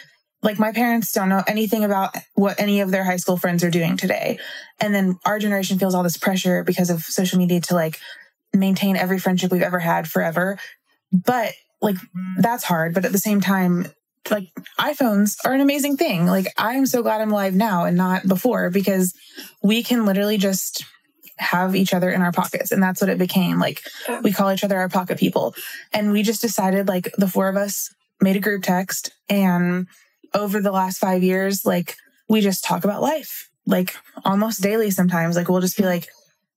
like 0.42 0.58
my 0.58 0.72
parents 0.72 1.12
don't 1.12 1.28
know 1.28 1.44
anything 1.46 1.84
about 1.84 2.16
what 2.34 2.58
any 2.58 2.80
of 2.80 2.90
their 2.90 3.04
high 3.04 3.16
school 3.16 3.36
friends 3.36 3.62
are 3.62 3.70
doing 3.70 3.96
today. 3.96 4.40
And 4.80 4.92
then 4.92 5.18
our 5.24 5.38
generation 5.38 5.78
feels 5.78 5.94
all 5.94 6.02
this 6.02 6.16
pressure 6.16 6.64
because 6.64 6.90
of 6.90 7.02
social 7.02 7.38
media 7.38 7.60
to 7.60 7.74
like 7.74 8.00
maintain 8.52 8.96
every 8.96 9.20
friendship 9.20 9.52
we've 9.52 9.62
ever 9.62 9.78
had 9.78 10.08
forever. 10.08 10.58
But 11.12 11.54
like 11.80 11.96
that's 12.38 12.64
hard, 12.64 12.92
but 12.94 13.04
at 13.04 13.12
the 13.12 13.18
same 13.18 13.40
time 13.40 13.86
like 14.30 14.48
iPhones 14.78 15.36
are 15.44 15.52
an 15.52 15.60
amazing 15.60 15.96
thing. 15.96 16.26
Like 16.26 16.46
I'm 16.56 16.86
so 16.86 17.02
glad 17.02 17.20
I'm 17.20 17.32
alive 17.32 17.54
now 17.54 17.84
and 17.84 17.96
not 17.96 18.26
before 18.26 18.70
because 18.70 19.14
we 19.62 19.82
can 19.82 20.06
literally 20.06 20.38
just 20.38 20.84
have 21.38 21.74
each 21.74 21.94
other 21.94 22.10
in 22.10 22.22
our 22.22 22.32
pockets. 22.32 22.72
And 22.72 22.82
that's 22.82 23.00
what 23.00 23.10
it 23.10 23.18
became. 23.18 23.58
Like 23.58 23.82
we 24.22 24.32
call 24.32 24.52
each 24.52 24.64
other 24.64 24.78
our 24.78 24.88
pocket 24.88 25.18
people. 25.18 25.54
And 25.92 26.12
we 26.12 26.22
just 26.22 26.40
decided 26.40 26.88
like 26.88 27.10
the 27.16 27.28
four 27.28 27.48
of 27.48 27.56
us 27.56 27.92
made 28.20 28.36
a 28.36 28.40
group 28.40 28.62
text. 28.62 29.12
And 29.28 29.86
over 30.34 30.60
the 30.60 30.72
last 30.72 30.98
5 30.98 31.22
years 31.22 31.66
like 31.66 31.96
we 32.28 32.40
just 32.40 32.64
talk 32.64 32.84
about 32.84 33.02
life 33.02 33.50
like 33.66 33.94
almost 34.24 34.62
daily 34.62 34.90
sometimes. 34.90 35.36
Like 35.36 35.48
we'll 35.48 35.60
just 35.60 35.76
be 35.76 35.84
like 35.84 36.08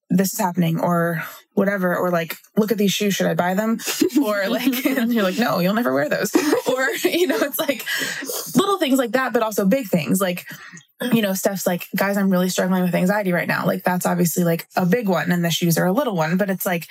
this 0.09 0.33
is 0.33 0.39
happening 0.39 0.79
or 0.79 1.23
whatever. 1.53 1.95
Or 1.95 2.09
like 2.11 2.37
look 2.57 2.71
at 2.71 2.77
these 2.77 2.93
shoes. 2.93 3.15
Should 3.15 3.27
i 3.27 3.33
buy 3.33 3.53
them? 3.53 3.79
Or 4.21 4.47
like 4.47 4.85
and 4.85 5.13
you're 5.13 5.23
like 5.23 5.37
no 5.37 5.59
you'll 5.59 5.73
never 5.73 5.93
wear 5.93 6.09
those. 6.09 6.33
Or 6.67 6.89
you 7.03 7.27
know 7.27 7.37
it's 7.39 7.59
like 7.59 7.85
little 8.55 8.77
things 8.77 8.97
like 8.97 9.11
that 9.11 9.33
but 9.33 9.43
also 9.43 9.65
big 9.65 9.87
things. 9.87 10.21
Like 10.21 10.45
you 11.11 11.21
know 11.21 11.33
stuff's 11.33 11.67
like 11.67 11.87
guys 11.95 12.15
i'm 12.17 12.29
really 12.29 12.49
struggling 12.49 12.83
with 12.83 12.95
anxiety 12.95 13.33
right 13.33 13.47
now. 13.47 13.65
Like 13.65 13.83
that's 13.83 14.05
obviously 14.05 14.43
like 14.43 14.67
a 14.75 14.85
big 14.85 15.09
one 15.09 15.31
and 15.31 15.43
the 15.43 15.49
shoes 15.49 15.77
are 15.77 15.85
a 15.85 15.91
little 15.91 16.15
one 16.15 16.37
but 16.37 16.49
it's 16.49 16.65
like 16.65 16.87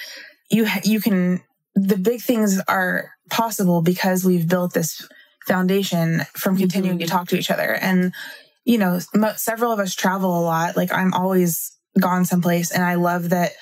you 0.51 0.67
you 0.85 1.01
can 1.01 1.43
the 1.75 1.97
big 1.97 2.21
things 2.21 2.61
are 2.69 3.11
possible 3.31 3.83
because 3.83 4.25
we've 4.25 4.49
built 4.49 4.75
this 4.75 5.09
foundation 5.47 6.23
from 6.35 6.57
continuing 6.57 6.99
to 6.99 7.07
talk 7.07 7.29
to 7.29 7.39
each 7.39 7.51
other. 7.51 7.75
And 7.75 8.13
you 8.65 8.79
know 8.79 9.01
mo- 9.15 9.35
several 9.37 9.73
of 9.73 9.79
us 9.79 9.95
travel 9.95 10.39
a 10.39 10.43
lot. 10.43 10.77
Like 10.77 10.93
i'm 10.93 11.15
always 11.15 11.71
gone 11.99 12.25
someplace 12.25 12.73
and 12.73 12.83
i 12.83 12.97
love 12.97 13.31
that 13.31 13.53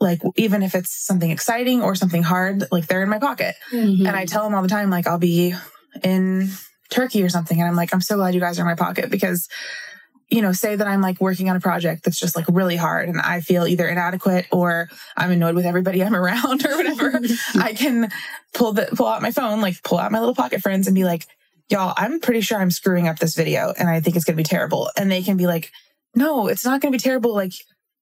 like 0.00 0.20
even 0.36 0.62
if 0.62 0.74
it's 0.74 0.94
something 1.06 1.30
exciting 1.30 1.82
or 1.82 1.94
something 1.94 2.22
hard 2.22 2.64
like 2.70 2.86
they're 2.86 3.02
in 3.02 3.08
my 3.08 3.18
pocket. 3.18 3.54
Mm-hmm. 3.72 4.06
and 4.06 4.16
I 4.16 4.26
tell 4.26 4.44
them 4.44 4.54
all 4.54 4.62
the 4.62 4.68
time, 4.68 4.90
like, 4.90 5.06
I'll 5.06 5.18
be 5.18 5.54
in 6.02 6.50
Turkey 6.90 7.22
or 7.22 7.28
something. 7.28 7.58
And 7.58 7.68
I'm 7.68 7.76
like, 7.76 7.92
I'm 7.92 8.00
so 8.00 8.16
glad 8.16 8.34
you 8.34 8.40
guys 8.40 8.58
are 8.58 8.62
in 8.62 8.66
my 8.66 8.74
pocket 8.74 9.10
because, 9.10 9.48
you 10.30 10.42
know, 10.42 10.52
say 10.52 10.76
that 10.76 10.86
I'm 10.86 11.00
like 11.00 11.20
working 11.20 11.48
on 11.50 11.56
a 11.56 11.60
project 11.60 12.04
that's 12.04 12.18
just 12.18 12.36
like 12.36 12.46
really 12.48 12.76
hard 12.76 13.08
and 13.08 13.20
I 13.20 13.40
feel 13.40 13.66
either 13.66 13.86
inadequate 13.86 14.46
or 14.50 14.88
I'm 15.16 15.30
annoyed 15.30 15.54
with 15.54 15.66
everybody 15.66 16.02
I'm 16.02 16.16
around 16.16 16.66
or 16.66 16.76
whatever. 16.76 17.20
I 17.54 17.74
can 17.74 18.10
pull 18.54 18.72
the, 18.72 18.88
pull 18.94 19.06
out 19.06 19.22
my 19.22 19.30
phone, 19.30 19.60
like 19.60 19.82
pull 19.82 19.98
out 19.98 20.12
my 20.12 20.18
little 20.18 20.34
pocket 20.34 20.62
friends 20.62 20.86
and 20.86 20.94
be 20.94 21.04
like, 21.04 21.26
y'all, 21.68 21.94
I'm 21.96 22.20
pretty 22.20 22.40
sure 22.40 22.58
I'm 22.58 22.70
screwing 22.70 23.08
up 23.08 23.18
this 23.18 23.34
video 23.34 23.72
and 23.76 23.88
I 23.88 24.00
think 24.00 24.16
it's 24.16 24.24
going 24.24 24.36
to 24.36 24.42
be 24.42 24.48
terrible. 24.48 24.90
And 24.96 25.10
they 25.10 25.22
can 25.22 25.36
be 25.36 25.46
like, 25.46 25.72
no, 26.14 26.48
it's 26.48 26.64
not 26.64 26.80
going 26.80 26.92
to 26.92 26.96
be 26.96 27.02
terrible. 27.02 27.34
Like, 27.34 27.52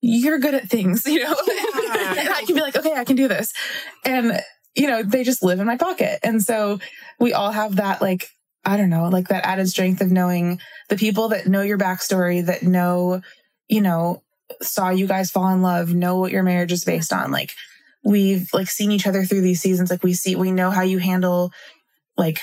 you're 0.01 0.39
good 0.39 0.55
at 0.55 0.69
things, 0.69 1.07
you 1.07 1.21
know? 1.21 1.35
and 1.35 2.29
I 2.29 2.45
can 2.47 2.55
be 2.55 2.61
like, 2.61 2.77
okay, 2.77 2.93
I 2.93 3.05
can 3.05 3.17
do 3.17 3.29
this. 3.29 3.53
And, 4.05 4.41
you 4.75 4.87
know, 4.87 5.03
they 5.03 5.25
just 5.25 5.43
live 5.43 5.61
in 5.61 5.67
my 5.67 5.77
pocket. 5.77 6.21
And 6.23 6.43
so 6.43 6.79
we 7.19 7.33
all 7.33 7.53
have 7.53 7.77
that, 7.77 8.03
like, 8.03 8.29
I 8.65 8.77
don't 8.77 8.91
know, 8.91 9.09
like 9.09 9.29
that 9.29 9.47
added 9.47 9.69
strength 9.69 10.01
of 10.01 10.11
knowing 10.11 10.61
the 10.89 10.97
people 10.97 11.29
that 11.29 11.47
know 11.47 11.63
your 11.63 11.79
backstory, 11.79 12.45
that 12.47 12.63
know, 12.63 13.21
you 13.69 13.81
know, 13.81 14.23
saw 14.63 14.91
you 14.91 15.07
guys 15.07 15.31
fall 15.31 15.49
in 15.49 15.63
love, 15.63 15.95
know 15.95 16.19
what 16.19 16.33
your 16.33 16.43
marriage 16.43 16.73
is 16.73 16.85
based 16.85 17.13
on. 17.13 17.31
Like, 17.31 17.53
we've 18.05 18.49
like 18.53 18.69
seen 18.69 18.91
each 18.91 19.07
other 19.07 19.25
through 19.25 19.41
these 19.43 19.61
seasons. 19.61 19.91
Like, 19.91 20.03
we 20.03 20.15
see, 20.15 20.37
we 20.37 20.51
know 20.51 20.71
how 20.71 20.83
you 20.83 20.99
handle 20.99 21.53
like 22.17 22.41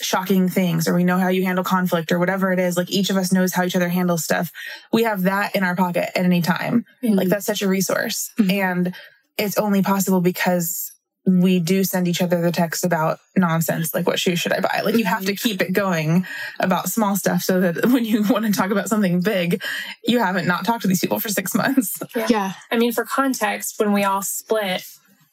shocking 0.00 0.48
things 0.48 0.86
or 0.86 0.94
we 0.94 1.04
know 1.04 1.18
how 1.18 1.28
you 1.28 1.44
handle 1.44 1.64
conflict 1.64 2.12
or 2.12 2.18
whatever 2.18 2.52
it 2.52 2.58
is 2.58 2.76
like 2.76 2.90
each 2.90 3.08
of 3.10 3.16
us 3.16 3.32
knows 3.32 3.52
how 3.54 3.64
each 3.64 3.74
other 3.76 3.88
handles 3.88 4.22
stuff 4.22 4.50
we 4.92 5.02
have 5.04 5.22
that 5.22 5.54
in 5.56 5.62
our 5.62 5.74
pocket 5.74 6.10
at 6.16 6.24
any 6.24 6.40
time 6.42 6.84
like 7.02 7.28
that's 7.28 7.46
such 7.46 7.62
a 7.62 7.68
resource 7.68 8.30
Mhm. 8.38 8.50
and 8.52 8.94
it's 9.38 9.56
only 9.58 9.82
possible 9.82 10.20
because 10.20 10.92
we 11.26 11.58
do 11.58 11.82
send 11.82 12.06
each 12.06 12.22
other 12.22 12.40
the 12.40 12.52
text 12.52 12.84
about 12.84 13.18
nonsense 13.36 13.92
like 13.94 14.06
what 14.06 14.18
shoes 14.18 14.38
should 14.38 14.52
i 14.52 14.60
buy 14.60 14.80
like 14.84 14.96
you 14.96 15.04
have 15.04 15.24
to 15.24 15.32
mm-hmm. 15.32 15.48
keep 15.48 15.60
it 15.60 15.72
going 15.72 16.24
about 16.60 16.88
small 16.88 17.16
stuff 17.16 17.42
so 17.42 17.60
that 17.60 17.86
when 17.86 18.04
you 18.04 18.22
want 18.30 18.46
to 18.46 18.52
talk 18.52 18.70
about 18.70 18.88
something 18.88 19.20
big 19.20 19.62
you 20.04 20.18
haven't 20.18 20.46
not 20.46 20.64
talked 20.64 20.82
to 20.82 20.88
these 20.88 21.00
people 21.00 21.18
for 21.18 21.28
six 21.28 21.54
months 21.54 22.00
Yeah. 22.28 22.52
I 22.70 22.76
mean, 22.76 22.92
for 22.92 23.04
context, 23.04 23.78
when 23.78 23.92
we 23.92 24.04
all 24.04 24.22
split, 24.22 24.84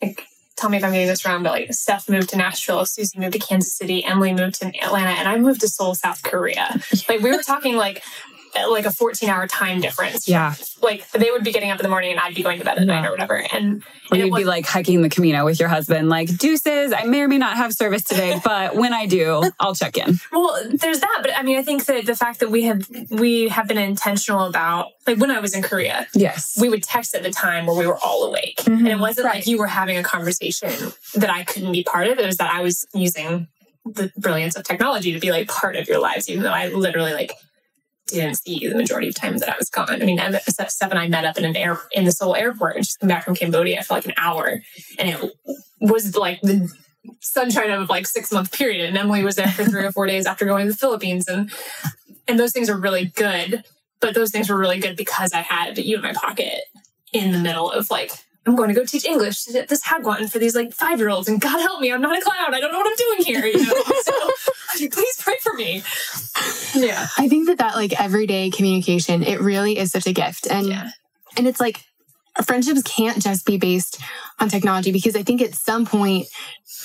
like, 0.01 0.25
tell 0.55 0.69
me 0.69 0.77
if 0.77 0.83
I'm 0.83 0.91
getting 0.91 1.07
this 1.07 1.25
wrong, 1.25 1.43
but 1.43 1.51
like 1.51 1.73
Steph 1.73 2.09
moved 2.09 2.29
to 2.29 2.37
Nashville, 2.37 2.85
Suzy 2.85 3.19
moved 3.19 3.33
to 3.33 3.39
Kansas 3.39 3.75
City, 3.75 4.03
Emily 4.03 4.33
moved 4.33 4.55
to 4.61 4.67
Atlanta, 4.83 5.11
and 5.11 5.27
I 5.27 5.37
moved 5.37 5.61
to 5.61 5.67
Seoul, 5.67 5.95
South 5.95 6.23
Korea. 6.23 6.79
Like 7.09 7.21
we 7.21 7.31
were 7.31 7.43
talking 7.43 7.75
like 7.75 8.01
like 8.70 8.86
a 8.86 8.91
14 8.91 9.30
hour 9.30 9.47
time 9.47 9.82
difference. 9.82 10.28
Yeah. 10.28 10.54
Like 10.82 11.10
they 11.12 11.32
would 11.32 11.43
be 11.43 11.51
getting 11.51 11.72
up 11.72 11.80
in 11.80 11.84
the 11.84 11.89
morning 11.89 12.12
and 12.12 12.20
I'd 12.20 12.36
be 12.36 12.43
going 12.43 12.60
to 12.60 12.66
bed 12.66 12.78
at 12.78 12.86
night 12.86 13.06
or 13.06 13.12
whatever. 13.12 13.36
And, 13.36 13.82
Or 14.12 14.14
and 14.14 14.22
it 14.22 14.26
you'd 14.28 14.36
be 14.36 14.43
like 14.45 14.66
hiking 14.66 15.01
the 15.01 15.10
Camino 15.10 15.43
with 15.45 15.60
your 15.60 15.70
husband, 15.70 16.10
like, 16.10 16.38
deuces, 16.38 16.93
I 16.93 17.04
may 17.06 17.22
or 17.22 17.28
may 17.28 17.38
not 17.38 17.58
have 17.58 17.74
service 17.74 18.04
today, 18.04 18.39
but 18.43 18.76
when 18.76 18.93
I 18.93 19.06
do, 19.06 19.43
I'll 19.60 19.76
check 19.76 19.97
in. 19.97 20.20
Well, 20.32 20.58
there's 20.72 20.99
that, 20.99 21.20
but 21.22 21.36
I 21.38 21.41
mean, 21.43 21.58
I 21.58 21.64
think 21.64 21.86
that 21.86 22.06
the 22.06 22.16
fact 22.16 22.39
that 22.41 22.51
we 22.51 22.64
have 22.64 22.88
we 23.10 23.49
have 23.49 23.68
been 23.68 23.78
intentional 23.78 24.45
about 24.45 24.88
like 25.08 25.18
when 25.18 25.32
I 25.32 25.39
was 25.39 25.54
in 25.56 25.62
Korea, 25.64 26.08
Yes. 26.14 26.58
we 26.60 26.70
would 26.70 26.84
text 26.84 27.16
at 27.16 27.24
the 27.24 27.32
time 27.32 27.66
where 27.66 27.76
we 27.78 27.86
were 27.88 27.97
all 27.97 28.24
awake, 28.26 28.58
Mhm. 28.64 28.80
and 28.80 28.88
it 28.88 28.99
wasn't 28.99 29.26
Right. 29.26 29.36
like 29.36 29.47
you 29.47 29.58
were 29.58 29.68
having 29.68 29.97
a 29.97 30.04
conversation 30.04 30.72
that 31.16 31.30
I 31.30 31.43
couldn't 31.43 31.72
be 31.72 31.84
part 31.84 32.08
of. 32.08 32.20
It 32.20 32.26
was 32.26 32.38
that 32.38 32.54
I 32.54 32.62
was 32.62 32.86
using 32.93 33.47
the 33.86 34.12
brilliance 34.18 34.56
of 34.56 34.64
technology 34.64 35.12
to 35.14 35.20
be 35.20 35.32
like 35.32 35.47
part 35.49 35.76
of 35.76 35.88
your 35.89 35.99
lives, 35.99 36.30
even 36.30 36.43
though 36.43 36.51
I 36.54 36.68
literally 36.70 37.14
like 37.14 37.34
didn't 38.08 38.36
see 38.36 38.68
the 38.68 38.76
majority 38.76 39.08
of 39.08 39.16
times 39.16 39.41
that 39.41 39.49
I 39.49 39.56
was 39.58 39.70
gone. 39.70 40.01
I 40.01 40.06
mean, 40.06 40.20
I- 40.20 40.38
Steph 40.39 40.91
and 40.91 40.99
I 40.99 41.08
met 41.08 41.26
up 41.26 41.38
in 41.38 41.45
an 41.45 41.56
air 41.56 41.80
in 41.91 42.06
the 42.06 42.12
Seoul 42.12 42.36
airport 42.36 42.76
and 42.76 42.86
just 42.86 42.99
came 42.99 43.08
back 43.08 43.26
from 43.26 43.36
Cambodia 43.36 43.84
for 43.84 43.93
like 43.93 44.06
an 44.06 44.14
hour, 44.18 44.62
and 44.99 45.10
it 45.10 45.32
was 45.80 46.16
like 46.16 46.41
the 46.41 46.70
sunshine 47.22 47.72
of 47.72 47.89
like 47.89 48.08
six 48.08 48.32
month 48.32 48.51
period. 48.51 48.88
And 48.88 48.97
Emily 48.97 49.24
was 49.24 49.36
there 49.36 49.47
for 49.47 49.64
three 49.66 49.86
or 49.86 49.91
four 49.91 50.06
days 50.08 50.26
after 50.26 50.45
going 50.45 50.66
to 50.66 50.72
the 50.72 50.78
Philippines, 50.78 51.28
and 51.28 51.51
and 52.28 52.39
those 52.39 52.51
things 52.51 52.70
are 52.70 52.78
really 52.78 53.06
good. 53.06 53.64
But 53.99 54.16
those 54.16 54.32
things 54.32 54.49
were 54.49 54.58
really 54.58 54.80
good 54.80 54.97
because 54.97 55.32
I 55.32 55.39
had 55.41 55.78
you 55.78 55.95
in 55.95 56.01
my 56.01 56.14
pocket 56.14 56.64
in 57.14 57.32
the 57.32 57.39
middle 57.39 57.72
of 57.72 57.89
like. 57.89 58.12
I'm 58.45 58.58
going 58.58 58.68
to 58.68 58.76
go 58.76 58.84
teach 58.84 59.06
English 59.06 59.56
at 59.56 59.70
this 59.70 59.82
Hagwon 59.86 60.30
for 60.30 60.38
these 60.38 60.54
like 60.54 60.74
five 60.74 60.99
year 60.99 61.08
olds, 61.08 61.30
and 61.30 61.39
God 61.39 61.62
help 61.62 61.80
me, 61.80 61.93
I'm 61.93 62.01
not 62.01 62.18
a 62.18 62.22
clown. 62.22 62.54
I 62.54 62.60
don't 62.60 62.74
know 62.74 62.78
what 62.78 62.88
I'm 62.88 62.97
doing 62.97 63.24
here. 63.26 63.45
You 63.45 63.66
know, 63.66 63.84
so 64.01 64.30
please 64.91 65.15
pray 65.19 65.38
for 65.41 65.53
me. 65.53 65.84
Yeah, 66.76 67.07
I 67.17 67.28
think 67.28 67.47
that 67.47 67.57
that 67.59 67.76
like 67.76 67.99
everyday 67.99 68.49
communication, 68.49 69.24
it 69.24 69.39
really 69.39 69.78
is 69.78 69.91
such 69.91 70.07
a 70.07 70.13
gift. 70.13 70.47
And 70.47 70.67
Yeah. 70.67 70.89
and 71.38 71.47
it's 71.47 71.59
like 71.59 71.84
friendships 72.45 72.82
can't 72.82 73.21
just 73.21 73.45
be 73.45 73.57
based 73.57 73.99
on 74.39 74.49
technology 74.49 74.91
because 74.91 75.15
I 75.15 75.24
think 75.24 75.41
at 75.41 75.53
some 75.53 75.86
point 75.86 76.28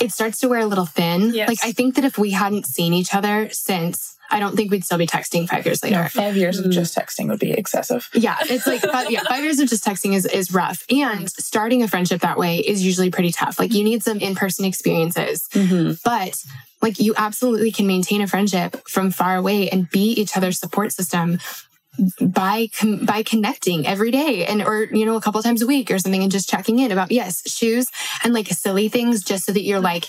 it 0.01 0.13
starts 0.13 0.41
to 0.41 0.49
wear 0.49 0.61
a 0.61 0.67
little 0.67 0.87
thin. 0.87 1.33
Yes. 1.35 1.49
Like 1.49 1.59
I 1.65 1.73
think 1.73 1.95
that 1.97 2.05
if 2.05 2.19
we 2.19 2.31
hadn't 2.31 2.67
seen 2.67 2.93
each 2.93 3.15
other 3.15 3.49
since, 3.51 4.17
I 4.31 4.41
don't 4.41 4.57
think 4.57 4.71
we'd 4.71 4.85
still 4.85 4.99
be 4.99 5.07
texting 5.07 5.49
five 5.49 5.65
years 5.65 5.83
later. 5.83 6.03
No, 6.03 6.09
five 6.09 6.37
years 6.37 6.59
of 6.59 6.67
mm. 6.67 6.73
just 6.73 6.97
texting 6.97 7.29
would 7.29 7.39
be 7.39 7.53
excessive. 7.53 8.09
Yeah, 8.13 8.37
it's 8.43 8.67
like 8.67 8.83
five, 8.83 9.11
yeah, 9.11 9.23
five 9.23 9.43
years 9.43 9.59
of 9.59 9.69
just 9.69 9.85
texting 9.85 10.15
is 10.15 10.27
is 10.27 10.53
rough, 10.53 10.85
and 10.91 11.31
starting 11.31 11.83
a 11.83 11.89
friendship 11.89 12.21
that 12.21 12.39
way 12.39 12.59
is 12.59 12.85
usually 12.85 13.11
pretty 13.11 13.33
tough. 13.33 13.59
Like 13.59 13.73
you 13.73 13.83
need 13.83 14.03
some 14.03 14.19
in 14.19 14.35
person 14.35 14.65
experiences, 14.65 15.49
mm-hmm. 15.53 15.93
but 16.05 16.45
like 16.81 16.99
you 16.99 17.15
absolutely 17.17 17.73
can 17.73 17.87
maintain 17.87 18.21
a 18.21 18.27
friendship 18.27 18.77
from 18.89 19.11
far 19.11 19.37
away 19.37 19.69
and 19.69 19.91
be 19.91 20.13
each 20.13 20.37
other's 20.37 20.59
support 20.59 20.93
system 20.93 21.39
by 22.21 22.69
com- 22.79 23.05
by 23.05 23.23
connecting 23.23 23.87
every 23.87 24.11
day 24.11 24.47
and 24.47 24.63
or 24.63 24.85
you 24.85 25.05
know 25.05 25.17
a 25.17 25.21
couple 25.21 25.43
times 25.43 25.63
a 25.63 25.67
week 25.67 25.91
or 25.91 25.99
something 25.99 26.23
and 26.23 26.31
just 26.31 26.49
checking 26.49 26.79
in 26.79 26.93
about 26.93 27.11
yes 27.11 27.43
shoes 27.51 27.89
and 28.23 28.33
like 28.33 28.47
silly 28.49 28.89
things 28.89 29.23
just 29.25 29.45
so 29.45 29.53
that 29.53 29.63
you're 29.63 29.81
like 29.81 30.07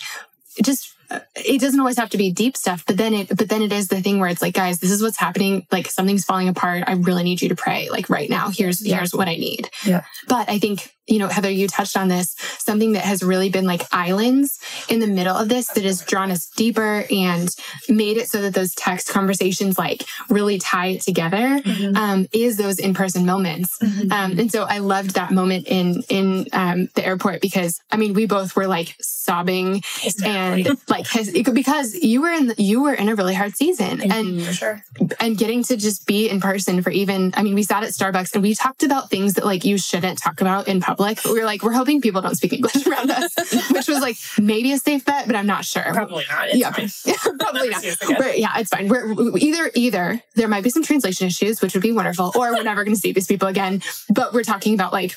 just 0.63 0.93
it 1.35 1.59
doesn't 1.61 1.79
always 1.79 1.97
have 1.97 2.09
to 2.11 2.17
be 2.17 2.31
deep 2.31 2.55
stuff 2.55 2.83
but 2.85 2.97
then 2.97 3.13
it 3.13 3.29
but 3.29 3.49
then 3.49 3.61
it 3.61 3.71
is 3.71 3.87
the 3.87 4.01
thing 4.01 4.19
where 4.19 4.29
it's 4.29 4.41
like 4.41 4.53
guys 4.53 4.79
this 4.79 4.91
is 4.91 5.01
what's 5.01 5.17
happening. 5.17 5.65
Like 5.71 5.87
something's 5.87 6.25
falling 6.25 6.47
apart. 6.49 6.83
I 6.87 6.93
really 6.93 7.23
need 7.23 7.41
you 7.41 7.49
to 7.49 7.55
pray 7.55 7.89
like 7.89 8.09
right 8.09 8.29
now. 8.29 8.49
Here's 8.49 8.85
Yeah. 8.85 8.97
here's 8.97 9.13
what 9.13 9.27
i 9.27 9.35
need. 9.35 9.69
Yeah. 9.85 10.03
but 10.27 10.49
i 10.49 10.59
think 10.59 10.93
you 11.07 11.17
know 11.17 11.27
heather 11.27 11.49
you 11.49 11.67
touched 11.67 11.97
on 11.97 12.07
this. 12.07 12.35
Something 12.59 12.91
that 12.91 13.03
has 13.03 13.23
really 13.23 13.49
been 13.49 13.65
like 13.65 13.81
islands 13.91 14.59
in 14.89 14.99
the 14.99 15.07
middle 15.07 15.35
of 15.35 15.49
this 15.49 15.67
that 15.69 15.83
has 15.83 16.01
drawn 16.05 16.29
us 16.29 16.47
deeper 16.55 17.03
and 17.09 17.49
made 17.87 18.17
it 18.17 18.29
so 18.29 18.43
that 18.43 18.53
those 18.53 18.75
text 18.75 19.09
conversations 19.09 19.79
like 19.79 20.03
really 20.29 20.59
tie 20.59 20.87
it 20.87 21.01
together 21.01 21.61
um, 21.95 22.27
is 22.31 22.57
those 22.57 22.77
in-person 22.77 23.25
moments. 23.25 23.75
Um, 23.81 24.37
and 24.37 24.51
so 24.51 24.63
i 24.65 24.77
loved 24.79 25.11
that 25.15 25.31
moment 25.31 25.67
in 25.67 26.03
in 26.09 26.45
um, 26.53 26.89
the 26.95 27.03
airport 27.05 27.41
because 27.41 27.81
i 27.91 27.97
mean 27.97 28.13
we 28.13 28.25
both 28.27 28.55
were 28.55 28.67
like 28.67 28.95
sobbing 29.01 29.81
and 30.23 30.77
like 30.87 30.98
his, 31.07 31.31
because 31.53 31.95
you 31.95 32.21
were 32.21 32.29
in 32.29 32.53
you 32.57 32.81
were 32.81 32.93
in 32.93 33.09
a 33.09 33.15
really 33.15 33.33
hard 33.33 33.55
season 33.55 34.01
and 34.11 34.41
sure. 34.41 34.83
and 35.19 35.37
getting 35.37 35.63
to 35.63 35.77
just 35.77 36.05
be 36.05 36.29
in 36.29 36.39
person 36.39 36.81
for 36.81 36.89
even 36.89 37.33
i 37.35 37.43
mean 37.43 37.55
we 37.55 37.63
sat 37.63 37.83
at 37.83 37.89
starbucks 37.89 38.33
and 38.33 38.43
we 38.43 38.55
talked 38.55 38.83
about 38.83 39.09
things 39.09 39.35
that 39.35 39.45
like 39.45 39.63
you 39.63 39.77
shouldn't 39.77 40.17
talk 40.17 40.41
about 40.41 40.67
in 40.67 40.81
public 40.81 41.21
but 41.23 41.33
we 41.33 41.39
were 41.39 41.45
like 41.45 41.63
we're 41.63 41.71
hoping 41.71 42.01
people 42.01 42.21
don't 42.21 42.35
speak 42.35 42.53
english 42.53 42.85
around 42.87 43.11
us 43.11 43.35
which 43.71 43.87
was 43.87 43.99
like 43.99 44.17
maybe 44.37 44.71
a 44.71 44.77
safe 44.77 45.05
bet 45.05 45.27
but 45.27 45.35
i'm 45.35 45.47
not 45.47 45.65
sure 45.65 45.93
Probably 45.93 46.25
not. 46.29 46.47
It's 46.49 47.05
yeah, 47.05 47.15
probably 47.39 47.69
not. 47.69 47.81
Never 47.81 47.81
see 47.81 47.89
us 47.89 48.01
again. 48.01 48.17
But 48.17 48.39
yeah, 48.39 48.57
it's 48.57 48.69
fine. 48.69 48.87
We're 48.87 49.13
we- 49.13 49.41
either 49.41 49.71
either 49.75 50.21
there 50.35 50.47
might 50.47 50.63
be 50.63 50.69
some 50.69 50.83
translation 50.83 51.27
issues, 51.27 51.61
which 51.61 51.73
would 51.73 51.83
be 51.83 51.91
wonderful, 51.91 52.31
or 52.35 52.53
we're 52.53 52.63
never 52.63 52.83
going 52.83 52.95
to 52.95 52.99
see 52.99 53.11
these 53.11 53.27
people 53.27 53.47
again. 53.47 53.81
But 54.09 54.33
we're 54.33 54.43
talking 54.43 54.73
about 54.73 54.93
like 54.93 55.15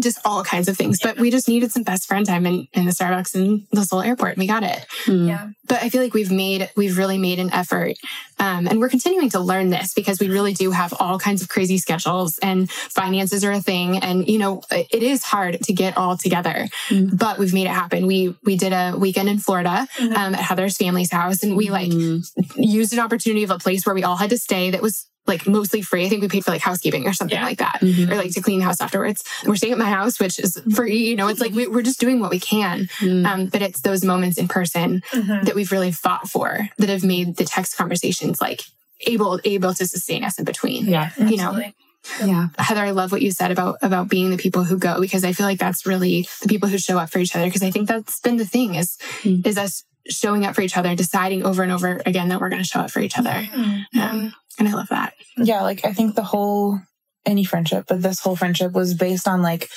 just 0.00 0.18
all 0.24 0.44
kinds 0.44 0.68
of 0.68 0.76
things. 0.76 0.98
But 1.00 1.18
we 1.18 1.30
just 1.30 1.48
needed 1.48 1.72
some 1.72 1.82
best 1.82 2.06
friend 2.06 2.26
time 2.26 2.46
in, 2.46 2.68
in 2.72 2.86
the 2.86 2.92
Starbucks 2.92 3.34
in 3.34 3.66
the 3.72 3.84
Seoul 3.84 4.02
airport. 4.02 4.32
And 4.32 4.38
we 4.38 4.46
got 4.46 4.62
it. 4.62 4.86
Yeah. 5.06 5.50
But 5.68 5.82
I 5.82 5.88
feel 5.88 6.02
like 6.02 6.14
we've 6.14 6.30
made 6.30 6.70
we've 6.76 6.98
really 6.98 7.18
made 7.18 7.38
an 7.38 7.52
effort, 7.52 7.96
um, 8.38 8.66
and 8.66 8.80
we're 8.80 8.88
continuing 8.88 9.30
to 9.30 9.40
learn 9.40 9.70
this 9.70 9.94
because 9.94 10.20
we 10.20 10.28
really 10.28 10.52
do 10.52 10.70
have 10.70 10.92
all 10.98 11.18
kinds 11.18 11.40
of 11.40 11.48
crazy 11.48 11.78
schedules 11.78 12.38
and 12.38 12.70
finances 12.70 13.44
are 13.44 13.52
a 13.52 13.60
thing, 13.60 13.98
and 13.98 14.28
you 14.28 14.38
know 14.38 14.62
it 14.70 15.02
is 15.02 15.22
hard 15.22 15.62
to 15.62 15.72
get 15.72 15.96
all 15.96 16.16
together. 16.16 16.66
But 16.90 17.38
we've 17.38 17.54
made 17.54 17.66
it 17.66 17.70
happen. 17.70 18.06
We 18.06 18.36
we 18.44 18.56
did 18.56 18.72
a 18.72 18.94
weekend 18.98 19.28
in 19.28 19.38
Florida 19.38 19.86
um, 20.00 20.34
at 20.34 20.40
Heather's 20.40 20.76
family's 20.76 21.12
house, 21.12 21.42
and 21.42 21.56
we 21.56 21.70
like 21.70 21.92
used 22.56 22.92
an 22.92 22.98
opportunity 22.98 23.44
of 23.44 23.50
a 23.50 23.58
place 23.58 23.86
where 23.86 23.94
we 23.94 24.02
all 24.02 24.16
had 24.16 24.30
to 24.30 24.38
stay 24.38 24.70
that 24.70 24.82
was 24.82 25.06
like 25.26 25.46
mostly 25.46 25.82
free. 25.82 26.04
I 26.04 26.08
think 26.08 26.20
we 26.22 26.28
paid 26.28 26.44
for 26.44 26.50
like 26.50 26.60
housekeeping 26.62 27.06
or 27.06 27.12
something 27.12 27.36
Yeah. 27.38 27.44
like 27.44 27.58
that, 27.58 27.82
or 27.82 28.16
like 28.16 28.32
to 28.32 28.40
clean 28.40 28.58
the 28.58 28.64
house 28.64 28.80
afterwards. 28.80 29.22
We're 29.46 29.56
staying 29.56 29.72
at 29.72 29.78
my 29.78 29.84
house, 29.90 30.18
which 30.18 30.38
is 30.38 30.60
free. 30.74 30.96
You 31.08 31.16
know, 31.16 31.28
it's 31.28 31.40
like 31.40 31.52
we, 31.52 31.68
we're 31.68 31.82
just 31.82 32.00
doing 32.00 32.18
what 32.20 32.30
we 32.30 32.40
can. 32.40 32.88
Um, 33.00 33.46
but 33.46 33.62
it's 33.62 33.80
those 33.82 34.04
moments 34.04 34.36
in 34.38 34.48
person 34.48 35.02
Mhm. 35.12 35.44
that 35.44 35.54
we've 35.54 35.70
really 35.72 35.92
fought 35.92 36.28
for 36.28 36.68
that 36.78 36.88
have 36.88 37.04
made 37.04 37.36
the 37.36 37.44
text 37.44 37.76
conversations 37.76 38.40
like 38.40 38.62
able 39.06 39.40
able 39.44 39.74
to 39.74 39.86
sustain 39.86 40.24
us 40.24 40.38
in 40.38 40.44
between. 40.44 40.86
Yeah. 40.86 41.10
You 41.18 41.36
know, 41.36 41.48
Absolutely. 41.54 41.74
Yeah. 42.24 42.48
Heather, 42.58 42.80
I 42.82 42.90
love 42.90 43.12
what 43.12 43.22
you 43.22 43.30
said 43.30 43.52
about 43.52 43.78
about 43.80 44.08
being 44.08 44.30
the 44.30 44.36
people 44.36 44.64
who 44.64 44.76
go 44.76 45.00
because 45.00 45.22
I 45.24 45.32
feel 45.32 45.46
like 45.46 45.60
that's 45.60 45.86
really 45.86 46.28
the 46.40 46.48
people 46.48 46.68
who 46.68 46.78
show 46.78 46.98
up 46.98 47.10
for 47.10 47.20
each 47.20 47.34
other 47.36 47.44
because 47.46 47.62
I 47.62 47.70
think 47.70 47.86
that's 47.88 48.18
been 48.20 48.38
the 48.38 48.46
thing 48.46 48.74
is 48.74 48.96
Mm. 49.22 49.46
is 49.46 49.56
us 49.56 49.84
showing 50.08 50.44
up 50.44 50.56
for 50.56 50.62
each 50.62 50.76
other, 50.76 50.96
deciding 50.96 51.44
over 51.44 51.62
and 51.62 51.70
over 51.70 52.02
again 52.04 52.28
that 52.30 52.40
we're 52.40 52.48
going 52.48 52.60
to 52.62 52.66
show 52.68 52.80
up 52.80 52.90
for 52.90 52.98
each 52.98 53.16
other. 53.16 53.30
Mm-hmm. 53.30 54.00
Um, 54.00 54.34
and 54.58 54.68
I 54.68 54.72
love 54.72 54.88
that. 54.88 55.14
Yeah, 55.36 55.62
like 55.62 55.84
I 55.84 55.92
think 55.92 56.14
the 56.14 56.22
whole 56.22 56.78
any 57.24 57.44
friendship, 57.44 57.86
but 57.88 58.02
this 58.02 58.20
whole 58.20 58.36
friendship 58.36 58.72
was 58.72 58.94
based 58.94 59.28
on 59.28 59.42
like 59.42 59.68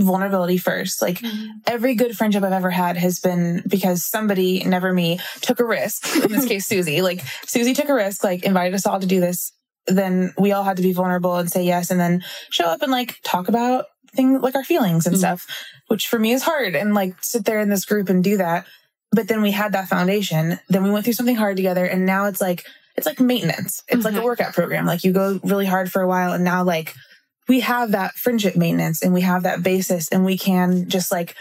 vulnerability 0.00 0.58
first. 0.58 1.00
Like 1.00 1.22
every 1.66 1.94
good 1.94 2.16
friendship 2.16 2.42
I've 2.42 2.52
ever 2.52 2.70
had 2.70 2.96
has 2.96 3.20
been 3.20 3.62
because 3.68 4.04
somebody, 4.04 4.64
never 4.64 4.92
me, 4.92 5.20
took 5.40 5.60
a 5.60 5.64
risk. 5.64 6.06
In 6.24 6.32
this 6.32 6.46
case, 6.46 6.66
Suzy. 6.66 7.00
Like 7.02 7.22
Suzy 7.46 7.74
took 7.74 7.88
a 7.88 7.94
risk, 7.94 8.24
like 8.24 8.44
invited 8.44 8.74
us 8.74 8.86
all 8.86 9.00
to 9.00 9.06
do 9.06 9.20
this. 9.20 9.52
Then 9.86 10.32
we 10.38 10.52
all 10.52 10.64
had 10.64 10.76
to 10.78 10.82
be 10.82 10.92
vulnerable 10.92 11.36
and 11.36 11.50
say 11.50 11.64
yes, 11.64 11.90
and 11.90 12.00
then 12.00 12.24
show 12.50 12.64
up 12.64 12.82
and 12.82 12.90
like 12.92 13.16
talk 13.22 13.48
about 13.48 13.86
things 14.14 14.40
like 14.42 14.54
our 14.54 14.64
feelings 14.64 15.06
and 15.06 15.16
Mhm. 15.16 15.18
stuff, 15.20 15.46
which 15.88 16.06
for 16.08 16.18
me 16.18 16.32
is 16.32 16.42
hard. 16.42 16.74
And 16.74 16.94
like 16.94 17.14
sit 17.22 17.44
there 17.44 17.60
in 17.60 17.68
this 17.68 17.84
group 17.84 18.08
and 18.08 18.22
do 18.24 18.36
that. 18.38 18.66
But 19.12 19.28
then 19.28 19.42
we 19.42 19.52
had 19.52 19.72
that 19.72 19.88
foundation. 19.88 20.58
Then 20.68 20.82
we 20.82 20.90
went 20.90 21.04
through 21.04 21.14
something 21.14 21.36
hard 21.36 21.56
together, 21.56 21.84
and 21.84 22.04
now 22.06 22.26
it's 22.26 22.40
like 22.40 22.64
it's 22.96 23.06
like 23.06 23.20
maintenance. 23.20 23.82
It's 23.88 24.04
like 24.04 24.14
a 24.14 24.18
Mhm. 24.18 24.24
workout 24.24 24.52
program. 24.54 24.86
Like 24.86 25.04
you 25.04 25.12
go 25.12 25.40
really 25.42 25.66
hard 25.66 25.90
for 25.92 26.02
a 26.02 26.08
while, 26.08 26.32
and 26.32 26.44
now 26.44 26.62
like 26.64 26.94
we 27.48 27.60
have 27.60 27.90
that 27.92 28.14
friendship 28.14 28.56
maintenance 28.56 29.02
and 29.02 29.12
we 29.12 29.20
have 29.22 29.42
that 29.42 29.62
basis, 29.62 30.08
and 30.08 30.24
we 30.24 30.38
can 30.38 30.88
just 30.88 31.10
like 31.12 31.34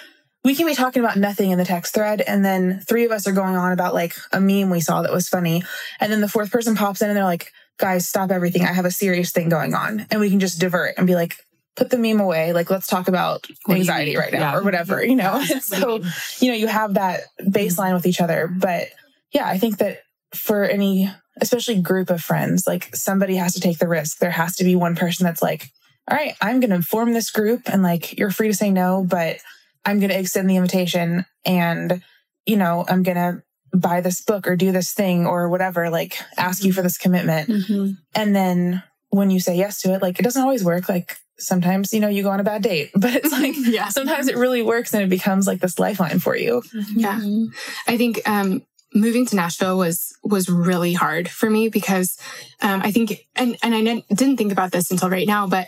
we 0.44 0.56
can 0.56 0.66
be 0.66 0.76
talking 0.76 1.02
about 1.02 1.16
nothing 1.18 1.52
in 1.52 1.58
the 1.58 1.64
text 1.66 1.94
thread, 1.94 2.20
and 2.22 2.44
then 2.44 2.82
three 2.88 3.06
of 3.06 3.12
us 3.12 3.26
are 3.28 3.32
going 3.32 3.56
on 3.56 3.72
about 3.72 3.94
like 3.94 4.14
a 4.34 4.42
meme 4.42 4.70
we 4.70 4.82
saw 4.82 5.02
that 5.02 5.14
was 5.14 5.30
funny, 5.30 5.64
and 6.00 6.12
then 6.12 6.22
the 6.22 6.28
fourth 6.28 6.52
person 6.52 6.76
pops 6.76 7.02
in 7.02 7.08
and 7.10 7.16
they're 7.16 7.24
like, 7.24 7.52
"Guys, 7.80 8.08
stop 8.08 8.30
everything! 8.32 8.64
I 8.64 8.74
have 8.74 8.86
a 8.86 8.92
serious 8.92 9.32
thing 9.32 9.48
going 9.48 9.74
on," 9.74 10.06
and 10.12 10.20
we 10.20 10.30
can 10.30 10.40
just 10.40 10.60
divert 10.60 10.96
and 10.98 11.08
be 11.08 11.16
like. 11.16 11.36
Put 11.76 11.90
the 11.90 11.98
meme 11.98 12.20
away. 12.20 12.54
Like, 12.54 12.70
let's 12.70 12.86
talk 12.86 13.08
about 13.08 13.48
anxiety 13.68 14.16
right 14.16 14.32
now 14.32 14.52
Yeah. 14.52 14.58
or 14.58 14.62
whatever, 14.64 15.04
you 15.04 15.16
know? 15.16 15.44
so, 15.60 16.02
you 16.38 16.52
know, 16.52 16.56
you 16.56 16.68
have 16.68 16.94
that 16.94 17.22
baseline 17.42 17.96
with 17.96 18.06
each 18.06 18.22
other. 18.22 18.48
But 18.48 18.90
yeah, 19.32 19.48
I 19.48 19.58
think 19.58 19.80
that 19.80 20.02
for 20.36 20.64
any, 20.66 21.10
especially 21.42 21.82
group 21.82 22.10
of 22.10 22.22
friends, 22.22 22.68
like 22.68 22.96
somebody 22.96 23.36
has 23.36 23.54
to 23.54 23.62
take 23.62 23.80
the 23.80 23.88
risk. 23.88 24.20
There 24.20 24.32
has 24.32 24.56
to 24.58 24.64
be 24.64 24.76
one 24.76 24.96
person 24.96 25.26
that's 25.26 25.42
like, 25.42 25.70
all 26.10 26.18
right, 26.18 26.36
I'm 26.42 26.60
going 26.60 26.70
to 26.70 26.82
form 26.82 27.14
this 27.14 27.32
group 27.32 27.62
and 27.66 27.82
like, 27.82 28.18
you're 28.18 28.32
free 28.32 28.50
to 28.50 28.54
say 28.54 28.70
no, 28.70 29.06
but 29.08 29.38
I'm 29.86 30.00
going 30.00 30.10
to 30.10 30.20
extend 30.20 30.50
the 30.50 30.58
invitation 30.58 31.26
and, 31.46 32.02
you 32.46 32.58
know, 32.58 32.86
I'm 32.88 33.04
going 33.04 33.18
to 33.18 33.44
buy 33.78 34.02
this 34.02 34.22
book 34.22 34.48
or 34.48 34.56
do 34.56 34.72
this 34.72 34.94
thing 34.94 35.26
or 35.26 35.50
whatever, 35.50 35.90
like 35.90 36.18
ask 36.38 36.64
you 36.64 36.72
for 36.74 36.82
this 36.82 36.98
commitment. 36.98 37.50
Mm-hmm. 37.50 37.92
And 38.14 38.36
then 38.36 38.84
when 39.10 39.32
you 39.32 39.40
say 39.40 39.56
yes 39.56 39.82
to 39.82 39.94
it, 39.94 40.02
like 40.02 40.20
it 40.20 40.24
doesn't 40.24 40.42
always 40.42 40.64
work. 40.64 40.88
Like 40.88 41.18
sometimes, 41.40 41.94
you 41.94 42.00
know, 42.00 42.08
you 42.08 42.24
go 42.24 42.30
on 42.30 42.40
a 42.40 42.44
bad 42.44 42.62
date, 42.62 42.92
but 42.96 43.16
it's 43.16 43.32
like, 43.32 43.56
yeah. 43.58 43.90
sometimes 43.90 44.28
it 44.28 44.38
really 44.38 44.62
works 44.62 44.94
and 44.94 45.04
it 45.04 45.10
becomes 45.10 45.48
like 45.48 45.60
this 45.60 45.80
lifeline 45.80 46.20
for 46.20 46.36
you. 46.36 46.62
Mm-hmm. 46.74 47.00
Yeah. 47.00 47.20
Mm-hmm. 47.20 47.46
I 47.88 47.98
think 47.98 48.22
um, 48.28 48.64
moving 48.94 49.26
to 49.28 49.36
Nashville 49.36 49.78
was 49.78 50.16
was 50.24 50.50
really 50.50 50.94
hard 50.94 51.30
for 51.30 51.50
me 51.50 51.70
because 51.70 52.18
um, 52.62 52.82
I 52.84 52.92
think 52.92 53.26
and 53.36 53.58
and 53.64 53.76
I 53.76 54.04
didn't 54.14 54.38
think 54.38 54.52
about 54.52 54.72
this 54.72 54.92
until 54.92 55.10
right 55.10 55.28
now, 55.28 55.48
but 55.48 55.68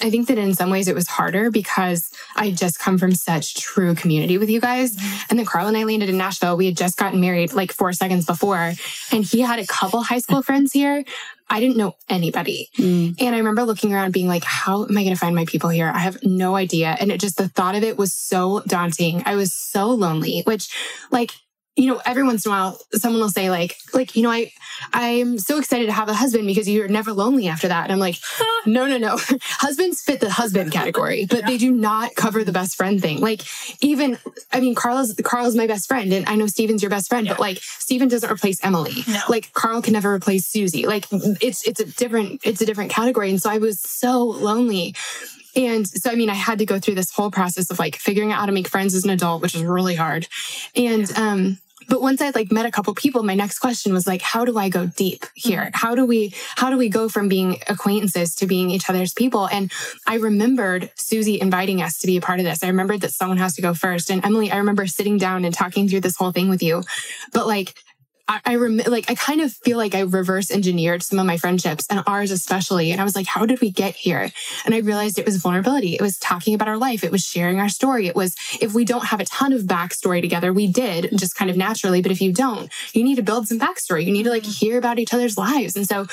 I 0.00 0.10
think 0.10 0.28
that 0.28 0.38
in 0.38 0.54
some 0.54 0.70
ways 0.70 0.88
it 0.88 0.94
was 0.94 1.08
harder 1.08 1.50
because 1.50 2.10
I 2.34 2.50
just 2.50 2.78
come 2.78 2.98
from 2.98 3.14
such 3.14 3.54
true 3.54 3.94
community 3.94 4.36
with 4.36 4.50
you 4.50 4.60
guys. 4.60 4.94
And 5.30 5.38
then 5.38 5.46
Carl 5.46 5.68
and 5.68 5.76
I 5.76 5.84
landed 5.84 6.10
in 6.10 6.18
Nashville. 6.18 6.56
We 6.56 6.66
had 6.66 6.76
just 6.76 6.98
gotten 6.98 7.20
married 7.20 7.54
like 7.54 7.72
four 7.72 7.92
seconds 7.92 8.26
before, 8.26 8.74
and 9.10 9.24
he 9.24 9.40
had 9.40 9.58
a 9.58 9.66
couple 9.66 10.02
high 10.02 10.18
school 10.18 10.42
friends 10.46 10.72
here. 10.72 11.04
I 11.48 11.60
didn't 11.60 11.76
know 11.76 11.94
anybody. 12.08 12.70
Mm. 12.76 13.20
And 13.20 13.34
I 13.34 13.38
remember 13.38 13.62
looking 13.62 13.94
around 13.94 14.12
being 14.12 14.26
like, 14.26 14.42
how 14.42 14.84
am 14.84 14.98
I 14.98 15.02
going 15.02 15.14
to 15.14 15.20
find 15.20 15.34
my 15.34 15.44
people 15.44 15.70
here? 15.70 15.90
I 15.94 16.00
have 16.00 16.18
no 16.24 16.56
idea. 16.56 16.96
And 16.98 17.12
it 17.12 17.20
just, 17.20 17.36
the 17.36 17.48
thought 17.48 17.76
of 17.76 17.84
it 17.84 17.96
was 17.96 18.12
so 18.12 18.62
daunting. 18.66 19.22
I 19.26 19.36
was 19.36 19.54
so 19.54 19.86
lonely, 19.90 20.42
which 20.44 20.68
like, 21.12 21.30
you 21.76 21.88
know, 21.88 22.00
every 22.06 22.22
once 22.22 22.46
in 22.46 22.50
a 22.50 22.54
while, 22.54 22.80
someone 22.92 23.20
will 23.20 23.28
say 23.28 23.50
like, 23.50 23.76
like, 23.92 24.16
you 24.16 24.22
know, 24.22 24.30
I, 24.30 24.50
I'm 24.94 25.38
so 25.38 25.58
excited 25.58 25.86
to 25.86 25.92
have 25.92 26.08
a 26.08 26.14
husband 26.14 26.46
because 26.46 26.66
you're 26.66 26.88
never 26.88 27.12
lonely 27.12 27.48
after 27.48 27.68
that. 27.68 27.84
And 27.84 27.92
I'm 27.92 27.98
like, 27.98 28.16
no, 28.66 28.86
no, 28.86 28.96
no. 28.96 29.18
Husbands 29.42 30.00
fit 30.00 30.20
the 30.20 30.30
husband 30.30 30.72
category, 30.72 31.26
but 31.26 31.44
they 31.44 31.58
do 31.58 31.70
not 31.70 32.14
cover 32.14 32.44
the 32.44 32.52
best 32.52 32.76
friend 32.76 33.00
thing. 33.00 33.20
Like 33.20 33.42
even, 33.82 34.18
I 34.52 34.60
mean, 34.60 34.74
Carl's, 34.74 35.14
Carl's 35.22 35.54
my 35.54 35.66
best 35.66 35.86
friend 35.86 36.12
and 36.14 36.26
I 36.26 36.36
know 36.36 36.46
Steven's 36.46 36.82
your 36.82 36.90
best 36.90 37.10
friend, 37.10 37.28
but 37.28 37.38
like 37.38 37.58
Steven 37.58 38.08
doesn't 38.08 38.30
replace 38.30 38.64
Emily. 38.64 39.04
No. 39.06 39.20
Like 39.28 39.52
Carl 39.52 39.82
can 39.82 39.92
never 39.92 40.14
replace 40.14 40.46
Suzy. 40.46 40.86
Like 40.86 41.06
it's, 41.12 41.66
it's 41.68 41.80
a 41.80 41.84
different, 41.84 42.40
it's 42.42 42.62
a 42.62 42.66
different 42.66 42.90
category. 42.90 43.28
And 43.28 43.40
so 43.40 43.50
I 43.50 43.58
was 43.58 43.82
so 43.82 44.24
lonely. 44.24 44.94
And 45.54 45.88
so, 45.88 46.10
I 46.10 46.14
mean, 46.14 46.28
I 46.28 46.34
had 46.34 46.58
to 46.58 46.66
go 46.66 46.78
through 46.78 46.96
this 46.96 47.10
whole 47.10 47.30
process 47.30 47.70
of 47.70 47.78
like 47.78 47.96
figuring 47.96 48.30
out 48.30 48.40
how 48.40 48.46
to 48.46 48.52
make 48.52 48.68
friends 48.68 48.94
as 48.94 49.04
an 49.04 49.10
adult, 49.10 49.40
which 49.40 49.54
was 49.54 49.64
really 49.64 49.94
hard. 49.94 50.28
And, 50.74 51.10
um, 51.16 51.58
but 51.88 52.02
once 52.02 52.20
I 52.20 52.30
like 52.30 52.50
met 52.50 52.66
a 52.66 52.70
couple 52.70 52.94
people, 52.94 53.22
my 53.22 53.34
next 53.34 53.58
question 53.58 53.92
was 53.92 54.06
like, 54.06 54.22
how 54.22 54.44
do 54.44 54.58
I 54.58 54.68
go 54.68 54.86
deep 54.86 55.26
here? 55.34 55.62
Mm-hmm. 55.62 55.86
How 55.86 55.94
do 55.94 56.04
we, 56.04 56.34
how 56.56 56.70
do 56.70 56.76
we 56.76 56.88
go 56.88 57.08
from 57.08 57.28
being 57.28 57.58
acquaintances 57.68 58.34
to 58.36 58.46
being 58.46 58.70
each 58.70 58.88
other's 58.90 59.12
people? 59.12 59.46
And 59.46 59.70
I 60.06 60.16
remembered 60.16 60.90
Suzy 60.96 61.40
inviting 61.40 61.82
us 61.82 61.98
to 61.98 62.06
be 62.06 62.16
a 62.16 62.20
part 62.20 62.38
of 62.38 62.44
this. 62.44 62.62
I 62.62 62.68
remembered 62.68 63.00
that 63.02 63.12
someone 63.12 63.38
has 63.38 63.54
to 63.56 63.62
go 63.62 63.74
first. 63.74 64.10
And 64.10 64.24
Emily, 64.24 64.50
I 64.50 64.56
remember 64.56 64.86
sitting 64.86 65.18
down 65.18 65.44
and 65.44 65.54
talking 65.54 65.88
through 65.88 66.00
this 66.00 66.16
whole 66.16 66.32
thing 66.32 66.48
with 66.48 66.62
you. 66.62 66.82
But 67.32 67.46
like, 67.46 67.74
I, 68.28 68.40
I 68.44 68.56
rem- 68.56 68.80
like 68.86 69.10
I 69.10 69.14
kind 69.14 69.40
of 69.40 69.52
feel 69.52 69.76
like 69.78 69.94
I 69.94 70.00
reverse 70.00 70.50
engineered 70.50 71.02
some 71.02 71.18
of 71.18 71.26
my 71.26 71.36
friendships 71.36 71.86
and 71.88 72.02
ours 72.06 72.30
especially. 72.30 72.90
And 72.90 73.00
I 73.00 73.04
was 73.04 73.14
like, 73.14 73.26
how 73.26 73.46
did 73.46 73.60
we 73.60 73.70
get 73.70 73.94
here? 73.94 74.30
And 74.64 74.74
I 74.74 74.78
realized 74.78 75.18
it 75.18 75.26
was 75.26 75.36
vulnerability. 75.36 75.94
It 75.94 76.02
was 76.02 76.18
talking 76.18 76.54
about 76.54 76.68
our 76.68 76.76
life. 76.76 77.04
It 77.04 77.12
was 77.12 77.24
sharing 77.24 77.60
our 77.60 77.68
story. 77.68 78.06
It 78.06 78.16
was 78.16 78.34
if 78.60 78.74
we 78.74 78.84
don't 78.84 79.06
have 79.06 79.20
a 79.20 79.24
ton 79.24 79.52
of 79.52 79.62
backstory 79.62 80.20
together, 80.20 80.52
we 80.52 80.66
did 80.66 81.10
just 81.16 81.36
kind 81.36 81.50
of 81.50 81.56
naturally. 81.56 82.02
But 82.02 82.12
if 82.12 82.20
you 82.20 82.32
don't, 82.32 82.70
you 82.92 83.04
need 83.04 83.16
to 83.16 83.22
build 83.22 83.48
some 83.48 83.58
backstory. 83.58 84.04
You 84.04 84.12
need 84.12 84.24
to 84.24 84.30
like 84.30 84.42
mm. 84.42 84.58
hear 84.58 84.78
about 84.78 84.98
each 84.98 85.14
other's 85.14 85.38
lives. 85.38 85.76
And 85.76 85.86
so 85.86 86.06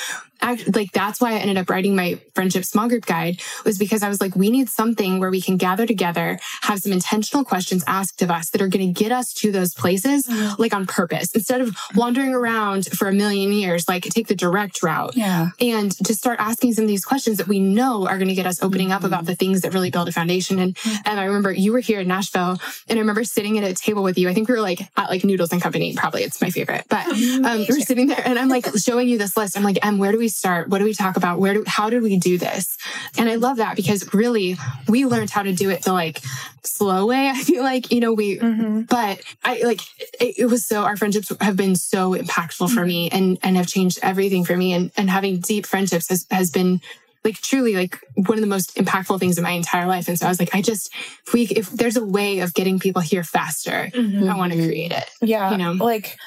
Like 0.73 0.91
that's 0.91 1.21
why 1.21 1.33
I 1.33 1.37
ended 1.37 1.57
up 1.57 1.69
writing 1.69 1.95
my 1.95 2.19
friendship 2.35 2.65
small 2.65 2.87
group 2.87 3.05
guide 3.05 3.41
was 3.65 3.77
because 3.77 4.03
I 4.03 4.09
was 4.09 4.21
like, 4.21 4.35
we 4.35 4.49
need 4.49 4.69
something 4.69 5.19
where 5.19 5.31
we 5.31 5.41
can 5.41 5.57
gather 5.57 5.85
together, 5.85 6.39
have 6.61 6.79
some 6.79 6.91
intentional 6.91 7.43
questions 7.43 7.83
asked 7.87 8.21
of 8.21 8.31
us 8.31 8.49
that 8.51 8.61
are 8.61 8.67
going 8.67 8.93
to 8.93 8.99
get 8.99 9.11
us 9.11 9.33
to 9.35 9.51
those 9.51 9.73
places 9.73 10.25
mm-hmm. 10.25 10.61
like 10.61 10.73
on 10.73 10.85
purpose 10.85 11.33
instead 11.33 11.61
of 11.61 11.75
wandering 11.95 12.33
around 12.33 12.85
for 12.87 13.07
a 13.07 13.13
million 13.13 13.51
years, 13.51 13.87
like 13.87 14.03
take 14.03 14.27
the 14.27 14.35
direct 14.35 14.83
route 14.83 15.15
Yeah. 15.15 15.49
and 15.59 15.91
to 16.05 16.13
start 16.13 16.39
asking 16.39 16.73
some 16.73 16.83
of 16.83 16.87
these 16.87 17.05
questions 17.05 17.37
that 17.37 17.47
we 17.47 17.59
know 17.59 18.07
are 18.07 18.17
going 18.17 18.27
to 18.27 18.35
get 18.35 18.45
us 18.45 18.61
opening 18.61 18.91
up 18.91 19.03
about 19.03 19.19
mm-hmm. 19.19 19.27
the 19.27 19.35
things 19.35 19.61
that 19.61 19.73
really 19.73 19.91
build 19.91 20.07
a 20.07 20.11
foundation. 20.11 20.59
And, 20.59 20.75
mm-hmm. 20.75 21.01
and 21.05 21.19
I 21.19 21.25
remember 21.25 21.51
you 21.51 21.71
were 21.71 21.79
here 21.79 22.01
in 22.01 22.07
Nashville 22.07 22.59
and 22.87 22.97
I 22.97 23.01
remember 23.01 23.23
sitting 23.23 23.57
at 23.57 23.63
a 23.63 23.73
table 23.73 24.03
with 24.03 24.17
you. 24.17 24.29
I 24.29 24.33
think 24.33 24.47
we 24.47 24.55
were 24.55 24.61
like 24.61 24.81
at 24.97 25.09
like 25.09 25.23
Noodles 25.23 25.51
and 25.51 25.61
Company, 25.61 25.95
probably 25.95 26.23
it's 26.23 26.41
my 26.41 26.49
favorite, 26.49 26.85
but 26.89 27.05
um, 27.07 27.59
we 27.59 27.67
were 27.69 27.79
sitting 27.79 28.07
there 28.07 28.21
and 28.25 28.37
I'm 28.37 28.49
like 28.49 28.65
showing 28.77 29.07
you 29.07 29.17
this 29.17 29.37
list. 29.37 29.57
I'm 29.57 29.63
like, 29.63 29.77
Em, 29.85 29.97
where 29.97 30.11
do 30.11 30.17
we 30.17 30.29
start? 30.33 30.69
What 30.69 30.79
do 30.79 30.85
we 30.85 30.93
talk 30.93 31.17
about? 31.17 31.39
Where 31.39 31.53
do, 31.53 31.63
how 31.65 31.89
did 31.89 32.03
we 32.03 32.17
do 32.17 32.37
this? 32.37 32.77
And 33.17 33.29
I 33.29 33.35
love 33.35 33.57
that 33.57 33.75
because 33.75 34.13
really 34.13 34.57
we 34.87 35.05
learned 35.05 35.29
how 35.29 35.43
to 35.43 35.53
do 35.53 35.69
it 35.69 35.83
the 35.83 35.93
like 35.93 36.21
slow 36.63 37.05
way. 37.07 37.29
I 37.33 37.35
feel 37.35 37.63
like, 37.63 37.91
you 37.91 37.99
know, 37.99 38.13
we, 38.13 38.37
mm-hmm. 38.37 38.81
but 38.81 39.21
I 39.43 39.61
like, 39.63 39.81
it, 40.19 40.39
it 40.39 40.45
was 40.45 40.65
so, 40.65 40.83
our 40.83 40.97
friendships 40.97 41.31
have 41.41 41.55
been 41.55 41.75
so 41.75 42.15
impactful 42.15 42.69
for 42.71 42.85
me 42.85 43.09
and, 43.09 43.37
and 43.43 43.57
have 43.57 43.67
changed 43.67 43.99
everything 44.01 44.45
for 44.45 44.57
me. 44.57 44.73
And, 44.73 44.91
and 44.97 45.09
having 45.09 45.39
deep 45.39 45.65
friendships 45.65 46.09
has, 46.09 46.25
has 46.31 46.51
been 46.51 46.81
like 47.23 47.39
truly 47.39 47.75
like 47.75 47.97
one 48.15 48.37
of 48.37 48.41
the 48.41 48.47
most 48.47 48.75
impactful 48.75 49.19
things 49.19 49.37
in 49.37 49.43
my 49.43 49.51
entire 49.51 49.87
life. 49.87 50.07
And 50.07 50.19
so 50.19 50.25
I 50.25 50.29
was 50.29 50.39
like, 50.39 50.53
I 50.53 50.61
just, 50.61 50.93
if 51.25 51.33
we, 51.33 51.43
if 51.43 51.69
there's 51.69 51.95
a 51.95 52.03
way 52.03 52.39
of 52.39 52.53
getting 52.53 52.79
people 52.79 53.01
here 53.01 53.23
faster, 53.23 53.89
mm-hmm. 53.93 54.29
I 54.29 54.37
want 54.37 54.51
to 54.53 54.57
create 54.57 54.91
it. 54.91 55.09
Yeah. 55.21 55.51
You 55.51 55.57
know? 55.57 55.71
Like 55.71 56.17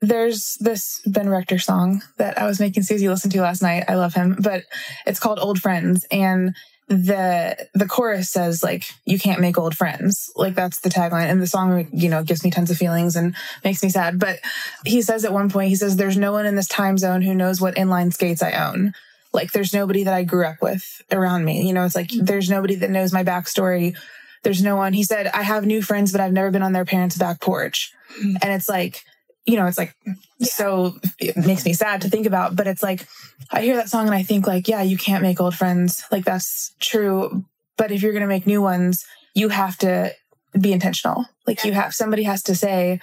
there's 0.00 0.56
this 0.60 1.02
Ben 1.06 1.28
Rector 1.28 1.58
song 1.58 2.02
that 2.16 2.38
I 2.38 2.46
was 2.46 2.58
making 2.58 2.84
Suzy 2.84 3.08
listen 3.08 3.30
to 3.30 3.40
last 3.42 3.62
night. 3.62 3.84
I 3.88 3.94
love 3.96 4.14
him, 4.14 4.36
but 4.40 4.64
it's 5.06 5.20
called 5.20 5.38
Old 5.38 5.60
Friends. 5.60 6.06
And 6.10 6.54
the 6.90 7.68
the 7.72 7.86
chorus 7.86 8.28
says 8.30 8.64
like 8.64 8.84
you 9.04 9.16
can't 9.16 9.40
make 9.40 9.56
old 9.56 9.76
friends. 9.76 10.32
Like 10.34 10.56
that's 10.56 10.80
the 10.80 10.88
tagline. 10.88 11.30
And 11.30 11.40
the 11.40 11.46
song 11.46 11.86
you 11.92 12.08
know 12.08 12.24
gives 12.24 12.42
me 12.42 12.50
tons 12.50 12.70
of 12.70 12.78
feelings 12.78 13.14
and 13.14 13.36
makes 13.62 13.82
me 13.82 13.90
sad. 13.90 14.18
But 14.18 14.40
he 14.84 15.00
says 15.00 15.24
at 15.24 15.32
one 15.32 15.50
point 15.50 15.68
he 15.68 15.76
says 15.76 15.96
there's 15.96 16.16
no 16.16 16.32
one 16.32 16.46
in 16.46 16.56
this 16.56 16.66
time 16.66 16.98
zone 16.98 17.22
who 17.22 17.32
knows 17.32 17.60
what 17.60 17.76
inline 17.76 18.12
skates 18.12 18.42
i 18.42 18.50
own. 18.52 18.92
Like 19.32 19.52
there's 19.52 19.72
nobody 19.72 20.02
that 20.02 20.14
i 20.14 20.24
grew 20.24 20.44
up 20.44 20.56
with 20.60 21.02
around 21.12 21.44
me. 21.44 21.64
You 21.64 21.72
know 21.72 21.84
it's 21.84 21.94
like 21.94 22.10
there's 22.10 22.50
nobody 22.50 22.74
that 22.76 22.90
knows 22.90 23.12
my 23.12 23.22
backstory. 23.22 23.96
There's 24.42 24.62
no 24.62 24.74
one. 24.74 24.92
He 24.92 25.04
said 25.04 25.28
i 25.28 25.42
have 25.42 25.64
new 25.64 25.82
friends 25.82 26.10
but 26.10 26.20
i've 26.20 26.32
never 26.32 26.50
been 26.50 26.64
on 26.64 26.72
their 26.72 26.84
parents 26.84 27.16
back 27.16 27.40
porch. 27.40 27.92
Hmm. 28.20 28.34
And 28.42 28.52
it's 28.52 28.68
like 28.68 29.04
you 29.50 29.56
know 29.56 29.66
it's 29.66 29.78
like 29.78 29.94
so 30.40 30.94
it 31.18 31.36
makes 31.36 31.64
me 31.64 31.72
sad 31.72 32.00
to 32.02 32.08
think 32.08 32.26
about 32.26 32.54
but 32.54 32.66
it's 32.66 32.82
like 32.82 33.06
i 33.50 33.60
hear 33.60 33.76
that 33.76 33.88
song 33.88 34.06
and 34.06 34.14
i 34.14 34.22
think 34.22 34.46
like 34.46 34.68
yeah 34.68 34.82
you 34.82 34.96
can't 34.96 35.22
make 35.22 35.40
old 35.40 35.54
friends. 35.54 36.04
Like 36.12 36.24
that's 36.24 36.72
true. 36.78 37.44
But 37.76 37.90
if 37.90 38.02
you're 38.02 38.12
going 38.12 38.28
to 38.28 38.28
make 38.28 38.46
new 38.46 38.62
ones 38.62 39.04
you 39.34 39.48
have 39.48 39.76
to 39.78 40.12
be 40.60 40.72
intentional. 40.72 41.26
Like 41.46 41.64
you 41.64 41.72
have 41.72 41.94
somebody 41.94 42.24
has 42.24 42.42
to 42.44 42.54
say 42.54 43.00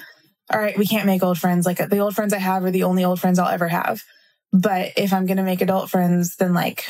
all 0.53 0.59
right 0.59 0.77
we 0.77 0.87
can't 0.87 1.05
make 1.05 1.23
old 1.23 1.37
friends. 1.37 1.65
Like 1.65 1.89
the 1.89 1.99
old 1.99 2.15
friends 2.15 2.33
i 2.33 2.37
have 2.37 2.63
are 2.63 2.71
the 2.71 2.83
only 2.83 3.03
old 3.03 3.19
friends 3.19 3.39
i'll 3.39 3.49
ever 3.49 3.67
have. 3.67 4.03
But 4.53 4.93
if 4.95 5.11
i'm 5.11 5.25
going 5.25 5.37
to 5.37 5.43
make 5.43 5.61
adult 5.61 5.89
friends 5.89 6.37
then 6.37 6.53
like 6.53 6.85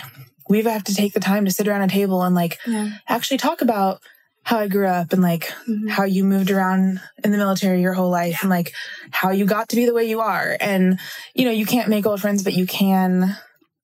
we 0.50 0.62
have 0.62 0.84
to 0.86 0.96
take 0.96 1.14
the 1.14 1.20
time 1.20 1.46
to 1.46 1.52
sit 1.52 1.68
around 1.68 1.82
a 1.82 1.88
table 1.88 2.22
and 2.22 2.36
like 2.36 2.60
actually 3.08 3.38
talk 3.38 3.62
about 3.62 4.02
how 4.48 4.60
I 4.60 4.70
grew 4.70 4.88
up 4.88 5.12
and 5.12 5.22
like 5.22 5.52
how 5.90 6.06
you 6.06 6.24
moved 6.24 6.52
around 6.52 7.02
in 7.22 7.32
the 7.32 7.38
military 7.38 7.82
your 7.82 7.92
whole 7.92 8.10
life 8.10 8.44
and 8.44 8.50
like 8.50 8.72
how 9.12 9.32
you 9.32 9.46
got 9.46 9.68
to 9.68 9.76
be 9.76 9.86
the 9.86 9.94
way 9.94 10.06
you 10.06 10.22
are. 10.22 10.56
And, 10.62 11.02
you 11.36 11.44
know, 11.44 11.52
you 11.52 11.66
can't 11.66 11.90
make 11.90 12.06
old 12.06 12.22
friends, 12.22 12.44
but 12.44 12.54
you 12.54 12.66
can 12.66 13.36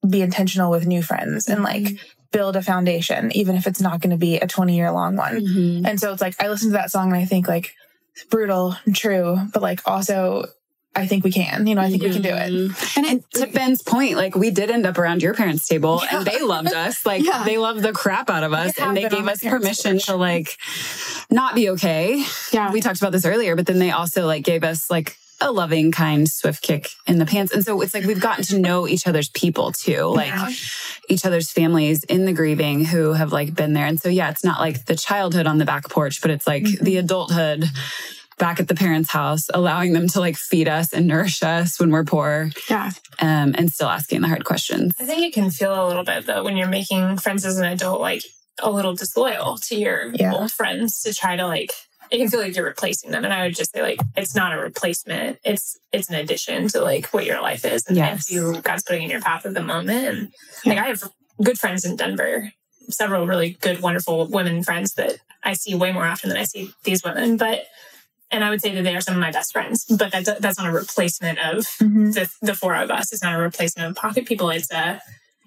be 0.10 0.22
intentional 0.22 0.72
with 0.72 0.88
new 0.88 1.04
friends 1.04 1.50
and 1.50 1.64
like 1.64 1.90
build 2.32 2.56
a 2.56 2.62
foundation, 2.62 3.30
even 3.36 3.58
if 3.58 3.68
it's 3.68 3.82
not 3.82 4.00
going 4.00 4.12
to 4.12 4.18
be 4.18 4.38
a 4.38 4.48
20 4.48 4.74
year 4.74 4.90
long 4.90 5.18
one. 5.18 5.42
Mm-hmm. 5.42 5.86
And 5.86 6.00
so 6.00 6.14
it's 6.14 6.22
like, 6.22 6.42
I 6.42 6.48
listen 6.48 6.70
to 6.70 6.78
that 6.78 6.92
song 6.92 7.08
and 7.08 7.18
I 7.18 7.26
think 7.26 7.46
like 7.46 7.76
it's 8.14 8.24
brutal, 8.24 8.78
true, 8.94 9.38
but 9.52 9.62
like 9.62 9.82
also 9.86 10.46
I 10.96 11.08
think 11.08 11.24
we 11.24 11.32
can, 11.32 11.66
you 11.66 11.74
know, 11.74 11.82
I 11.82 11.90
think 11.90 12.04
we 12.04 12.12
can 12.12 12.22
do 12.22 12.30
it. 12.30 12.52
Mm-hmm. 12.52 13.00
And 13.00 13.08
it, 13.08 13.32
to 13.32 13.48
Ben's 13.48 13.82
point, 13.82 14.16
like 14.16 14.36
we 14.36 14.52
did 14.52 14.70
end 14.70 14.86
up 14.86 14.98
around 15.00 15.24
your 15.24 15.34
parents' 15.34 15.68
table 15.68 16.02
and 16.12 16.26
they 16.26 16.42
loved 16.42 16.74
us. 16.74 17.04
Like 17.06 17.24
Yeah. 17.24 17.44
they 17.44 17.58
loved 17.58 17.82
the 17.82 17.92
crap 17.92 18.30
out 18.30 18.44
of 18.44 18.54
us 18.54 18.80
and 18.80 18.96
they 18.96 19.10
gave 19.10 19.28
us 19.28 19.44
permission 19.44 19.94
porch. 19.94 20.06
to 20.06 20.16
like 20.16 20.58
not 21.30 21.56
be 21.56 21.70
okay. 21.72 22.24
Yeah. 22.52 22.72
We 22.72 22.80
talked 22.80 23.00
about 23.00 23.12
this 23.12 23.26
earlier, 23.26 23.56
but 23.56 23.66
then 23.66 23.80
they 23.80 23.92
also 23.92 24.26
like 24.26 24.44
gave 24.44 24.64
us 24.64 24.90
like 24.90 25.18
a 25.42 25.52
loving, 25.52 25.92
kind, 25.92 26.30
swift 26.30 26.62
kick 26.62 26.90
in 27.06 27.20
the 27.20 27.26
pants. 27.26 27.52
And 27.52 27.64
so 27.64 27.82
it's 27.82 27.94
like 27.94 28.06
we've 28.06 28.22
gotten 28.22 28.44
to 28.46 28.60
know 28.60 28.88
each 28.88 29.08
other's 29.08 29.30
people 29.30 29.72
too, 29.72 30.04
like 30.06 30.34
each 31.10 31.26
other's 31.26 31.52
families 31.52 32.04
in 32.06 32.26
the 32.26 32.34
grieving 32.34 32.86
who 32.86 33.14
have 33.14 33.34
like 33.34 33.54
been 33.54 33.74
there. 33.74 33.86
And 33.86 34.00
so, 34.00 34.10
yeah, 34.10 34.30
it's 34.30 34.44
not 34.44 34.60
like 34.60 34.86
the 34.86 34.96
childhood 34.96 35.48
on 35.48 35.58
the 35.58 35.66
back 35.66 35.90
porch, 35.90 36.22
but 36.22 36.32
it's 36.32 36.48
like 36.48 36.64
mm-hmm. 36.64 36.84
the 36.84 36.98
adulthood 36.98 37.66
back 38.44 38.60
at 38.60 38.68
the 38.68 38.76
parents' 38.76 39.10
house, 39.10 39.50
allowing 39.54 39.94
them 39.94 40.06
to 40.10 40.20
like 40.20 40.36
feed 40.36 40.68
us 40.68 40.92
and 40.92 41.08
nourish 41.08 41.42
us 41.44 41.80
when 41.80 41.92
we're 41.92 42.04
poor 42.04 42.50
Yeah. 42.70 42.92
um, 43.20 43.56
and 43.58 43.72
still 43.72 43.88
asking 43.88 44.20
the 44.20 44.28
hard 44.28 44.44
questions. 44.44 44.92
I 45.00 45.06
think 45.06 45.22
it 45.24 45.34
can 45.34 45.50
feel 45.50 45.74
a 45.74 45.88
little 45.88 46.04
bit 46.04 46.26
though 46.26 46.44
when 46.44 46.58
you're 46.58 46.68
making 46.68 47.20
friends 47.20 47.46
as 47.46 47.58
an 47.58 47.64
adult, 47.64 48.02
like 48.02 48.22
a 48.62 48.70
little 48.70 48.96
disloyal 48.96 49.58
to 49.68 49.76
your 49.78 50.12
Yeah. 50.14 50.34
old 50.34 50.52
friends 50.52 51.02
to 51.04 51.14
try 51.14 51.38
to 51.38 51.48
like. 51.48 51.72
It 52.12 52.18
can 52.18 52.30
feel 52.30 52.42
like 52.42 52.54
you're 52.56 52.66
replacing 52.66 53.12
them, 53.12 53.24
and 53.24 53.34
I 53.34 53.44
would 53.44 53.56
just 53.56 53.72
say 53.74 53.82
like 53.82 54.00
it's 54.18 54.36
not 54.36 54.52
a 54.54 54.58
replacement. 54.60 55.40
It's 55.46 55.78
it's 55.94 56.10
an 56.10 56.16
addition 56.16 56.68
to 56.74 56.82
like 56.82 57.06
what 57.14 57.26
your 57.26 57.42
life 57.42 57.64
is, 57.64 57.86
and 57.88 57.96
Yes. 57.98 58.30
you 58.30 58.60
God's 58.62 58.84
putting 58.84 59.04
in 59.04 59.10
your 59.10 59.22
path 59.22 59.46
at 59.46 59.54
the 59.54 59.64
moment. 59.64 60.08
And 60.20 60.30
like 60.66 60.78
I 60.78 60.88
have 60.92 61.02
good 61.42 61.58
friends 61.58 61.86
in 61.86 61.96
Denver, 61.96 62.52
several 62.90 63.26
really 63.26 63.52
good, 63.62 63.80
wonderful 63.82 64.28
women 64.28 64.64
friends 64.64 64.94
that 64.96 65.14
I 65.46 65.54
see 65.54 65.74
way 65.76 65.92
more 65.94 66.06
often 66.06 66.28
than 66.30 66.38
I 66.38 66.44
see 66.44 66.72
these 66.84 67.04
women. 67.06 67.38
But 67.38 67.66
and 68.34 68.44
I 68.44 68.50
would 68.50 68.62
say 68.62 68.74
that 68.76 68.82
they 68.82 68.96
are 68.96 69.02
some 69.02 69.14
of 69.14 69.22
my 69.22 69.32
best 69.32 69.54
friends. 69.54 69.86
But 69.86 70.12
that's 70.12 70.30
that's 70.40 70.58
not 70.58 70.68
a 70.68 70.72
replacement 70.72 71.40
of 71.40 71.66
mm-hmm. 71.78 72.12
the 72.12 72.30
the 72.42 72.56
four 72.56 72.76
of 72.76 72.92
us. 72.92 73.14
It's 73.14 73.24
not 73.24 73.36
a 73.36 73.42
replacement 73.42 73.90
of 73.90 73.96
pocket 73.96 74.26
people. 74.26 74.50
It's 74.50 74.72
a 74.72 75.02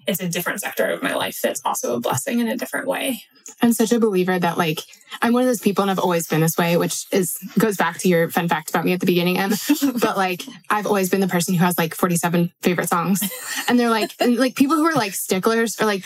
it's 0.07 0.21
a 0.21 0.29
different 0.29 0.61
sector 0.61 0.85
of 0.87 1.03
my 1.03 1.13
life 1.15 1.39
that's 1.41 1.61
also 1.65 1.95
a 1.95 1.99
blessing 1.99 2.39
in 2.39 2.47
a 2.47 2.57
different 2.57 2.87
way. 2.87 3.21
I'm 3.61 3.73
such 3.73 3.91
a 3.91 3.99
believer 3.99 4.37
that 4.37 4.57
like 4.57 4.81
I'm 5.21 5.31
one 5.33 5.41
of 5.41 5.47
those 5.47 5.61
people 5.61 5.81
and 5.81 5.89
I've 5.89 5.99
always 5.99 6.27
been 6.27 6.41
this 6.41 6.57
way, 6.57 6.75
which 6.77 7.05
is 7.11 7.37
goes 7.57 7.77
back 7.77 7.97
to 7.99 8.09
your 8.09 8.29
fun 8.29 8.49
fact 8.49 8.69
about 8.69 8.83
me 8.85 8.91
at 8.93 8.99
the 8.99 9.05
beginning. 9.05 9.37
Em. 9.37 9.51
but 10.01 10.17
like 10.17 10.43
I've 10.69 10.85
always 10.85 11.09
been 11.09 11.21
the 11.21 11.27
person 11.29 11.53
who 11.55 11.63
has 11.63 11.77
like 11.77 11.95
47 11.95 12.51
favorite 12.61 12.89
songs. 12.89 13.21
And 13.69 13.79
they're 13.79 13.89
like 13.89 14.11
and 14.19 14.37
like 14.37 14.55
people 14.55 14.75
who 14.75 14.85
are 14.85 14.93
like 14.95 15.13
sticklers 15.13 15.79
are 15.79 15.85
like 15.85 16.03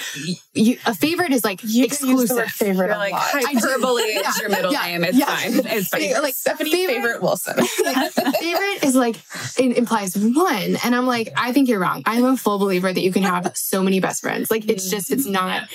you, 0.54 0.78
a 0.86 0.94
favorite 0.94 1.32
is 1.34 1.44
like 1.44 1.62
You 1.64 1.88
can 1.90 2.08
use 2.10 2.30
the 2.30 2.36
word 2.36 2.44
exclusive. 2.44 2.52
favorite 2.52 2.86
You're 2.88 2.96
a 2.96 3.00
like 3.00 3.14
lot. 3.14 3.22
hyperbole 3.24 4.02
is 4.04 4.40
your 4.40 4.50
middle 4.50 4.72
Yeah. 4.72 4.84
name. 4.86 5.04
It's 5.04 5.18
Yeah. 5.18 5.26
fine. 5.36 5.66
It's 5.78 5.88
fine. 5.90 6.04
Yeah, 6.04 6.20
like 6.20 6.36
Stephanie 6.36 6.72
favorite- 6.72 6.94
favorite 6.96 7.22
Wilson. 7.24 7.56
favorite 7.66 8.84
is 8.84 8.96
like 8.96 9.16
it 9.58 9.78
implies 9.78 10.16
one 10.18 10.78
and 10.84 10.96
i'm 10.96 11.06
like 11.06 11.30
i 11.36 11.52
think 11.52 11.68
you're 11.70 11.80
wrong 11.80 12.02
i'm 12.06 12.24
a 12.26 12.38
full 12.38 12.58
believer 12.60 12.92
that 12.92 13.02
you 13.02 13.12
can 13.12 13.24
have 13.24 13.52
so 13.56 13.84
many 13.84 13.91
best 14.00 14.22
friends 14.22 14.50
like 14.50 14.68
it's 14.70 14.90
just 14.90 15.12
it's 15.12 15.26
not 15.26 15.68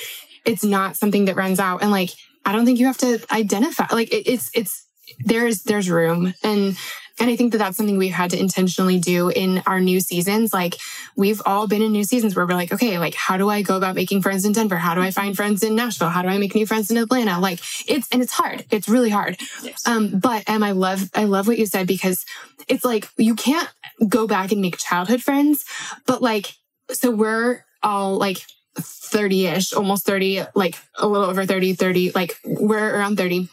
it's 0.45 0.65
not 0.65 0.97
something 0.97 1.27
that 1.27 1.37
runs 1.37 1.61
out 1.61 1.83
and 1.83 1.91
like 1.91 2.11
i 2.45 2.53
don't 2.53 2.65
think 2.65 2.79
you 2.79 2.87
have 2.87 2.99
to 2.99 3.21
identify 3.31 3.87
like 3.93 4.13
it, 4.13 4.31
it's 4.31 4.51
it's 4.55 4.87
there's 5.25 5.63
there's 5.63 5.91
room 5.91 6.35
and 6.43 6.77
and 7.19 7.31
I 7.31 7.37
think 7.37 7.53
that 7.53 7.59
that's 7.59 7.77
something 7.77 7.97
we've 7.97 8.13
had 8.13 8.31
to 8.31 8.39
intentionally 8.39 8.99
do 8.99 9.31
in 9.31 9.63
our 9.67 9.81
new 9.81 10.01
seasons. 10.01 10.53
Like 10.53 10.77
we've 11.17 11.41
all 11.47 11.67
been 11.67 11.81
in 11.81 11.93
new 11.93 12.05
seasons 12.05 12.37
where 12.37 12.47
we're 12.47 12.55
like, 12.55 12.73
okay, 12.73 12.99
like 12.99 13.15
how 13.15 13.37
do 13.37 13.49
I 13.49 13.63
go 13.63 13.77
about 13.77 13.95
making 13.95 14.21
friends 14.21 14.45
in 14.45 14.53
Denver? 14.53 14.77
How 14.77 14.95
do 14.95 15.01
I 15.01 15.11
find 15.11 15.35
friends 15.35 15.63
in 15.63 15.75
Nashville? 15.75 16.11
How 16.11 16.23
do 16.23 16.29
I 16.29 16.39
make 16.39 16.55
new 16.55 16.67
friends 16.67 16.91
in 16.91 16.99
Atlanta? 16.99 17.41
Like 17.41 17.61
it's 17.89 18.09
and 18.13 18.23
it's 18.23 18.33
hard. 18.33 18.67
It's 18.71 18.89
really 18.89 19.11
hard. 19.11 19.39
Yes. 19.63 19.87
Um, 19.87 20.19
but 20.19 20.45
Em, 20.47 20.63
I 20.63 20.73
love 20.73 21.11
I 21.15 21.25
love 21.25 21.47
what 21.47 21.59
you 21.59 21.67
said 21.67 21.87
because 21.87 22.25
it's 22.69 22.85
like 22.85 23.09
you 23.17 23.35
can't 23.35 23.69
go 24.07 24.27
back 24.27 24.53
and 24.53 24.61
make 24.61 24.77
childhood 24.77 25.23
friends, 25.23 25.65
but 26.07 26.21
like 26.21 26.53
so 26.91 27.11
we're 27.11 27.65
all 27.87 28.19
like 28.19 28.39
30-ish, 28.77 29.73
almost 29.73 30.05
30, 30.05 30.43
like 30.55 30.77
a 30.99 31.07
little 31.07 31.29
over 31.29 31.47
30, 31.47 31.75
30, 31.75 32.11
like 32.15 32.37
we're 32.45 32.97
around 32.99 33.17
30. 33.17 33.49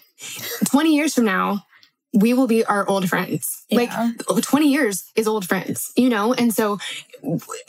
20 0.66 0.96
years 0.96 1.14
from 1.14 1.26
now, 1.26 1.66
we 2.14 2.34
will 2.34 2.48
be 2.48 2.66
our 2.66 2.88
old 2.88 3.08
friends. 3.10 3.64
Yeah. 3.70 4.12
Like 4.28 4.44
20 4.44 4.72
years 4.72 5.12
is 5.16 5.28
old 5.28 5.48
friends, 5.48 5.92
you 5.96 6.10
know? 6.10 6.34
And 6.34 6.54
so 6.54 6.80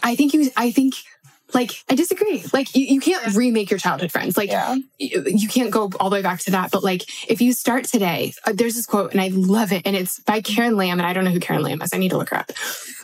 I 0.03 0.17
think 0.17 0.35
you, 0.35 0.51
I 0.57 0.71
think 0.71 0.95
like 1.55 1.73
I 1.89 1.95
disagree. 1.95 2.45
Like 2.53 2.75
you, 2.75 2.85
you 2.87 3.01
can't 3.01 3.35
remake 3.35 3.71
your 3.71 3.79
childhood 3.79 4.11
friends. 4.13 4.37
Like 4.37 4.51
Yeah. 4.51 4.75
you, 4.99 5.25
you 5.27 5.49
can't 5.49 5.71
go 5.71 5.91
all 6.01 6.11
the 6.11 6.15
way 6.15 6.23
back 6.23 6.41
to 6.41 6.51
that. 6.53 6.71
But 6.71 6.83
like 6.85 7.03
if 7.31 7.41
you 7.41 7.53
start 7.53 7.85
today, 7.85 8.33
uh, 8.47 8.53
there's 8.55 8.75
this 8.75 8.87
quote 8.87 9.13
and 9.13 9.21
I 9.21 9.29
love 9.29 9.73
it. 9.73 9.83
And 9.87 9.97
it's 9.97 10.19
by 10.21 10.41
Karen 10.41 10.77
Lamb. 10.77 10.99
And 10.99 11.07
I 11.07 11.13
don't 11.13 11.25
know 11.25 11.31
who 11.31 11.41
Karen 11.41 11.63
Lamb 11.63 11.81
is. 11.83 11.91
I 11.93 11.99
need 11.99 12.11
to 12.11 12.19
look 12.19 12.31
her 12.31 12.37
up. 12.39 12.51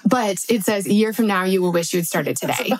But 0.05 0.44
it 0.48 0.62
says, 0.64 0.86
a 0.86 0.92
year 0.92 1.12
from 1.12 1.26
now, 1.26 1.44
you 1.44 1.61
will 1.61 1.72
wish 1.72 1.92
you 1.92 1.98
had 2.01 2.07
started 2.07 2.36
today. 2.36 2.72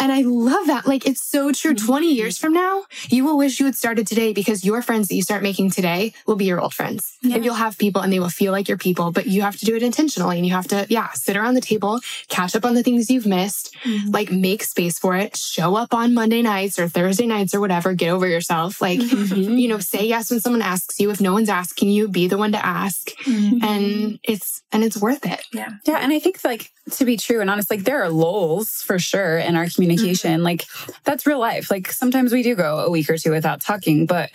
And 0.00 0.10
I 0.12 0.22
love 0.22 0.66
that. 0.68 0.86
Like, 0.86 1.06
it's 1.06 1.22
so 1.22 1.52
true. 1.52 1.74
20 1.74 2.10
years 2.12 2.38
from 2.38 2.52
now, 2.54 2.84
you 3.10 3.22
will 3.24 3.36
wish 3.36 3.60
you 3.60 3.66
had 3.66 3.74
started 3.74 4.06
today 4.06 4.32
because 4.32 4.64
your 4.64 4.80
friends 4.80 5.08
that 5.08 5.14
you 5.14 5.22
start 5.22 5.42
making 5.42 5.70
today 5.70 6.14
will 6.26 6.36
be 6.36 6.46
your 6.46 6.60
old 6.60 6.72
friends. 6.72 7.12
And 7.22 7.44
you'll 7.44 7.54
have 7.54 7.76
people 7.76 8.00
and 8.00 8.10
they 8.12 8.18
will 8.18 8.30
feel 8.30 8.52
like 8.52 8.66
your 8.68 8.78
people, 8.78 9.12
but 9.12 9.26
you 9.26 9.42
have 9.42 9.56
to 9.58 9.66
do 9.66 9.76
it 9.76 9.82
intentionally. 9.82 10.36
And 10.38 10.46
you 10.46 10.52
have 10.54 10.68
to, 10.68 10.86
yeah, 10.88 11.10
sit 11.12 11.36
around 11.36 11.54
the 11.54 11.60
table, 11.60 12.00
catch 12.28 12.56
up 12.56 12.64
on 12.64 12.74
the 12.74 12.82
things 12.82 13.10
you've 13.10 13.26
missed, 13.26 13.76
like 14.08 14.30
make 14.32 14.62
space 14.64 14.87
for 14.96 15.16
it, 15.16 15.36
show 15.36 15.74
up 15.74 15.92
on 15.92 16.14
Monday 16.14 16.40
nights 16.40 16.78
or 16.78 16.88
Thursday 16.88 17.26
nights 17.26 17.52
or 17.52 17.58
whatever, 17.60 17.94
get 17.94 18.10
over 18.10 18.28
yourself. 18.28 18.80
Like, 18.80 19.00
mm-hmm. 19.00 19.58
you 19.58 19.66
know, 19.66 19.80
say 19.80 20.06
yes 20.06 20.30
when 20.30 20.38
someone 20.38 20.62
asks 20.62 21.00
you. 21.00 21.10
If 21.10 21.20
no 21.20 21.32
one's 21.32 21.48
asking 21.48 21.88
you, 21.88 22.06
be 22.06 22.28
the 22.28 22.38
one 22.38 22.52
to 22.52 22.64
ask. 22.64 23.10
Mm-hmm. 23.24 23.64
And 23.64 24.20
it's, 24.22 24.62
and 24.70 24.84
it's 24.84 24.96
worth 24.96 25.26
it. 25.26 25.44
Yeah. 25.52 25.70
Yeah. 25.84 25.98
And 25.98 26.12
I 26.12 26.20
think 26.20 26.44
like 26.44 26.70
to 26.92 27.04
be 27.04 27.16
true 27.16 27.40
and 27.40 27.50
honest, 27.50 27.70
like 27.70 27.82
there 27.82 28.00
are 28.04 28.10
lulls 28.10 28.82
for 28.82 29.00
sure 29.00 29.38
in 29.38 29.56
our 29.56 29.68
communication. 29.68 30.34
Mm-hmm. 30.34 30.44
Like 30.44 30.66
that's 31.02 31.26
real 31.26 31.40
life. 31.40 31.70
Like 31.70 31.90
sometimes 31.90 32.32
we 32.32 32.44
do 32.44 32.54
go 32.54 32.78
a 32.78 32.90
week 32.90 33.10
or 33.10 33.18
two 33.18 33.32
without 33.32 33.60
talking, 33.60 34.06
but 34.06 34.30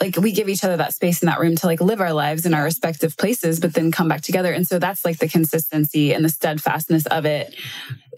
like 0.00 0.16
we 0.16 0.32
give 0.32 0.48
each 0.48 0.64
other 0.64 0.76
that 0.76 0.92
space 0.92 1.22
in 1.22 1.26
that 1.26 1.38
room 1.38 1.54
to 1.54 1.66
like 1.66 1.80
live 1.80 2.00
our 2.00 2.12
lives 2.12 2.46
in 2.46 2.54
our 2.54 2.64
respective 2.64 3.16
places, 3.16 3.60
but 3.60 3.74
then 3.74 3.92
come 3.92 4.08
back 4.08 4.22
together. 4.22 4.52
And 4.52 4.66
so 4.66 4.78
that's 4.78 5.04
like 5.04 5.18
the 5.18 5.28
consistency 5.28 6.12
and 6.12 6.24
the 6.24 6.28
steadfastness 6.28 7.06
of 7.06 7.24
it. 7.24 7.54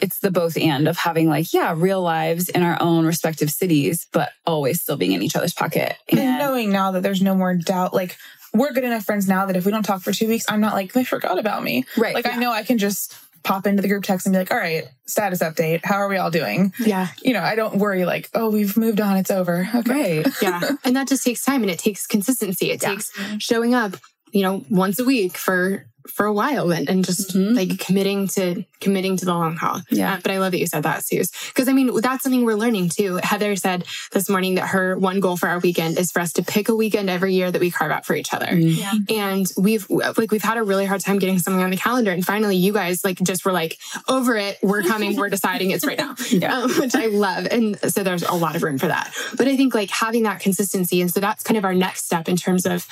It's 0.01 0.21
the 0.21 0.31
both 0.31 0.57
and 0.57 0.89
of 0.89 0.97
having 0.97 1.29
like, 1.29 1.53
yeah, 1.53 1.75
real 1.77 2.01
lives 2.01 2.49
in 2.49 2.63
our 2.63 2.81
own 2.81 3.05
respective 3.05 3.51
cities, 3.51 4.07
but 4.13 4.31
always 4.47 4.81
still 4.81 4.97
being 4.97 5.13
in 5.13 5.23
each 5.23 5.37
other's 5.37 5.55
pocket. 5.55 5.97
And 6.11 6.39
knowing 6.39 6.71
now 6.71 6.93
that 6.93 7.03
there's 7.03 7.23
no 7.23 7.35
more 7.35 7.55
doubt, 7.55 7.93
like 7.93 8.17
we're 8.55 8.73
good 8.73 8.85
enough 8.85 9.05
friends 9.05 9.29
now 9.29 9.47
that 9.47 9.57
if 9.57 9.67
we 9.67 9.73
don't 9.73 9.83
talk 9.83 10.01
for 10.01 10.13
two 10.13 10.29
weeks, 10.29 10.47
I'm 10.49 10.61
not 10.61 10.73
like 10.73 10.95
they 10.95 11.05
forgot 11.05 11.39
about 11.39 11.63
me. 11.63 11.85
Right. 11.97 12.15
Like 12.15 12.27
I 12.27 12.37
know 12.37 12.53
I 12.53 12.63
can 12.63 12.79
just 12.79 13.15
pop 13.47 13.67
into 13.67 13.81
the 13.81 13.89
group 13.89 14.03
text 14.05 14.27
and 14.27 14.33
be 14.35 14.39
like, 14.39 14.51
all 14.51 14.57
right, 14.59 14.85
status 15.07 15.39
update. 15.41 15.85
How 15.85 15.97
are 15.97 16.09
we 16.09 16.17
all 16.17 16.31
doing? 16.31 16.73
Yeah. 16.81 17.09
You 17.23 17.33
know, 17.33 17.43
I 17.43 17.55
don't 17.55 17.77
worry 17.77 18.05
like, 18.05 18.29
oh, 18.35 18.51
we've 18.51 18.77
moved 18.77 19.01
on, 19.01 19.17
it's 19.17 19.31
over. 19.31 19.69
Okay. 19.75 20.23
Right. 20.23 20.27
Yeah. 20.43 20.61
and 20.85 20.97
that 20.97 21.07
just 21.09 21.25
takes 21.25 21.45
time 21.45 21.63
and 21.63 21.71
it 21.71 21.79
takes 21.79 22.07
consistency. 22.07 22.71
It 22.73 22.83
Yeah. 22.83 22.91
takes 22.91 23.13
showing 23.39 23.73
up, 23.75 23.97
you 24.33 24.43
know, 24.43 24.65
once 24.69 24.99
a 24.99 25.05
week 25.05 25.37
for 25.37 25.87
for 26.09 26.27
a 26.27 26.33
while 26.33 26.71
and, 26.71 26.89
and 26.89 27.05
just 27.05 27.35
Mhm. 27.35 27.55
like 27.57 27.79
committing 27.79 28.29
to 28.29 28.65
committing 28.81 29.17
to 29.17 29.25
the 29.25 29.33
long 29.33 29.57
haul. 29.57 29.81
Yeah. 29.91 30.15
Uh, 30.15 30.19
but 30.23 30.31
I 30.31 30.39
love 30.39 30.53
that 30.53 30.59
you 30.59 30.67
said 30.67 30.83
that, 30.83 31.05
Suze. 31.07 31.31
Because 31.49 31.67
I 31.69 31.73
mean, 31.73 31.91
that's 32.01 32.23
something 32.23 32.45
we're 32.45 32.55
learning 32.57 32.91
too. 32.91 33.19
Heather 33.23 33.57
said 33.57 33.85
this 34.13 34.29
morning 34.29 34.57
that 34.57 34.69
her 34.69 34.99
one 34.99 35.19
goal 35.21 35.37
for 35.37 35.49
our 35.49 35.59
weekend 35.59 35.99
is 35.99 36.13
for 36.13 36.21
us 36.21 36.33
to 36.35 36.43
pick 36.43 36.69
a 36.69 36.75
weekend 36.77 37.09
every 37.09 37.35
year 37.35 37.51
that 37.51 37.61
we 37.61 37.71
carve 37.71 37.91
out 37.91 38.05
for 38.05 38.15
each 38.15 38.35
other. 38.35 38.47
Mm. 38.47 38.77
Yeah. 38.77 38.93
And 39.17 39.47
we've 39.57 39.89
like 39.91 40.31
we've 40.31 40.43
had 40.43 40.59
a 40.59 40.63
really 40.63 40.85
hard 40.87 41.01
time 41.01 41.19
getting 41.19 41.39
something 41.39 41.63
on 41.63 41.71
the 41.71 41.77
calendar. 41.77 42.11
And 42.13 42.25
finally 42.25 42.57
you 42.57 42.73
guys 42.73 43.03
like 43.05 43.19
just 43.23 43.45
were 43.45 43.53
like, 43.53 43.79
over 44.09 44.37
it, 44.37 44.59
we're 44.63 44.83
coming, 44.83 45.17
we're 45.17 45.31
deciding 45.31 45.71
it's 45.71 45.87
right 45.87 45.99
now. 46.05 46.15
Yeah. 46.31 46.57
Um, 46.63 46.71
which 46.73 46.95
I 46.95 47.07
love. 47.07 47.47
And 47.51 47.79
so 47.93 48.03
there's 48.03 48.23
a 48.23 48.35
lot 48.35 48.57
of 48.57 48.63
room 48.63 48.79
for 48.79 48.89
that. 48.89 49.13
But 49.37 49.49
I 49.49 49.57
think 49.57 49.75
like 49.75 49.91
having 49.91 50.25
that 50.25 50.41
consistency. 50.41 51.01
And 51.01 51.11
so 51.11 51.21
that's 51.21 51.43
kind 51.43 51.57
of 51.57 51.65
our 51.65 51.75
next 51.75 52.05
step 52.05 52.29
in 52.29 52.37
terms 52.37 52.67
of 52.67 52.87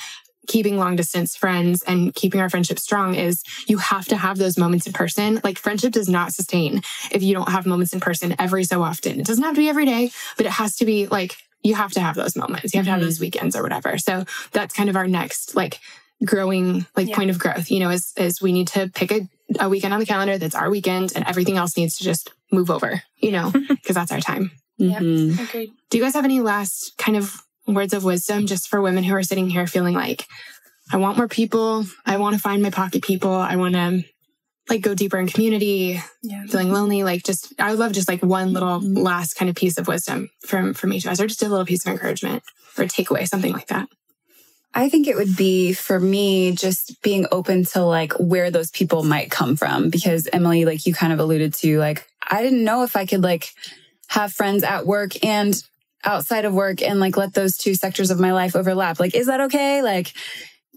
keeping 0.47 0.77
long 0.77 0.95
distance 0.95 1.35
friends 1.35 1.83
and 1.83 2.13
keeping 2.15 2.39
our 2.41 2.49
friendship 2.49 2.79
strong 2.79 3.15
is 3.15 3.43
you 3.67 3.77
have 3.77 4.05
to 4.05 4.17
have 4.17 4.37
those 4.37 4.57
moments 4.57 4.87
in 4.87 4.93
person. 4.93 5.39
Like 5.43 5.57
friendship 5.57 5.93
does 5.93 6.09
not 6.09 6.33
sustain 6.33 6.81
if 7.11 7.23
you 7.23 7.33
don't 7.33 7.49
have 7.49 7.65
moments 7.65 7.93
in 7.93 7.99
person 7.99 8.35
every 8.39 8.63
so 8.63 8.83
often. 8.83 9.19
It 9.19 9.25
doesn't 9.25 9.43
have 9.43 9.55
to 9.55 9.61
be 9.61 9.69
every 9.69 9.85
day, 9.85 10.11
but 10.37 10.45
it 10.45 10.51
has 10.53 10.75
to 10.77 10.85
be 10.85 11.07
like 11.07 11.37
you 11.63 11.73
have 11.75 11.91
to 11.93 11.99
have 11.99 12.15
those 12.15 12.35
moments. 12.35 12.73
You 12.73 12.77
have 12.79 12.85
to 12.85 12.91
have 12.91 12.99
Mhm. 13.01 13.05
those 13.05 13.19
weekends 13.19 13.55
or 13.55 13.63
whatever. 13.63 13.97
So 13.97 14.25
that's 14.51 14.73
kind 14.75 14.89
of 14.89 14.95
our 14.95 15.07
next 15.07 15.55
like 15.55 15.79
growing 16.23 16.85
like 16.95 17.07
Yeah. 17.09 17.15
point 17.15 17.29
of 17.29 17.39
growth, 17.39 17.69
you 17.71 17.79
know, 17.79 17.89
is 17.89 18.13
is 18.17 18.41
we 18.41 18.51
need 18.53 18.67
to 18.69 18.89
pick 18.93 19.11
a, 19.11 19.27
a 19.59 19.67
weekend 19.69 19.93
on 19.93 19.99
the 19.99 20.05
calendar 20.05 20.37
that's 20.37 20.55
our 20.55 20.69
weekend 20.69 21.11
and 21.15 21.25
everything 21.27 21.57
else 21.57 21.75
needs 21.77 21.97
to 21.97 22.03
just 22.03 22.29
move 22.51 22.69
over, 22.71 23.01
you 23.17 23.31
know, 23.31 23.51
because 23.69 23.95
that's 23.95 24.11
our 24.11 24.19
time. 24.21 24.51
Yeah. 24.77 24.99
Mhm. 24.99 25.39
Agreed. 25.41 25.71
Do 25.89 25.97
you 25.97 26.03
guys 26.03 26.13
have 26.13 26.25
any 26.25 26.39
last 26.41 26.93
kind 26.97 27.17
of 27.17 27.41
words 27.67 27.93
of 27.93 28.03
wisdom 28.03 28.45
just 28.47 28.67
for 28.67 28.81
women 28.81 29.03
who 29.03 29.15
are 29.15 29.23
sitting 29.23 29.49
here 29.49 29.67
feeling 29.67 29.93
like, 29.95 30.25
I 30.91 30.97
want 30.97 31.17
more 31.17 31.27
people. 31.27 31.85
I 32.05 32.17
want 32.17 32.35
to 32.35 32.41
find 32.41 32.61
my 32.61 32.69
pocket 32.69 33.03
people. 33.03 33.33
I 33.33 33.55
want 33.55 33.73
to 33.75 34.03
like 34.69 34.81
go 34.81 34.93
deeper 34.95 35.17
in 35.19 35.27
community, 35.27 35.99
Yeah. 36.23 36.45
feeling 36.47 36.71
lonely. 36.71 37.03
Like 37.03 37.23
just, 37.23 37.53
I 37.59 37.69
would 37.69 37.79
love 37.79 37.91
just 37.91 38.07
like 38.07 38.23
one 38.23 38.53
little 38.53 38.79
last 38.81 39.35
kind 39.35 39.49
of 39.49 39.55
piece 39.55 39.77
of 39.77 39.87
wisdom 39.87 40.29
from, 40.45 40.73
from 40.73 40.93
each 40.93 41.05
of 41.05 41.11
us 41.11 41.19
or 41.19 41.27
just 41.27 41.43
a 41.43 41.49
little 41.49 41.65
piece 41.65 41.85
of 41.85 41.91
encouragement 41.91 42.43
or 42.77 42.85
takeaway, 42.85 43.27
something 43.27 43.53
like 43.53 43.67
that. 43.67 43.87
I 44.73 44.89
think 44.89 45.07
it 45.07 45.15
would 45.15 45.37
be 45.37 45.73
for 45.73 45.99
me 45.99 46.51
just 46.51 47.01
being 47.01 47.25
open 47.31 47.63
to 47.65 47.83
like 47.85 48.11
where 48.13 48.51
those 48.51 48.71
people 48.71 49.03
might 49.03 49.31
come 49.31 49.55
from 49.55 49.89
because 49.89 50.27
Emily, 50.33 50.65
like 50.65 50.85
you 50.85 50.93
kind 50.93 51.13
of 51.13 51.19
alluded 51.19 51.53
to, 51.55 51.79
like 51.79 52.05
I 52.29 52.43
didn't 52.43 52.63
know 52.63 52.83
if 52.83 52.95
I 52.95 53.05
could 53.05 53.23
like 53.23 53.51
have 54.07 54.33
friends 54.33 54.63
at 54.63 54.85
work 54.85 55.23
and 55.23 55.55
outside 56.05 56.45
of 56.45 56.53
work 56.53 56.81
and 56.81 56.99
like 56.99 57.17
let 57.17 57.33
those 57.33 57.57
two 57.57 57.75
sectors 57.75 58.11
of 58.11 58.19
my 58.19 58.31
life 58.31 58.55
overlap. 58.55 58.99
Like, 58.99 59.15
is 59.15 59.27
that 59.27 59.41
okay? 59.41 59.81
Like, 59.81 60.13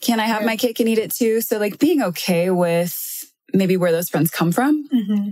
can 0.00 0.20
I 0.20 0.24
have 0.24 0.44
my 0.44 0.56
cake 0.56 0.80
and 0.80 0.88
eat 0.88 0.98
it 0.98 1.12
too? 1.12 1.40
So 1.40 1.58
like 1.58 1.78
being 1.78 2.02
okay 2.02 2.50
with 2.50 3.04
maybe 3.52 3.76
where 3.76 3.92
those 3.92 4.08
friends 4.08 4.30
come 4.30 4.52
from. 4.52 4.88
Mm-hmm. 4.88 5.30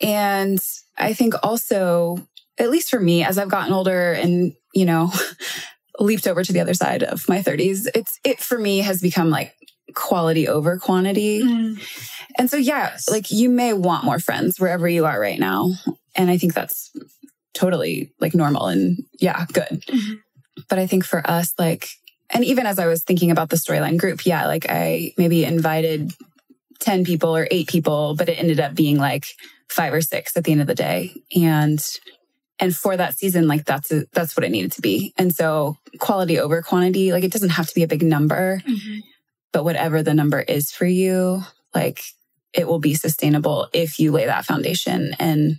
And 0.00 0.64
I 0.96 1.12
think 1.12 1.34
also, 1.42 2.18
at 2.58 2.70
least 2.70 2.90
for 2.90 3.00
me, 3.00 3.24
as 3.24 3.38
I've 3.38 3.50
gotten 3.50 3.72
older 3.72 4.12
and, 4.12 4.54
you 4.74 4.84
know, 4.84 5.12
leaped 5.98 6.26
over 6.26 6.44
to 6.44 6.52
the 6.52 6.60
other 6.60 6.74
side 6.74 7.02
of 7.02 7.28
my 7.28 7.38
30s, 7.38 7.86
it's 7.94 8.18
it 8.24 8.40
for 8.40 8.58
me 8.58 8.78
has 8.78 9.00
become 9.00 9.30
like 9.30 9.54
quality 9.94 10.48
over 10.48 10.78
quantity. 10.78 11.42
Mm-hmm. 11.42 11.82
And 12.38 12.50
so, 12.50 12.56
yeah, 12.56 12.96
like 13.10 13.30
you 13.30 13.48
may 13.48 13.72
want 13.72 14.04
more 14.04 14.18
friends 14.18 14.60
wherever 14.60 14.88
you 14.88 15.06
are 15.06 15.18
right 15.18 15.38
now. 15.38 15.70
And 16.14 16.30
I 16.30 16.38
think 16.38 16.54
that's 16.54 16.90
totally 17.56 18.12
like 18.20 18.34
normal 18.34 18.66
and 18.66 18.98
yeah, 19.18 19.44
good. 19.52 19.82
Mhm. 19.88 20.20
But 20.68 20.78
I 20.78 20.86
think 20.86 21.04
for 21.04 21.28
us, 21.28 21.52
like, 21.58 21.88
and 22.30 22.44
even 22.44 22.66
as 22.66 22.78
I 22.78 22.86
was 22.86 23.02
thinking 23.02 23.30
about 23.30 23.48
the 23.50 23.56
storyline 23.56 23.96
group, 23.98 24.24
yeah, 24.26 24.46
like 24.46 24.66
I 24.68 25.12
maybe 25.18 25.44
invited 25.44 26.12
10 26.80 27.04
people 27.04 27.34
or 27.36 27.48
eight 27.50 27.68
people, 27.68 28.14
but 28.16 28.28
it 28.28 28.38
ended 28.38 28.60
up 28.60 28.74
being 28.74 28.98
like 28.98 29.26
five 29.68 29.92
or 29.92 30.00
six 30.00 30.36
at 30.36 30.44
the 30.44 30.52
end 30.52 30.60
of 30.60 30.66
the 30.66 30.74
day. 30.74 31.12
And 31.34 31.84
and 32.58 32.74
for 32.74 32.96
that 32.96 33.18
season, 33.18 33.48
like 33.48 33.64
that's 33.66 33.92
a, 33.92 34.06
that's 34.12 34.34
what 34.36 34.44
it 34.44 34.50
needed 34.50 34.72
to 34.72 34.80
be. 34.80 35.12
And 35.18 35.34
so 35.34 35.76
quality 35.98 36.38
over 36.38 36.62
quantity, 36.62 37.12
like 37.12 37.22
it 37.24 37.32
doesn't 37.32 37.50
have 37.50 37.66
to 37.68 37.74
be 37.74 37.82
a 37.82 37.88
big 37.88 38.02
number, 38.02 38.62
Mm-hmm. 38.66 38.98
but 39.52 39.64
whatever 39.64 40.02
the 40.02 40.14
number 40.14 40.40
is 40.40 40.70
for 40.72 40.86
you, 40.86 41.42
like 41.74 42.00
it 42.54 42.66
will 42.66 42.78
be 42.78 42.94
sustainable 42.94 43.68
if 43.74 43.98
you 43.98 44.10
lay 44.10 44.24
that 44.24 44.46
foundation 44.46 45.14
and 45.18 45.58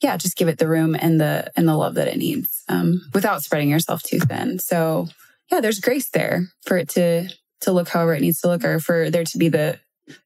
yeah, 0.00 0.16
just 0.16 0.36
give 0.36 0.48
it 0.48 0.58
the 0.58 0.68
room 0.68 0.96
and 0.98 1.20
the 1.20 1.50
and 1.56 1.68
the 1.68 1.76
love 1.76 1.94
that 1.94 2.08
it 2.08 2.16
needs 2.16 2.62
um, 2.68 3.00
without 3.14 3.42
spreading 3.42 3.68
yourself 3.68 4.02
too 4.02 4.20
thin. 4.20 4.58
So 4.58 5.08
yeah, 5.50 5.60
there's 5.60 5.80
grace 5.80 6.10
there 6.10 6.48
for 6.62 6.76
it 6.76 6.88
to 6.90 7.28
to 7.62 7.72
look 7.72 7.88
however 7.88 8.14
it 8.14 8.20
needs 8.20 8.40
to 8.42 8.48
look, 8.48 8.64
or 8.64 8.78
for 8.80 9.10
there 9.10 9.24
to 9.24 9.38
be 9.38 9.48
the 9.48 9.78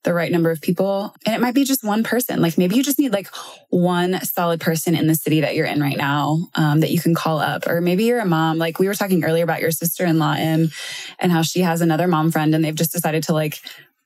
the 0.05 0.15
right 0.15 0.31
number 0.31 0.51
of 0.51 0.61
people. 0.61 1.15
And 1.27 1.35
it 1.35 1.41
might 1.41 1.55
be 1.55 1.65
just 1.65 1.83
one 1.83 2.05
person. 2.05 2.41
Like 2.41 2.57
maybe 2.57 2.77
you 2.77 2.83
just 2.83 2.99
need 2.99 3.13
like 3.13 3.29
one 3.71 4.21
solid 4.25 4.61
person 4.61 4.95
in 4.95 5.07
the 5.07 5.15
city 5.15 5.41
that 5.41 5.57
you're 5.57 5.67
in 5.67 5.81
right 5.81 5.97
now 5.97 6.39
um, 6.55 6.81
that 6.81 6.91
you 6.91 7.01
can 7.01 7.15
call 7.15 7.41
up. 7.41 7.67
Or 7.67 7.81
maybe 7.81 8.05
you're 8.05 8.21
a 8.21 8.27
mom. 8.27 8.59
Like 8.59 8.79
we 8.79 8.87
were 8.87 8.95
talking 8.95 9.25
earlier 9.25 9.45
about 9.45 9.61
your 9.61 9.73
sister 9.73 10.05
in 10.05 10.19
law, 10.19 10.35
Em, 10.35 10.71
and 11.19 11.33
how 11.33 11.43
she 11.43 11.61
has 11.61 11.81
another 11.81 12.07
mom 12.07 12.31
friend 12.31 12.55
and 12.55 12.65
they've 12.65 12.75
just 12.75 12.93
decided 12.93 13.25
to 13.25 13.33
like 13.33 13.61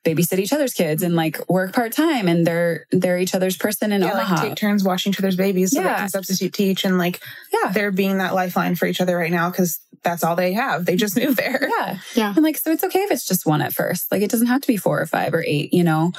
babysit 0.07 0.39
each 0.39 0.53
other's 0.53 0.73
kids 0.73 1.03
and 1.03 1.15
like 1.17 1.37
work 1.51 1.75
part 1.75 1.93
time 1.93 2.29
and 2.29 2.47
they're 2.47 2.87
they're 2.93 3.19
each 3.19 3.35
other's 3.35 3.57
person 3.57 3.91
in 3.93 4.01
Yeah, 4.03 4.13
Omaha. 4.13 4.35
like 4.35 4.43
take 4.51 4.57
turns 4.57 4.85
washing 4.85 5.11
each 5.13 5.19
other's 5.19 5.37
babies 5.37 5.73
so 5.73 5.81
they 5.83 5.87
Yeah. 5.89 5.99
can 5.99 6.09
substitute 6.09 6.53
teach 6.55 6.85
and 6.85 6.97
like 6.99 7.21
yeah. 7.53 7.73
they're 7.73 7.91
being 7.93 8.19
that 8.19 8.33
lifeline 8.35 8.77
for 8.77 8.87
each 8.87 9.01
other 9.01 9.17
right 9.17 9.33
now 9.33 9.51
because 9.51 9.81
that's 10.03 10.23
all 10.23 10.37
they 10.37 10.53
have. 10.53 10.87
They 10.87 10.95
just 10.95 11.17
moved 11.17 11.37
there. 11.37 11.69
Yeah. 11.79 11.99
Yeah. 12.15 12.33
And 12.37 12.45
like, 12.45 12.57
so 12.59 12.71
it's 12.71 12.85
okay 12.85 13.01
if 13.01 13.11
it's 13.11 13.27
just 13.27 13.45
one 13.45 13.61
at 13.61 13.73
first. 13.73 14.13
Like, 14.13 14.23
it 14.23 14.31
doesn't 14.31 14.47
have 14.47 14.61
to 14.61 14.69
be 14.69 14.77
four 14.77 15.01
or 15.01 15.07
five 15.07 15.35
or 15.35 15.43
eight, 15.45 15.75
you 15.75 15.83
know? 15.83 16.13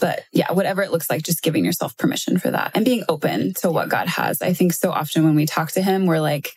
But 0.00 0.22
yeah, 0.32 0.50
whatever 0.52 0.82
it 0.82 0.90
looks 0.92 1.10
like, 1.10 1.24
just 1.24 1.42
giving 1.42 1.62
yourself 1.64 1.94
permission 1.98 2.38
for 2.38 2.50
that 2.50 2.70
and 2.74 2.86
being 2.86 3.04
open 3.06 3.52
to 3.54 3.70
what 3.70 3.90
God 3.90 4.08
has. 4.08 4.40
I 4.40 4.54
think 4.54 4.72
so 4.72 4.90
often 4.92 5.24
when 5.24 5.34
we 5.34 5.44
talk 5.44 5.72
to 5.72 5.82
Him, 5.82 6.06
we're 6.06 6.20
like 6.20 6.54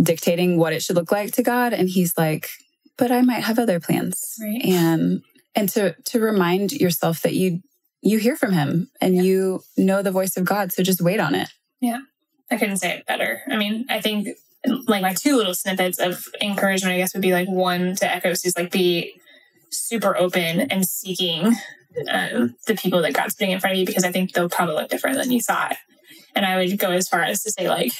dictating 0.00 0.58
what 0.58 0.72
it 0.72 0.82
should 0.82 0.96
look 0.96 1.10
like 1.10 1.32
to 1.32 1.42
God. 1.42 1.72
And 1.72 1.88
He's 1.88 2.16
like, 2.16 2.50
but 2.96 3.10
I 3.10 3.22
might 3.22 3.42
have 3.44 3.58
other 3.58 3.80
plans. 3.80 4.38
Right. 4.40 4.64
And, 4.64 5.22
and 5.56 5.68
to, 5.70 5.94
to 6.04 6.20
remind 6.20 6.72
yourself 6.72 7.22
that 7.22 7.34
you, 7.34 7.62
you 8.02 8.18
hear 8.18 8.36
from 8.36 8.52
Him 8.52 8.88
and 9.00 9.16
Yeah. 9.16 9.22
you 9.22 9.62
know 9.76 10.02
the 10.02 10.12
voice 10.12 10.36
of 10.36 10.44
God. 10.44 10.72
So 10.72 10.82
just 10.84 11.00
wait 11.00 11.18
on 11.18 11.34
it. 11.34 11.48
Yeah. 11.80 12.00
I 12.50 12.56
couldn't 12.58 12.76
say 12.76 12.92
it 12.96 13.06
better. 13.06 13.42
I 13.50 13.56
mean, 13.56 13.86
I 13.88 14.00
think 14.00 14.28
like 14.86 15.02
my 15.02 15.14
two 15.14 15.36
little 15.36 15.54
snippets 15.54 15.98
of 15.98 16.26
encouragement, 16.40 16.94
I 16.94 16.98
guess, 16.98 17.12
would 17.14 17.22
be 17.22 17.32
like 17.32 17.48
one 17.48 17.96
to 17.96 18.08
echo 18.08 18.34
Sue's 18.34 18.56
like 18.56 18.70
be 18.70 19.20
super 19.70 20.16
open 20.16 20.60
and 20.60 20.86
seeking 20.86 21.46
um, 22.08 22.54
the 22.66 22.74
people 22.76 23.02
that 23.02 23.14
God's 23.14 23.34
putting 23.34 23.52
in 23.52 23.60
front 23.60 23.74
of 23.74 23.80
you 23.80 23.86
because 23.86 24.04
I 24.04 24.12
think 24.12 24.32
they'll 24.32 24.48
probably 24.48 24.74
look 24.76 24.90
different 24.90 25.16
than 25.16 25.32
you 25.32 25.40
thought. 25.40 25.76
And 26.34 26.44
I 26.44 26.56
would 26.56 26.78
go 26.78 26.90
as 26.90 27.08
far 27.08 27.22
as 27.22 27.42
to 27.42 27.50
say, 27.50 27.68
like, 27.68 27.92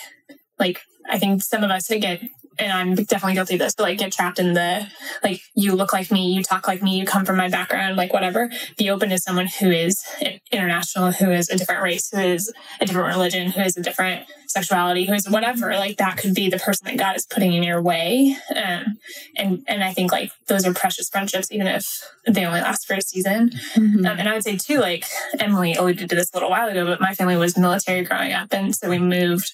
like 0.59 0.81
I 1.09 1.19
think 1.19 1.43
some 1.43 1.65
of 1.65 1.70
us 1.70 1.89
get 1.89 2.20
and 2.59 2.73
I'm 2.73 2.95
definitely 2.95 3.35
guilty 3.35 3.55
of 3.55 3.61
this, 3.61 3.74
but 3.74 3.85
like 3.85 3.99
get 3.99 4.12
trapped 4.12 4.39
in 4.39 4.55
the 4.55 4.87
like 5.23 5.41
you 5.55 5.74
look 5.74 5.93
like 5.93 6.11
me, 6.11 6.33
you 6.33 6.43
talk 6.43 6.66
like 6.66 6.83
me, 6.83 6.99
you 6.99 7.07
come 7.07 7.24
from 7.24 7.37
my 7.37 7.49
background, 7.49 7.97
like 7.97 8.12
whatever. 8.12 8.51
Be 8.77 8.91
open 8.91 9.11
to 9.11 9.19
someone 9.19 9.47
who 9.47 9.70
is 9.70 10.05
international, 10.51 11.12
who 11.12 11.31
is 11.31 11.51
a 11.51 11.57
different 11.57 11.83
race, 11.83 12.11
who 12.11 12.20
is 12.20 12.53
a 12.81 12.87
different 12.87 13.09
religion, 13.09 13.51
who 13.51 13.61
is 13.61 13.77
a 13.77 13.83
different 13.83 14.27
sexuality, 14.49 15.05
who 15.05 15.12
is 15.12 15.28
whatever. 15.28 15.74
Like 15.74 15.99
that 15.99 16.16
could 16.16 16.35
be 16.35 16.49
the 16.49 16.59
person 16.59 16.87
that 16.87 16.99
God 16.99 17.16
is 17.16 17.27
putting 17.27 17.53
in 17.53 17.62
your 17.62 17.83
way. 17.83 18.37
Um, 18.55 18.99
and 19.37 19.65
and 19.69 19.85
I 19.85 19.93
think 19.93 20.12
like 20.12 20.33
those 20.47 20.66
are 20.66 20.73
precious 20.73 21.09
friendships, 21.09 21.51
even 21.51 21.66
if 21.66 21.87
they 22.27 22.45
only 22.45 22.61
last 22.61 22.87
for 22.87 22.95
a 22.95 23.03
season. 23.03 23.51
Mm-hmm. 23.74 24.07
Um, 24.07 24.19
and 24.19 24.28
I 24.28 24.35
would 24.35 24.45
say 24.45 24.57
too, 24.57 24.78
like 24.78 25.05
Emily 25.39 25.74
alluded 25.74 26.09
to 26.09 26.16
this 26.16 26.31
a 26.33 26.37
little 26.37 26.51
while 26.51 26.69
ago, 26.69 26.85
but 26.87 27.01
my 27.01 27.15
family 27.15 27.37
was 27.37 27.57
military 27.59 28.03
growing 28.05 28.33
up, 28.33 28.53
and 28.53 28.74
so 28.74 28.89
we 28.89 28.99
moved 28.99 29.53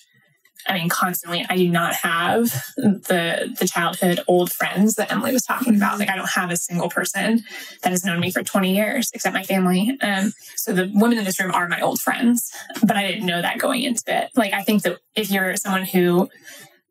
I 0.67 0.75
mean, 0.75 0.89
constantly. 0.89 1.45
I 1.49 1.57
do 1.57 1.69
not 1.69 1.95
have 1.95 2.51
the 2.77 3.55
the 3.59 3.67
childhood 3.67 4.21
old 4.27 4.51
friends 4.51 4.95
that 4.95 5.11
Emily 5.13 5.33
was 5.33 5.45
talking 5.45 5.77
about. 5.77 5.99
Like, 5.99 6.09
I 6.09 6.17
don't 6.17 6.31
have 6.31 6.51
a 6.51 6.57
single 6.57 6.89
person 6.89 7.45
that 7.83 7.91
has 7.91 8.05
known 8.05 8.21
me 8.21 8.31
for 8.31 8.43
20 8.43 8.75
years 8.75 9.11
except 9.15 9.35
my 9.35 9.43
family. 9.43 9.97
Um, 10.01 10.33
so 10.57 10.73
the 10.73 10.91
women 10.95 11.19
in 11.19 11.25
this 11.25 11.41
room 11.41 11.53
are 11.53 11.69
my 11.69 11.81
old 11.81 12.01
friends, 12.01 12.53
but 12.83 12.97
I 12.97 13.07
didn't 13.07 13.27
know 13.27 13.43
that 13.43 13.59
going 13.59 13.83
into 13.83 14.03
it. 14.07 14.31
Like, 14.37 14.53
I 14.53 14.63
think 14.63 14.83
that 14.83 14.99
if 15.15 15.31
you're 15.31 15.57
someone 15.57 15.85
who 15.85 16.29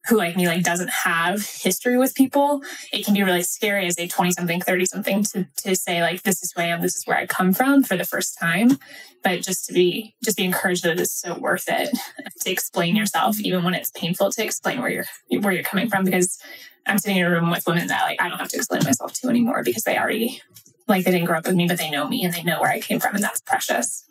who 0.07 0.17
like 0.17 0.35
me 0.35 0.47
like 0.47 0.63
doesn't 0.63 0.89
have 0.89 1.45
history 1.45 1.97
with 1.97 2.15
people 2.15 2.61
it 2.91 3.05
can 3.05 3.13
be 3.13 3.23
really 3.23 3.43
scary 3.43 3.85
as 3.85 3.97
a 3.99 4.07
20 4.07 4.31
something 4.31 4.61
30 4.61 4.85
something 4.85 5.23
to 5.23 5.47
to 5.57 5.75
say 5.75 6.01
like 6.01 6.23
this 6.23 6.41
is 6.43 6.51
who 6.53 6.61
i 6.61 6.65
am 6.65 6.81
this 6.81 6.95
is 6.95 7.05
where 7.05 7.17
i 7.17 7.25
come 7.25 7.53
from 7.53 7.83
for 7.83 7.97
the 7.97 8.05
first 8.05 8.37
time. 8.39 8.77
But 9.23 9.43
just 9.43 9.67
to 9.67 9.73
be 9.73 10.15
just 10.23 10.37
be 10.37 10.45
encouraged 10.45 10.83
that 10.83 10.99
it's 10.99 11.11
so 11.11 11.37
worth 11.37 11.65
it 11.67 11.95
to 12.41 12.51
explain 12.51 12.95
yourself 12.95 13.39
even 13.39 13.63
when 13.63 13.75
it's 13.75 13.91
painful 13.91 14.31
to 14.31 14.43
explain 14.43 14.81
where 14.81 14.89
you're 14.89 15.41
where 15.41 15.53
you're 15.53 15.63
coming 15.63 15.89
from 15.89 16.05
because 16.05 16.39
i'm 16.87 16.97
sitting 16.97 17.17
in 17.17 17.25
a 17.25 17.29
room 17.29 17.51
with 17.51 17.67
women 17.67 17.87
that 17.87 18.01
like 18.03 18.19
i 18.19 18.27
don't 18.27 18.39
have 18.39 18.49
to 18.49 18.57
explain 18.57 18.83
myself 18.83 19.13
to 19.13 19.29
anymore 19.29 19.61
because 19.63 19.83
they 19.83 19.97
already 19.97 20.41
like 20.87 21.05
they 21.05 21.11
didn't 21.11 21.27
grow 21.27 21.37
up 21.37 21.45
with 21.45 21.55
me 21.55 21.67
but 21.67 21.77
they 21.77 21.91
know 21.91 22.07
me 22.07 22.23
and 22.25 22.33
they 22.33 22.41
know 22.41 22.59
where 22.59 22.71
i 22.71 22.79
came 22.79 22.99
from 22.99 23.13
and 23.13 23.23
that's 23.23 23.41
precious. 23.41 24.05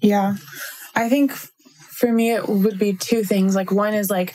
Yeah. 0.00 0.36
I 0.94 1.08
think 1.08 1.32
for 1.94 2.12
me 2.12 2.32
it 2.32 2.48
would 2.48 2.78
be 2.78 2.94
two 2.94 3.24
things. 3.24 3.54
Like 3.54 3.70
one 3.70 3.94
is 3.94 4.10
like 4.10 4.34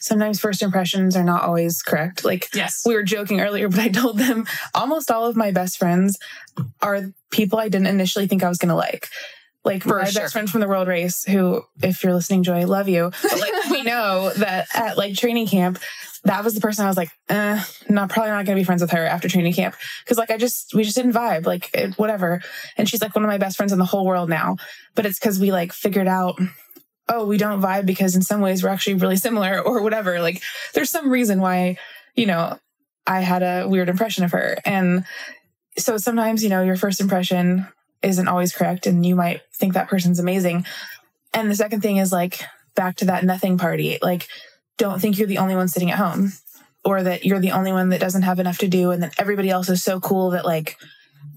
sometimes 0.00 0.40
first 0.40 0.62
impressions 0.62 1.16
are 1.16 1.24
not 1.24 1.42
always 1.42 1.82
correct. 1.82 2.24
Like 2.24 2.48
yes. 2.54 2.82
we 2.84 2.94
were 2.94 3.02
joking 3.02 3.40
earlier 3.40 3.68
but 3.68 3.78
i 3.78 3.88
told 3.88 4.18
them 4.18 4.46
almost 4.74 5.10
all 5.10 5.26
of 5.26 5.36
my 5.36 5.50
best 5.50 5.78
friends 5.78 6.18
are 6.82 7.12
people 7.30 7.58
i 7.58 7.68
didn't 7.68 7.86
initially 7.86 8.26
think 8.26 8.42
i 8.42 8.48
was 8.48 8.58
going 8.58 8.68
to 8.68 8.74
like. 8.74 9.08
Like 9.62 9.82
For 9.82 9.98
my 9.98 10.04
sure. 10.04 10.22
best 10.22 10.32
friend 10.32 10.48
from 10.48 10.62
the 10.62 10.68
world 10.68 10.88
race 10.88 11.22
who 11.24 11.62
if 11.82 12.02
you're 12.02 12.14
listening 12.14 12.42
joy 12.42 12.60
i 12.60 12.64
love 12.64 12.88
you 12.88 13.12
but 13.22 13.40
like 13.40 13.64
we 13.70 13.82
know 13.82 14.32
that 14.36 14.68
at 14.74 14.96
like 14.96 15.14
training 15.14 15.46
camp 15.48 15.78
that 16.24 16.44
was 16.44 16.54
the 16.54 16.60
person 16.60 16.84
I 16.84 16.88
was 16.88 16.96
like, 16.96 17.10
eh, 17.28 17.62
not 17.88 18.10
probably 18.10 18.30
not 18.30 18.44
gonna 18.44 18.56
be 18.56 18.64
friends 18.64 18.82
with 18.82 18.90
her 18.90 19.06
after 19.06 19.28
training 19.28 19.54
camp. 19.54 19.74
Because 20.04 20.18
like 20.18 20.30
I 20.30 20.36
just 20.36 20.74
we 20.74 20.84
just 20.84 20.96
didn't 20.96 21.12
vibe 21.14 21.46
like 21.46 21.70
it, 21.72 21.94
whatever. 21.94 22.42
And 22.76 22.88
she's 22.88 23.00
like 23.00 23.14
one 23.14 23.24
of 23.24 23.28
my 23.28 23.38
best 23.38 23.56
friends 23.56 23.72
in 23.72 23.78
the 23.78 23.86
whole 23.86 24.04
world 24.04 24.28
now, 24.28 24.56
but 24.94 25.06
it's 25.06 25.18
because 25.18 25.40
we 25.40 25.50
like 25.50 25.72
figured 25.72 26.08
out 26.08 26.38
oh, 27.10 27.26
we 27.26 27.36
don't 27.36 27.60
vibe 27.60 27.86
because 27.86 28.14
in 28.14 28.22
some 28.22 28.40
ways 28.40 28.62
we're 28.62 28.70
actually 28.70 28.94
really 28.94 29.16
similar 29.16 29.60
or 29.60 29.82
whatever. 29.82 30.20
Like 30.20 30.42
there's 30.72 30.90
some 30.90 31.10
reason 31.10 31.40
why, 31.40 31.76
you 32.14 32.26
know, 32.26 32.58
I 33.06 33.20
had 33.20 33.42
a 33.42 33.68
weird 33.68 33.88
impression 33.88 34.24
of 34.24 34.32
her. 34.32 34.56
And 34.64 35.04
so 35.76 35.96
sometimes, 35.96 36.42
you 36.42 36.48
know, 36.48 36.62
your 36.62 36.76
first 36.76 37.00
impression 37.00 37.66
isn't 38.02 38.28
always 38.28 38.54
correct 38.54 38.86
and 38.86 39.04
you 39.04 39.16
might 39.16 39.42
think 39.52 39.74
that 39.74 39.88
person's 39.88 40.20
amazing. 40.20 40.64
And 41.34 41.50
the 41.50 41.56
second 41.56 41.80
thing 41.80 41.96
is 41.96 42.12
like 42.12 42.40
back 42.76 42.96
to 42.96 43.06
that 43.06 43.24
nothing 43.24 43.58
party. 43.58 43.98
Like 44.00 44.28
don't 44.78 45.00
think 45.00 45.18
you're 45.18 45.26
the 45.26 45.38
only 45.38 45.56
one 45.56 45.68
sitting 45.68 45.90
at 45.90 45.98
home 45.98 46.32
or 46.84 47.02
that 47.02 47.24
you're 47.24 47.40
the 47.40 47.52
only 47.52 47.72
one 47.72 47.90
that 47.90 48.00
doesn't 48.00 48.22
have 48.22 48.38
enough 48.38 48.58
to 48.58 48.68
do 48.68 48.92
and 48.92 49.02
that 49.02 49.14
everybody 49.18 49.50
else 49.50 49.68
is 49.68 49.82
so 49.82 50.00
cool 50.00 50.30
that 50.30 50.46
like 50.46 50.76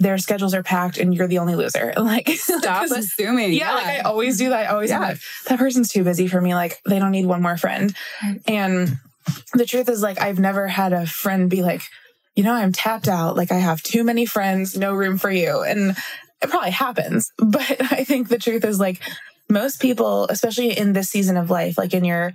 their 0.04 0.18
schedules 0.18 0.54
are 0.54 0.64
packed 0.64 0.98
and 0.98 1.14
you're 1.14 1.28
the 1.28 1.40
only 1.40 1.56
loser. 1.56 1.94
Like 2.04 2.28
stop 2.30 2.92
assuming. 2.92 3.54
Yeah, 3.54 3.70
yeah, 3.70 3.76
like 3.76 3.86
I 3.86 4.00
always 4.00 4.38
do 4.38 4.50
that. 4.50 4.68
I 4.68 4.74
always 4.74 4.90
yeah. 4.90 5.00
like, 5.00 5.18
that 5.48 5.58
person's 5.58 5.90
too 5.90 6.04
busy 6.04 6.28
for 6.28 6.42
me. 6.42 6.54
Like 6.54 6.82
they 6.86 7.00
don't 7.00 7.12
need 7.12 7.26
one 7.26 7.42
more 7.42 7.56
friend. 7.56 7.96
And 8.46 8.98
the 9.54 9.66
truth 9.66 9.88
is 9.88 10.02
like 10.04 10.22
I've 10.22 10.38
never 10.38 10.68
had 10.68 10.92
a 10.92 11.08
friend 11.08 11.50
be 11.50 11.64
like, 11.64 11.82
you 12.36 12.44
know, 12.44 12.54
I'm 12.54 12.74
tapped 12.74 13.08
out. 13.08 13.38
Like 13.38 13.52
I 13.52 13.58
have 13.58 13.82
too 13.82 14.04
many 14.04 14.26
friends, 14.26 14.78
no 14.78 14.94
room 14.94 15.18
for 15.18 15.32
you. 15.32 15.62
And 15.62 15.96
it 16.42 16.50
probably 16.50 16.72
happens. 16.72 17.32
But 17.38 17.92
I 17.92 18.04
think 18.04 18.28
the 18.28 18.38
truth 18.38 18.66
is 18.66 18.80
like 18.80 19.02
most 19.50 19.82
people, 19.82 20.26
especially 20.26 20.78
in 20.78 20.94
this 20.94 21.10
season 21.10 21.38
of 21.38 21.50
life, 21.50 21.78
like 21.78 21.94
in 21.94 22.04
your 22.04 22.34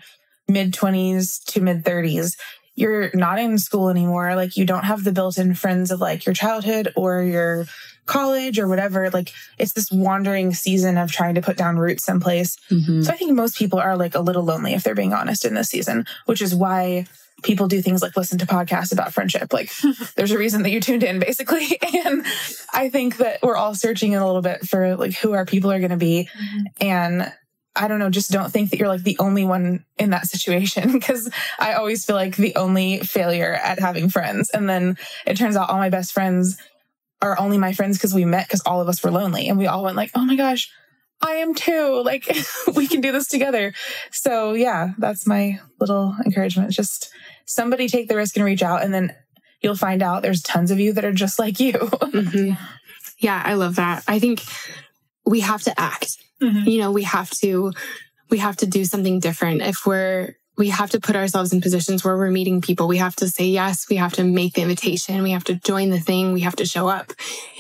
mid 0.49 0.73
20s 0.73 1.45
to 1.53 1.61
mid 1.61 1.85
30s, 1.85 2.37
you're 2.79 3.11
not 3.13 3.41
in 3.41 3.59
school 3.59 3.89
anymore. 3.89 4.37
Like 4.37 4.57
you 4.57 4.65
don't 4.65 4.85
have 4.85 5.03
the 5.03 5.11
built 5.11 5.37
in 5.37 5.55
friends 5.55 5.91
of 5.91 6.01
like 6.01 6.25
your 6.25 6.35
childhood 6.35 6.93
or 6.95 7.23
your 7.23 7.67
college 8.07 8.61
or 8.61 8.69
whatever. 8.69 9.11
Like 9.11 9.33
it's 9.59 9.73
this 9.73 9.91
wandering 9.91 10.55
season 10.55 10.97
of 10.97 11.11
trying 11.11 11.35
to 11.35 11.43
put 11.43 11.57
down 11.57 11.77
roots 11.77 12.05
someplace. 12.05 12.57
Mm-hmm. 12.71 13.03
So 13.03 13.13
I 13.13 13.17
think 13.17 13.33
most 13.33 13.59
people 13.59 13.81
are 13.81 13.97
like 13.97 14.15
a 14.15 14.21
little 14.21 14.45
lonely 14.45 14.75
if 14.75 14.85
they're 14.85 14.95
being 14.95 15.13
honest 15.13 15.45
in 15.45 15.55
this 15.55 15.69
season, 15.69 16.07
which 16.27 16.41
is 16.41 16.55
why 16.55 17.07
people 17.43 17.67
do 17.67 17.83
things 17.83 18.01
like 18.01 18.17
listen 18.17 18.39
to 18.39 18.47
podcasts 18.47 18.93
about 18.93 19.13
friendship. 19.13 19.53
Like 19.53 19.73
there's 20.17 20.31
a 20.31 20.39
reason 20.39 20.63
that 20.63 20.71
you 20.71 20.81
tuned 20.81 21.03
in 21.03 21.19
basically. 21.19 21.81
And 22.07 22.25
I 22.73 22.91
think 22.91 23.17
that 23.17 23.41
we're 23.43 23.57
all 23.57 23.75
searching 23.75 24.15
a 24.15 24.25
little 24.25 24.41
bit 24.43 24.67
for 24.69 24.95
like 24.95 25.15
who 25.15 25.33
our 25.33 25.45
people 25.45 25.73
are 25.73 25.81
going 25.81 25.91
to 25.91 25.97
be. 25.97 26.29
Mm-hmm. 26.33 26.87
And 26.87 27.33
I 27.77 27.87
don't 27.87 27.99
know, 27.99 28.11
just 28.11 28.31
don't 28.31 28.51
think 28.51 28.71
that 28.71 28.79
you're 28.79 28.89
like 28.89 29.05
the 29.05 29.19
only 29.19 29.45
one 29.45 29.85
in 29.99 30.11
that 30.11 30.27
situation 30.27 30.93
because 30.93 31.31
I 31.59 31.75
always 31.75 32.05
feel 32.05 32.17
like 32.17 32.37
the 32.37 32.57
only 32.57 33.01
failure 33.01 33.53
at 33.53 33.79
having 33.79 34.09
friends. 34.09 34.51
And 34.51 34.69
then 34.69 34.97
it 35.27 35.37
turns 35.37 35.57
out 35.57 35.71
all 35.71 35.79
my 35.79 35.91
best 35.91 36.13
friends 36.13 36.59
are 37.21 37.39
only 37.39 37.59
my 37.59 37.73
friends 37.73 37.99
because 37.99 38.15
we 38.15 38.25
met 38.25 38.47
because 38.47 38.63
all 38.65 38.81
of 38.81 38.89
us 38.89 39.03
were 39.03 39.11
lonely 39.11 39.49
and 39.49 39.59
we 39.59 39.67
all 39.67 39.83
went 39.83 39.97
like, 39.97 40.11
oh 40.15 40.25
my 40.25 40.37
gosh, 40.37 40.71
I 41.21 41.37
am 41.37 41.55
too. 41.55 42.03
Like 42.05 42.31
we 42.75 42.87
can 42.87 43.01
do 43.01 43.13
this 43.13 43.29
together. 43.29 43.75
So 44.11 44.55
yeah, 44.55 44.93
that's 44.99 45.27
my 45.27 45.61
little 45.81 46.17
encouragement. 46.25 46.73
Just 46.73 47.11
somebody 47.45 47.89
take 47.89 48.09
the 48.09 48.17
risk 48.17 48.37
and 48.37 48.45
reach 48.45 48.63
out 48.63 48.83
and 48.83 48.95
then 48.95 49.15
you'll 49.61 49.77
find 49.77 50.03
out 50.03 50.23
there's 50.23 50.43
tons 50.43 50.71
of 50.71 50.79
you 50.79 50.93
that 50.93 51.05
are 51.05 51.13
just 51.13 51.39
like 51.39 51.61
you. 51.61 51.73
mm-hmm. 51.73 52.53
Yeah, 53.19 53.43
I 53.45 53.55
love 53.55 53.77
that. 53.77 54.05
I 54.07 54.21
think 54.21 54.43
we 55.27 55.41
have 55.41 55.63
to 55.63 55.79
act 55.79 56.17
Mm-hmm. 56.43 56.69
You 56.69 56.79
know, 56.81 56.93
we 56.93 57.03
have 57.05 57.31
to, 57.41 57.73
we 58.31 58.39
have 58.39 58.57
to 58.59 58.67
do 58.67 58.85
something 58.85 59.21
different. 59.21 59.63
If 59.63 59.87
we're, 59.87 60.37
we 60.57 60.71
have 60.71 60.91
to 60.91 61.01
put 61.01 61.15
ourselves 61.15 61.53
in 61.53 61.61
positions 61.61 62.05
where 62.05 62.17
we're 62.17 62.31
meeting 62.31 62.61
people. 62.61 62.89
We 62.89 62.99
have 62.99 63.15
to 63.17 63.29
say 63.29 63.45
yes. 63.45 63.89
We 63.89 63.97
have 63.97 64.15
to 64.15 64.25
make 64.25 64.55
the 64.55 64.63
invitation. 64.63 65.23
We 65.23 65.31
have 65.31 65.45
to 65.45 65.55
join 65.55 65.91
the 65.91 66.01
thing. 66.01 66.33
We 66.33 66.41
have 66.41 66.57
to 66.57 66.67
show 66.67 66.89
up. 66.89 67.13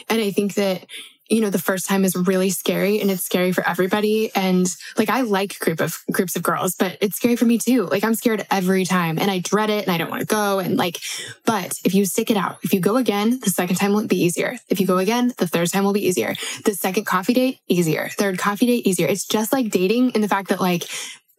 And 0.09 0.21
I 0.21 0.33
think 0.33 0.55
that 0.55 0.85
you 1.29 1.41
know, 1.41 1.51
the 1.51 1.59
first 1.59 1.87
time 1.87 2.05
is 2.05 2.17
really 2.17 2.51
scary 2.51 3.01
and 3.01 3.11
it's 3.11 3.23
scary 3.23 3.53
for 3.53 3.67
everybody. 3.67 4.31
And 4.35 4.67
like, 4.97 5.11
I 5.11 5.23
like 5.23 5.59
group 5.59 5.81
of 5.81 5.99
groups 6.11 6.37
of 6.37 6.43
girls, 6.43 6.75
but 6.75 6.97
it's 7.01 7.17
scary 7.17 7.37
for 7.37 7.45
me 7.45 7.59
too. 7.59 7.85
Like, 7.85 8.05
I'm 8.05 8.15
scared 8.15 8.47
every 8.51 8.85
time 8.85 9.19
and 9.19 9.31
I 9.31 9.39
dread 9.39 9.71
it 9.71 9.85
and 9.85 9.93
I 9.93 9.99
don't 9.99 10.11
want 10.11 10.21
to 10.21 10.27
go. 10.27 10.59
And 10.59 10.77
like, 10.77 10.99
but 11.45 11.79
if 11.85 11.95
you 11.95 12.05
stick 12.07 12.31
it 12.31 12.37
out, 12.37 12.59
if 12.63 12.73
you 12.73 12.81
go 12.81 12.97
again, 12.97 13.41
the 13.41 13.51
second 13.51 13.77
time 13.77 13.93
will 13.93 14.07
be 14.07 14.23
easier. 14.23 14.59
If 14.69 14.81
you 14.81 14.87
go 14.87 14.99
again, 14.99 15.33
the 15.37 15.47
third 15.47 15.71
time 15.71 15.85
will 15.85 15.93
be 15.93 16.07
easier. 16.07 16.35
The 16.65 16.75
second 16.75 17.05
coffee 17.05 17.35
date, 17.35 17.61
easier. 17.69 18.09
Third 18.09 18.39
coffee 18.39 18.67
date, 18.67 18.87
easier. 18.87 19.07
It's 19.07 19.27
just 19.27 19.53
like 19.53 19.71
dating 19.71 20.11
in 20.11 20.21
the 20.21 20.29
fact 20.29 20.49
that 20.49 20.61
like, 20.61 20.89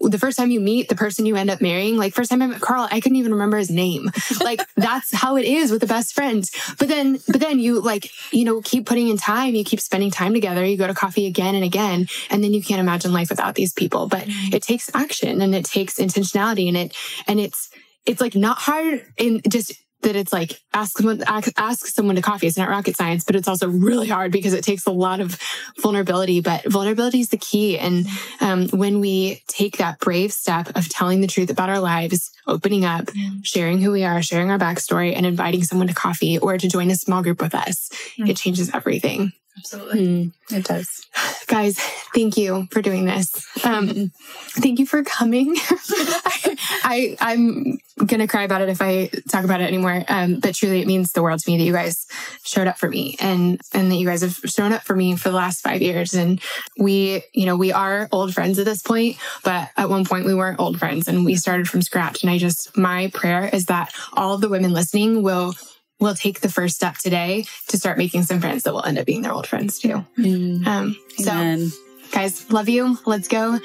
the 0.01 0.17
first 0.17 0.37
time 0.37 0.51
you 0.51 0.59
meet 0.59 0.89
the 0.89 0.95
person 0.95 1.25
you 1.25 1.35
end 1.35 1.49
up 1.49 1.61
marrying, 1.61 1.97
like 1.97 2.13
first 2.13 2.29
time 2.31 2.41
I 2.41 2.47
met 2.47 2.61
Carl, 2.61 2.87
I 2.89 2.99
couldn't 2.99 3.17
even 3.17 3.33
remember 3.33 3.57
his 3.57 3.69
name. 3.69 4.11
Like 4.41 4.61
that's 4.75 5.13
how 5.13 5.35
it 5.35 5.45
is 5.45 5.69
with 5.69 5.81
the 5.81 5.87
best 5.87 6.13
friends. 6.13 6.51
But 6.79 6.87
then, 6.87 7.19
but 7.27 7.41
then 7.41 7.59
you 7.59 7.81
like, 7.81 8.09
you 8.31 8.45
know, 8.45 8.61
keep 8.61 8.85
putting 8.85 9.09
in 9.09 9.17
time, 9.17 9.53
you 9.53 9.63
keep 9.63 9.81
spending 9.81 10.11
time 10.11 10.33
together, 10.33 10.65
you 10.65 10.77
go 10.77 10.87
to 10.87 10.93
coffee 10.93 11.25
again 11.25 11.55
and 11.55 11.63
again, 11.63 12.07
and 12.29 12.43
then 12.43 12.53
you 12.53 12.63
can't 12.63 12.79
imagine 12.79 13.11
life 13.11 13.29
without 13.29 13.55
these 13.55 13.73
people. 13.73 14.07
But 14.07 14.23
it 14.27 14.63
takes 14.63 14.89
action 14.95 15.41
and 15.41 15.53
it 15.53 15.65
takes 15.65 15.95
intentionality 15.95 16.67
and 16.67 16.77
it, 16.77 16.95
and 17.27 17.39
it's, 17.39 17.69
it's 18.05 18.21
like 18.21 18.35
not 18.35 18.57
hard 18.59 19.05
in 19.17 19.41
just 19.49 19.73
that 20.01 20.15
it's 20.15 20.31
like 20.31 20.59
ask 20.73 20.97
someone 20.97 21.23
ask, 21.27 21.51
ask 21.57 21.85
someone 21.87 22.15
to 22.15 22.21
coffee. 22.21 22.47
It's 22.47 22.57
not 22.57 22.69
rocket 22.69 22.95
science, 22.95 23.23
but 23.23 23.35
it's 23.35 23.47
also 23.47 23.67
really 23.67 24.07
hard 24.07 24.31
because 24.31 24.53
it 24.53 24.63
takes 24.63 24.85
a 24.85 24.91
lot 24.91 25.19
of 25.19 25.37
vulnerability. 25.81 26.41
But 26.41 26.63
vulnerability 26.65 27.19
is 27.19 27.29
the 27.29 27.37
key. 27.37 27.77
And 27.77 28.07
um, 28.41 28.67
when 28.69 28.99
we 28.99 29.43
take 29.47 29.77
that 29.77 29.99
brave 29.99 30.31
step 30.31 30.75
of 30.75 30.89
telling 30.89 31.21
the 31.21 31.27
truth 31.27 31.49
about 31.49 31.69
our 31.69 31.79
lives, 31.79 32.31
opening 32.47 32.85
up, 32.85 33.09
sharing 33.43 33.79
who 33.79 33.91
we 33.91 34.03
are, 34.03 34.21
sharing 34.21 34.51
our 34.51 34.59
backstory, 34.59 35.15
and 35.15 35.25
inviting 35.25 35.63
someone 35.63 35.87
to 35.87 35.93
coffee 35.93 36.37
or 36.37 36.57
to 36.57 36.67
join 36.67 36.89
a 36.91 36.95
small 36.95 37.21
group 37.21 37.41
with 37.41 37.55
us, 37.55 37.89
mm. 38.17 38.29
it 38.29 38.37
changes 38.37 38.73
everything. 38.73 39.33
Absolutely. 39.59 40.07
Mm. 40.07 40.31
It 40.51 40.65
does. 40.65 41.05
Guys, 41.47 41.77
thank 42.15 42.37
you 42.37 42.67
for 42.71 42.81
doing 42.81 43.05
this. 43.05 43.45
Um, 43.65 44.11
thank 44.51 44.79
you 44.79 44.85
for 44.85 45.03
coming. 45.03 45.55
I, 45.59 46.38
I 46.83 47.17
I'm 47.19 47.79
gonna 48.05 48.27
cry 48.27 48.43
about 48.43 48.61
it 48.61 48.69
if 48.69 48.81
I 48.81 49.09
talk 49.29 49.43
about 49.43 49.61
it 49.61 49.67
anymore. 49.67 50.03
Um, 50.07 50.39
but 50.39 50.55
truly, 50.55 50.81
it 50.81 50.87
means 50.87 51.11
the 51.11 51.23
world 51.23 51.39
to 51.39 51.51
me 51.51 51.57
that 51.57 51.63
you 51.63 51.73
guys 51.73 52.07
showed 52.43 52.67
up 52.67 52.77
for 52.77 52.89
me, 52.89 53.15
and 53.19 53.59
and 53.73 53.91
that 53.91 53.95
you 53.95 54.07
guys 54.07 54.21
have 54.21 54.37
shown 54.45 54.71
up 54.71 54.83
for 54.83 54.95
me 54.95 55.15
for 55.15 55.29
the 55.29 55.35
last 55.35 55.61
five 55.61 55.81
years. 55.81 56.13
And 56.13 56.41
we, 56.77 57.23
you 57.33 57.45
know, 57.45 57.55
we 57.55 57.71
are 57.71 58.07
old 58.11 58.33
friends 58.33 58.59
at 58.59 58.65
this 58.65 58.81
point, 58.81 59.17
but 59.43 59.69
at 59.77 59.89
one 59.89 60.05
point 60.05 60.25
we 60.25 60.33
weren't 60.33 60.59
old 60.59 60.79
friends, 60.79 61.07
and 61.07 61.25
we 61.25 61.35
started 61.35 61.67
from 61.69 61.81
scratch. 61.81 62.23
And 62.23 62.31
I 62.31 62.37
just 62.37 62.77
my 62.77 63.09
prayer 63.13 63.49
is 63.51 63.65
that 63.65 63.93
all 64.13 64.35
of 64.35 64.41
the 64.41 64.49
women 64.49 64.73
listening 64.73 65.23
will 65.23 65.53
will 65.99 66.15
take 66.15 66.39
the 66.39 66.49
first 66.49 66.75
step 66.75 66.97
today 66.97 67.45
to 67.67 67.77
start 67.77 67.97
making 67.97 68.23
some 68.23 68.39
friends 68.39 68.63
that 68.63 68.73
will 68.73 68.85
end 68.85 68.97
up 68.97 69.05
being 69.05 69.21
their 69.21 69.33
old 69.33 69.47
friends 69.47 69.79
too. 69.79 70.05
Mm. 70.17 70.65
Um, 70.65 70.97
so, 71.17 71.31
Amen. 71.31 71.71
Guys, 72.11 72.49
love 72.51 72.69
you. 72.69 72.97
Let's 73.05 73.27
go 73.27 73.59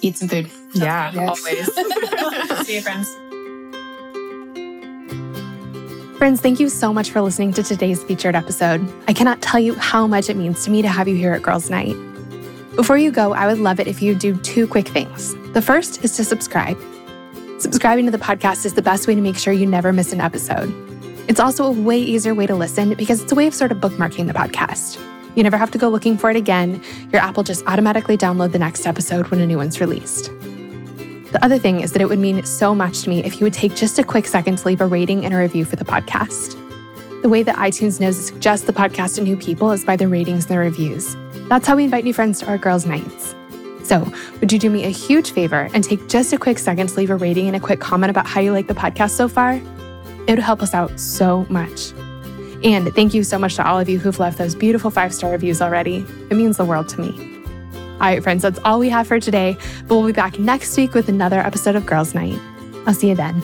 eat 0.00 0.16
some 0.16 0.28
food. 0.28 0.50
Yeah, 0.74 1.10
Yes. 1.12 1.28
always. 1.28 2.66
See 2.66 2.74
you, 2.76 2.80
friends. 2.82 3.08
Friends, 6.18 6.40
thank 6.40 6.58
you 6.60 6.68
so 6.68 6.92
much 6.92 7.10
for 7.10 7.20
listening 7.20 7.52
to 7.54 7.62
today's 7.62 8.02
featured 8.02 8.34
episode. 8.34 8.86
I 9.06 9.12
cannot 9.12 9.40
tell 9.40 9.60
you 9.60 9.74
how 9.74 10.06
much 10.06 10.28
it 10.28 10.36
means 10.36 10.64
to 10.64 10.70
me 10.70 10.82
to 10.82 10.88
have 10.88 11.06
you 11.08 11.14
here 11.14 11.32
at 11.32 11.42
Girls 11.42 11.70
Night. 11.70 11.94
Before 12.76 12.98
you 12.98 13.10
go, 13.10 13.34
I 13.34 13.46
would 13.46 13.58
love 13.58 13.78
it 13.80 13.86
if 13.88 14.02
you 14.02 14.14
do 14.14 14.36
two 14.38 14.66
quick 14.66 14.88
things. 14.88 15.34
The 15.52 15.62
first 15.62 16.04
is 16.04 16.16
to 16.16 16.24
subscribe. 16.24 16.76
Subscribing 17.60 18.04
to 18.06 18.10
the 18.10 18.18
podcast 18.18 18.64
is 18.66 18.74
the 18.74 18.82
best 18.82 19.06
way 19.08 19.14
to 19.14 19.20
make 19.20 19.36
sure 19.36 19.52
you 19.52 19.66
never 19.66 19.92
miss 19.92 20.12
an 20.12 20.20
episode. 20.20 20.72
It's 21.28 21.40
also 21.40 21.64
a 21.64 21.70
way 21.72 21.98
easier 21.98 22.34
way 22.34 22.46
to 22.46 22.54
listen 22.54 22.94
because 22.94 23.22
it's 23.22 23.32
a 23.32 23.34
way 23.34 23.46
of 23.46 23.54
sort 23.54 23.72
of 23.72 23.78
bookmarking 23.78 24.26
the 24.28 24.32
podcast. 24.32 24.96
You 25.38 25.44
never 25.44 25.56
have 25.56 25.70
to 25.70 25.78
go 25.78 25.88
looking 25.88 26.18
for 26.18 26.30
it 26.30 26.36
again. 26.36 26.82
Your 27.12 27.22
app 27.22 27.36
will 27.36 27.44
just 27.44 27.64
automatically 27.68 28.18
download 28.18 28.50
the 28.50 28.58
next 28.58 28.84
episode 28.86 29.28
when 29.28 29.40
a 29.40 29.46
new 29.46 29.56
one's 29.56 29.80
released. 29.80 30.32
The 31.30 31.38
other 31.42 31.60
thing 31.60 31.78
is 31.78 31.92
that 31.92 32.02
it 32.02 32.08
would 32.08 32.18
mean 32.18 32.44
so 32.44 32.74
much 32.74 33.02
to 33.02 33.08
me 33.08 33.22
if 33.22 33.38
you 33.38 33.44
would 33.44 33.52
take 33.52 33.76
just 33.76 34.00
a 34.00 34.02
quick 34.02 34.26
second 34.26 34.58
to 34.58 34.66
leave 34.66 34.80
a 34.80 34.86
rating 34.86 35.24
and 35.24 35.32
a 35.32 35.36
review 35.36 35.64
for 35.64 35.76
the 35.76 35.84
podcast. 35.84 36.56
The 37.22 37.28
way 37.28 37.44
that 37.44 37.54
iTunes 37.54 38.00
knows 38.00 38.16
to 38.16 38.22
suggest 38.24 38.66
the 38.66 38.72
podcast 38.72 39.14
to 39.14 39.22
new 39.22 39.36
people 39.36 39.70
is 39.70 39.84
by 39.84 39.94
the 39.94 40.08
ratings 40.08 40.46
and 40.46 40.54
the 40.54 40.58
reviews. 40.58 41.16
That's 41.48 41.68
how 41.68 41.76
we 41.76 41.84
invite 41.84 42.02
new 42.02 42.14
friends 42.14 42.40
to 42.40 42.48
our 42.48 42.58
girls' 42.58 42.84
nights. 42.84 43.36
So, 43.84 44.12
would 44.40 44.52
you 44.52 44.58
do 44.58 44.70
me 44.70 44.86
a 44.86 44.90
huge 44.90 45.30
favor 45.30 45.70
and 45.72 45.84
take 45.84 46.08
just 46.08 46.32
a 46.32 46.38
quick 46.38 46.58
second 46.58 46.88
to 46.88 46.96
leave 46.96 47.10
a 47.10 47.16
rating 47.16 47.46
and 47.46 47.54
a 47.54 47.60
quick 47.60 47.78
comment 47.78 48.10
about 48.10 48.26
how 48.26 48.40
you 48.40 48.50
like 48.50 48.66
the 48.66 48.74
podcast 48.74 49.10
so 49.10 49.28
far? 49.28 49.52
It 49.52 50.30
would 50.30 50.40
help 50.40 50.62
us 50.62 50.74
out 50.74 50.98
so 50.98 51.46
much. 51.48 51.92
And 52.64 52.92
thank 52.94 53.14
you 53.14 53.22
so 53.22 53.38
much 53.38 53.56
to 53.56 53.66
all 53.66 53.78
of 53.78 53.88
you 53.88 53.98
who've 53.98 54.18
left 54.18 54.38
those 54.38 54.54
beautiful 54.54 54.90
five 54.90 55.14
star 55.14 55.30
reviews 55.30 55.62
already. 55.62 56.04
It 56.30 56.34
means 56.34 56.56
the 56.56 56.64
world 56.64 56.88
to 56.90 57.00
me. 57.00 57.38
All 58.00 58.06
right, 58.06 58.22
friends, 58.22 58.42
that's 58.42 58.60
all 58.64 58.78
we 58.78 58.88
have 58.90 59.06
for 59.08 59.18
today, 59.18 59.56
but 59.86 59.96
we'll 59.96 60.06
be 60.06 60.12
back 60.12 60.38
next 60.38 60.76
week 60.76 60.94
with 60.94 61.08
another 61.08 61.40
episode 61.40 61.74
of 61.74 61.84
Girls 61.84 62.14
Night. 62.14 62.38
I'll 62.86 62.94
see 62.94 63.08
you 63.08 63.16
then. 63.16 63.42